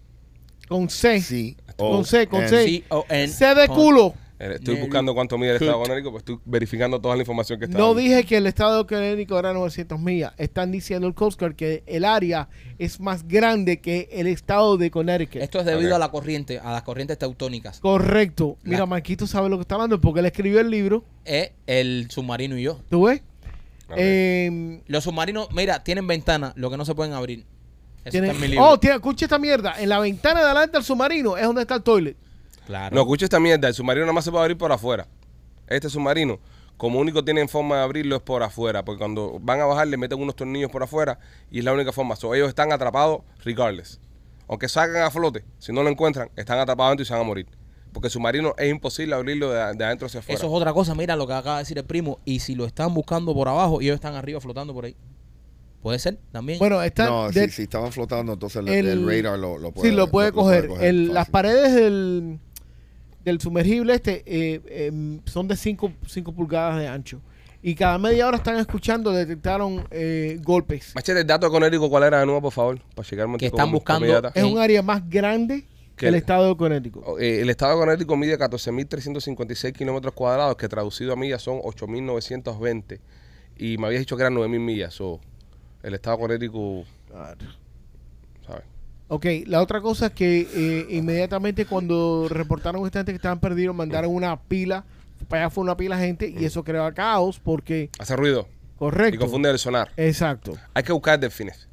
con 0.67 0.89
C. 0.89 1.21
sí. 1.21 1.55
Con 1.77 2.05
C, 2.05 2.27
con 2.27 2.47
C. 2.47 2.83
C 3.27 3.55
de 3.55 3.67
culo. 3.67 4.13
Eh, 4.37 4.55
Estoy 4.55 4.75
buscando 4.75 5.13
cuánto 5.13 5.37
mide 5.37 5.51
el 5.51 5.55
estado 5.57 5.79
de 5.79 5.83
Connecticut, 5.87 6.11
pues 6.11 6.21
estoy 6.21 6.39
verificando 6.43 6.99
toda 6.99 7.15
la 7.15 7.21
información 7.21 7.57
que 7.57 7.65
está 7.65 7.77
No 7.77 7.93
dije 7.95 8.25
que 8.25 8.35
el 8.35 8.47
estado 8.47 8.83
de 8.83 8.87
Connecticut 8.87 9.37
era 9.37 9.53
900 9.53 9.97
millas. 9.97 10.33
Están 10.37 10.71
diciendo 10.73 11.07
el 11.07 11.13
Coast 11.13 11.39
Guard 11.39 11.55
que 11.55 11.83
el 11.85 12.03
área 12.03 12.49
es 12.77 12.99
más 12.99 13.25
grande 13.27 13.79
que 13.79 14.09
el 14.11 14.27
estado 14.27 14.75
de 14.75 14.91
Connecticut. 14.91 15.41
Esto 15.41 15.59
es 15.59 15.65
debido 15.65 15.95
a 15.95 15.99
la 15.99 16.09
corriente, 16.11 16.59
a 16.59 16.73
las 16.73 16.83
corrientes 16.83 17.17
teutónicas. 17.17 17.79
Correcto. 17.79 18.57
La- 18.63 18.71
Mira, 18.71 18.85
Marquito 18.85 19.25
sabe 19.25 19.47
lo 19.47 19.55
que 19.57 19.61
está 19.61 19.75
hablando 19.75 20.01
porque 20.01 20.19
él 20.19 20.25
escribió 20.25 20.59
el 20.59 20.69
libro. 20.69 21.05
Es 21.23 21.51
el 21.65 22.07
submarino 22.09 22.57
y 22.57 22.63
yo. 22.63 22.81
¿Tú 22.89 23.03
ves? 23.03 23.21
Eh, 23.95 24.81
Los 24.87 25.03
submarinos, 25.03 25.49
mira, 25.51 25.83
tienen 25.83 26.07
ventanas, 26.07 26.53
lo 26.55 26.69
que 26.69 26.77
no 26.77 26.85
se 26.85 26.95
pueden 26.95 27.13
abrir. 27.13 27.45
Eso 28.03 28.17
está 28.19 28.31
en 28.31 28.39
mi 28.39 28.47
libro. 28.47 28.65
oh, 28.65 28.79
tiene- 28.79 28.95
escucha 28.97 29.25
esta 29.25 29.39
mierda. 29.39 29.75
En 29.79 29.89
la 29.89 29.99
ventana 29.99 30.39
de 30.41 30.45
adelante 30.45 30.77
del 30.77 30.83
submarino 30.83 31.37
es 31.37 31.45
donde 31.45 31.61
está 31.61 31.75
el 31.75 31.83
toilet. 31.83 32.15
claro. 32.67 32.95
No, 32.95 33.01
escucha 33.01 33.25
esta 33.25 33.39
mierda. 33.39 33.67
El 33.67 33.73
submarino 33.73 34.05
nada 34.05 34.13
más 34.13 34.23
se 34.25 34.31
puede 34.31 34.43
abrir 34.43 34.57
por 34.57 34.71
afuera. 34.71 35.07
Este 35.67 35.89
submarino, 35.89 36.39
como 36.77 36.99
único 36.99 37.23
tienen 37.23 37.49
forma 37.49 37.77
de 37.77 37.83
abrirlo 37.83 38.15
es 38.17 38.21
por 38.21 38.43
afuera. 38.43 38.85
Porque 38.85 38.99
cuando 38.99 39.37
van 39.41 39.59
a 39.61 39.65
bajar 39.65 39.87
le 39.87 39.97
meten 39.97 40.19
unos 40.19 40.35
tornillos 40.35 40.69
por 40.71 40.83
afuera 40.83 41.17
y 41.49 41.59
es 41.59 41.65
la 41.65 41.73
única 41.73 41.91
forma. 41.91 42.15
So, 42.15 42.33
ellos 42.35 42.49
están 42.49 42.71
atrapados 42.71 43.21
regardless. 43.43 43.99
Aunque 44.47 44.69
salgan 44.69 45.01
a 45.03 45.09
flote, 45.09 45.43
si 45.57 45.73
no 45.73 45.81
lo 45.81 45.89
encuentran, 45.89 46.29
están 46.35 46.59
atrapados 46.59 46.91
dentro 46.91 47.03
y 47.03 47.05
se 47.07 47.13
van 47.13 47.21
a 47.21 47.25
morir. 47.25 47.47
Porque 47.95 48.07
el 48.07 48.11
submarino 48.11 48.53
es 48.57 48.69
imposible 48.69 49.15
abrirlo 49.15 49.49
de, 49.51 49.57
de 49.73 49.85
adentro 49.85 50.07
hacia 50.07 50.19
afuera. 50.19 50.37
Eso 50.37 50.47
es 50.47 50.53
otra 50.53 50.73
cosa, 50.73 50.93
mira 50.95 51.15
lo 51.15 51.25
que 51.25 51.31
acaba 51.31 51.55
de 51.55 51.61
decir 51.63 51.77
el 51.77 51.85
primo. 51.85 52.19
Y 52.25 52.39
si 52.39 52.53
lo 52.53 52.65
están 52.65 52.93
buscando 52.93 53.33
por 53.33 53.47
abajo 53.47 53.81
y 53.81 53.85
ellos 53.85 53.95
están 53.95 54.15
arriba 54.15 54.41
flotando 54.41 54.73
por 54.73 54.83
ahí. 54.83 54.97
Puede 55.81 55.97
ser 55.99 56.17
también. 56.33 56.59
Bueno, 56.59 56.83
está. 56.83 57.05
No, 57.05 57.31
de- 57.31 57.45
si, 57.45 57.51
si 57.51 57.61
estaban 57.63 57.93
flotando, 57.93 58.33
entonces 58.33 58.57
el, 58.61 58.67
el- 58.67 58.87
el 59.07 59.23
radar 59.23 59.39
lo, 59.39 59.57
lo 59.57 59.71
puede 59.71 59.89
sí, 59.89 59.95
lo 59.95 60.11
puede 60.11 60.33
coger. 60.33 60.69
El- 60.81 61.13
las 61.13 61.29
paredes 61.29 61.73
del, 61.73 62.37
del 63.23 63.39
sumergible 63.39 63.93
este 63.93 64.23
eh, 64.25 64.61
em, 64.87 65.21
son 65.25 65.47
de 65.47 65.55
5 65.55 65.89
pulgadas 66.35 66.77
de 66.79 66.89
ancho. 66.89 67.21
Y 67.61 67.75
cada 67.75 67.97
media 67.97 68.27
hora 68.27 68.35
están 68.37 68.57
escuchando, 68.57 69.11
detectaron 69.11 69.87
eh, 69.89 70.37
golpes. 70.43 70.91
Machete, 70.95 71.21
el 71.21 71.27
dato 71.27 71.45
de 71.47 71.51
Connecticut, 71.51 71.89
¿cuál 71.89 72.03
era 72.03 72.19
de 72.19 72.25
nuevo, 72.25 72.41
por 72.41 72.51
favor? 72.51 72.79
Para 72.93 73.07
checar 73.07 73.27
Que 73.37 73.45
están 73.47 73.71
buscando- 73.71 74.31
Es 74.35 74.43
un 74.43 74.59
área 74.59 74.81
más 74.83 75.09
grande 75.09 75.65
que 75.95 76.07
el 76.07 76.15
estado 76.15 76.49
de 76.49 76.57
Connecticut. 76.57 77.03
Eh, 77.19 77.41
el 77.41 77.49
estado 77.49 77.73
de 77.73 77.79
Connecticut 77.85 78.17
mide 78.17 78.37
14.356 78.37 79.73
kilómetros 79.73 80.13
cuadrados, 80.13 80.55
que 80.57 80.67
traducido 80.67 81.13
a 81.13 81.15
millas 81.15 81.41
son 81.41 81.59
8.920. 81.59 82.99
Y 83.57 83.77
me 83.77 83.87
habías 83.87 84.01
dicho 84.01 84.17
que 84.17 84.23
eran 84.23 84.35
9.000 84.35 84.59
millas. 84.59 84.93
So, 84.93 85.21
el 85.83 85.93
estado 85.93 86.17
de 86.17 86.21
Connecticut, 86.21 86.85
¿sabes? 88.45 88.65
Ok, 89.07 89.25
la 89.45 89.61
otra 89.61 89.81
cosa 89.81 90.07
es 90.07 90.13
que 90.13 90.47
eh, 90.51 90.87
inmediatamente 90.89 91.65
cuando 91.65 92.25
reportaron 92.27 92.83
esta 92.85 92.99
gente 92.99 93.11
que 93.11 93.17
estaban 93.17 93.39
perdidos, 93.39 93.75
mandaron 93.75 94.11
una 94.11 94.41
pila, 94.41 94.83
para 95.27 95.43
allá 95.43 95.49
fue 95.51 95.63
una 95.63 95.77
pila 95.77 95.95
de 95.95 96.07
gente 96.07 96.27
y 96.35 96.43
eso 96.43 96.63
creó 96.63 96.91
caos 96.93 97.39
porque, 97.39 97.91
Hace 97.99 98.15
ruido 98.15 98.47
y 98.73 98.77
correcto. 98.79 99.19
confunde 99.19 99.51
el 99.51 99.59
sonar. 99.59 99.91
Exacto. 99.95 100.57
Hay 100.73 100.81
que 100.81 100.91
buscar 100.91 101.19
delfines. 101.19 101.69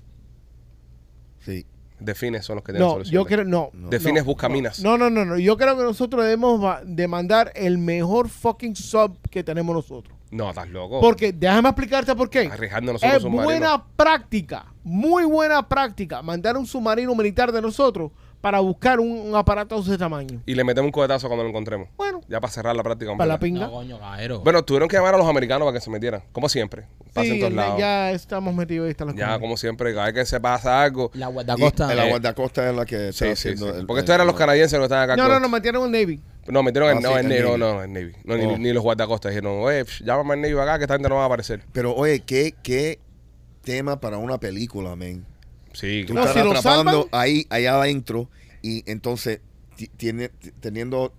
Sí. 1.40 1.64
Delfines 2.04 2.44
son 2.44 2.56
los 2.56 2.64
que 2.64 2.72
tienen 2.72 2.86
No, 2.88 2.92
solución. 2.94 3.14
yo 3.14 3.24
creo, 3.24 3.44
no. 3.44 3.70
Delfines 3.72 4.22
no, 4.22 4.26
buscaminas. 4.26 4.80
No, 4.82 4.96
no, 4.98 5.08
no, 5.10 5.24
no. 5.24 5.38
Yo 5.38 5.56
creo 5.56 5.76
que 5.76 5.82
nosotros 5.84 6.22
debemos 6.24 6.62
va- 6.62 6.82
de 6.84 7.08
mandar 7.08 7.52
el 7.54 7.78
mejor 7.78 8.28
fucking 8.28 8.76
sub 8.76 9.16
que 9.30 9.42
tenemos 9.44 9.74
nosotros. 9.74 10.16
No, 10.30 10.48
estás 10.48 10.68
loco. 10.70 11.00
Porque, 11.00 11.32
déjame 11.32 11.68
explicarte 11.68 12.14
por 12.14 12.30
qué. 12.30 12.46
Arriesgando 12.50 12.94
nosotros 12.94 13.22
Es 13.24 13.30
buena 13.30 13.84
práctica, 13.96 14.66
muy 14.82 15.24
buena 15.24 15.68
práctica, 15.68 16.22
mandar 16.22 16.56
un 16.56 16.66
submarino 16.66 17.14
militar 17.14 17.52
de 17.52 17.60
nosotros 17.60 18.10
para 18.42 18.60
buscar 18.60 19.00
un, 19.00 19.08
un 19.10 19.34
aparato 19.36 19.76
de 19.76 19.82
ese 19.82 19.96
tamaño. 19.96 20.42
Y 20.44 20.54
le 20.54 20.64
metemos 20.64 20.88
un 20.88 20.92
cohetazo 20.92 21.28
cuando 21.28 21.44
lo 21.44 21.48
encontremos. 21.48 21.88
Bueno, 21.96 22.20
Ya 22.28 22.40
para 22.40 22.52
cerrar 22.52 22.76
la 22.76 22.82
práctica. 22.82 23.16
para 23.16 23.26
la 23.26 23.38
pinga. 23.38 23.60
No, 23.66 23.72
coño, 23.72 23.98
cajero. 23.98 24.40
Bueno, 24.40 24.62
tuvieron 24.64 24.88
que 24.88 24.96
llamar 24.96 25.14
a 25.14 25.18
los 25.18 25.26
americanos 25.28 25.64
para 25.64 25.78
que 25.78 25.80
se 25.82 25.88
metieran. 25.90 26.22
Como 26.32 26.48
siempre. 26.50 26.86
Pasa 27.14 27.26
en 27.28 27.34
Sí, 27.34 27.40
todos 27.40 27.52
lados. 27.54 27.78
Ya, 27.78 27.86
ya 27.86 28.10
estamos 28.10 28.54
metidos 28.54 28.84
ahí. 28.86 28.90
Están 28.90 29.06
las 29.06 29.16
cosas. 29.16 29.38
como 29.38 29.56
siempre, 29.56 29.94
cada 29.94 30.06
vez 30.06 30.14
que 30.14 30.26
se 30.26 30.40
pasa 30.40 30.82
algo. 30.82 31.10
la 31.14 31.30
Y 31.30 31.32
guardacosta. 31.32 31.94
la 31.94 32.06
eh, 32.06 32.10
guardacosta 32.10 32.68
es 32.68 32.76
la 32.76 32.84
que 32.84 33.08
está 33.10 33.26
Sí, 33.26 33.30
sí, 33.36 33.42
sí. 33.42 33.48
haciendo 33.54 33.78
el- 33.78 33.86
Porque 33.86 34.00
el- 34.00 34.04
estos 34.04 34.14
eran 34.16 34.26
los 34.26 34.36
canadienses 34.36 34.78
los 34.78 34.88
que 34.88 34.94
estaban 34.94 35.08
acá. 35.10 35.16
No, 35.22 35.28
no, 35.28 35.38
no, 35.40 35.48
metieron 35.48 35.84
el 35.84 35.92
Navy. 36.00 36.20
No, 36.48 36.62
metieron 36.64 36.90
en, 36.90 36.98
Ah, 36.98 37.00
no, 37.00 37.08
sí, 37.10 37.14
en 37.14 37.32
el 37.32 37.44
Navy. 37.44 37.58
No, 37.58 37.74
no, 37.74 37.82
en 37.84 37.92
Navy. 37.92 38.12
No, 38.24 38.36
ni, 38.36 38.44
Oh. 38.44 38.58
ni 38.58 38.72
los 38.72 38.82
guardacostas 38.82 39.30
dijeron, 39.30 39.60
oye, 39.62 39.84
psh, 39.84 40.02
llámame 40.04 40.34
al 40.34 40.40
Navy 40.40 40.54
acá 40.60 40.78
que 40.78 40.84
esta 40.84 40.94
gente 40.94 41.08
no 41.08 41.14
va 41.14 41.22
a 41.22 41.26
aparecer. 41.26 41.62
Pero 41.72 41.94
oye, 41.94 42.20
¿qué, 42.26 42.54
qué 42.64 42.98
tema 43.62 44.00
para 44.00 44.16
una 44.18 44.38
película, 44.38 44.96
men. 44.96 45.24
Sí, 45.74 46.04
Tú 46.06 46.14
No, 46.14 46.20
estás 46.20 46.34
si 46.34 46.40
atrapando 46.40 47.08
ahí, 47.12 47.46
allá 47.50 47.74
adentro 47.80 48.28
y 48.62 48.88
entonces 48.90 49.40
ti- 49.76 49.88
tiene, 49.96 50.30
teniendo 50.60 51.12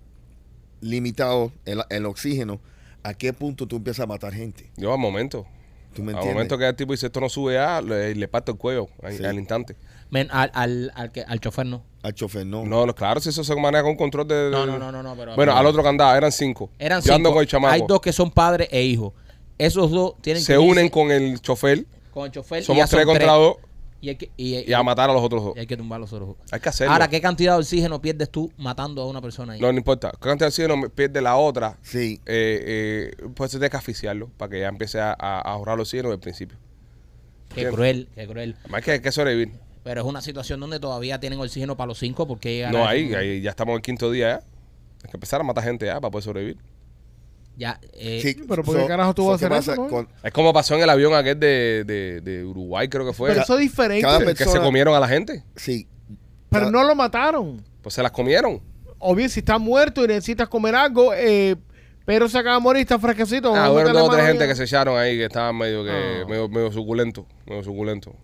limitado 0.80 1.52
el, 1.64 1.82
el 1.90 2.06
oxígeno, 2.06 2.60
¿a 3.02 3.14
qué 3.14 3.32
punto 3.32 3.66
tú 3.66 3.76
empiezas 3.76 4.04
a 4.04 4.06
matar 4.06 4.32
gente? 4.32 4.70
yo 4.76 4.92
al 4.92 4.98
momento. 4.98 5.46
¿Tú 5.94 6.02
me 6.02 6.10
entiendes? 6.10 6.34
momento 6.34 6.58
que 6.58 6.66
el 6.66 6.74
tipo 6.74 6.92
dice 6.92 7.06
esto 7.06 7.20
no 7.20 7.28
sube 7.28 7.54
ya, 7.54 7.80
le, 7.80 8.16
le 8.16 8.26
parto 8.28 8.50
el 8.52 8.58
cuello 8.58 8.88
al, 9.00 9.16
Sí. 9.16 9.24
al 9.24 9.36
instante. 9.38 9.76
Men, 10.10 10.28
al, 10.32 10.50
al, 10.52 10.90
al, 10.96 11.12
que, 11.12 11.22
al 11.22 11.38
chofer 11.40 11.66
no. 11.66 11.84
Al 12.02 12.14
chofer, 12.14 12.44
no. 12.44 12.64
No, 12.64 12.84
no, 12.84 12.94
claro, 12.96 13.20
si 13.20 13.28
eso 13.28 13.44
se 13.44 13.54
maneja 13.54 13.84
con 13.84 13.94
control 13.96 14.26
de... 14.26 14.48
No, 14.50 14.66
no, 14.66 14.76
no, 14.76 14.90
no, 14.90 15.02
no, 15.04 15.14
pero. 15.16 15.36
Bueno, 15.36 15.56
al 15.56 15.64
otro 15.66 15.82
que 15.84 15.88
andaba, 15.88 16.16
eran 16.16 16.32
cinco. 16.32 16.68
Eran 16.80 17.00
Yo 17.00 17.14
ando 17.14 17.28
cinco. 17.28 17.34
con 17.36 17.42
el 17.42 17.48
chamaco. 17.48 17.74
Hay 17.74 17.82
dos 17.86 18.00
que 18.00 18.12
son 18.12 18.30
padres 18.32 18.68
e 18.72 18.82
hijos. 18.82 19.12
Esos 19.56 19.90
dos 19.92 20.14
tienen 20.20 20.42
Se 20.42 20.54
que 20.54 20.58
unen 20.58 20.70
unirse 20.78 20.90
con 20.90 21.10
el 21.12 21.40
chofer. 21.40 21.86
con 22.12 22.26
el 22.26 22.32
chofer. 22.32 22.62
y 22.62 22.64
Somos 22.64 22.90
son 22.90 22.96
tres 22.98 23.06
contra 23.06 23.32
dos 23.34 23.56
Y 24.04 24.08
hay 24.10 24.16
que, 24.16 24.30
y, 24.36 24.68
y 24.70 24.72
a 24.74 24.82
matar 24.82 25.08
a 25.08 25.14
los 25.14 25.22
otros 25.22 25.42
dos. 25.42 25.56
y 25.56 25.60
hay 25.60 25.66
que 25.66 25.76
tumbar 25.78 25.98
los 25.98 26.12
otros 26.12 26.28
dos. 26.28 26.36
Hay 26.52 26.60
que 26.60 26.68
hacerlo. 26.68 26.92
Ahora, 26.92 27.08
¿qué 27.08 27.20
cantidad 27.22 27.54
de 27.54 27.58
oxígeno 27.60 28.02
pierdes 28.02 28.28
tú 28.28 28.52
matando 28.58 29.00
a 29.00 29.06
una 29.08 29.22
persona 29.22 29.54
ahí? 29.54 29.60
No, 29.60 29.72
no 29.72 29.78
importa. 29.78 30.10
¿Qué 30.12 30.28
cantidad 30.28 30.46
de 30.46 30.48
oxígeno 30.48 30.90
pierde 30.90 31.22
la 31.22 31.36
otra? 31.36 31.78
Sí. 31.80 32.20
Eh, 32.26 33.10
eh, 33.16 33.28
pues 33.34 33.50
se 33.50 33.56
tiene 33.58 33.70
que 33.70 33.76
asfixiarlo 33.78 34.28
para 34.36 34.50
que 34.50 34.60
ya 34.60 34.68
empiece 34.68 35.00
a, 35.00 35.12
a 35.18 35.40
ahorrar 35.40 35.76
el 35.76 35.80
oxígeno 35.80 36.08
desde 36.10 36.16
el 36.16 36.20
principio. 36.20 36.58
qué 37.54 37.66
cruel, 37.70 38.08
qué 38.14 38.26
cruel. 38.26 38.56
Además 38.64 38.82
que 38.82 38.90
hay 38.90 39.00
que 39.00 39.10
sobrevivir. 39.12 39.52
Pero 39.84 40.00
es 40.02 40.06
una 40.06 40.20
situación 40.20 40.60
donde 40.60 40.80
todavía 40.80 41.18
tienen 41.20 41.40
oxígeno 41.40 41.76
para 41.76 41.88
los 41.88 41.98
cinco 41.98 42.26
porque 42.26 42.68
No, 42.70 42.84
a- 42.84 42.90
ahí, 42.90 43.14
ahí 43.14 43.40
ya 43.40 43.50
estamos 43.50 43.72
en 43.72 43.76
el 43.76 43.82
quinto 43.82 44.10
día 44.10 44.28
ya. 44.28 44.36
Hay 45.04 45.10
que 45.10 45.16
empezar 45.16 45.40
a 45.40 45.44
matar 45.44 45.64
gente 45.64 45.86
ya 45.86 46.00
para 46.00 46.10
poder 46.10 46.24
sobrevivir. 46.24 46.56
Ya, 47.56 47.78
eh, 47.92 48.20
Sí, 48.20 48.36
pero 48.48 48.64
¿por 48.64 48.76
qué 48.76 48.86
carajo 48.86 49.14
tú 49.14 49.26
vas 49.26 49.36
a 49.36 49.38
¿qué 49.48 49.54
hacer 49.54 49.58
pasa? 49.58 49.72
eso, 49.74 49.82
no? 49.84 49.88
Con- 49.88 50.08
Es 50.24 50.32
como 50.32 50.52
pasó 50.52 50.74
en 50.74 50.82
el 50.82 50.90
avión 50.90 51.14
aquel 51.14 51.38
de, 51.38 51.84
de, 51.86 52.20
de 52.20 52.44
Uruguay, 52.44 52.88
creo 52.88 53.06
que 53.06 53.12
fue. 53.12 53.30
Pero 53.30 53.42
eso 53.42 53.54
es 53.54 53.60
diferente. 53.60 54.02
cada 54.02 54.34
que 54.34 54.44
se 54.44 54.58
comieron 54.60 54.94
a 54.94 55.00
la 55.00 55.08
gente. 55.08 55.44
sí. 55.54 55.86
Pero 56.50 56.66
Cada- 56.66 56.70
no 56.82 56.84
lo 56.88 56.94
mataron. 56.94 57.64
Pues 57.82 57.94
se 57.94 58.02
las 58.02 58.12
comieron. 58.12 58.60
O 58.98 59.14
bien, 59.14 59.28
si 59.28 59.40
está 59.40 59.58
muerto 59.58 60.04
y 60.04 60.08
necesitas 60.08 60.48
comer 60.48 60.74
algo, 60.76 61.12
eh, 61.14 61.56
pero 62.04 62.28
se 62.28 62.38
acaba 62.38 62.56
de 62.56 62.62
morir, 62.62 62.82
está 62.82 62.96
fresquecito. 62.98 63.54
Ah, 63.54 63.70
meterle 63.70 63.92
dos 63.98 64.08
o 64.08 64.12
tres 64.12 64.26
gente 64.26 64.46
que 64.46 64.54
se 64.54 64.64
echaron 64.64 64.96
ahí 64.98 65.16
que 65.16 65.24
estaban 65.24 65.56
medio 65.56 65.84
que 65.84 65.90
Ah. 65.90 66.24
medio, 66.28 66.48
medio 66.48 66.70
suculento, 66.72 67.26
medio 67.46 67.62
suculento. 67.64 68.14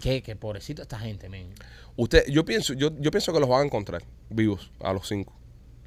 qué, 0.00 0.22
qué 0.22 0.34
pobrecito 0.36 0.82
esta 0.82 0.98
gente, 0.98 1.28
men. 1.28 1.48
Usted, 1.96 2.24
yo 2.28 2.44
pienso, 2.44 2.72
yo, 2.74 2.90
yo 2.98 3.10
pienso 3.10 3.32
que 3.32 3.40
los 3.40 3.48
van 3.48 3.62
a 3.62 3.64
encontrar 3.66 4.02
vivos 4.28 4.70
a 4.80 4.92
los 4.92 5.06
cinco. 5.08 5.32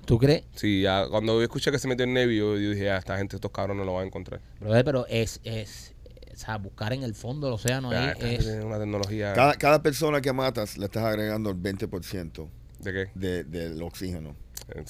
¿Tú 0.05 0.17
crees? 0.17 0.43
Sí, 0.55 0.81
ya, 0.81 1.07
cuando 1.09 1.33
yo 1.37 1.43
escuché 1.43 1.71
que 1.71 1.79
se 1.79 1.87
metió 1.87 2.03
en 2.03 2.13
Navy, 2.13 2.37
yo, 2.37 2.57
yo 2.57 2.71
dije, 2.71 2.89
ah, 2.91 2.97
esta 2.97 3.17
gente, 3.17 3.35
estos 3.35 3.51
cabrones 3.51 3.79
no 3.79 3.85
lo 3.85 3.93
van 3.93 4.03
a 4.03 4.07
encontrar. 4.07 4.41
Brother, 4.59 4.83
pero 4.83 5.05
es, 5.07 5.39
es, 5.43 5.93
o 6.33 6.35
sea, 6.37 6.57
buscar 6.57 6.91
en 6.93 7.03
el 7.03 7.13
fondo 7.15 7.47
del 7.47 7.53
océano 7.53 7.91
Ya, 7.91 8.05
ahí 8.05 8.09
esta 8.11 8.27
es... 8.31 8.39
tiene 8.45 8.65
una 8.65 8.79
tecnología 8.79 9.33
Cada, 9.33 9.53
cada 9.55 9.81
persona 9.83 10.19
que 10.21 10.33
matas 10.33 10.77
le 10.77 10.85
estás 10.85 11.03
agregando 11.03 11.49
el 11.51 11.57
20% 11.57 12.47
de 12.79 12.93
qué 12.93 13.09
de, 13.15 13.43
del 13.43 13.81
oxígeno. 13.83 14.35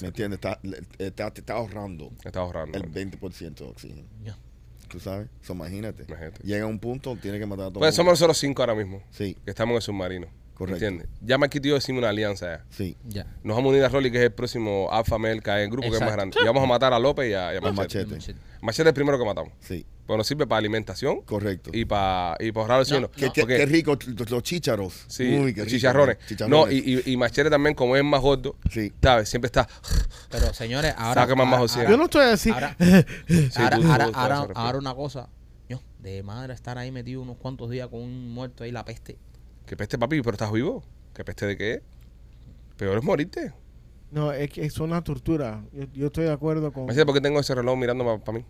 ¿Me 0.00 0.06
entiendes? 0.08 0.36
Está, 0.38 0.58
le- 0.62 0.80
está- 0.98 1.30
te 1.32 1.40
está 1.40 1.54
ahorrando 1.54 2.10
está 2.24 2.40
ahorrando. 2.40 2.78
el 2.78 2.90
20% 2.90 3.54
de 3.54 3.64
oxígeno. 3.64 4.06
Ya. 4.24 4.36
¿Tú 4.88 5.00
sabes? 5.00 5.28
So, 5.42 5.54
imagínate. 5.54 6.04
Imagínate. 6.06 6.42
Llega 6.42 6.64
a 6.64 6.68
un 6.68 6.78
punto, 6.78 7.16
tiene 7.16 7.38
que 7.38 7.46
matar 7.46 7.66
a 7.66 7.68
todo 7.70 7.80
Pues 7.80 7.88
el 7.90 7.94
somos 7.96 8.06
mundo. 8.06 8.12
nosotros 8.12 8.38
cinco 8.38 8.62
ahora 8.62 8.74
mismo, 8.74 9.02
Sí, 9.10 9.36
que 9.44 9.50
estamos 9.50 9.72
en 9.72 9.76
el 9.76 9.82
submarino. 9.82 10.26
Correcto. 10.54 10.84
¿Entiendes? 10.84 11.08
Ya 11.22 11.38
Marquito 11.38 11.66
y 11.66 11.70
yo 11.70 11.76
hicimos 11.76 12.00
una 12.00 12.10
alianza 12.10 12.58
ya. 12.58 12.64
sí. 12.70 12.96
Ya. 13.08 13.24
Nos 13.42 13.56
vamos 13.56 13.70
a 13.70 13.72
unir 13.72 13.84
a 13.84 13.88
Rolly, 13.88 14.10
que 14.12 14.18
es 14.18 14.24
el 14.24 14.32
próximo 14.32 14.88
Alfa 14.92 15.18
Male 15.18 15.40
que 15.40 15.50
hay 15.50 15.58
en 15.60 15.64
el 15.64 15.70
grupo, 15.70 15.88
que 15.90 15.94
es 15.96 16.00
más 16.00 16.10
Exacto. 16.10 16.16
grande. 16.16 16.38
Y 16.42 16.44
vamos 16.46 16.62
a 16.62 16.66
matar 16.66 16.92
a 16.92 16.98
López 16.98 17.30
y 17.30 17.34
a, 17.34 17.54
y 17.54 17.56
a 17.56 17.60
Machete. 17.60 18.06
machete. 18.14 18.38
Machete 18.60 18.82
es 18.82 18.86
el 18.88 18.94
primero 18.94 19.18
que 19.18 19.24
matamos. 19.24 19.52
Sí, 19.60 19.84
Pues 20.06 20.16
nos 20.16 20.26
sirve 20.26 20.46
para 20.46 20.58
alimentación 20.58 21.22
correcto. 21.22 21.70
y 21.72 21.84
para 21.84 22.36
y 22.38 22.52
para 22.52 22.62
ahorrar 22.62 22.76
el 22.78 22.82
oxígeno. 22.82 23.10
Qué, 23.10 23.26
No, 23.26 23.32
qué- 23.32 23.40
Porque- 23.40 23.56
qué 23.56 23.66
rico 23.66 23.98
los, 24.16 24.30
los 24.30 24.42
chícharos. 24.42 25.04
Sí, 25.08 25.24
Uy, 25.24 25.52
qué 25.54 25.62
rico, 25.62 25.70
chicharrones. 25.76 26.18
No, 26.48 26.70
y, 26.70 27.02
y, 27.06 27.12
y 27.12 27.16
Machete 27.16 27.50
también, 27.50 27.74
como 27.74 27.96
es 27.96 28.04
más 28.04 28.20
gordo, 28.20 28.54
Sí. 28.70 28.92
¿sabes? 29.02 29.28
Siempre 29.28 29.46
está. 29.46 29.66
Pero 30.30 30.52
señores, 30.54 30.94
ahora... 30.96 31.22
Saca 31.22 31.34
más 31.34 31.46
ahora- 31.48 31.62
oxígeno. 31.62 31.90
Yo 31.90 31.96
no 31.96 32.04
estoy 32.04 32.26
así. 32.26 32.50
Ahora, 32.50 32.76
ahora, 33.56 33.76
tú- 33.76 33.82
tú- 33.82 33.88
ahora, 33.90 34.04
ahora- 34.14 34.52
ahora 34.54 34.78
una 34.78 34.94
cosa. 34.94 35.28
Yo, 35.68 35.80
de 36.00 36.22
madre 36.22 36.52
estar 36.54 36.78
ahí 36.78 36.92
metido 36.92 37.22
unos 37.22 37.36
cuantos 37.38 37.70
días 37.70 37.88
con 37.88 38.00
un 38.00 38.32
muerto 38.32 38.62
ahí, 38.64 38.70
la 38.70 38.84
peste. 38.84 39.16
Que 39.66 39.76
peste, 39.76 39.98
papi, 39.98 40.20
pero 40.22 40.32
estás 40.32 40.52
vivo. 40.52 40.82
¿Qué 41.14 41.24
peste 41.24 41.46
de 41.46 41.56
qué? 41.56 41.82
Peor 42.76 42.98
es 42.98 43.04
morirte. 43.04 43.52
No, 44.10 44.32
es 44.32 44.50
que 44.50 44.64
es 44.64 44.78
una 44.78 45.02
tortura. 45.02 45.64
Yo, 45.72 45.84
yo 45.92 46.06
estoy 46.06 46.24
de 46.24 46.32
acuerdo 46.32 46.72
con... 46.72 46.86
¿por 46.86 47.14
qué 47.14 47.20
tengo 47.20 47.40
ese 47.40 47.54
reloj 47.54 47.76
mirando 47.78 48.04
para 48.20 48.38
mí? 48.38 48.44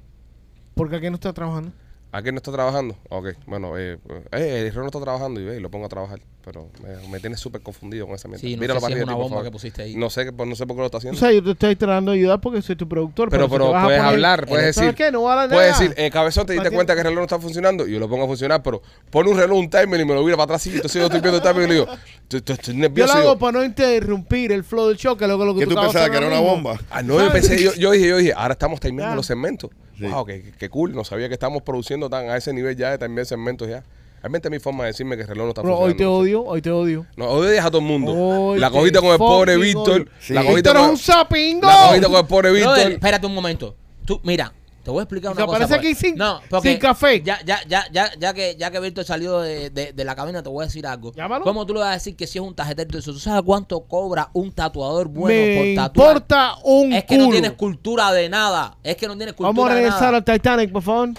Porque 0.74 0.96
aquí 0.96 1.08
no 1.08 1.14
está 1.14 1.32
trabajando. 1.32 1.72
¿A 2.14 2.20
quién 2.20 2.34
no 2.34 2.40
está 2.40 2.52
trabajando? 2.52 2.94
Ok, 3.08 3.28
bueno, 3.46 3.78
eh, 3.78 3.98
eh, 4.32 4.58
el 4.66 4.68
reloj 4.68 4.82
no 4.82 4.86
está 4.86 5.00
trabajando 5.00 5.40
y 5.40 5.44
ve, 5.44 5.56
y 5.56 5.60
lo 5.60 5.70
pongo 5.70 5.86
a 5.86 5.88
trabajar. 5.88 6.20
Pero 6.44 6.68
me, 6.82 7.08
me 7.08 7.20
tiene 7.20 7.36
súper 7.36 7.62
confundido 7.62 8.04
con 8.04 8.16
esa 8.16 8.26
mierda. 8.26 8.40
Sí, 8.40 8.56
no 8.56 8.60
Míralo 8.60 8.80
sé 8.80 8.86
si 8.88 8.92
es 8.94 9.02
una 9.04 9.14
bomba 9.14 9.42
que 9.44 9.50
pusiste 9.52 9.82
ahí. 9.82 9.94
No 9.94 10.10
sé, 10.10 10.24
qué- 10.24 10.32
no 10.44 10.54
sé 10.56 10.66
por 10.66 10.74
qué 10.76 10.80
lo 10.80 10.86
está 10.86 10.96
O 10.96 10.98
haciendo. 10.98 11.18
sea, 11.20 11.30
yo 11.32 11.42
te 11.42 11.52
estoy 11.52 11.76
tratando 11.76 12.10
de 12.10 12.18
ayudar 12.18 12.40
porque 12.40 12.60
soy 12.60 12.74
tu 12.76 12.88
productor. 12.88 13.30
Pero, 13.30 13.48
puedes 13.48 14.00
hablar, 14.00 14.46
puedes 14.46 14.74
¿Sabes 14.74 14.90
decir, 14.90 15.06
qué? 15.06 15.12
No 15.12 15.22
vale 15.22 15.54
puedes 15.54 15.78
decir, 15.78 15.94
eh, 15.96 16.10
cabezón, 16.10 16.44
te 16.44 16.52
diste 16.54 16.70
cuenta 16.70 16.94
que 16.94 17.00
el 17.00 17.04
reloj 17.06 17.18
no 17.20 17.24
está 17.24 17.38
funcionando 17.38 17.86
y 17.86 17.92
yo 17.92 18.00
lo 18.00 18.08
pongo 18.08 18.24
a 18.24 18.26
funcionar, 18.26 18.62
pero 18.62 18.82
pon 19.08 19.28
un 19.28 19.36
reloj, 19.38 19.56
un 19.56 19.70
timer 19.70 20.00
y 20.00 20.04
me 20.04 20.14
lo 20.14 20.24
vira 20.24 20.36
para 20.36 20.44
atrás 20.46 20.66
y 20.66 20.70
entonces 20.74 21.00
yo 21.00 21.06
estoy 21.06 21.20
viendo 21.20 21.36
el 21.38 21.42
timer 21.42 21.64
y 21.64 21.68
le 21.68 21.74
digo, 21.74 21.86
estoy, 22.28 22.92
Yo 22.94 23.06
lo 23.06 23.12
hago 23.12 23.38
para 23.38 23.52
no 23.58 23.64
interrumpir 23.64 24.50
el 24.52 24.64
flow 24.64 24.88
del 24.88 24.96
show, 24.96 25.16
que 25.16 25.24
es 25.24 25.30
lo 25.30 25.38
que, 25.54 25.60
¿Qué 25.60 25.66
tú 25.66 25.74
pensabas 25.76 26.10
que 26.10 26.16
era 26.16 26.26
una 26.26 26.40
bomba? 26.40 26.78
Ah, 26.90 27.02
no, 27.02 27.20
yo 27.20 27.32
pensé, 27.32 27.62
yo, 27.62 27.72
yo 27.74 27.92
dije, 27.92 28.08
yo 28.08 28.16
dije, 28.16 28.32
ahora 28.36 28.52
estamos 28.52 28.80
terminando 28.80 29.14
los 29.14 29.26
segmentos. 29.26 29.70
Sí. 30.08 30.12
Wow, 30.12 30.24
qué, 30.24 30.52
qué 30.58 30.68
cool, 30.68 30.94
no 30.94 31.04
sabía 31.04 31.28
que 31.28 31.34
estamos 31.34 31.62
produciendo 31.62 32.10
tan 32.10 32.28
a 32.28 32.36
ese 32.36 32.52
nivel 32.52 32.76
ya 32.76 32.90
de 32.90 32.98
terminar 32.98 33.26
segmentos 33.26 33.68
ya. 33.68 33.82
Realmente 34.22 34.46
es 34.46 34.52
mi 34.52 34.60
forma 34.60 34.84
de 34.84 34.88
decirme 34.88 35.16
que 35.16 35.22
el 35.22 35.28
reloj 35.28 35.46
no 35.46 35.48
está 35.50 35.62
Bro, 35.62 35.78
hoy 35.78 35.94
te 35.94 36.04
funcionando. 36.04 36.18
odio, 36.18 36.44
hoy 36.44 36.62
te 36.62 36.70
odio. 36.70 37.06
No, 37.16 37.26
hoy 37.28 37.48
deja 37.48 37.66
a 37.66 37.70
todo 37.72 37.80
el 37.80 37.88
mundo. 37.88 38.14
Hoy 38.14 38.60
la 38.60 38.68
te 38.68 38.76
cogiste 38.76 39.00
con 39.00 39.10
el 39.10 39.18
pobre 39.18 39.56
Víctor. 39.56 40.08
Sí. 40.20 40.32
La 40.32 40.42
cogiste 40.42 40.70
Víctor 40.70 40.76
es 40.76 40.82
con, 40.82 40.90
un 40.90 40.98
sapingo. 40.98 41.66
la 41.66 41.86
cogiste 41.88 42.06
con 42.06 42.16
el 42.16 42.26
pobre 42.26 42.52
Víctor. 42.52 42.78
espérate 42.78 43.26
un 43.26 43.34
momento. 43.34 43.74
Tú, 44.04 44.20
mira, 44.22 44.52
te 44.82 44.90
voy 44.90 45.00
a 45.00 45.02
explicar 45.04 45.32
una 45.32 45.44
cosa. 45.46 45.56
aparece 45.56 45.74
porque- 45.74 45.88
aquí 45.88 45.94
sin- 45.94 46.16
no, 46.16 46.40
porque 46.50 46.70
sin 46.70 46.78
café. 46.80 47.22
Ya, 47.22 47.38
ya, 47.44 47.60
ya, 47.68 47.84
ya, 47.92 48.10
ya 48.18 48.34
que, 48.34 48.56
ya 48.58 48.70
que 48.70 48.80
Víctor 48.80 49.04
salió 49.04 49.38
de, 49.40 49.70
de, 49.70 49.92
de 49.92 50.04
la 50.04 50.14
cabina, 50.16 50.42
te 50.42 50.48
voy 50.48 50.62
a 50.64 50.66
decir 50.66 50.86
algo. 50.86 51.12
Llámalo. 51.12 51.44
¿Cómo 51.44 51.64
tú 51.66 51.74
le 51.74 51.80
vas 51.80 51.90
a 51.90 51.92
decir 51.94 52.16
que 52.16 52.26
si 52.26 52.38
es 52.38 52.44
un 52.44 52.54
tarjetero 52.54 52.90
de 52.90 52.98
eso? 52.98 53.12
¿Tú 53.12 53.18
sabes 53.20 53.42
cuánto 53.44 53.80
cobra 53.82 54.28
un 54.32 54.50
tatuador 54.52 55.08
bueno 55.08 55.34
Me 55.36 55.74
por 55.76 55.84
tatuar? 55.84 56.08
importa 56.16 56.54
un 56.64 56.92
Es 56.92 57.04
que 57.04 57.14
culo. 57.14 57.26
no 57.26 57.30
tienes 57.32 57.52
cultura 57.52 58.12
de 58.12 58.28
nada. 58.28 58.76
Es 58.82 58.96
que 58.96 59.06
no 59.06 59.16
tienes 59.16 59.34
cultura 59.34 59.48
Vamos 59.52 59.66
a 59.70 59.74
de 59.74 59.80
regresar 59.80 60.02
nada. 60.12 60.16
al 60.18 60.24
Titanic, 60.24 60.72
por 60.72 60.82
favor. 60.82 61.10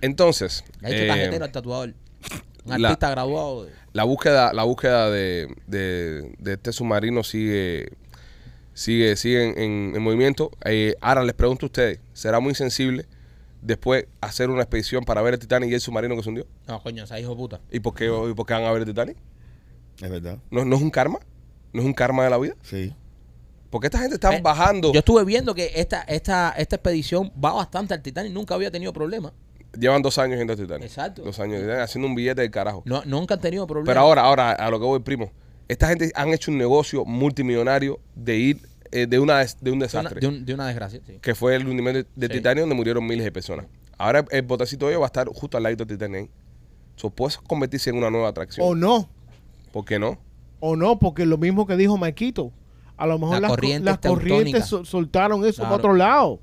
Entonces, 0.00 0.64
Le 0.80 0.88
ha 0.88 0.90
dicho 0.90 1.02
eh, 1.04 1.08
tarjetero 1.08 1.44
al 1.44 1.52
tatuador. 1.52 1.94
Un 2.66 2.80
la- 2.82 2.88
artista 2.88 3.10
graduado. 3.10 3.64
de- 3.64 3.72
la 3.92 4.04
búsqueda, 4.04 4.52
la 4.52 4.64
búsqueda 4.64 5.10
de, 5.10 5.48
de- 5.66 6.34
de 6.38 6.52
este 6.54 6.72
submarino 6.72 7.22
sigue, 7.22 7.88
sigue, 8.74 9.16
sigue 9.16 9.44
en, 9.48 9.58
en- 9.58 9.92
en 9.96 10.02
movimiento. 10.02 10.50
Eh, 10.64 10.94
ahora 11.00 11.22
les 11.24 11.34
pregunto 11.34 11.64
a 11.66 11.68
ustedes, 11.68 12.00
¿será 12.12 12.38
muy 12.40 12.54
sensible 12.54 13.06
después 13.62 14.06
hacer 14.20 14.50
una 14.50 14.60
expedición 14.62 15.04
para 15.04 15.22
ver 15.22 15.34
el 15.34 15.40
Titanic 15.40 15.70
y 15.70 15.74
el 15.74 15.80
submarino 15.80 16.14
que 16.16 16.22
se 16.22 16.28
hundió? 16.28 16.46
No, 16.66 16.82
coño, 16.82 17.04
esa 17.04 17.18
hijo 17.18 17.30
de 17.30 17.36
puta. 17.36 17.60
¿Y 17.70 17.80
por 17.80 17.94
qué, 17.94 18.06
y 18.06 18.34
por 18.34 18.44
qué 18.46 18.52
van 18.54 18.64
a 18.64 18.72
ver 18.72 18.82
el 18.82 18.88
Titanic? 18.88 19.16
Es 20.02 20.10
verdad. 20.10 20.38
¿No, 20.50 20.64
no 20.64 20.76
es 20.76 20.82
un 20.82 20.90
karma? 20.90 21.18
¿No 21.72 21.80
es 21.80 21.86
un 21.86 21.94
karma 21.94 22.24
de 22.24 22.30
la 22.30 22.38
vida? 22.38 22.54
Sí. 22.62 22.92
Porque 23.70 23.86
esta 23.88 23.98
gente 23.98 24.14
está 24.14 24.32
Eh, 24.36 24.40
bajando, 24.40 24.92
Yo 24.92 24.98
estuve 25.00 25.24
viendo 25.24 25.54
que 25.54 25.72
esta, 25.74 26.02
esta, 26.02 26.50
esta 26.56 26.76
expedición 26.76 27.32
va 27.42 27.52
bastante 27.54 27.94
al 27.94 28.02
Titanic. 28.02 28.32
Nunca 28.32 28.54
había 28.54 28.70
tenido 28.70 28.92
problemas. 28.92 29.32
llevan 29.76 30.02
dos 30.02 30.16
años 30.18 30.38
yendo 30.38 30.52
al 30.52 30.58
Titanic. 30.60 30.84
Exacto. 30.84 31.22
Dos 31.22 31.40
años 31.40 31.60
haciendo 31.80 32.06
un 32.06 32.14
billete 32.14 32.42
del 32.42 32.50
carajo. 32.52 32.82
No, 32.86 33.02
nunca 33.04 33.34
han 33.34 33.40
tenido 33.40 33.66
problemas. 33.66 33.88
Pero 33.88 34.00
ahora, 34.00 34.22
ahora, 34.22 34.52
a 34.52 34.70
lo 34.70 34.78
que 34.78 34.84
voy, 34.86 35.00
primo. 35.00 35.32
Esta 35.68 35.88
gente 35.88 36.12
han 36.14 36.28
hecho 36.30 36.50
un 36.50 36.58
negocio 36.58 37.04
multimillonario 37.04 38.00
de 38.14 38.36
ir 38.36 38.60
eh, 38.92 39.06
de, 39.06 39.18
una, 39.18 39.38
des- 39.38 39.56
de 39.60 39.70
un 39.72 39.78
de 39.78 39.84
una, 39.84 39.86
desastre. 39.86 40.20
de, 40.20 40.26
un- 40.28 40.44
de 40.44 40.54
una 40.54 40.66
desgracia, 40.68 41.00
sí. 41.06 41.18
que 41.20 41.34
fue 41.34 41.56
el 41.56 41.66
hundimiento 41.66 41.98
de, 42.02 42.06
de 42.14 42.26
Sí. 42.34 42.38
Titanic 42.38 42.60
donde 42.60 42.74
murieron 42.74 43.04
miles 43.06 43.24
de 43.24 43.32
personas. 43.32 43.66
Ahora 43.98 44.24
el, 44.30 44.42
botecito 44.42 44.86
de 44.86 44.92
ellos 44.92 45.00
va 45.02 45.06
a 45.06 45.08
estar 45.08 45.26
justo 45.28 45.56
al 45.56 45.62
lado 45.64 45.76
del 45.76 45.86
Titanic. 45.86 46.30
So, 46.96 47.10
puede 47.10 47.34
convertirse 47.46 47.90
en 47.90 47.96
una 47.96 48.10
nueva 48.10 48.28
atracción. 48.28 48.66
O 48.68 48.74
no. 48.74 49.08
¿Por 49.72 49.84
qué 49.84 49.98
no? 49.98 50.18
O 50.60 50.76
no, 50.76 50.98
porque 50.98 51.26
lo 51.26 51.38
mismo 51.38 51.66
que 51.66 51.76
dijo 51.76 51.96
Maquito. 51.96 52.52
A 52.96 53.06
lo 53.06 53.18
mejor 53.18 53.34
La 53.36 53.40
las, 53.40 53.50
co- 53.50 53.56
corriente 53.56 53.84
las 53.86 53.98
corrientes 53.98 54.66
sol- 54.66 54.86
soltaron 54.86 55.44
eso 55.44 55.62
Claro. 55.62 55.70
para 55.70 55.76
otro 55.76 55.94
lado. 55.94 56.40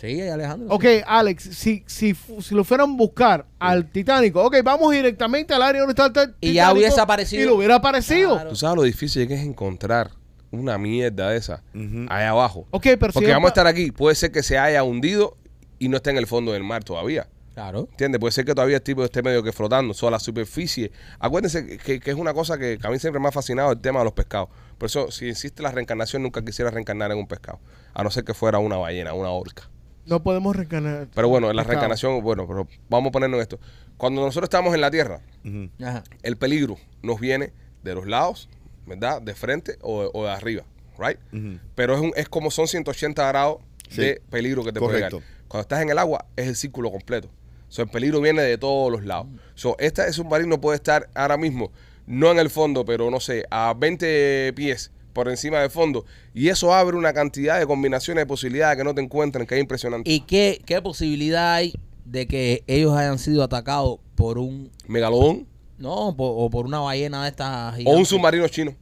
Sí. 0.00 0.20
Alejandro. 0.20 0.72
Ok, 0.72 0.84
Alex, 1.06 1.42
si, 1.42 1.82
si, 1.86 2.14
si 2.40 2.54
lo 2.54 2.62
fueran 2.62 2.90
a 2.90 2.96
buscar 2.96 3.46
al 3.58 3.90
Titánico, 3.90 4.44
ok, 4.44 4.58
vamos 4.62 4.92
directamente 4.92 5.52
al 5.54 5.62
área 5.62 5.80
donde 5.80 5.92
está 5.92 6.06
el 6.06 6.12
ta- 6.12 6.36
Y 6.40 6.52
ya 6.52 6.62
Titánico 6.64 6.78
hubiese 6.78 7.00
aparecido. 7.00 7.42
Y 7.42 7.46
lo 7.46 7.54
hubiera 7.56 7.74
aparecido. 7.74 8.34
Claro. 8.34 8.50
Tú 8.50 8.56
sabes 8.56 8.76
lo 8.76 8.82
difícil 8.84 9.26
que 9.26 9.34
es 9.34 9.40
encontrar 9.40 10.10
una 10.52 10.78
mierda 10.78 11.30
de 11.30 11.36
esa 11.38 11.62
Ujú. 11.74 12.06
ahí 12.08 12.24
abajo. 12.24 12.66
Ok, 12.70 12.86
pero 12.98 13.12
Porque 13.12 13.30
vamos 13.32 13.48
a 13.48 13.50
estar 13.50 13.66
aquí. 13.66 13.90
Puede 13.90 14.14
ser 14.14 14.30
que 14.30 14.42
se 14.44 14.56
haya 14.56 14.84
hundido 14.84 15.36
y 15.80 15.88
no 15.88 15.96
esté 15.96 16.10
en 16.10 16.16
el 16.18 16.26
fondo 16.28 16.52
del 16.52 16.62
mar 16.62 16.84
todavía. 16.84 17.26
Claro. 17.54 17.88
¿Entiendes? 17.90 18.20
Puede 18.20 18.30
ser 18.30 18.44
que 18.44 18.54
todavía 18.54 18.76
el 18.76 18.82
tipo 18.82 19.02
esté 19.04 19.20
medio 19.20 19.42
que 19.42 19.50
flotando, 19.50 19.92
solo 19.92 20.12
la 20.12 20.20
superficie. 20.20 20.92
Acuérdense 21.18 21.76
que, 21.78 21.98
que 21.98 22.10
es 22.12 22.16
una 22.16 22.32
cosa 22.32 22.56
que, 22.56 22.78
que 22.78 22.86
a 22.86 22.90
mí 22.90 23.00
siempre 23.00 23.18
me 23.20 23.26
ha 23.26 23.32
fascinado 23.32 23.72
el 23.72 23.80
tema 23.80 23.98
de 23.98 24.04
los 24.04 24.14
pescados. 24.14 24.48
Por 24.78 24.86
eso, 24.86 25.10
si 25.10 25.28
existe 25.28 25.60
la 25.60 25.72
reencarnación, 25.72 26.22
nunca 26.22 26.44
quisiera 26.44 26.70
reencarnar 26.70 27.10
en 27.10 27.18
un 27.18 27.26
pescado. 27.26 27.58
A 27.94 28.04
no 28.04 28.10
ser 28.12 28.22
que 28.22 28.32
fuera 28.32 28.60
una 28.60 28.76
ballena, 28.76 29.12
una 29.12 29.30
orca. 29.30 29.68
No 30.08 30.22
podemos 30.22 30.56
reencarnar. 30.56 31.08
Pero 31.14 31.28
bueno, 31.28 31.52
la 31.52 31.62
reencarnación, 31.64 32.22
bueno, 32.22 32.46
pero 32.46 32.66
vamos 32.88 33.08
a 33.10 33.12
ponernos 33.12 33.38
en 33.38 33.42
esto. 33.42 33.60
Cuando 33.96 34.22
nosotros 34.22 34.46
estamos 34.46 34.74
en 34.74 34.80
la 34.80 34.90
Tierra, 34.90 35.20
Ujú. 35.44 35.68
Ajá. 35.84 36.04
el 36.22 36.36
peligro 36.36 36.76
nos 37.02 37.20
viene 37.20 37.52
de 37.82 37.94
los 37.94 38.06
lados, 38.06 38.48
¿verdad? 38.86 39.20
De 39.20 39.34
frente 39.34 39.76
o, 39.82 40.10
o 40.14 40.24
de 40.24 40.30
arriba, 40.30 40.64
¿right? 40.98 41.18
Ujú. 41.32 41.58
Pero 41.74 41.94
es, 41.94 42.00
un- 42.00 42.12
es 42.16 42.28
como 42.28 42.50
son 42.50 42.66
180 42.68 43.26
grados 43.28 43.58
Sí. 43.90 44.02
de 44.02 44.22
peligro 44.30 44.62
que 44.64 44.72
te 44.72 44.80
puede 44.80 44.96
llegar. 44.96 45.12
Cuando 45.48 45.62
estás 45.62 45.80
en 45.80 45.88
el 45.88 45.96
agua, 45.98 46.26
es 46.36 46.46
el 46.46 46.56
círculo 46.56 46.90
completo. 46.90 47.30
So, 47.68 47.80
el 47.82 47.88
peligro 47.88 48.20
viene 48.20 48.42
de 48.42 48.58
todos 48.58 48.92
los 48.92 49.04
lados. 49.04 49.26
So, 49.54 49.76
este 49.78 50.10
submarino 50.12 50.60
puede 50.60 50.76
estar 50.76 51.08
ahora 51.14 51.36
mismo 51.38 51.70
no 52.06 52.30
en 52.30 52.38
el 52.38 52.48
fondo, 52.50 52.84
pero 52.86 53.10
no 53.10 53.18
sé, 53.20 53.44
a 53.50 53.74
20 53.76 54.52
pies 54.54 54.90
por 55.12 55.28
encima 55.28 55.58
del 55.60 55.70
fondo. 55.70 56.04
Y 56.34 56.48
eso 56.48 56.72
abre 56.72 56.96
una 56.96 57.12
cantidad 57.12 57.58
de 57.58 57.66
combinaciones 57.66 58.22
de 58.22 58.26
posibilidades 58.26 58.76
que 58.76 58.84
no 58.84 58.94
te 58.94 59.00
encuentran, 59.02 59.46
que 59.46 59.54
es 59.56 59.60
impresionante. 59.60 60.10
¿Y 60.10 60.20
qué, 60.20 60.60
qué 60.64 60.80
posibilidad 60.82 61.54
hay 61.54 61.74
de 62.04 62.26
que 62.26 62.62
ellos 62.66 62.94
hayan 62.94 63.18
sido 63.18 63.42
atacados 63.42 63.98
por 64.14 64.38
un... 64.38 64.70
Megalodón 64.86 65.46
No, 65.78 66.14
por- 66.16 66.34
o 66.36 66.50
por 66.50 66.66
una 66.66 66.80
ballena 66.80 67.22
de 67.24 67.30
estas 67.30 67.74
o 67.84 67.90
un 67.96 68.06
submarino 68.06 68.46
chino 68.48 68.74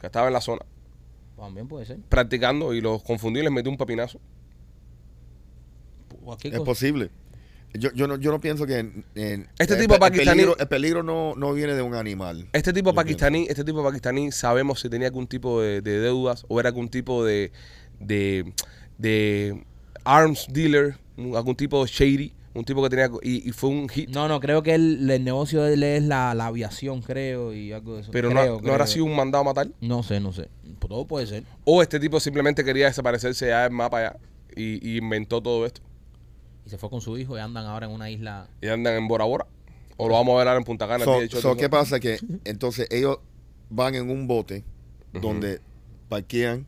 que 0.00 0.06
estaba 0.06 0.28
en 0.28 0.32
la 0.32 0.40
zona 0.40 0.62
También 1.36 1.66
puede 1.68 1.84
ser. 1.86 1.98
practicando 2.08 2.72
y 2.72 2.80
los 2.80 3.02
confundí 3.02 3.40
y 3.40 3.42
les 3.42 3.52
metí 3.52 3.68
un 3.68 3.76
papinazo. 3.76 4.18
Es 6.42 6.60
posible. 6.60 7.10
Yo, 7.74 7.90
yo, 7.92 8.06
no, 8.08 8.16
yo 8.16 8.30
no 8.30 8.40
pienso 8.40 8.66
que 8.66 8.78
en, 8.78 9.04
en- 9.14 9.48
Este 9.58 9.76
tipo 9.76 9.94
el 9.94 10.00
pakistaní- 10.00 10.24
peligro, 10.32 10.56
el 10.58 10.68
peligro 10.68 11.02
no, 11.02 11.34
no 11.36 11.52
viene 11.52 11.74
de 11.74 11.82
un 11.82 11.94
animal. 11.94 12.48
Este 12.52 12.72
tipo 12.72 12.94
pakistaní, 12.94 13.46
este 13.48 13.62
tipo 13.64 13.82
pakistaní, 13.84 14.32
sabemos 14.32 14.80
si 14.80 14.88
tenía 14.88 15.08
algún 15.08 15.26
tipo 15.26 15.60
de, 15.60 15.82
de 15.82 15.98
deudas 16.00 16.44
o 16.48 16.58
era 16.60 16.70
algún 16.70 16.88
tipo 16.88 17.24
de, 17.24 17.52
de, 18.00 18.52
de 18.96 19.62
arms 20.04 20.46
dealer, 20.50 20.96
un- 21.16 21.36
algún 21.36 21.56
tipo 21.56 21.84
de 21.84 21.90
shady, 21.90 22.32
un 22.54 22.64
tipo 22.64 22.82
que 22.82 22.88
tenía 22.88 23.10
y, 23.22 23.48
y 23.48 23.52
fue 23.52 23.70
un 23.70 23.88
hit. 23.88 24.08
No, 24.10 24.26
no, 24.28 24.40
creo 24.40 24.62
que 24.62 24.74
el, 24.74 25.08
el 25.08 25.22
negocio 25.22 25.62
de 25.62 25.74
él 25.74 25.82
es 25.82 26.02
la, 26.02 26.34
la 26.34 26.46
aviación, 26.46 27.02
creo, 27.02 27.52
y 27.52 27.72
algo 27.72 27.96
de 27.96 28.00
eso. 28.02 28.10
pero 28.10 28.30
Creo, 28.30 28.44
no, 28.56 28.60
no 28.62 28.72
habrá 28.72 28.84
creo. 28.84 28.86
sido 28.94 29.04
un 29.04 29.14
mandado 29.14 29.42
a 29.42 29.44
matar. 29.44 29.68
No 29.80 30.02
sé, 30.02 30.18
no 30.20 30.32
sé. 30.32 30.48
Todo 30.80 31.06
puede 31.06 31.26
ser. 31.26 31.44
O 31.64 31.82
este 31.82 32.00
tipo 32.00 32.18
simplemente 32.18 32.64
quería 32.64 32.86
desaparecerse 32.86 33.48
ya 33.48 33.62
del 33.64 33.72
mapa 33.72 34.00
ya 34.02 34.16
y, 34.56 34.88
y 34.94 34.96
inventó 34.96 35.40
todo 35.42 35.66
esto. 35.66 35.82
Y 36.68 36.70
se 36.70 36.76
fue 36.76 36.90
con 36.90 37.00
su 37.00 37.16
hijo 37.16 37.34
y 37.38 37.40
andan 37.40 37.64
ahora 37.64 37.86
en 37.86 37.92
una 37.92 38.10
isla. 38.10 38.46
Y 38.60 38.68
andan 38.68 38.94
en 38.94 39.08
Bora 39.08 39.24
Bora. 39.24 39.46
O 39.96 40.06
lo 40.06 40.12
vamos 40.14 40.34
a 40.34 40.38
ver 40.38 40.48
ahora 40.48 40.58
en 40.58 40.64
Punta 40.64 40.86
Cana. 40.86 41.02
So-. 41.02 41.56
¿Qué 41.56 41.70
pasa? 41.70 41.98
Que 41.98 42.18
entonces 42.44 42.86
ellos 42.90 43.20
van 43.70 43.94
en 43.94 44.10
un 44.10 44.26
bote 44.28 44.64
donde 45.14 45.62
parquean 46.10 46.66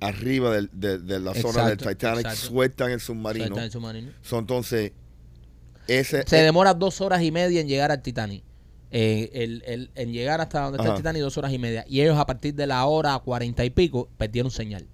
arriba 0.00 0.50
del- 0.50 0.68
de, 0.72 0.98
de 0.98 1.20
la 1.20 1.32
zona 1.34 1.68
del 1.68 1.76
Titanic, 1.78 2.26
exacto. 2.26 2.40
sueltan 2.48 2.90
el 2.90 3.00
submarino. 3.00 3.46
Sueltan 3.46 3.64
el 3.64 3.70
submarino. 3.70 4.10
So, 4.22 4.38
entonces, 4.40 4.92
ese... 5.86 6.24
Se 6.26 6.36
demora 6.42 6.74
dos 6.74 7.00
horas 7.00 7.22
y 7.22 7.30
media 7.30 7.60
en 7.60 7.68
llegar 7.68 7.92
al 7.92 8.02
Titanic. 8.02 8.42
Eh, 8.90 9.30
el- 9.32 9.62
el- 9.64 9.90
en 9.94 10.12
llegar 10.12 10.40
hasta 10.40 10.62
donde 10.62 10.78
está 10.78 10.88
Ajá. 10.88 10.96
el 10.96 11.02
Titanic, 11.02 11.22
dos 11.22 11.38
horas 11.38 11.52
y 11.52 11.58
media. 11.58 11.84
Y 11.88 12.00
ellos 12.00 12.18
a 12.18 12.26
partir 12.26 12.54
de 12.54 12.66
la 12.66 12.84
hora 12.86 13.16
cuarenta 13.20 13.64
y 13.64 13.70
pico 13.70 14.08
perdieron 14.18 14.50
señal. 14.50 14.88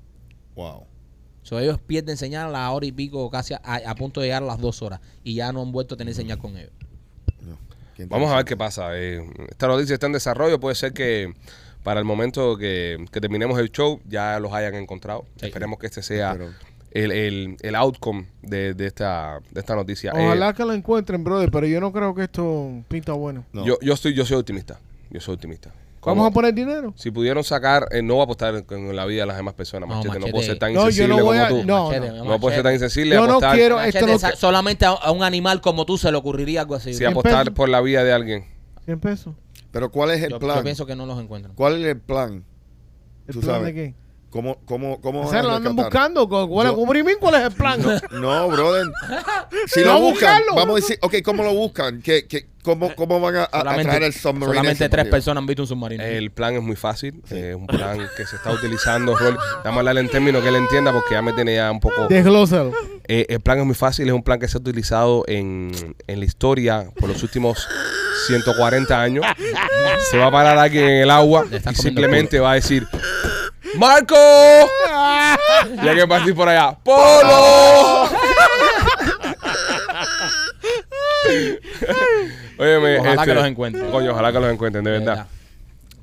wow. 0.54 0.84
So, 1.46 1.60
ellos 1.60 1.78
pierden 1.78 2.16
señal 2.16 2.46
a 2.48 2.50
la 2.50 2.70
hora 2.72 2.86
y 2.86 2.90
pico, 2.90 3.30
casi 3.30 3.54
a, 3.54 3.60
a 3.62 3.94
punto 3.94 4.20
de 4.20 4.26
llegar 4.26 4.42
a 4.42 4.46
las 4.46 4.58
dos 4.58 4.82
horas. 4.82 4.98
Y 5.22 5.34
ya 5.36 5.52
no 5.52 5.62
han 5.62 5.70
vuelto 5.70 5.94
a 5.94 5.96
tener 5.96 6.12
señal 6.12 6.38
con 6.38 6.56
ellos. 6.56 6.72
No, 7.40 7.56
Vamos 8.08 8.32
a 8.32 8.36
ver 8.36 8.44
qué 8.44 8.56
pasa. 8.56 8.88
Eh, 8.98 9.24
esta 9.48 9.68
noticia 9.68 9.94
está 9.94 10.06
en 10.06 10.12
desarrollo. 10.14 10.58
Puede 10.58 10.74
ser 10.74 10.92
que 10.92 11.32
para 11.84 12.00
el 12.00 12.04
momento 12.04 12.56
que, 12.56 12.96
que 13.12 13.20
terminemos 13.20 13.60
el 13.60 13.70
show 13.70 14.00
ya 14.08 14.40
los 14.40 14.52
hayan 14.52 14.74
encontrado. 14.74 15.24
Sí. 15.40 15.46
Esperemos 15.46 15.78
que 15.78 15.86
este 15.86 16.02
sea 16.02 16.32
Pero- 16.32 16.50
el, 16.90 17.12
el, 17.12 17.56
el 17.60 17.74
outcome 17.76 18.26
de, 18.42 18.74
de 18.74 18.86
esta, 18.88 19.38
de 19.52 19.60
esta 19.60 19.76
noticia. 19.76 20.10
Eh, 20.16 20.24
Ojalá 20.26 20.52
que 20.52 20.64
lo 20.64 20.72
encuentren, 20.72 21.22
brother, 21.22 21.52
pero 21.52 21.68
yo 21.68 21.80
no 21.80 21.92
creo 21.92 22.12
que 22.12 22.24
esto 22.24 22.72
pinta 22.88 23.12
bueno. 23.12 23.44
No. 23.52 23.64
yo, 23.64 23.78
yo, 23.80 23.94
estoy, 23.94 24.14
yo 24.14 24.26
soy 24.26 24.38
optimista. 24.38 24.80
Yo 25.10 25.20
soy 25.20 25.36
optimista. 25.36 25.72
¿Vamos 26.06 26.26
a 26.26 26.30
poner 26.30 26.54
dinero? 26.54 26.94
Si 26.96 27.10
pudieron 27.10 27.42
sacar, 27.44 27.88
eh, 27.90 28.00
no 28.00 28.14
voy 28.14 28.20
a 28.22 28.24
apostar 28.24 28.64
en 28.70 28.96
la 28.96 29.04
vida 29.06 29.22
de 29.22 29.26
las 29.26 29.36
demás 29.36 29.54
personas, 29.54 29.88
No, 29.88 29.96
Machete. 29.96 30.08
No, 30.14 30.20
Machete. 30.20 30.32
puedo 30.32 30.44
ser 30.46 30.58
tan 30.58 30.72
No, 30.72 30.80
yo 30.80 30.86
insensible 30.86 31.16
no 31.16 31.24
voy 31.24 31.36
como 31.38 31.44
a- 31.44 31.48
tú. 31.48 31.64
no, 31.64 31.88
Machete, 31.88 32.08
no. 32.12 32.24
No 32.24 32.40
puedo 32.40 32.54
ser 32.54 32.62
tan 32.62 32.72
insensible 32.74 33.14
Yo 33.14 33.20
no 33.26 33.32
apostar, 33.32 33.56
quiero- 33.56 33.76
Machete, 33.76 33.98
esto 33.98 34.10
no 34.12 34.18
sa- 34.18 34.30
que- 34.30 34.36
solamente 34.36 34.86
a, 34.86 34.90
a 34.90 35.10
un 35.10 35.22
animal 35.22 35.60
como 35.60 35.84
tú 35.84 35.98
se 35.98 36.10
le 36.10 36.16
ocurriría 36.16 36.60
algo 36.62 36.74
así. 36.76 36.94
sí, 36.94 37.02
Yo- 37.02 37.10
apostar 37.10 37.44
pesos. 37.46 37.54
por 37.56 37.68
la 37.68 37.80
vida 37.80 38.04
de 38.04 38.12
alguien. 38.12 38.46
100 38.84 39.00
pesos. 39.00 39.34
Pero 39.72 39.90
¿cuál 39.90 40.12
es 40.12 40.22
el 40.22 40.30
yo, 40.30 40.38
plan? 40.38 40.62
pienso 40.62 40.86
que 40.86 40.94
no 40.96 41.06
los 41.06 41.20
encuentran. 41.20 41.54
¿Cuál 41.54 41.82
es 41.84 41.90
el 41.90 42.00
plan? 42.00 42.44
¿El 43.26 43.34
Tú 43.34 43.40
plan 43.40 43.56
sabes. 43.56 43.66
de 43.66 43.74
qué? 43.74 43.94
¿Cómo, 44.36 44.58
cómo, 44.66 45.00
cómo 45.00 45.22
O 45.22 45.30
sea, 45.30 45.42
lo 45.42 45.52
andan 45.52 45.74
buscando. 45.74 46.28
¿Cuál, 46.28 46.46
Yo- 46.68 46.76
cuál- 47.18 47.34
es 47.34 47.42
el 47.46 47.52
plan? 47.52 47.80
No, 48.10 48.48
brother. 48.48 48.86
Si 49.66 49.80
No 49.80 49.94
lo 49.94 50.00
buscan, 50.00 50.40
buscarlo. 50.42 50.54
vamos 50.54 50.72
a 50.72 50.76
decir, 50.76 50.98
ok, 51.00 51.14
¿cómo 51.24 51.42
lo 51.42 51.54
buscan? 51.54 52.02
¿Qué, 52.02 52.26
qué, 52.28 52.46
cómo, 52.62 52.94
¿Cómo 52.94 53.18
van 53.20 53.36
a, 53.36 53.48
a- 53.50 53.62
traer 53.82 54.02
el 54.02 54.12
submarino? 54.12 54.46
solamente 54.48 54.88
tres 54.90 55.06
personas 55.06 55.40
han 55.40 55.46
visto 55.46 55.62
un 55.62 55.68
submarino. 55.68 56.04
El 56.04 56.30
plan 56.30 56.54
es 56.54 56.62
muy 56.62 56.76
fácil. 56.76 57.22
eh, 57.30 57.50
Es 57.50 57.56
un 57.56 57.66
plan 57.66 57.98
que 58.16 58.26
se 58.26 58.36
está 58.36 58.52
utilizando. 58.52 59.16
Rolly. 59.16 59.36
Vamos 59.64 59.76
a 59.76 59.78
hablarle 59.80 60.00
en 60.02 60.08
términos 60.10 60.42
que 60.42 60.48
él 60.50 60.56
entienda 60.56 60.92
porque 60.92 61.14
ya 61.14 61.22
me 61.22 61.32
tiene 61.32 61.54
ya 61.54 61.70
un 61.72 61.80
poco... 61.80 62.06
Desglósalo. 62.08 62.72
Eh, 63.08 63.24
el 63.28 63.40
plan 63.40 63.58
es 63.60 63.64
muy 63.64 63.74
fácil, 63.74 64.06
es 64.08 64.12
un 64.14 64.22
plan 64.22 64.38
que 64.38 64.48
se 64.48 64.58
ha 64.58 64.60
utilizado 64.60 65.24
en, 65.28 65.70
en 66.06 66.18
la 66.18 66.24
historia 66.24 66.90
por 66.98 67.08
los 67.08 67.22
últimos 67.22 67.66
140 68.26 69.00
años. 69.00 69.24
Se 70.10 70.18
va 70.18 70.26
a 70.26 70.30
parar 70.30 70.58
alguien 70.58 70.84
en 70.84 71.02
el 71.02 71.10
agua 71.10 71.46
y 71.50 71.74
simplemente 71.74 72.38
va 72.40 72.52
a 72.52 72.54
decir 72.54 72.86
¡Marco! 73.78 74.14
Y 75.82 75.88
alguien 75.88 76.10
va 76.10 76.16
a 76.16 76.18
decir 76.20 76.34
por 76.34 76.48
allá 76.48 76.76
¡Polo! 76.82 78.08
Óyeme, 82.58 82.98
Ojalá 82.98 83.14
este, 83.14 83.26
que 83.26 83.34
los 83.34 83.46
encuentren. 83.46 83.90
Coño, 83.90 84.12
ojalá 84.12 84.32
que 84.32 84.40
los 84.40 84.52
encuentren, 84.52 84.84
de 84.84 84.90
verdad. 84.90 85.06
verdad. 85.06 85.26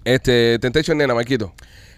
Este, 0.03 0.59
Temptation 0.59 0.97
Nena, 0.97 1.13
Marquito. 1.15 1.53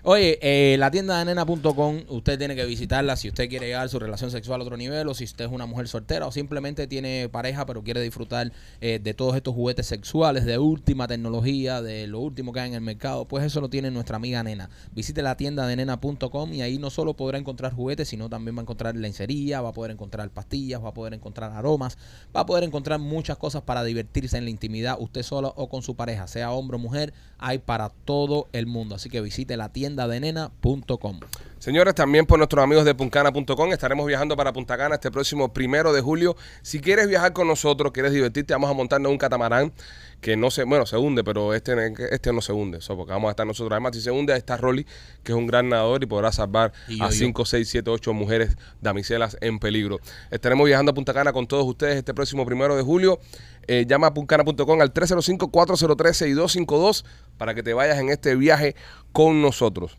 Oye, 0.08 0.38
eh, 0.43 0.78
la 0.78 0.91
tienda 0.91 1.18
de 1.18 1.26
nena.com, 1.26 2.01
usted 2.10 2.38
tiene 2.38 2.56
que 2.56 2.64
visitarla 2.64 3.16
si 3.16 3.28
usted 3.28 3.49
quiere 3.49 3.66
llegar 3.66 3.89
su 3.89 3.97
relación 3.97 4.30
sexual 4.30 4.62
a 4.62 4.64
otro 4.64 4.78
nivel 4.78 5.08
o 5.08 5.16
si 5.16 5.24
usted 5.24 5.45
es 5.45 5.51
una 5.51 5.66
mujer 5.66 5.88
soltera 5.88 6.28
o 6.28 6.32
simplemente 6.32 6.86
tiene 6.86 7.28
pareja 7.28 7.66
pero 7.66 7.84
quiere 7.84 8.01
disfrutar 8.01 8.51
eh, 8.82 8.99
de 9.01 9.14
todos 9.16 9.36
estos 9.36 9.56
juguetes 9.56 9.88
sexuales 9.88 10.45
de 10.45 10.60
última 10.60 11.08
tecnología, 11.08 11.82
de 11.82 12.06
lo 12.06 12.20
último 12.20 12.53
que 12.53 12.60
hay 12.60 12.70
en 12.70 12.76
el 12.76 12.82
mercado, 12.82 13.26
pues 13.26 13.45
eso 13.45 13.62
lo 13.62 13.70
tiene 13.72 13.89
nuestra 13.89 14.18
amiga 14.18 14.43
Nena. 14.43 14.70
Visite 14.91 15.24
la 15.24 15.38
tienda 15.38 15.66
de 15.66 15.76
nena.com 15.76 16.53
y 16.53 16.62
ahí 16.62 16.78
no 16.78 16.91
solo 16.91 17.16
podrá 17.16 17.39
encontrar 17.39 17.74
juguetes, 17.74 18.08
sino 18.08 18.30
también 18.30 18.56
va 18.56 18.60
a 18.60 18.62
encontrar 18.62 18.95
lencería, 18.95 19.62
va 19.62 19.70
a 19.70 19.74
poder 19.74 19.89
encontrar 19.89 20.30
pastillas, 20.30 20.84
va 20.84 20.89
a 20.89 20.93
poder 20.93 21.16
encontrar 21.16 21.51
aromas, 21.51 21.97
va 22.36 22.41
a 22.41 22.45
poder 22.45 22.64
encontrar 22.64 22.99
muchas 22.99 23.39
cosas 23.39 23.64
para 23.64 23.84
divertirse 23.84 24.38
en 24.38 24.43
la 24.43 24.51
intimidad, 24.51 24.97
usted 24.99 25.24
solo 25.24 25.51
o 25.58 25.68
con 25.68 25.82
su 25.82 25.95
pareja, 25.95 26.28
sea 26.28 26.51
hombre 26.51 26.76
o 26.76 26.80
mujer, 26.80 27.12
hay 27.39 27.58
para 27.58 27.89
todo 27.89 28.49
el 28.51 28.68
mundo. 28.68 28.93
Así 28.93 29.10
que 29.10 29.20
visite 29.20 29.58
la 29.58 29.70
tienda 29.70 29.94
de 29.95 30.19
nena.com. 30.19 31.19
Señores, 31.65 31.95
también 31.95 32.27
por 32.27 32.37
nuestros 32.37 32.63
amigos 32.63 32.85
de 32.85 32.93
puncana.com 32.93 33.71
estaremos 33.71 34.05
viajando 34.05 34.37
para 34.37 34.53
Punta 34.53 34.77
Cana 34.77 34.95
este 34.95 35.09
próximo 35.09 35.51
primero 35.51 35.93
de 35.93 36.01
julio. 36.01 36.35
Si 36.61 36.79
quieres 36.79 37.07
viajar 37.07 37.33
con 37.33 37.47
nosotros, 37.47 37.91
quieres 37.91 38.11
divertirte, 38.11 38.53
vamos 38.53 38.69
a 38.69 38.73
montarnos 38.73 39.11
un 39.11 39.17
catamarán 39.17 39.73
que 40.21 40.37
no 40.37 40.51
se, 40.51 40.63
bueno, 40.63 40.85
se 40.85 40.97
hunde, 40.97 41.23
pero 41.23 41.53
este, 41.53 41.73
este 42.11 42.33
no 42.33 42.41
se 42.41 42.51
hunde, 42.51 42.81
so, 42.81 42.95
porque 42.95 43.13
vamos 43.13 43.29
a 43.29 43.31
estar 43.31 43.47
nosotros. 43.47 43.71
Además, 43.71 43.95
si 43.95 44.01
se 44.01 44.11
hunde, 44.11 44.35
está 44.35 44.57
Rolly, 44.57 44.85
que 45.23 45.31
es 45.31 45.37
un 45.37 45.47
gran 45.47 45.69
nadador 45.69 46.03
y 46.03 46.05
podrá 46.05 46.31
salvar 46.31 46.73
Y 46.87 46.99
yo, 46.99 47.05
a 47.05 47.09
yo. 47.09 47.15
5, 47.15 47.45
6, 47.45 47.69
7, 47.69 47.89
8 47.89 48.13
mujeres 48.13 48.57
damiselas 48.81 49.37
en 49.41 49.59
peligro. 49.59 49.99
Estaremos 50.31 50.65
viajando 50.65 50.91
a 50.91 50.95
Punta 50.95 51.13
Cana 51.13 51.33
con 51.33 51.47
todos 51.47 51.65
ustedes 51.65 51.97
este 51.97 52.13
próximo 52.13 52.45
primero 52.45 52.75
de 52.75 52.83
julio. 52.83 53.19
Eh, 53.68 53.86
llama 53.88 54.07
a 54.07 54.13
puncana.com 54.13 54.82
al 54.82 54.93
305-403-6252 54.93 57.05
para 57.38 57.55
que 57.55 57.63
te 57.63 57.74
vayas 57.74 57.97
en 57.99 58.09
este 58.09 58.36
viaje 58.36 58.76
con 59.11 59.41
nosotros. 59.41 59.97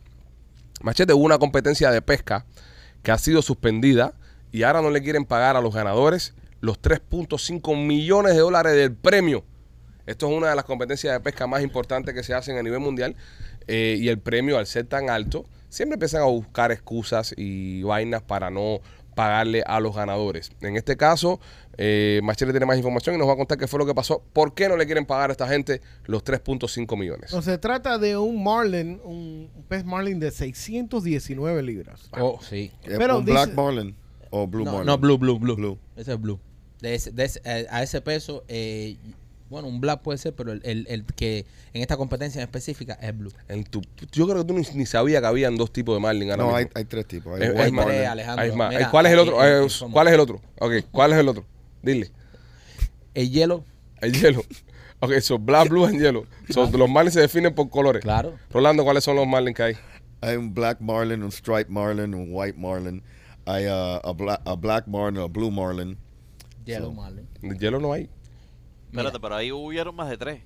Machete, 0.82 1.14
hubo 1.14 1.24
una 1.24 1.38
competencia 1.38 1.90
de 1.90 2.02
pesca 2.02 2.44
que 3.02 3.10
ha 3.10 3.18
sido 3.18 3.42
suspendida 3.42 4.14
y 4.52 4.62
ahora 4.62 4.82
no 4.82 4.90
le 4.90 5.02
quieren 5.02 5.24
pagar 5.24 5.56
a 5.56 5.60
los 5.60 5.74
ganadores 5.74 6.34
los 6.60 6.80
3.5 6.80 7.86
millones 7.86 8.34
de 8.34 8.40
dólares 8.40 8.74
del 8.74 8.94
premio. 8.94 9.44
Esto 10.06 10.28
es 10.28 10.36
una 10.36 10.50
de 10.50 10.56
las 10.56 10.64
competencias 10.64 11.12
de 11.12 11.20
pesca 11.20 11.46
más 11.46 11.62
importantes 11.62 12.14
que 12.14 12.22
se 12.22 12.34
hacen 12.34 12.58
a 12.58 12.62
nivel 12.62 12.80
mundial 12.80 13.16
eh, 13.66 13.96
y 13.98 14.08
el 14.08 14.20
premio 14.20 14.58
al 14.58 14.66
ser 14.66 14.86
tan 14.86 15.10
alto, 15.10 15.46
siempre 15.68 15.94
empiezan 15.94 16.22
a 16.22 16.26
buscar 16.26 16.70
excusas 16.70 17.34
y 17.36 17.82
vainas 17.82 18.22
para 18.22 18.50
no 18.50 18.80
pagarle 19.16 19.64
a 19.66 19.80
los 19.80 19.96
ganadores. 19.96 20.52
En 20.60 20.76
este 20.76 20.96
caso, 20.96 21.40
eh, 21.78 22.20
Machete 22.22 22.52
tiene 22.52 22.66
más 22.66 22.76
información 22.76 23.16
y 23.16 23.18
nos 23.18 23.26
va 23.26 23.32
a 23.32 23.36
contar 23.36 23.56
qué 23.58 23.66
fue 23.66 23.78
lo 23.80 23.86
que 23.86 23.94
pasó, 23.94 24.22
por 24.32 24.54
qué 24.54 24.68
no 24.68 24.76
le 24.76 24.84
quieren 24.86 25.06
pagar 25.06 25.30
a 25.30 25.32
esta 25.32 25.48
gente 25.48 25.80
los 26.04 26.22
3.5 26.22 26.96
millones. 26.96 27.32
No, 27.32 27.40
se 27.42 27.56
trata 27.58 27.98
de 27.98 28.16
un 28.16 28.44
marlin, 28.44 29.00
un 29.02 29.50
pez 29.68 29.84
marlin 29.84 30.20
de 30.20 30.30
619 30.30 31.62
libras. 31.62 32.08
Oh, 32.12 32.38
sí. 32.42 32.70
¿Es 32.84 32.98
Pero 32.98 33.18
un 33.18 33.24
dice- 33.24 33.32
Black 33.32 33.54
Marlin 33.54 33.96
o 34.30 34.46
Blue 34.46 34.64
No, 34.64 34.72
Marlin? 34.72 34.86
no, 34.86 34.98
blue, 34.98 35.18
blue, 35.18 35.38
blue. 35.38 35.56
Blue. 35.56 35.78
Ese 35.96 36.12
es 36.12 36.20
blue. 36.20 36.38
De 36.80 36.94
ese- 36.94 37.10
de 37.10 37.24
ese- 37.24 37.40
eh, 37.44 37.66
a 37.70 37.82
ese 37.82 38.00
peso, 38.02 38.44
eh, 38.48 38.96
bueno, 39.48 39.68
un 39.68 39.80
black 39.80 40.02
puede 40.02 40.18
ser, 40.18 40.34
pero 40.34 40.52
el, 40.52 40.60
el- 40.64 40.86
el 40.88 41.04
que 41.04 41.46
en 41.72 41.82
esta 41.82 41.96
competencia 41.96 42.40
en 42.40 42.44
específica 42.44 42.94
es 43.00 43.16
blue. 43.16 43.32
En 43.48 43.64
tu, 43.64 43.80
yo 44.12 44.26
creo 44.26 44.38
que 44.44 44.44
tú 44.52 44.54
ni, 44.58 44.62
ni 44.74 44.86
sabías 44.86 45.20
que 45.20 45.26
habían 45.26 45.56
dos 45.56 45.72
tipos 45.72 45.94
de 45.96 46.00
marlin 46.00 46.30
ahora 46.30 46.42
No, 46.42 46.48
mismo. 46.50 46.56
hay, 46.58 46.66
hay 46.74 46.84
tres 46.84 47.06
tipos. 47.06 47.40
Hay 47.40 47.48
White 47.48 47.66
es 47.66 47.72
más, 47.72 47.86
tres, 47.86 47.96
Marlin. 47.96 48.06
Alejandro. 48.10 48.44
Hay 48.44 48.52
más. 48.52 48.68
Mira, 48.74 48.90
¿Cuál 48.90 49.06
es 49.06 49.12
el 49.12 49.18
otro? 49.20 49.44
eh, 49.44 49.48
Eh, 49.62 49.66
eh, 49.66 49.68
¿cómo? 49.78 49.92
¿Cuál 49.92 50.08
es 50.08 50.14
el 50.14 50.20
otro? 50.20 50.40
Ok, 50.60 50.72
¿cuál 50.90 51.12
es 51.12 51.18
el 51.18 51.28
otro? 51.28 51.44
Dile. 51.82 52.10
El 53.14 53.30
hielo, 53.30 53.64
El 54.00 54.12
hielo. 54.12 54.42
Ok, 55.00 55.12
so 55.20 55.38
black, 55.38 55.68
blue 55.68 55.84
and 55.86 56.00
yellow. 56.00 56.26
So, 56.50 56.70
los 56.70 56.88
marlins 56.88 57.14
se 57.14 57.20
definen 57.20 57.54
por 57.54 57.68
colores. 57.70 58.02
claro. 58.02 58.34
Rolando, 58.50 58.82
¿cuáles 58.84 59.04
son 59.04 59.16
los 59.16 59.26
marlins 59.26 59.56
que 59.56 59.62
hay? 59.62 59.76
Hay 60.22 60.36
un 60.36 60.54
Black 60.54 60.80
Marlin, 60.80 61.22
un 61.22 61.30
Striped 61.30 61.68
Marlin, 61.68 62.14
un 62.14 62.28
White 62.32 62.58
Marlin. 62.58 63.02
Hay 63.44 63.66
uh, 63.66 64.00
a, 64.02 64.12
black, 64.12 64.40
a 64.46 64.54
Black 64.54 64.86
Marlin, 64.88 65.20
a 65.20 65.26
Blue 65.26 65.50
Marlin. 65.50 65.98
Hielo, 66.64 66.86
So- 66.86 66.92
Marlin. 66.94 67.28
El 67.42 67.58
hielo 67.58 67.78
no 67.78 67.92
hay. 67.92 68.08
Espérate, 68.90 69.20
pero 69.20 69.34
ahí 69.36 69.52
hubieron 69.52 69.94
más 69.94 70.08
de 70.10 70.16
tres. 70.16 70.40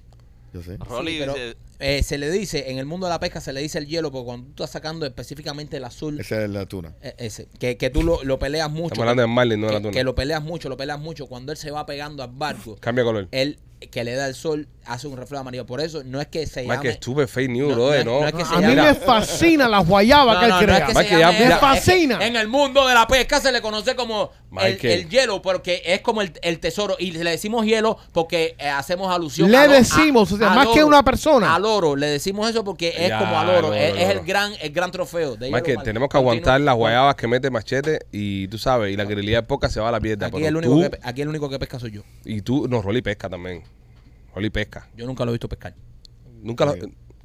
Yo 0.53 0.63
sé. 0.65 0.77
Rolly 0.79 1.13
Sí, 1.13 1.19
pero, 1.21 1.35
dice, 1.35 1.57
eh, 1.79 2.03
se 2.03 2.19
le 2.19 2.29
dice, 2.31 2.71
en 2.73 2.79
el 2.79 2.85
mundo 2.87 3.07
de 3.07 3.11
la 3.13 3.21
pesca 3.21 3.41
se 3.41 3.53
le 3.53 3.61
dice 3.61 3.79
el 3.79 3.87
hielo, 3.87 4.11
porque 4.11 4.25
cuando 4.27 4.47
tú 4.49 4.65
estás 4.65 4.71
sacando 4.73 5.07
específicamente 5.07 5.77
el 5.77 5.85
azul, 5.85 6.19
Esa 6.19 6.43
es 6.43 6.51
la 6.51 6.67
tuna. 6.67 6.93
eh, 7.03 7.15
ese, 7.19 7.47
que, 7.61 7.77
que 7.77 7.89
tú 7.89 8.03
lo, 8.03 8.25
lo 8.25 8.39
peleas 8.41 8.69
mucho. 8.69 8.87
Estamos 8.95 9.03
hablando 9.03 9.23
de 9.23 9.29
Marlin, 9.29 9.61
no 9.61 9.69
de 9.69 9.73
la 9.75 9.79
que, 9.79 9.83
tuna. 9.85 9.93
que 9.93 10.03
lo 10.05 10.15
peleas 10.17 10.43
mucho, 10.43 10.69
lo 10.69 10.77
peleas 10.77 10.99
mucho. 10.99 11.29
Cuando 11.29 11.53
él 11.53 11.59
se 11.59 11.71
va 11.71 11.87
pegando 11.87 12.25
al 12.25 12.31
barco, 12.33 12.77
Cambia 12.81 13.05
color. 13.05 13.29
él 13.31 13.61
que 13.93 14.03
le 14.03 14.15
da 14.15 14.27
el 14.27 14.35
sol 14.35 14.67
hace 14.93 15.07
un 15.09 15.17
reflejo 15.17 15.41
amarillo. 15.43 15.65
Por 15.67 15.81
eso 15.81 16.03
no 16.05 16.21
es 16.21 16.27
que 16.29 16.47
se 16.47 16.65
Más 16.65 16.79
que 16.79 16.85
llame... 16.89 16.95
estuve 16.95 17.27
fake 17.27 17.51
news, 17.51 17.71
No, 17.71 17.75
brother, 17.77 18.05
no 18.05 18.21
no. 18.21 18.27
es- 18.27 18.33
no 18.35 18.39
es 18.41 18.45
que 18.49 18.51
se 18.51 18.65
A 18.65 18.69
mí 18.69 18.75
me 18.77 18.95
fascina 18.95 19.69
la 19.69 19.79
guayaba 19.79 20.35
No, 20.35 20.41
que 20.41 20.45
él 20.47 20.51
no, 20.51 20.57
no 20.57 20.61
es 20.61 20.67
crea. 20.67 20.87
que 20.87 20.95
Mike, 20.95 21.09
se 21.09 21.19
llame 21.19 21.21
ya- 21.21 21.39
eso, 21.39 21.49
ya- 21.49 21.55
es 21.55 21.61
que 21.61 21.67
fascina. 21.67 22.27
En 22.27 22.37
el 22.37 22.49
mundo 22.49 22.87
de 22.89 22.95
la 22.95 23.07
pesca 23.07 23.41
se 23.41 23.53
le 23.53 23.61
conoce 23.63 23.95
como 23.97 24.31
el, 24.61 24.73
Michael. 24.75 24.93
el 25.01 25.09
hielo, 25.09 25.41
porque 25.43 25.83
es 25.85 26.01
como 26.01 26.23
el, 26.23 26.33
el 26.43 26.59
tesoro. 26.61 26.97
Y 26.99 27.13
le 27.13 27.31
decimos 27.31 27.65
hielo 27.67 27.97
porque 28.13 28.57
eh, 28.59 28.69
hacemos 28.69 29.15
alusión 29.15 29.51
Le 29.51 29.57
al 29.57 29.71
o- 29.71 29.73
decimos, 29.73 30.33
o 30.33 30.37
sea, 30.37 30.51
al 30.51 30.57
más 30.57 30.67
que 30.69 30.81
oro. 30.81 30.89
una 30.89 31.03
persona. 31.05 31.55
Al 31.55 31.65
oro, 31.65 31.95
le 31.97 32.07
decimos 32.09 32.49
eso 32.51 32.65
porque 32.65 32.89
es 32.97 33.09
Ya, 33.09 33.19
como 33.21 33.39
al 33.39 33.49
oro. 33.49 33.75
es, 33.75 33.95
el 34.11 34.21
gran 34.25 34.53
el 34.61 34.71
gran 34.73 34.91
trofeo. 34.91 35.37
De 35.37 35.51
Más 35.51 35.63
hielo, 35.63 35.79
Mike. 35.79 35.85
tenemos 35.85 36.09
que 36.09 36.15
Continúa. 36.15 36.33
aguantar 36.33 36.61
las 36.61 36.75
guayabas 36.75 37.15
que 37.15 37.27
mete 37.29 37.51
machete 37.51 38.01
y 38.13 38.49
tú 38.49 38.59
sabes, 38.59 38.93
y 38.93 38.97
la 38.97 39.05
grilía 39.05 39.37
de 39.37 39.47
poca 39.47 39.69
se 39.69 39.79
va 39.81 39.89
a 39.89 39.93
la 39.93 40.01
pierna. 40.01 40.27
Aquí 40.27 40.37
pero 40.37 40.49
el, 40.49 40.57
único 40.57 40.75
tú- 40.75 40.81
que, 40.83 40.91
pe- 40.91 40.99
aquí 41.03 41.23
el 41.23 41.29
único 41.29 41.49
que 41.49 41.59
pesca 41.59 41.79
soy 41.79 41.93
yo. 41.93 42.03
Y 42.25 42.43
tú, 42.43 42.67
no, 42.69 42.83
Rolly 42.83 43.03
pesca 43.03 43.29
también. 43.29 43.63
Rolly 44.35 44.51
pesca. 44.51 44.89
Yo 44.97 45.07
nunca 45.07 45.25
lo 45.25 45.31
he 45.31 45.35
visto 45.35 45.49
pescar. 45.49 45.75
Nunca 46.43 46.65
lo. 46.65 46.75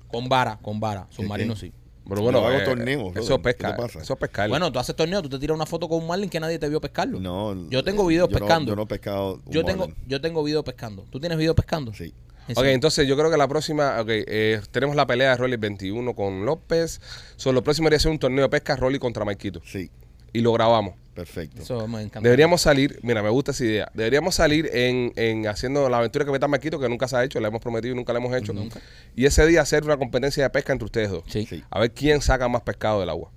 Con 0.07 0.29
vara, 0.29 0.57
con 0.61 0.79
vara. 0.79 1.07
Submarino 1.09 1.55
sí. 1.55 1.71
Pero 2.07 2.21
bueno, 2.21 2.37
hago 2.39 2.57
eh, 2.59 2.63
torneos, 2.63 3.15
Eso 3.15 3.41
pesca. 3.41 3.69
¿Qué 3.69 3.73
te 3.73 3.81
pasa? 3.81 3.99
Eso 3.99 4.13
es 4.13 4.19
pescar. 4.19 4.47
Bueno, 4.47 4.71
tú 4.71 4.77
haces 4.77 4.95
torneo, 4.95 5.23
tú 5.23 5.29
te 5.29 5.39
tiras 5.39 5.55
una 5.55 5.65
foto 5.65 5.89
con 5.89 6.01
un 6.01 6.07
marlin 6.07 6.29
que 6.29 6.39
nadie 6.39 6.59
te 6.59 6.69
vio 6.69 6.79
pescarlo. 6.79 7.19
No. 7.19 7.67
Yo 7.69 7.83
tengo 7.83 8.05
videos 8.05 8.29
yo 8.29 8.33
no- 8.33 8.45
pescando. 8.45 8.71
yo 8.71 8.75
no 8.75 8.83
he 8.83 8.85
pescado. 8.85 9.41
un 9.43 9.51
yo 9.51 9.65
tengo 9.65 9.87
marlin. 9.87 10.03
yo 10.07 10.21
tengo 10.21 10.43
video 10.43 10.63
pescando. 10.63 11.05
¿Tú 11.09 11.19
tienes 11.19 11.37
video 11.37 11.55
pescando? 11.55 11.93
Sí. 11.93 12.13
¿En 12.47 12.57
Ok, 12.57 12.65
entonces 12.65 13.07
yo 13.07 13.17
creo 13.17 13.31
que 13.31 13.37
la 13.37 13.47
próxima, 13.47 13.99
ok, 13.99 14.07
eh, 14.09 14.61
tenemos 14.69 14.95
la 14.95 15.07
pelea 15.07 15.31
de 15.31 15.37
Rolly 15.37 15.57
21 15.57 16.13
con 16.13 16.45
López. 16.45 17.01
So, 17.37 17.51
lo 17.51 17.63
próximo 17.63 17.87
sería 17.87 17.97
hacer 17.97 18.11
un 18.11 18.19
torneo 18.19 18.43
de 18.43 18.49
pesca 18.49 18.75
Rolly 18.75 18.99
contra 18.99 19.25
Maikito. 19.25 19.61
Sí. 19.65 19.89
Y 20.31 20.41
lo 20.41 20.53
grabamos. 20.53 20.93
Perfecto. 21.15 21.61
Eso 21.61 21.87
me 21.87 22.01
encanta. 22.01 22.19
Deberíamos 22.19 22.61
salir, 22.61 22.99
mira, 23.01 23.23
me 23.23 23.29
gusta 23.29 23.51
esa 23.51 23.63
idea. 23.63 23.91
Deberíamos 23.93 24.35
salir 24.35 24.69
en, 24.73 25.13
en 25.15 25.47
haciendo 25.47 25.89
la 25.89 25.99
aventura 25.99 26.25
que 26.25 26.31
meta 26.31 26.47
Maquito, 26.49 26.77
que 26.77 26.89
nunca 26.89 27.07
se 27.07 27.15
ha 27.15 27.23
hecho, 27.23 27.39
la 27.39 27.47
hemos 27.47 27.61
prometido 27.61 27.93
y 27.93 27.95
nunca 27.95 28.11
la 28.11 28.19
hemos 28.19 28.35
hecho. 28.35 28.51
Nunca. 28.51 28.81
Y 29.15 29.25
ese 29.25 29.47
día 29.47 29.61
hacer 29.61 29.85
una 29.85 29.95
competencia 29.95 30.43
de 30.43 30.49
pesca 30.49 30.73
entre 30.73 30.85
ustedes 30.85 31.09
dos. 31.09 31.23
Sí. 31.27 31.45
Sí. 31.45 31.63
A 31.69 31.79
ver 31.79 31.91
quién 31.93 32.21
saca 32.21 32.49
más 32.49 32.63
pescado 32.63 32.99
del 32.99 33.09
agua. 33.09 33.31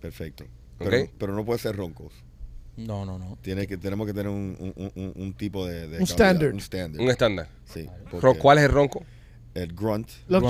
Perfecto. 0.00 0.44
Pero, 0.78 1.10
pero 1.18 1.34
no 1.34 1.44
puede 1.44 1.58
ser 1.58 1.74
roncos. 1.76 2.14
No, 2.76 3.04
no, 3.04 3.18
no. 3.18 3.36
Tiene 3.42 3.66
que, 3.66 3.76
tenemos 3.76 4.06
que 4.06 4.14
tener 4.14 4.28
un, 4.28 4.56
un, 4.76 4.92
un, 4.94 5.12
un 5.14 5.34
tipo 5.34 5.66
de, 5.66 5.88
de 5.88 5.98
Un 5.98 6.04
standard. 6.04 6.52
Un 6.54 6.60
standard. 6.60 7.02
Un 7.02 7.10
estándar. 7.10 7.48
Sí. 7.64 7.88
Porque 8.10 8.38
¿Cuál 8.38 8.58
es 8.58 8.64
el 8.64 8.70
ronco? 8.70 9.04
El 9.52 9.72
grunt. 9.74 10.08
Los. 10.28 10.44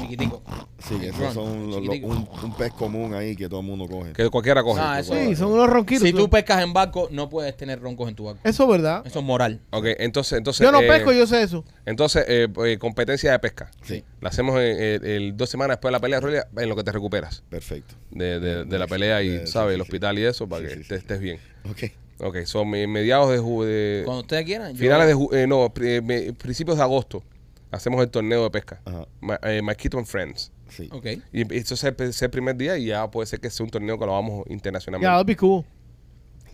Chiquitico. 0.00 0.42
Sí, 0.78 0.94
esos 1.02 1.18
Grunt, 1.18 1.34
son 1.34 1.66
los- 1.70 1.76
los- 1.76 1.82
chiquitico. 1.82 2.06
un, 2.08 2.28
un 2.44 2.54
pez 2.56 2.72
común 2.72 3.14
ahí 3.14 3.34
que 3.34 3.48
todo 3.48 3.60
el 3.60 3.66
mundo 3.66 3.86
coge. 3.88 4.12
Que 4.12 4.28
cualquiera 4.30 4.62
coge. 4.62 4.80
Ah, 4.80 5.00
eso- 5.00 5.14
Sí, 5.14 5.34
son 5.34 5.52
unos 5.52 5.68
ronquitos. 5.68 6.06
Si 6.06 6.12
tú 6.12 6.28
pescas 6.30 6.62
en 6.62 6.72
barco, 6.72 7.08
no 7.10 7.28
puedes 7.28 7.56
tener 7.56 7.80
roncos 7.80 8.08
en 8.08 8.14
tu 8.14 8.24
barco. 8.24 8.40
Eso 8.44 8.62
es 8.64 8.68
verdad. 8.68 9.02
Eso 9.04 9.18
es 9.18 9.24
moral. 9.24 9.60
Ok, 9.70 9.86
entonces, 9.98 10.38
entonces. 10.38 10.64
Yo 10.64 10.70
no 10.70 10.80
eh, 10.80 10.86
pesco, 10.88 11.12
yo 11.12 11.26
sé 11.26 11.42
eso. 11.42 11.64
Entonces, 11.84 12.24
eh, 12.28 12.48
eh, 12.64 12.78
competencia 12.78 13.32
de 13.32 13.38
pesca. 13.40 13.70
Sí. 13.82 14.04
La 14.20 14.28
hacemos 14.28 14.56
en- 14.60 14.80
en- 14.80 15.04
el 15.04 15.36
dos 15.36 15.50
semanas 15.50 15.76
después 15.78 15.90
de 15.90 15.92
la 15.92 16.20
pelea 16.20 16.46
en 16.56 16.68
lo 16.68 16.76
que 16.76 16.84
te 16.84 16.92
recuperas 16.92 17.42
Perfecto. 17.48 17.94
de, 18.10 18.38
de- 18.38 18.64
de 18.64 18.78
la 18.78 18.86
pelea 18.86 19.22
y, 19.22 19.28
Eh, 19.30 19.42
sí, 19.46 19.52
¿sabes? 19.52 19.70
sí, 19.72 19.74
el 19.74 19.80
sí. 19.80 19.82
hospital 19.82 20.18
y 20.20 20.24
eso, 20.24 20.48
para 20.48 20.62
Sí, 20.62 20.68
que 20.68 20.82
sí, 20.82 20.88
te 20.88 20.94
sí. 20.94 21.00
estés 21.00 21.20
bien. 21.20 21.38
Ok. 21.68 21.84
Ok, 22.24 22.36
son 22.44 22.70
me- 22.70 22.86
mediados 22.86 23.30
de, 23.32 23.40
ju- 23.40 23.64
de- 23.64 24.02
Cuando 24.04 24.20
ustedes 24.20 24.44
quieran. 24.44 24.72
yo- 24.74 24.78
finales 24.78 25.08
de 25.08 25.16
ju- 25.16 25.34
eh, 25.34 25.46
no, 25.48 25.70
pri- 25.74 25.94
eh, 25.96 26.02
me- 26.02 26.32
principios 26.34 26.76
de 26.76 26.82
agosto 26.84 27.24
hacemos 27.72 28.00
el 28.02 28.10
torneo 28.10 28.44
de 28.44 28.50
pesca. 28.50 28.80
Ajá. 28.84 29.06
Ma, 29.20 29.40
eh, 29.42 29.60
Maquito 29.62 29.98
and 29.98 30.06
Friends. 30.06 30.52
Ok. 30.90 31.06
Sí. 31.06 31.22
Y 31.32 31.54
eso 31.56 31.74
es 31.74 31.84
el, 31.84 31.94
es 31.98 32.22
el 32.22 32.30
primer 32.30 32.56
día 32.56 32.78
y 32.78 32.86
ya 32.86 33.10
puede 33.10 33.26
ser 33.26 33.40
que 33.40 33.50
sea 33.50 33.64
un 33.64 33.70
torneo 33.70 33.98
que 33.98 34.06
lo 34.06 34.12
vamos 34.12 34.44
internacionalmente. 34.48 35.06
Ya, 35.10 35.12
that'd 35.16 35.26
be 35.26 35.36
cool. 35.36 35.64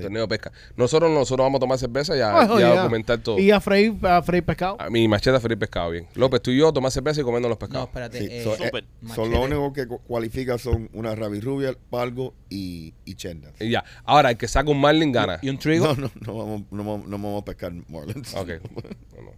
Torneo 0.00 0.22
de 0.22 0.28
pesca. 0.28 0.52
Nosotros 0.76 1.10
nosotros 1.10 1.44
vamos 1.44 1.58
a 1.58 1.60
tomar 1.60 1.76
cerveza 1.76 2.16
y 2.16 2.20
a, 2.20 2.32
Oh, 2.48 2.60
y 2.60 2.62
a 2.62 2.72
yeah. 2.72 2.82
documentar 2.82 3.18
todo. 3.18 3.36
Y 3.36 3.50
a 3.50 3.58
freír, 3.60 3.94
a 4.06 4.22
freír 4.22 4.44
pescado. 4.44 4.76
A 4.80 4.88
mi 4.90 5.08
machete 5.08 5.36
a 5.36 5.40
freír 5.40 5.58
pescado 5.58 5.90
bien. 5.90 6.06
López, 6.14 6.40
tú 6.40 6.52
y 6.52 6.58
yo 6.58 6.72
tomar 6.72 6.92
cerveza 6.92 7.20
y 7.20 7.24
comiendo 7.24 7.48
los 7.48 7.56
No, 7.56 7.58
pescados. 7.58 7.88
espérate. 7.88 8.18
Sí, 8.20 8.28
eh, 8.30 8.44
so- 8.44 8.54
eh, 8.54 8.70
son 9.12 9.30
lo 9.32 9.38
machete. 9.38 9.38
único 9.56 9.72
que 9.72 9.88
cu- 9.88 9.98
cualifica 10.06 10.56
son 10.56 10.88
una 10.92 11.16
rabirrubia, 11.16 11.74
palgo 11.90 12.32
y, 12.48 12.94
y 13.04 13.14
chendas. 13.16 13.54
y 13.60 13.70
ya. 13.70 13.82
Ahora, 14.04 14.30
el 14.30 14.36
que 14.36 14.46
saca 14.46 14.70
un 14.70 14.80
marlin 14.80 15.10
gana. 15.10 15.40
¿Y 15.42 15.48
un 15.48 15.58
trigo? 15.58 15.86
No, 15.88 15.94
no, 15.96 16.10
no 16.24 16.34
vamos, 16.38 16.62
no, 16.70 16.84
vamos- 16.84 17.06
no 17.08 17.16
vamos 17.18 17.42
a 17.42 17.44
pescar 17.44 17.72
marlins. 17.88 18.34
Ok. 18.36 18.50
No, 19.16 19.22
no. 19.22 19.32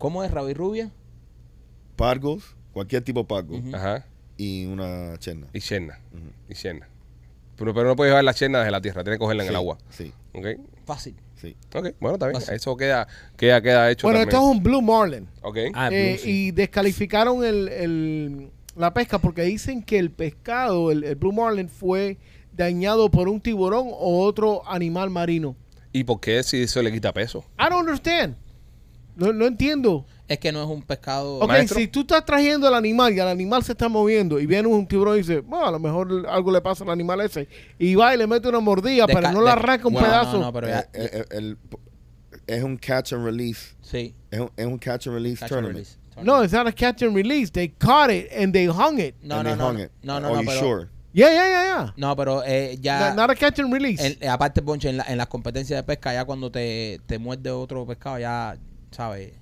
¿Cómo 0.00 0.24
es 0.24 0.30
Rabi 0.32 0.54
Rubia? 0.54 0.90
Pargos, 1.96 2.56
cualquier 2.72 3.02
tipo 3.04 3.20
de 3.20 3.26
pargo. 3.26 3.60
Ajá. 3.74 4.04
y 4.36 4.64
una 4.64 5.18
chenda. 5.18 5.48
Y 5.52 5.60
cherna. 5.60 6.00
Ujú. 6.14 6.22
Y 6.48 6.54
cherna. 6.54 6.88
Pero, 7.56 7.74
pero 7.74 7.88
no 7.88 7.94
puedes 7.96 8.10
llevar 8.10 8.24
la 8.24 8.32
cherna 8.32 8.60
desde 8.60 8.70
la 8.70 8.80
tierra, 8.80 9.04
tienes 9.04 9.18
que 9.18 9.22
cogerla 9.22 9.42
en 9.42 9.48
el 9.48 9.52
Sí, 9.54 9.56
agua. 9.56 9.78
Sí, 9.90 10.12
¿Ok? 10.32 10.46
Fácil. 10.86 11.14
sí. 11.36 11.54
Ok, 11.74 11.88
bueno, 12.00 12.14
está 12.14 12.28
bien. 12.28 12.40
Fácil. 12.40 12.54
Eso 12.54 12.74
queda, 12.74 13.06
queda, 13.36 13.60
queda 13.60 13.90
hecho 13.90 14.06
Bueno, 14.06 14.20
también. 14.20 14.34
esto 14.38 14.50
es 14.50 14.56
un 14.56 14.62
Blue 14.62 14.80
Marlin. 14.80 15.28
Ok. 15.42 15.58
Ah, 15.74 15.90
Eh, 15.92 16.12
Blue, 16.14 16.22
sí. 16.24 16.30
y 16.30 16.50
descalificaron 16.52 17.44
el, 17.44 17.68
el- 17.68 18.50
la 18.76 18.94
pesca 18.94 19.18
porque 19.18 19.42
dicen 19.42 19.82
que 19.82 19.98
el 19.98 20.10
pescado, 20.10 20.90
el, 20.90 21.04
el 21.04 21.16
Blue 21.16 21.32
Marlin, 21.32 21.68
fue 21.68 22.16
dañado 22.56 23.10
por 23.10 23.28
un 23.28 23.42
tiburón 23.42 23.88
o 23.90 24.24
otro 24.24 24.66
animal 24.66 25.10
marino. 25.10 25.54
¿Y 25.92 26.04
por 26.04 26.18
qué 26.20 26.42
si 26.42 26.62
eso 26.62 26.80
le 26.80 26.90
quita 26.90 27.12
peso? 27.12 27.44
I 27.58 27.64
don't 27.68 27.80
understand. 27.80 28.36
No, 29.20 29.32
no 29.32 29.46
entiendo. 29.46 30.06
Es 30.28 30.38
que 30.38 30.52
no 30.52 30.62
es 30.62 30.68
un 30.68 30.82
pescado. 30.82 31.38
Ok, 31.40 31.48
Maestro. 31.48 31.78
si 31.78 31.88
tú 31.88 32.00
estás 32.00 32.24
trayendo 32.24 32.66
al 32.68 32.74
animal 32.74 33.12
y 33.12 33.18
el 33.18 33.26
animal 33.28 33.62
se 33.64 33.72
está 33.72 33.88
moviendo 33.88 34.38
y 34.40 34.46
viene 34.46 34.68
un 34.68 34.86
tiburón 34.86 35.16
y 35.16 35.18
dice, 35.18 35.40
bueno, 35.40 35.66
a 35.66 35.70
lo 35.72 35.78
mejor 35.78 36.24
algo 36.28 36.52
le 36.52 36.60
pasa 36.60 36.84
al 36.84 36.90
animal 36.90 37.20
ese, 37.20 37.48
y 37.78 37.94
va 37.96 38.14
y 38.14 38.18
le 38.18 38.26
mete 38.26 38.48
una 38.48 38.60
mordida, 38.60 39.06
Desca- 39.06 39.14
pero 39.14 39.32
no 39.32 39.42
le 39.42 39.50
arranca 39.50 39.86
un 39.88 39.94
Bueno, 39.94 40.08
pedazo. 40.08 40.38
No, 40.38 40.44
no, 40.46 40.52
pero 40.52 40.68
ya. 40.68 40.80
Eh, 40.92 41.10
eh, 41.12 41.24
el- 41.32 41.58
es 42.46 42.62
un 42.62 42.76
catch 42.76 43.12
and 43.12 43.24
release. 43.24 43.74
sí. 43.82 44.14
Es 44.30 44.40
un, 44.40 44.50
es 44.56 44.66
un 44.66 44.78
catch 44.78 45.06
and 45.08 45.16
release 45.16 45.40
Catch 45.40 45.50
and 45.52 45.62
tournament. 45.62 45.74
release. 45.86 45.96
No, 46.22 46.42
it's 46.44 46.52
not 46.52 46.66
a 46.68 46.72
catch 46.72 47.02
and 47.02 47.14
release. 47.16 47.50
They 47.50 47.68
caught 47.68 48.10
it 48.10 48.28
and 48.32 48.52
they 48.52 48.66
hung 48.66 48.98
it. 49.00 49.14
No, 49.22 49.36
And 49.36 49.44
no, 49.44 49.50
they 49.50 49.58
no. 49.58 49.64
hung 49.68 49.76
No, 49.78 49.82
it. 49.84 49.90
no, 50.02 50.20
no, 50.20 50.26
Are 50.28 50.34
no, 50.36 50.42
you 50.42 50.46
pero. 50.48 50.60
sure? 50.60 50.88
Yeah, 51.12 51.28
yeah, 51.30 51.48
yeah, 51.48 51.64
yeah. 51.64 51.92
No, 51.96 52.14
pero 52.14 52.42
eh, 52.44 52.78
ya. 52.80 53.00
Not, 53.08 53.16
not 53.16 53.30
a 53.30 53.34
catch 53.34 53.58
and 53.58 53.72
release. 53.72 54.00
en- 54.20 54.28
aparte, 54.28 54.62
Ponche, 54.62 54.88
en, 54.90 54.98
la- 54.98 55.04
en 55.08 55.16
las 55.18 55.26
competencias 55.26 55.78
de 55.78 55.82
pesca, 55.82 56.12
ya 56.12 56.24
cuando 56.24 56.50
te, 56.52 57.00
te 57.06 57.18
muerde 57.18 57.50
otro 57.50 57.84
pescado, 57.86 58.18
ya, 58.20 58.56
¿sabes? 58.90 59.32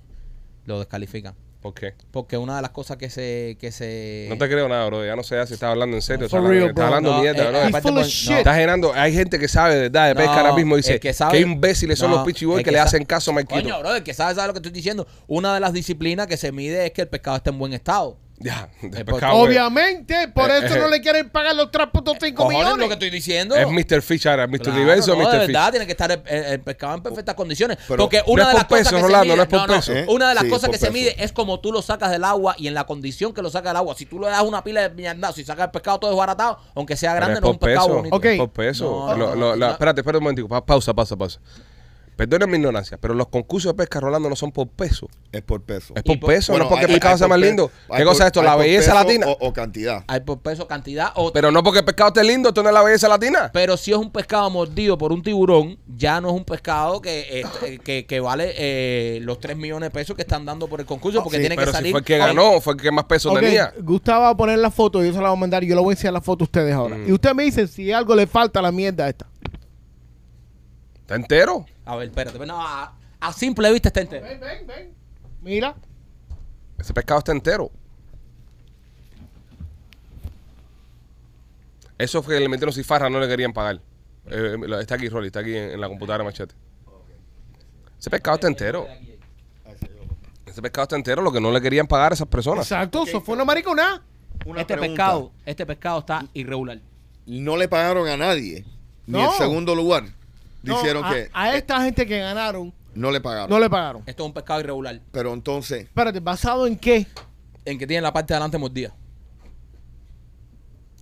Lo 0.65 0.79
descalifican. 0.79 1.35
¿Por 1.61 1.73
qué? 1.73 1.93
Porque 2.11 2.37
una 2.37 2.55
de 2.55 2.61
las 2.61 2.71
cosas 2.71 2.95
que 2.95 3.09
se. 3.09 3.57
Que 3.59 3.69
se 3.73 4.27
No 4.29 4.37
te 4.37 4.47
creo 4.47 4.69
nada, 4.69 4.85
bro. 4.85 5.05
Ya 5.05 5.17
no 5.17 5.23
sé 5.23 5.45
si 5.45 5.55
estás 5.55 5.69
hablando 5.71 5.97
en 5.97 6.01
serio. 6.01 6.29
For 6.29 6.39
estás 6.39 6.39
hablando, 6.39 6.53
real, 6.53 6.69
estás 6.69 6.75
bro. 6.75 6.85
hablando 6.85 7.11
No, 7.11 7.21
mierda, 7.21 7.43
eh, 7.67 7.81
bro. 7.81 8.03
Shit. 8.05 8.29
no. 8.31 8.37
Estás 8.37 8.53
generando. 8.55 8.93
Hay 8.93 9.13
gente 9.13 9.37
que 9.39 9.47
sabe 9.49 9.75
de 9.75 9.81
verdad 9.81 10.07
de 10.07 10.15
pesca 10.15 10.31
No, 10.35 10.39
ahora 10.39 10.53
mismo 10.53 10.75
y 10.75 10.77
dice 10.77 11.01
que 11.01 11.11
sabe- 11.11 11.33
qué 11.33 11.39
imbéciles 11.43 11.99
son 11.99 12.11
No, 12.11 12.17
los 12.17 12.25
pichiboy 12.25 12.59
que, 12.59 12.63
que 12.63 12.71
le 12.71 12.79
hacen 12.79 13.03
caso 13.03 13.31
a 13.31 13.33
Marquito. 13.33 13.59
Coño, 13.61 13.77
bro, 13.79 13.93
el 13.95 14.03
que 14.03 14.13
sabe, 14.13 14.35
sabe 14.35 14.47
lo 14.47 14.53
que 14.53 14.59
estoy 14.59 14.71
diciendo. 14.71 15.05
Una 15.27 15.53
de 15.53 15.59
las 15.59 15.73
disciplinas 15.73 16.27
que 16.27 16.37
se 16.37 16.53
mide 16.53 16.85
es 16.85 16.91
que 16.93 17.01
el 17.01 17.09
pescado 17.09 17.35
esté 17.35 17.49
en 17.49 17.59
buen 17.59 17.73
estado. 17.73 18.17
Ya, 18.41 18.69
de 18.81 19.01
Eh, 19.01 19.03
güey. 19.03 19.21
Obviamente, 19.33 20.29
por 20.29 20.49
Eh, 20.49 20.59
eso 20.63 20.75
eh, 20.75 20.79
no 20.79 20.87
le 20.87 21.01
quieren 21.01 21.29
pagar 21.29 21.53
los 21.55 21.69
3.5 21.71 22.33
Cojones, 22.35 22.57
millones. 22.59 22.77
lo 22.79 22.87
que 22.87 22.93
estoy 22.93 23.09
diciendo. 23.09 23.53
Es 23.55 23.67
Mr. 23.67 24.01
Fish 24.01 24.27
ahora, 24.29 24.47
Mr. 24.47 24.59
Claro, 24.61 24.77
Universo, 24.77 25.11
no, 25.11 25.17
de 25.17 25.23
Mr. 25.25 25.47
verdad, 25.47 25.63
Fish. 25.65 25.71
tiene 25.71 25.85
que 25.85 25.91
estar 25.91 26.11
el, 26.25 26.59
pescado 26.61 26.95
en 26.95 27.03
perfectas 27.03 27.35
condiciones. 27.35 27.77
Pero- 27.87 28.03
porque 28.03 28.23
una 28.27 28.47
de 28.47 28.53
las 28.53 28.63
por 28.63 28.77
cosas 28.77 28.83
peso, 28.93 28.95
que 28.95 29.01
Rolando, 29.01 29.23
se 29.23 29.25
mide, 29.27 29.35
no 29.35 29.43
es 29.43 29.49
por 29.49 29.67
peso. 29.75 29.93
¿Eh? 29.93 30.05
una 30.07 30.29
de 30.29 30.35
las 30.35 30.43
Sí, 30.45 30.49
cosas 30.49 30.69
que 30.69 30.77
se 30.77 30.89
mide 30.91 31.15
es 31.21 31.33
como 31.33 31.59
tú 31.59 31.71
lo 31.73 31.81
sacas 31.81 32.11
del 32.11 32.23
agua 32.23 32.55
y 32.57 32.67
en 32.67 32.73
la 32.75 32.85
condición 32.85 33.33
que 33.33 33.41
lo 33.41 33.49
sacas 33.49 33.71
del 33.71 33.77
agua. 33.77 33.93
Si 33.95 34.05
tú 34.05 34.19
le 34.19 34.27
das 34.27 34.41
una 34.43 34.63
pila 34.63 34.87
de 34.87 34.89
mierda, 34.95 35.33
si 35.33 35.43
sacas 35.43 35.65
el 35.65 35.71
pescado 35.71 35.99
todo 35.99 36.11
desbaratado, 36.11 36.59
aunque 36.75 36.95
sea 36.95 37.13
grande, 37.15 37.41
no 37.41 37.47
es 37.47 37.53
un 37.53 37.59
pescado 37.59 37.87
bonito. 37.89 38.15
Ok. 38.15 38.25
es 38.25 38.37
por 38.37 38.49
peso. 38.51 39.15
Lo- 39.17 39.35
lo- 39.35 39.55
la-. 39.57 39.71
Espérate, 39.71 39.99
espérate 39.99 40.17
un 40.19 40.23
momentico. 40.23 40.47
Pa- 40.47 40.65
Pausa, 40.65 40.93
pausa, 40.93 41.17
pausa. 41.17 41.39
Perdonen 42.19 42.49
mi 42.51 42.57
ignorancia, 42.57 42.97
pero 42.99 43.13
los 43.13 43.27
concursos 43.29 43.71
de 43.71 43.77
pesca, 43.77 44.01
Rolando, 44.01 44.27
no 44.29 44.35
son 44.35 44.51
por 44.51 44.67
peso. 44.67 45.07
Es 45.31 45.41
por 45.41 45.61
peso. 45.61 45.93
Es 45.95 46.03
por 46.03 46.19
peso, 46.19 46.51
Bueno, 46.51 46.65
no 46.65 46.69
porque 46.69 46.83
el 46.83 46.91
hay- 46.91 46.95
pescado 46.97 47.13
hay 47.13 47.17
sea 47.17 47.27
por 47.29 47.37
más 47.37 47.47
lindo. 47.47 47.71
¿Qué 47.95 48.03
cosa 48.03 48.23
es 48.23 48.27
esto? 48.27 48.43
¿La 48.43 48.57
belleza 48.57 48.91
peso 48.91 49.03
latina? 49.05 49.27
O, 49.27 49.37
o 49.47 49.53
cantidad. 49.53 50.03
Hay 50.05 50.19
por 50.19 50.39
peso, 50.39 50.67
cantidad. 50.67 51.11
O, 51.15 51.31
pero, 51.31 51.47
Pero 51.47 51.51
no 51.53 51.63
porque 51.63 51.79
el 51.79 51.85
pescado 51.85 52.09
esté 52.09 52.25
lindo, 52.25 52.49
esto 52.49 52.61
no 52.61 52.67
es 52.67 52.75
la 52.75 52.83
belleza 52.83 53.07
latina. 53.07 53.49
si 53.77 53.91
es 53.91 53.97
un 53.97 54.11
pescado 54.11 54.49
mordido 54.49 54.97
por 54.97 55.13
un 55.13 55.23
tiburón, 55.23 55.77
ya 55.95 56.19
no 56.19 56.27
es 56.27 56.35
un 56.35 56.43
pescado 56.43 57.01
que, 57.01 57.41
eh, 57.63 57.79
que, 57.85 58.05
que 58.05 58.19
vale 58.19 58.53
eh, 58.57 59.19
los 59.21 59.39
3 59.39 59.55
millones 59.55 59.87
de 59.87 59.91
pesos 59.91 60.13
que 60.13 60.23
están 60.23 60.43
dando 60.45 60.67
por 60.67 60.81
el 60.81 60.85
concurso, 60.85 61.23
porque 61.23 61.37
sí, 61.37 61.43
tiene 61.43 61.55
que 61.55 61.61
Pero 61.61 61.71
si 61.71 61.77
salir. 61.77 61.91
fue 61.91 61.99
el 62.01 62.05
que 62.05 62.17
ganó, 62.17 62.59
fue 62.59 62.73
el 62.73 62.81
que 62.81 62.91
más 62.91 63.05
peso 63.05 63.31
tenía. 63.33 63.73
Gustavo 63.79 64.23
va 64.23 64.29
a 64.31 64.35
poner 64.35 64.59
la 64.59 64.71
foto, 64.71 65.01
yo 65.01 65.13
se 65.13 65.21
la 65.21 65.29
voy 65.29 65.37
a 65.37 65.39
mandar 65.39 65.63
y 65.63 65.67
yo 65.67 65.75
le 65.75 65.81
voy 65.81 65.91
a 65.91 65.93
enseñar 65.93 66.13
la 66.15 66.21
foto 66.21 66.43
a 66.43 66.47
ustedes 66.47 66.73
ahora. 66.73 66.97
Mm. 66.97 67.07
Y 67.07 67.11
ustedes 67.13 67.33
me 67.33 67.43
dicen 67.43 67.65
si 67.69 67.93
algo 67.93 68.13
le 68.13 68.27
falta 68.27 68.59
a 68.59 68.61
la 68.61 68.73
mierda 68.73 69.07
esta. 69.07 69.25
¿Está 71.09 71.15
entero? 71.15 71.65
A 71.85 71.95
ver, 71.95 72.09
espérate. 72.09 72.37
No, 72.45 72.61
a, 72.61 72.93
a 73.19 73.33
simple 73.33 73.71
vista 73.71 73.89
está 73.89 74.01
entero. 74.01 74.27
Ven, 74.27 74.39
ven, 74.39 74.67
ven. 74.67 74.93
Mira. 75.41 75.73
Ese 76.77 76.93
pescado 76.93 77.17
está 77.17 77.31
entero. 77.31 77.71
Eso 81.97 82.21
fue 82.21 82.35
que 82.35 82.41
le 82.41 82.47
metieron 82.47 82.71
cifarra, 82.71 83.09
no 83.09 83.19
le 83.19 83.27
querían 83.27 83.53
pagar. 83.53 83.81
Eh, 84.27 84.55
está 84.79 84.93
aquí, 84.93 85.09
Rolly, 85.09 85.27
está 85.27 85.39
aquí 85.39 85.55
en, 85.55 85.71
en 85.71 85.81
la 85.81 85.87
computadora 85.87 86.23
machete. 86.23 86.53
Ese 87.99 88.11
pescado 88.11 88.35
está 88.35 88.47
entero. 88.47 88.87
Ese 90.45 90.61
pescado 90.61 90.83
está 90.83 90.95
entero, 90.95 91.23
lo 91.23 91.31
que 91.31 91.41
no 91.41 91.51
le 91.51 91.59
querían 91.59 91.87
pagar 91.87 92.11
a 92.11 92.13
esas 92.13 92.27
personas. 92.27 92.67
Exacto, 92.71 93.05
eso 93.07 93.19
fue 93.19 93.33
una 93.33 93.45
mariconada. 93.45 94.03
Una 94.45 94.61
este 94.61 94.75
pregunta. 94.77 95.03
pescado, 95.05 95.31
este 95.43 95.65
pescado 95.65 95.99
está 96.01 96.25
irregular. 96.35 96.79
No 97.25 97.57
le 97.57 97.67
pagaron 97.67 98.07
a 98.07 98.15
nadie. 98.15 98.63
Ni 99.07 99.13
No. 99.13 99.31
el 99.31 99.37
segundo 99.39 99.73
lugar. 99.73 100.03
No, 100.63 100.77
Dijeron 100.77 101.05
a, 101.05 101.09
que 101.13 101.29
a 101.33 101.55
esta 101.55 101.81
gente 101.83 102.05
que 102.05 102.19
ganaron 102.19 102.73
no 102.93 103.11
le 103.11 103.21
pagaron. 103.21 103.49
no 103.49 103.59
le 103.59 103.69
pagaron. 103.69 104.03
Esto 104.05 104.23
es 104.23 104.27
un 104.27 104.33
pescado 104.33 104.59
irregular. 104.59 104.99
Pero 105.11 105.33
entonces, 105.33 105.83
Espérate, 105.85 106.19
¿basado 106.19 106.67
en 106.67 106.77
qué? 106.77 107.07
En 107.65 107.77
que 107.77 107.85
tiene 107.87 108.01
la 108.01 108.11
parte 108.11 108.33
de 108.33 108.35
adelante 108.35 108.57
mordida. 108.57 108.93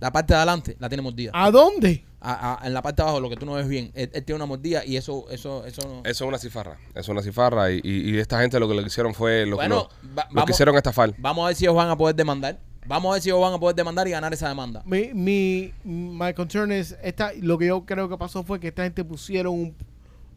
La 0.00 0.12
parte 0.12 0.32
de 0.32 0.36
adelante 0.36 0.76
la 0.78 0.88
tiene 0.88 1.02
mordida. 1.02 1.32
¿A 1.34 1.50
dónde? 1.50 2.04
A- 2.20 2.60
a- 2.62 2.66
en 2.66 2.74
la 2.74 2.82
parte 2.82 3.02
de 3.02 3.08
abajo, 3.08 3.20
lo 3.20 3.28
que 3.30 3.36
tú 3.36 3.46
no 3.46 3.52
ves 3.54 3.68
bien, 3.68 3.90
él, 3.94 4.10
él 4.12 4.24
tiene 4.24 4.36
una 4.36 4.46
mordida 4.46 4.84
y 4.84 4.96
eso, 4.96 5.26
eso, 5.30 5.64
eso 5.66 5.82
no. 5.88 5.98
Eso 6.04 6.24
es 6.24 6.28
una 6.28 6.38
cifarra. 6.38 6.78
Eso 6.90 7.00
es 7.00 7.08
una 7.08 7.22
cifarra. 7.22 7.70
Y, 7.72 7.80
y- 7.82 8.10
y 8.14 8.18
esta 8.18 8.40
gente 8.40 8.58
lo 8.60 8.68
que 8.68 8.74
le 8.74 8.82
hicieron 8.82 9.14
fue. 9.14 9.44
Lo, 9.46 9.56
Bueno, 9.56 9.88
lo- 10.02 10.14
va- 10.16 10.24
lo 10.30 10.34
vamos- 10.34 10.46
quisieron 10.50 10.76
estafar. 10.76 11.14
Vamos 11.18 11.44
a 11.44 11.48
ver 11.48 11.56
si 11.56 11.64
ellos 11.64 11.74
van 11.76 11.88
a 11.90 11.96
poder 11.96 12.14
demandar. 12.14 12.58
Vamos 12.88 13.10
a 13.10 13.12
ver 13.14 13.22
si 13.22 13.28
ellos 13.28 13.40
van 13.40 13.52
a 13.52 13.58
poder 13.60 13.76
demandar 13.76 14.08
y 14.08 14.10
ganar 14.10 14.32
esa 14.32 14.48
demanda. 14.48 14.82
Mi, 14.86 15.12
mi 15.14 15.72
my 15.84 16.32
concern 16.34 16.72
es 16.72 16.96
esta, 17.02 17.32
lo 17.40 17.58
que 17.58 17.66
yo 17.66 17.84
creo 17.84 18.08
que 18.08 18.16
pasó 18.16 18.42
fue 18.42 18.58
que 18.58 18.68
esta 18.68 18.82
gente 18.84 19.04
pusieron 19.04 19.52
un, 19.54 19.74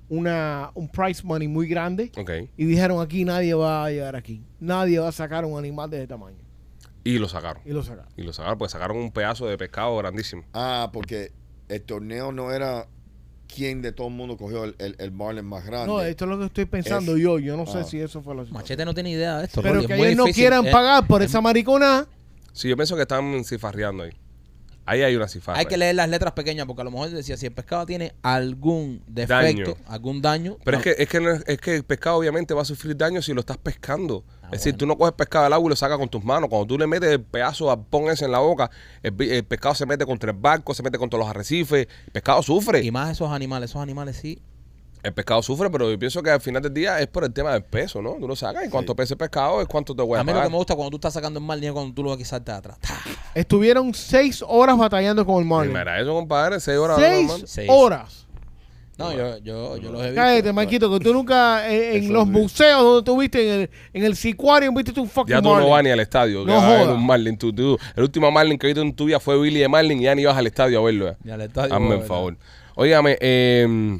una, 0.09 0.69
un 0.73 0.89
price 0.89 1.21
money 1.23 1.47
muy 1.47 1.67
grande 1.67 2.11
Ok. 2.17 2.31
y 2.57 2.65
dijeron 2.65 3.01
aquí 3.01 3.23
nadie 3.23 3.53
va 3.53 3.85
a 3.85 3.89
llegar 3.89 4.15
aquí. 4.15 4.43
Nadie 4.59 4.99
va 4.99 5.07
a 5.07 5.11
sacar 5.13 5.45
un 5.45 5.57
animal 5.57 5.89
de 5.89 5.97
ese 5.99 6.07
tamaño. 6.07 6.37
Y 7.03 7.17
lo 7.17 7.27
sacaron. 7.29 7.63
Y 7.65 7.71
lo 7.71 7.81
sacaron. 7.83 8.11
Y 8.17 8.21
lo 8.23 8.33
sacaron, 8.33 8.57
pues 8.59 8.71
sacaron 8.73 8.97
un 8.97 9.11
pedazo 9.11 9.47
de 9.47 9.57
pescado 9.57 9.95
grandísimo. 9.97 10.43
ah, 10.53 10.89
porque 10.93 11.31
el 11.69 11.81
torneo 11.81 12.31
no 12.33 12.51
era 12.51 12.85
quien 13.47 13.81
de 13.81 13.91
todo 13.91 14.07
el 14.07 14.13
mundo 14.13 14.37
cogió 14.37 14.65
el, 14.65 14.75
el, 14.77 14.95
el 14.99 15.11
marlin 15.11 15.45
más 15.45 15.65
grande. 15.65 15.87
No, 15.87 16.01
esto 16.01 16.25
es 16.25 16.29
lo 16.29 16.37
que 16.39 16.45
estoy 16.45 16.65
pensando 16.65 17.15
Es- 17.15 17.21
yo. 17.21 17.39
Yo 17.39 17.55
no 17.57 17.65
sé 17.65 17.79
ah. 17.79 17.83
si 17.85 17.99
eso 17.99 18.21
fue 18.21 18.35
lo 18.35 18.45
que 18.45 18.51
Machete 18.51 18.83
no 18.85 18.93
tiene 18.93 19.11
idea 19.11 19.39
de 19.39 19.45
esto. 19.45 19.61
Pero 19.61 19.75
Rolly, 19.75 19.87
que 19.87 19.95
ellos 19.95 20.15
no 20.15 20.25
quieran 20.25 20.67
Eh, 20.67 20.71
pagar 20.71 21.07
por 21.07 21.21
esa 21.23 21.39
maricona. 21.41 22.05
Sí, 22.53 22.67
yo 22.69 22.75
pienso 22.75 22.95
que 22.95 23.03
están 23.03 23.43
cifarreando 23.43 24.03
ahí. 24.03 24.11
Ahí 24.83 25.03
hay 25.03 25.15
una 25.15 25.27
cifarra. 25.27 25.59
Hay 25.59 25.67
que 25.67 25.77
leer 25.77 25.93
las 25.95 26.09
letras 26.09 26.33
pequeñas 26.33 26.65
porque 26.65 26.81
a 26.81 26.83
lo 26.85 26.91
mejor 26.91 27.11
decía 27.11 27.37
si 27.37 27.45
el 27.45 27.53
pescado 27.53 27.85
tiene 27.85 28.13
algún 28.23 29.03
defecto, 29.07 29.73
Daño. 29.73 29.75
algún 29.87 30.21
daño. 30.23 30.57
Pero 30.65 30.77
no- 30.77 30.83
es 30.83 30.95
que, 30.95 31.03
es, 31.03 31.07
que 31.07 31.19
no 31.21 31.29
es, 31.31 31.43
es 31.47 31.59
que 31.59 31.75
el 31.75 31.83
pescado 31.83 32.17
obviamente 32.17 32.53
va 32.55 32.63
a 32.63 32.65
sufrir 32.65 32.97
daño 32.97 33.21
si 33.21 33.31
lo 33.33 33.41
estás 33.41 33.57
pescando. 33.57 34.25
Ah, 34.41 34.47
es 34.47 34.51
decir, 34.63 34.75
tú 34.75 34.87
no 34.87 34.97
coges 34.97 35.13
pescado 35.13 35.45
al 35.45 35.53
agua 35.53 35.67
y 35.67 35.69
lo 35.69 35.75
sacas 35.75 35.99
con 35.99 36.09
tus 36.09 36.23
manos. 36.23 36.49
Cuando 36.49 36.65
tú 36.65 36.79
le 36.79 36.87
metes 36.87 37.11
el 37.11 37.21
pedazo 37.21 37.65
de 37.67 37.71
arpón 37.73 38.09
ese 38.09 38.25
en 38.25 38.31
la 38.31 38.39
boca, 38.39 38.71
el, 39.03 39.21
el 39.21 39.43
pescado 39.45 39.75
se 39.75 39.85
mete 39.85 40.03
contra 40.05 40.31
el 40.31 40.37
barco, 40.37 40.73
se 40.73 40.81
mete 40.81 40.97
contra 40.97 41.17
los 41.19 41.27
arrecifes. 41.29 41.87
El 42.07 42.11
pescado 42.11 42.41
sufre. 42.41 42.83
Y 42.83 42.89
más 42.91 43.11
esos 43.11 43.29
animales, 43.31 43.69
esos 43.69 43.81
animales 43.83 44.17
sí. 44.17 44.41
El 45.03 45.13
pescado 45.13 45.41
sufre, 45.41 45.69
pero 45.69 45.89
yo 45.89 45.97
pienso 45.97 46.21
que 46.21 46.29
al 46.29 46.41
final 46.41 46.61
del 46.61 46.73
día 46.73 46.99
es 46.99 47.07
por 47.07 47.23
el 47.23 47.33
tema 47.33 47.53
del 47.53 47.63
peso, 47.63 48.01
¿no? 48.01 48.17
Tú 48.19 48.27
lo 48.27 48.35
sacas 48.35 48.65
y 48.65 48.69
cuánto 48.69 48.95
pesa 48.95 49.13
el 49.15 49.17
pescado 49.17 49.61
es 49.61 49.67
cuánto 49.67 49.95
te 49.95 50.01
voy 50.03 50.17
a, 50.17 50.21
A 50.21 50.23
mí 50.23 50.31
lo 50.31 50.41
que 50.41 50.49
me 50.49 50.55
gusta 50.57 50.75
cuando 50.75 50.91
tú 50.91 50.97
estás 50.97 51.13
sacando 51.13 51.39
el 51.39 51.45
mal 51.45 51.59
ni 51.59 51.67
es 51.67 51.73
cuando 51.73 51.93
tú 51.93 52.03
lo 52.03 52.09
vas 52.09 52.19
a 52.19 52.23
quitarte 52.23 52.51
de 52.51 52.57
atrás. 52.57 52.77
Estuvieron 53.33 53.93
seis 53.93 54.43
horas 54.47 54.77
batallando 54.77 55.25
con 55.25 55.39
el 55.39 55.45
Marlin. 55.45 55.73
mira 55.73 55.99
eso, 55.99 56.13
compadre, 56.13 56.59
seis 56.59 56.77
horas. 56.77 56.97
Seis 56.99 57.43
Seis. 57.45 57.69
horas. 57.71 58.27
No, 58.97 59.11
yo, 59.13 59.37
yo, 59.39 59.77
yo 59.77 59.91
los 59.91 60.01
he 60.03 60.07
visto. 60.11 60.21
Cállate, 60.21 60.53
Marquito, 60.53 60.91
que 60.99 61.03
tú 61.03 61.11
nunca 61.13 61.67
eh, 61.67 61.97
en 61.97 62.03
Eso 62.03 62.13
los 62.13 62.25
sí. 62.25 62.29
museos 62.29 62.83
donde 62.83 63.03
tú 63.03 63.17
viste 63.19 63.41
en 63.55 63.61
el, 63.61 63.69
en 63.93 64.03
el 64.03 64.15
Sicuarium 64.15 64.75
viste 64.75 64.99
un 64.99 65.09
fucking 65.09 65.33
Ya 65.33 65.41
tú 65.41 65.47
Marlin. 65.49 65.65
no 65.67 65.71
vas 65.73 65.83
ni 65.83 65.89
al 65.89 65.99
estadio. 66.01 66.45
No 66.45 66.61
jodas. 66.61 66.87
un 66.89 67.03
Marlin. 67.03 67.35
Tú- 67.35 67.51
tú- 67.51 67.79
el 67.95 68.03
último 68.03 68.29
Marlin 68.29 68.59
que 68.59 68.67
viste 68.67 68.81
en 68.81 68.93
tu 68.93 69.05
vida 69.05 69.19
fue 69.19 69.41
Billy 69.41 69.61
de 69.61 69.67
Marlin 69.67 69.99
y 69.99 70.03
ya 70.03 70.13
ni 70.13 70.21
ibas 70.21 70.37
al 70.37 70.45
estadio 70.45 70.79
a 70.79 70.83
verlo. 70.83 71.07
eh. 71.09 71.17
Ni 71.23 71.31
al 71.31 71.41
estadio, 71.41 71.73
Hazme 71.73 71.95
el 71.95 72.01
favor. 72.03 72.37
Óigame, 72.75 73.17
eh, 73.21 73.99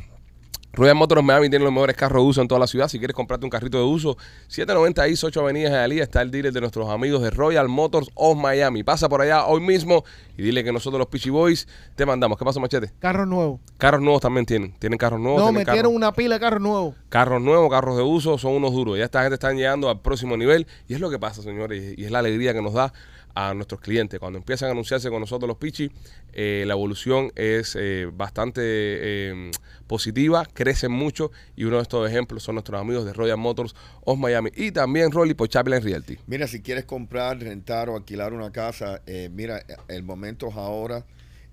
Royal 0.73 0.95
Motors 0.95 1.21
Miami 1.21 1.49
tiene 1.49 1.65
los 1.65 1.73
mejores 1.73 1.97
carros 1.97 2.23
de 2.23 2.29
uso 2.29 2.41
en 2.41 2.47
toda 2.47 2.59
la 2.59 2.67
ciudad. 2.67 2.87
Si 2.87 2.97
quieres 2.97 3.13
comprarte 3.13 3.45
un 3.45 3.49
carrito 3.49 3.77
de 3.77 3.83
uso, 3.83 4.17
790 4.47 5.07
East 5.07 5.23
8 5.25 5.41
Avenidas 5.41 5.71
de 5.73 5.77
Alía 5.79 6.03
está 6.03 6.21
el 6.21 6.31
dealer 6.31 6.53
de 6.53 6.61
nuestros 6.61 6.89
amigos 6.89 7.21
de 7.21 7.29
Royal 7.29 7.67
Motors 7.67 8.07
of 8.15 8.37
Miami. 8.37 8.81
Pasa 8.83 9.09
por 9.09 9.21
allá 9.21 9.45
hoy 9.47 9.59
mismo 9.59 10.05
y 10.37 10.43
dile 10.43 10.63
que 10.63 10.71
nosotros 10.71 10.97
los 10.97 11.07
Peachy 11.07 11.29
Boys 11.29 11.67
te 11.95 12.05
mandamos. 12.05 12.37
¿Qué 12.37 12.45
pasa, 12.45 12.59
Machete? 12.61 12.91
Carro 12.99 13.25
nuevo. 13.25 13.59
Carros 13.77 14.01
nuevos 14.01 14.21
también 14.21 14.45
tienen. 14.45 14.73
Tienen 14.79 14.97
carros 14.97 15.19
nuevos. 15.19 15.41
No, 15.41 15.51
metieron 15.51 15.75
carros- 15.91 15.93
una 15.95 16.13
pila 16.13 16.35
de 16.35 16.39
carros 16.39 16.61
nuevos. 16.61 16.95
Carros 17.09 17.41
nuevos, 17.41 17.69
carros 17.69 17.97
de 17.97 18.03
uso, 18.03 18.37
son 18.37 18.53
unos 18.53 18.71
duros. 18.71 18.97
Ya 18.97 19.03
esta 19.05 19.21
gente 19.23 19.33
están 19.35 19.57
llegando 19.57 19.89
al 19.89 19.99
próximo 19.99 20.37
nivel. 20.37 20.67
Y 20.87 20.93
es 20.93 21.01
lo 21.01 21.09
que 21.09 21.19
pasa, 21.19 21.41
señores. 21.41 21.95
Y 21.97 22.05
es 22.05 22.11
la 22.11 22.19
alegría 22.19 22.53
que 22.53 22.61
nos 22.61 22.73
da 22.73 22.93
a 23.35 23.53
nuestros 23.53 23.81
clientes. 23.81 24.19
Cuando 24.19 24.37
empiezan 24.39 24.69
a 24.69 24.71
anunciarse 24.71 25.09
con 25.09 25.19
nosotros 25.19 25.47
los 25.47 25.57
Pichi, 25.57 25.91
eh, 26.33 26.63
la 26.67 26.73
evolución 26.73 27.31
es 27.35 27.77
eh, 27.79 28.09
bastante 28.13 28.61
eh, 28.63 29.51
positiva, 29.87 30.45
crecen 30.45 30.91
mucho. 30.91 31.31
Y 31.55 31.63
uno 31.63 31.77
de 31.77 31.83
estos 31.83 32.09
ejemplos 32.09 32.43
son 32.43 32.55
nuestros 32.55 32.79
amigos 32.79 33.05
de 33.05 33.13
Royal 33.13 33.37
Motors 33.37 33.75
of 34.05 34.17
Miami. 34.17 34.49
Y 34.55 34.71
también 34.71 35.11
Rolly 35.11 35.33
por 35.33 35.49
Chaplin 35.49 35.81
Realty. 35.81 36.17
Mira, 36.27 36.47
si 36.47 36.61
quieres 36.61 36.85
comprar, 36.85 37.39
rentar 37.39 37.89
o 37.89 37.95
alquilar 37.95 38.33
una 38.33 38.51
casa, 38.51 39.01
eh, 39.05 39.29
mira, 39.31 39.63
el 39.87 40.03
momento 40.03 40.47
es 40.47 40.55
ahora. 40.55 41.05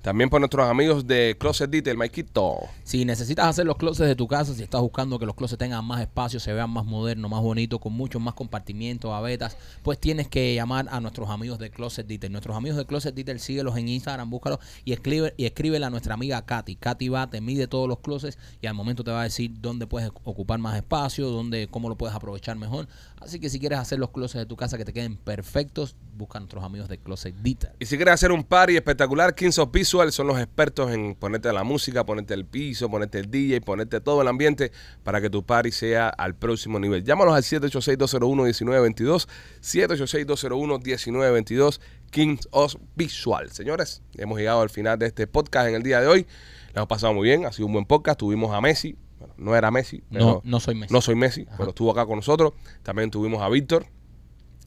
También 0.02 0.30
por 0.30 0.42
nuestros 0.42 0.68
amigos 0.70 1.08
de 1.08 1.38
Closet 1.40 1.70
Detail, 1.70 1.96
Maikito. 1.98 2.58
Si 2.84 3.06
necesitas 3.06 3.48
hacer 3.48 3.66
los 3.66 3.78
closets 3.78 4.10
de 4.10 4.16
tu 4.16 4.28
casa, 4.28 4.54
si 4.54 4.64
estás 4.64 4.82
buscando 4.82 5.18
que 5.18 5.26
los 5.26 5.36
closets 5.36 5.60
tengan 5.60 5.86
más 5.86 6.02
espacio, 6.02 6.42
se 6.42 6.52
vean 6.52 6.70
más 6.70 6.84
modernos, 6.86 7.32
más 7.32 7.42
bonitos, 7.42 7.80
con 7.80 7.94
muchos 7.94 8.22
más 8.22 8.34
compartimientos, 8.34 9.10
gavetas, 9.12 9.56
pues 9.82 9.98
tienes 9.98 10.28
que 10.28 10.54
llamar 10.56 10.88
a 10.90 11.00
nuestros 11.00 11.30
amigos 11.30 11.58
de 11.60 11.70
Closet 11.70 12.06
Detail. 12.06 12.34
Nuestros 12.34 12.58
amigos 12.58 12.78
de 12.78 12.86
Closet 12.86 13.16
Detail, 13.16 13.40
síguelos 13.40 13.78
en 13.78 13.88
Instagram, 13.88 14.30
búscalos 14.30 14.60
y 14.84 14.92
escribe 14.92 15.34
y 15.38 15.46
escríbele 15.46 15.86
a 15.86 15.90
nuestra 15.90 16.16
amiga 16.16 16.46
Katy. 16.46 16.76
Katy 16.76 17.08
va, 17.08 17.30
te 17.30 17.40
mide 17.40 17.68
todos 17.68 17.88
los 17.88 18.00
closets 18.00 18.38
y 18.62 18.68
al 18.68 18.74
momento 18.74 19.06
te 19.06 19.12
va 19.12 19.22
a 19.22 19.24
decir 19.24 19.52
dónde 19.62 19.88
puedes 19.88 20.10
ocupar 20.26 20.60
más 20.60 20.76
espacio, 20.76 21.30
dónde, 21.30 21.70
cómo 21.72 21.88
lo 21.88 21.96
puedes 21.96 22.14
aprovechar 22.16 22.58
mejor. 22.58 22.90
Así 23.24 23.40
que 23.40 23.50
si 23.50 23.60
quieres 23.60 23.80
hacer 23.80 23.98
los 24.00 24.12
closets 24.12 24.42
de 24.42 24.46
tu 24.46 24.58
casa 24.58 24.78
que 24.78 24.84
te 24.84 24.92
queden 24.92 25.16
perfectos, 25.16 25.96
busca 26.16 26.40
a 26.40 26.42
nuestros 26.42 26.62
amigos 26.64 26.90
de 26.90 26.98
Closet 26.98 27.34
Detail. 27.36 27.74
Y 27.80 27.86
si 27.86 27.96
quieres 27.96 28.16
hacer 28.16 28.34
un 28.34 28.44
party 28.44 28.76
espectacular, 28.76 29.34
Kings 29.34 29.58
of 29.60 29.72
Visual 29.72 30.12
son 30.12 30.28
los 30.28 30.38
expertos 30.38 30.92
en 30.92 31.16
ponerte 31.16 31.54
la 31.54 31.64
música, 31.64 32.06
ponerte 32.06 32.34
el 32.34 32.46
piso, 32.46 32.90
ponerte 32.90 33.20
el 33.20 33.32
DJ, 33.32 33.62
ponerte 33.62 34.02
todo 34.02 34.22
el 34.22 34.28
ambiente 34.28 34.74
para 35.04 35.22
que 35.22 35.30
tu 35.30 35.46
party 35.46 35.72
sea 35.72 36.10
al 36.10 36.36
próximo 36.36 36.80
nivel. 36.80 37.06
Llámanos 37.06 37.34
al 37.34 37.44
786-201-1922, 37.44 39.30
786-201-1922, 39.62 41.80
Kings 42.12 42.50
of 42.52 42.76
Visual. 42.96 43.50
Señores, 43.52 44.02
hemos 44.18 44.38
llegado 44.38 44.60
al 44.62 44.70
final 44.70 45.00
de 45.00 45.06
este 45.06 45.28
podcast 45.28 45.70
en 45.70 45.76
el 45.76 45.84
día 45.84 46.02
de 46.02 46.08
hoy. 46.08 46.28
Le 46.74 46.80
hemos 46.80 46.90
pasado 46.90 47.14
muy 47.14 47.28
bien, 47.28 47.46
ha 47.46 47.54
sido 47.54 47.68
un 47.68 47.74
buen 47.74 47.86
podcast. 47.86 48.20
Tuvimos 48.20 48.54
a 48.54 48.60
Messi, 48.60 48.98
no 49.38 49.56
era 49.56 49.72
Messi, 49.72 50.04
pero 50.12 50.26
No, 50.26 50.42
no 50.44 50.60
soy 50.60 50.76
Messi. 50.76 50.94
no 50.94 51.02
soy 51.02 51.16
Messi, 51.16 51.46
pero 51.58 51.70
estuvo 51.70 51.92
acá 51.92 52.06
con 52.06 52.18
nosotros. 52.18 52.54
También 52.84 53.10
tuvimos 53.12 53.42
a 53.42 53.50
Víctor, 53.50 53.86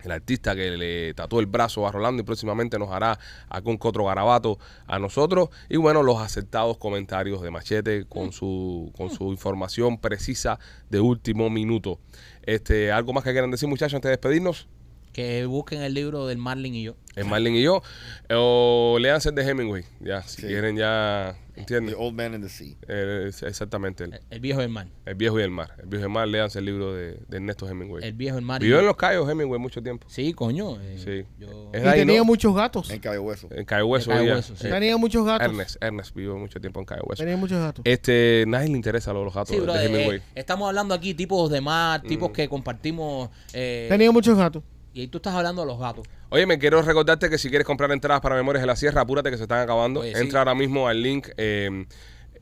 el 0.05 0.11
artista 0.13 0.55
que 0.55 0.77
le 0.77 1.15
tatuó 1.15 1.41
el 1.41 1.47
brazo 1.47 1.87
a 1.87 1.91
Rolando 1.91 2.23
y 2.23 2.25
próximamente 2.25 2.79
nos 2.79 2.91
hará 2.91 3.19
algún 3.49 3.79
otro 3.83 4.05
garabato 4.05 4.59
a 4.87 4.99
nosotros. 4.99 5.49
Y 5.69 5.77
bueno, 5.79 6.03
los 6.03 6.19
acertados 6.21 6.77
comentarios 6.79 7.43
de 7.43 7.51
Machete 7.51 8.05
con 8.07 8.31
su, 8.33 8.93
con 8.97 9.11
su 9.11 9.33
información 9.33 9.99
precisa 9.99 10.59
de 10.91 11.01
último 11.01 11.51
minuto. 11.51 11.99
Este, 12.43 12.93
¿Algo 12.93 13.13
más 13.13 13.25
que 13.25 13.33
quieran 13.33 13.51
decir, 13.51 13.69
muchachos, 13.69 13.95
antes 13.95 14.09
de 14.09 14.13
despedirnos? 14.13 14.69
Que 15.13 15.47
busquen 15.47 15.81
el 15.83 15.95
libro 15.95 16.27
del 16.27 16.37
Marlin 16.39 16.75
y 16.75 16.83
yo. 16.85 16.95
En 17.17 17.29
Marlin 17.29 17.55
y 17.57 17.63
yo. 17.63 17.83
O 18.31 18.99
léanse 19.01 19.31
el 19.31 19.35
de 19.35 19.49
Hemingway, 19.49 19.85
ya, 20.01 20.23
si 20.23 20.43
Sí. 20.43 20.47
quieren 20.47 20.77
ya, 20.77 21.37
The 21.57 21.61
¿entiendes? 21.63 21.95
Old 21.99 22.15
Man 22.15 22.35
in 22.35 22.43
the 22.43 22.49
Sea. 22.49 22.77
Eh, 22.87 23.25
es 23.29 23.43
exactamente, 23.43 24.05
el, 24.05 24.13
El, 24.15 24.21
el 24.31 24.41
viejo 24.41 24.61
del 24.61 24.69
mar. 24.69 24.87
el 25.07 25.15
viejo 25.15 25.41
y 25.41 25.43
el 25.43 25.51
mar. 25.51 25.73
El 25.79 25.87
viejo 25.87 26.03
y 26.03 26.07
el 26.07 26.13
mar, 26.13 26.29
léanse 26.29 26.59
el 26.59 26.67
libro 26.67 26.95
de, 26.95 27.19
de 27.29 27.37
Ernesto 27.39 27.67
Hemingway. 27.69 28.05
El 28.05 28.13
viejo 28.13 28.37
del 28.37 28.45
mar. 28.45 28.61
Vivió 28.61 28.79
en 28.79 28.87
Los 28.87 28.97
Cayos 28.97 29.29
Hemingway 29.29 29.59
mucho 29.59 29.83
tiempo. 29.83 30.07
Sí, 30.09 30.33
coño. 30.35 30.79
eh, 30.81 30.97
Sí. 30.99 31.25
yo- 31.45 31.71
Es 31.73 31.83
Y 31.83 31.87
ahí, 31.87 31.99
tenía 32.01 32.19
¿no? 32.19 32.25
muchos 32.27 32.55
gatos. 32.55 32.91
En 32.91 33.01
Cayo 33.01 33.23
Hueso. 33.23 33.49
En 33.51 33.65
Cayo 33.65 33.87
Hueso. 33.87 34.11
Cayo 34.11 34.21
vivía. 34.21 34.35
Hueso, 34.37 34.55
sí. 34.57 34.69
Tenía 34.69 34.97
muchos 34.97 35.25
gatos. 35.27 35.47
Ernest, 35.49 35.77
Ernest 35.83 36.15
vivió 36.15 36.37
mucho 36.37 36.61
tiempo 36.61 36.81
en 36.81 36.87
Cayo 36.87 37.03
Hueso. 37.07 37.23
Tenía 37.23 37.37
muchos 37.37 37.59
gatos. 37.59 37.83
Este, 37.87 38.45
nadie 38.47 38.69
le 38.69 38.77
interesa 38.77 39.13
lo 39.13 39.21
de 39.21 39.25
los 39.25 39.35
gatos 39.35 39.49
Sí, 39.49 39.57
de- 39.57 39.61
bro, 39.63 39.73
de 39.73 39.83
eh, 39.83 39.87
Hemingway. 39.87 40.19
eh, 40.19 40.23
estamos 40.35 40.69
hablando 40.69 40.95
aquí 40.95 41.15
tipos 41.15 41.51
de 41.51 41.61
mar, 41.61 42.03
Mm. 42.05 42.07
tipos 42.09 42.31
que 42.33 42.49
compartimos. 42.49 43.31
eh, 43.53 43.87
Tenía 43.89 44.11
muchos 44.13 44.37
gatos. 44.37 44.63
Y 44.97 45.01
ahí 45.01 45.09
tú 45.09 45.19
estás 45.19 45.35
hablando 45.35 45.61
de 45.61 45.67
los 45.67 45.79
gatos. 45.79 46.07
Oye, 46.31 46.47
me 46.47 46.59
quiero 46.59 46.81
recordarte 46.81 47.29
que 47.29 47.37
si 47.37 47.51
quieres 47.51 47.67
comprar 47.67 47.93
entradas 47.93 48.23
para 48.23 48.35
Memorias 48.35 48.63
de 48.63 48.67
la 48.67 48.77
Sierra, 48.77 49.03
apúrate 49.03 49.31
que 49.31 49.37
se 49.37 49.43
están 49.43 49.61
acabando. 49.61 50.01
Oye, 50.01 50.15
sí. 50.15 50.23
Entra 50.23 50.39
ahora 50.39 50.55
mismo 50.55 50.89
al 50.89 51.03
link 51.03 51.29
eh, 51.37 51.85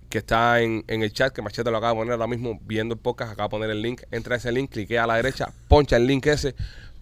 que 0.09 0.19
está 0.19 0.61
en, 0.61 0.85
en 0.87 1.03
el 1.03 1.13
chat, 1.13 1.35
que 1.35 1.43
Machete 1.43 1.73
lo 1.73 1.79
acaba 1.79 1.95
de 1.95 1.99
poner 1.99 2.13
ahora 2.13 2.29
mismo 2.29 2.61
viendo 2.63 2.95
el 2.95 3.01
podcast, 3.01 3.33
acaba 3.33 3.49
de 3.49 3.51
poner 3.51 3.71
el 3.71 3.83
link. 3.83 4.03
Entra 4.13 4.37
a 4.37 4.39
ese 4.39 4.53
link, 4.53 4.71
cliquea 4.71 5.03
a 5.03 5.07
la 5.09 5.17
derecha, 5.17 5.53
poncha 5.67 5.97
el 5.97 6.07
link 6.07 6.27
ese 6.27 6.55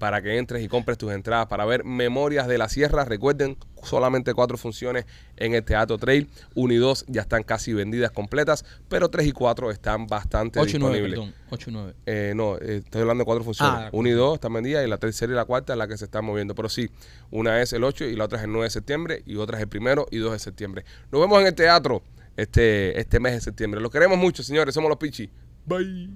para 0.03 0.21
que 0.21 0.37
entres 0.37 0.65
y 0.65 0.67
compres 0.67 0.99
tus 0.99 1.13
entradas 1.13 1.47
para 1.47 1.65
ver 1.65 1.85
Memorias 1.85 2.49
de 2.49 2.59
la 2.59 2.69
Sierra. 2.69 3.05
Recuerden, 3.05 3.57
solamente 3.85 4.35
cuatro 4.35 4.59
funciones 4.59 5.07
en 5.37 5.55
el 5.55 5.63
Teatro 5.63 5.97
Trail. 5.97 6.29
1 6.57 6.75
y 6.75 6.77
2 6.77 7.05
ya 7.07 7.21
están 7.21 7.45
casi 7.45 7.73
vendidas 7.73 8.11
completas, 8.11 8.65
pero 8.89 9.11
3 9.11 9.29
y 9.29 9.31
4 9.31 9.71
están 9.71 10.09
bastante 10.09 10.59
8 10.59 10.77
y 10.77 10.81
9, 10.81 10.95
disponibles. 10.97 11.21
perdón. 11.21 11.35
8 11.51 11.71
y 11.71 11.73
9. 11.73 11.95
Eh, 12.07 12.33
no, 12.35 12.57
eh, 12.57 12.79
estoy 12.79 13.03
hablando 13.03 13.23
de 13.23 13.27
cuatro 13.27 13.45
funciones. 13.45 13.77
Ah, 13.79 13.91
una 13.93 14.09
y 14.09 14.13
dos 14.13 14.35
están 14.35 14.53
vendidas 14.53 14.85
y 14.85 14.91
la 14.91 14.99
tercera 14.99 15.33
y 15.33 15.37
la 15.37 15.45
cuarta 15.45 15.75
es 15.75 15.79
la 15.79 15.87
que 15.87 15.97
se 15.97 16.07
están 16.07 16.25
moviendo. 16.25 16.57
Pero 16.57 16.69
sí, 16.69 16.91
una 17.31 17.63
es 17.63 17.73
el 17.73 17.85
8 17.85 18.07
y 18.07 18.17
la 18.17 18.25
otra 18.25 18.39
es 18.39 18.45
el 18.45 18.51
9 18.51 18.65
de 18.65 18.71
septiembre 18.71 19.23
y 19.25 19.37
otra 19.37 19.59
es 19.59 19.63
el 19.63 19.69
primero 19.69 20.09
y 20.11 20.19
2 20.19 20.33
de 20.33 20.39
septiembre. 20.41 20.85
Nos 21.13 21.21
vemos 21.21 21.41
en 21.41 21.47
el 21.47 21.55
teatro 21.55 22.03
este, 22.37 22.99
este 22.99 23.21
mes 23.21 23.35
de 23.35 23.41
septiembre. 23.41 23.81
Los 23.81 23.93
queremos 23.93 24.19
mucho, 24.19 24.43
señores. 24.43 24.75
Somos 24.75 24.89
los 24.89 24.99
Pichi. 24.99 25.31
Bye. 25.65 26.11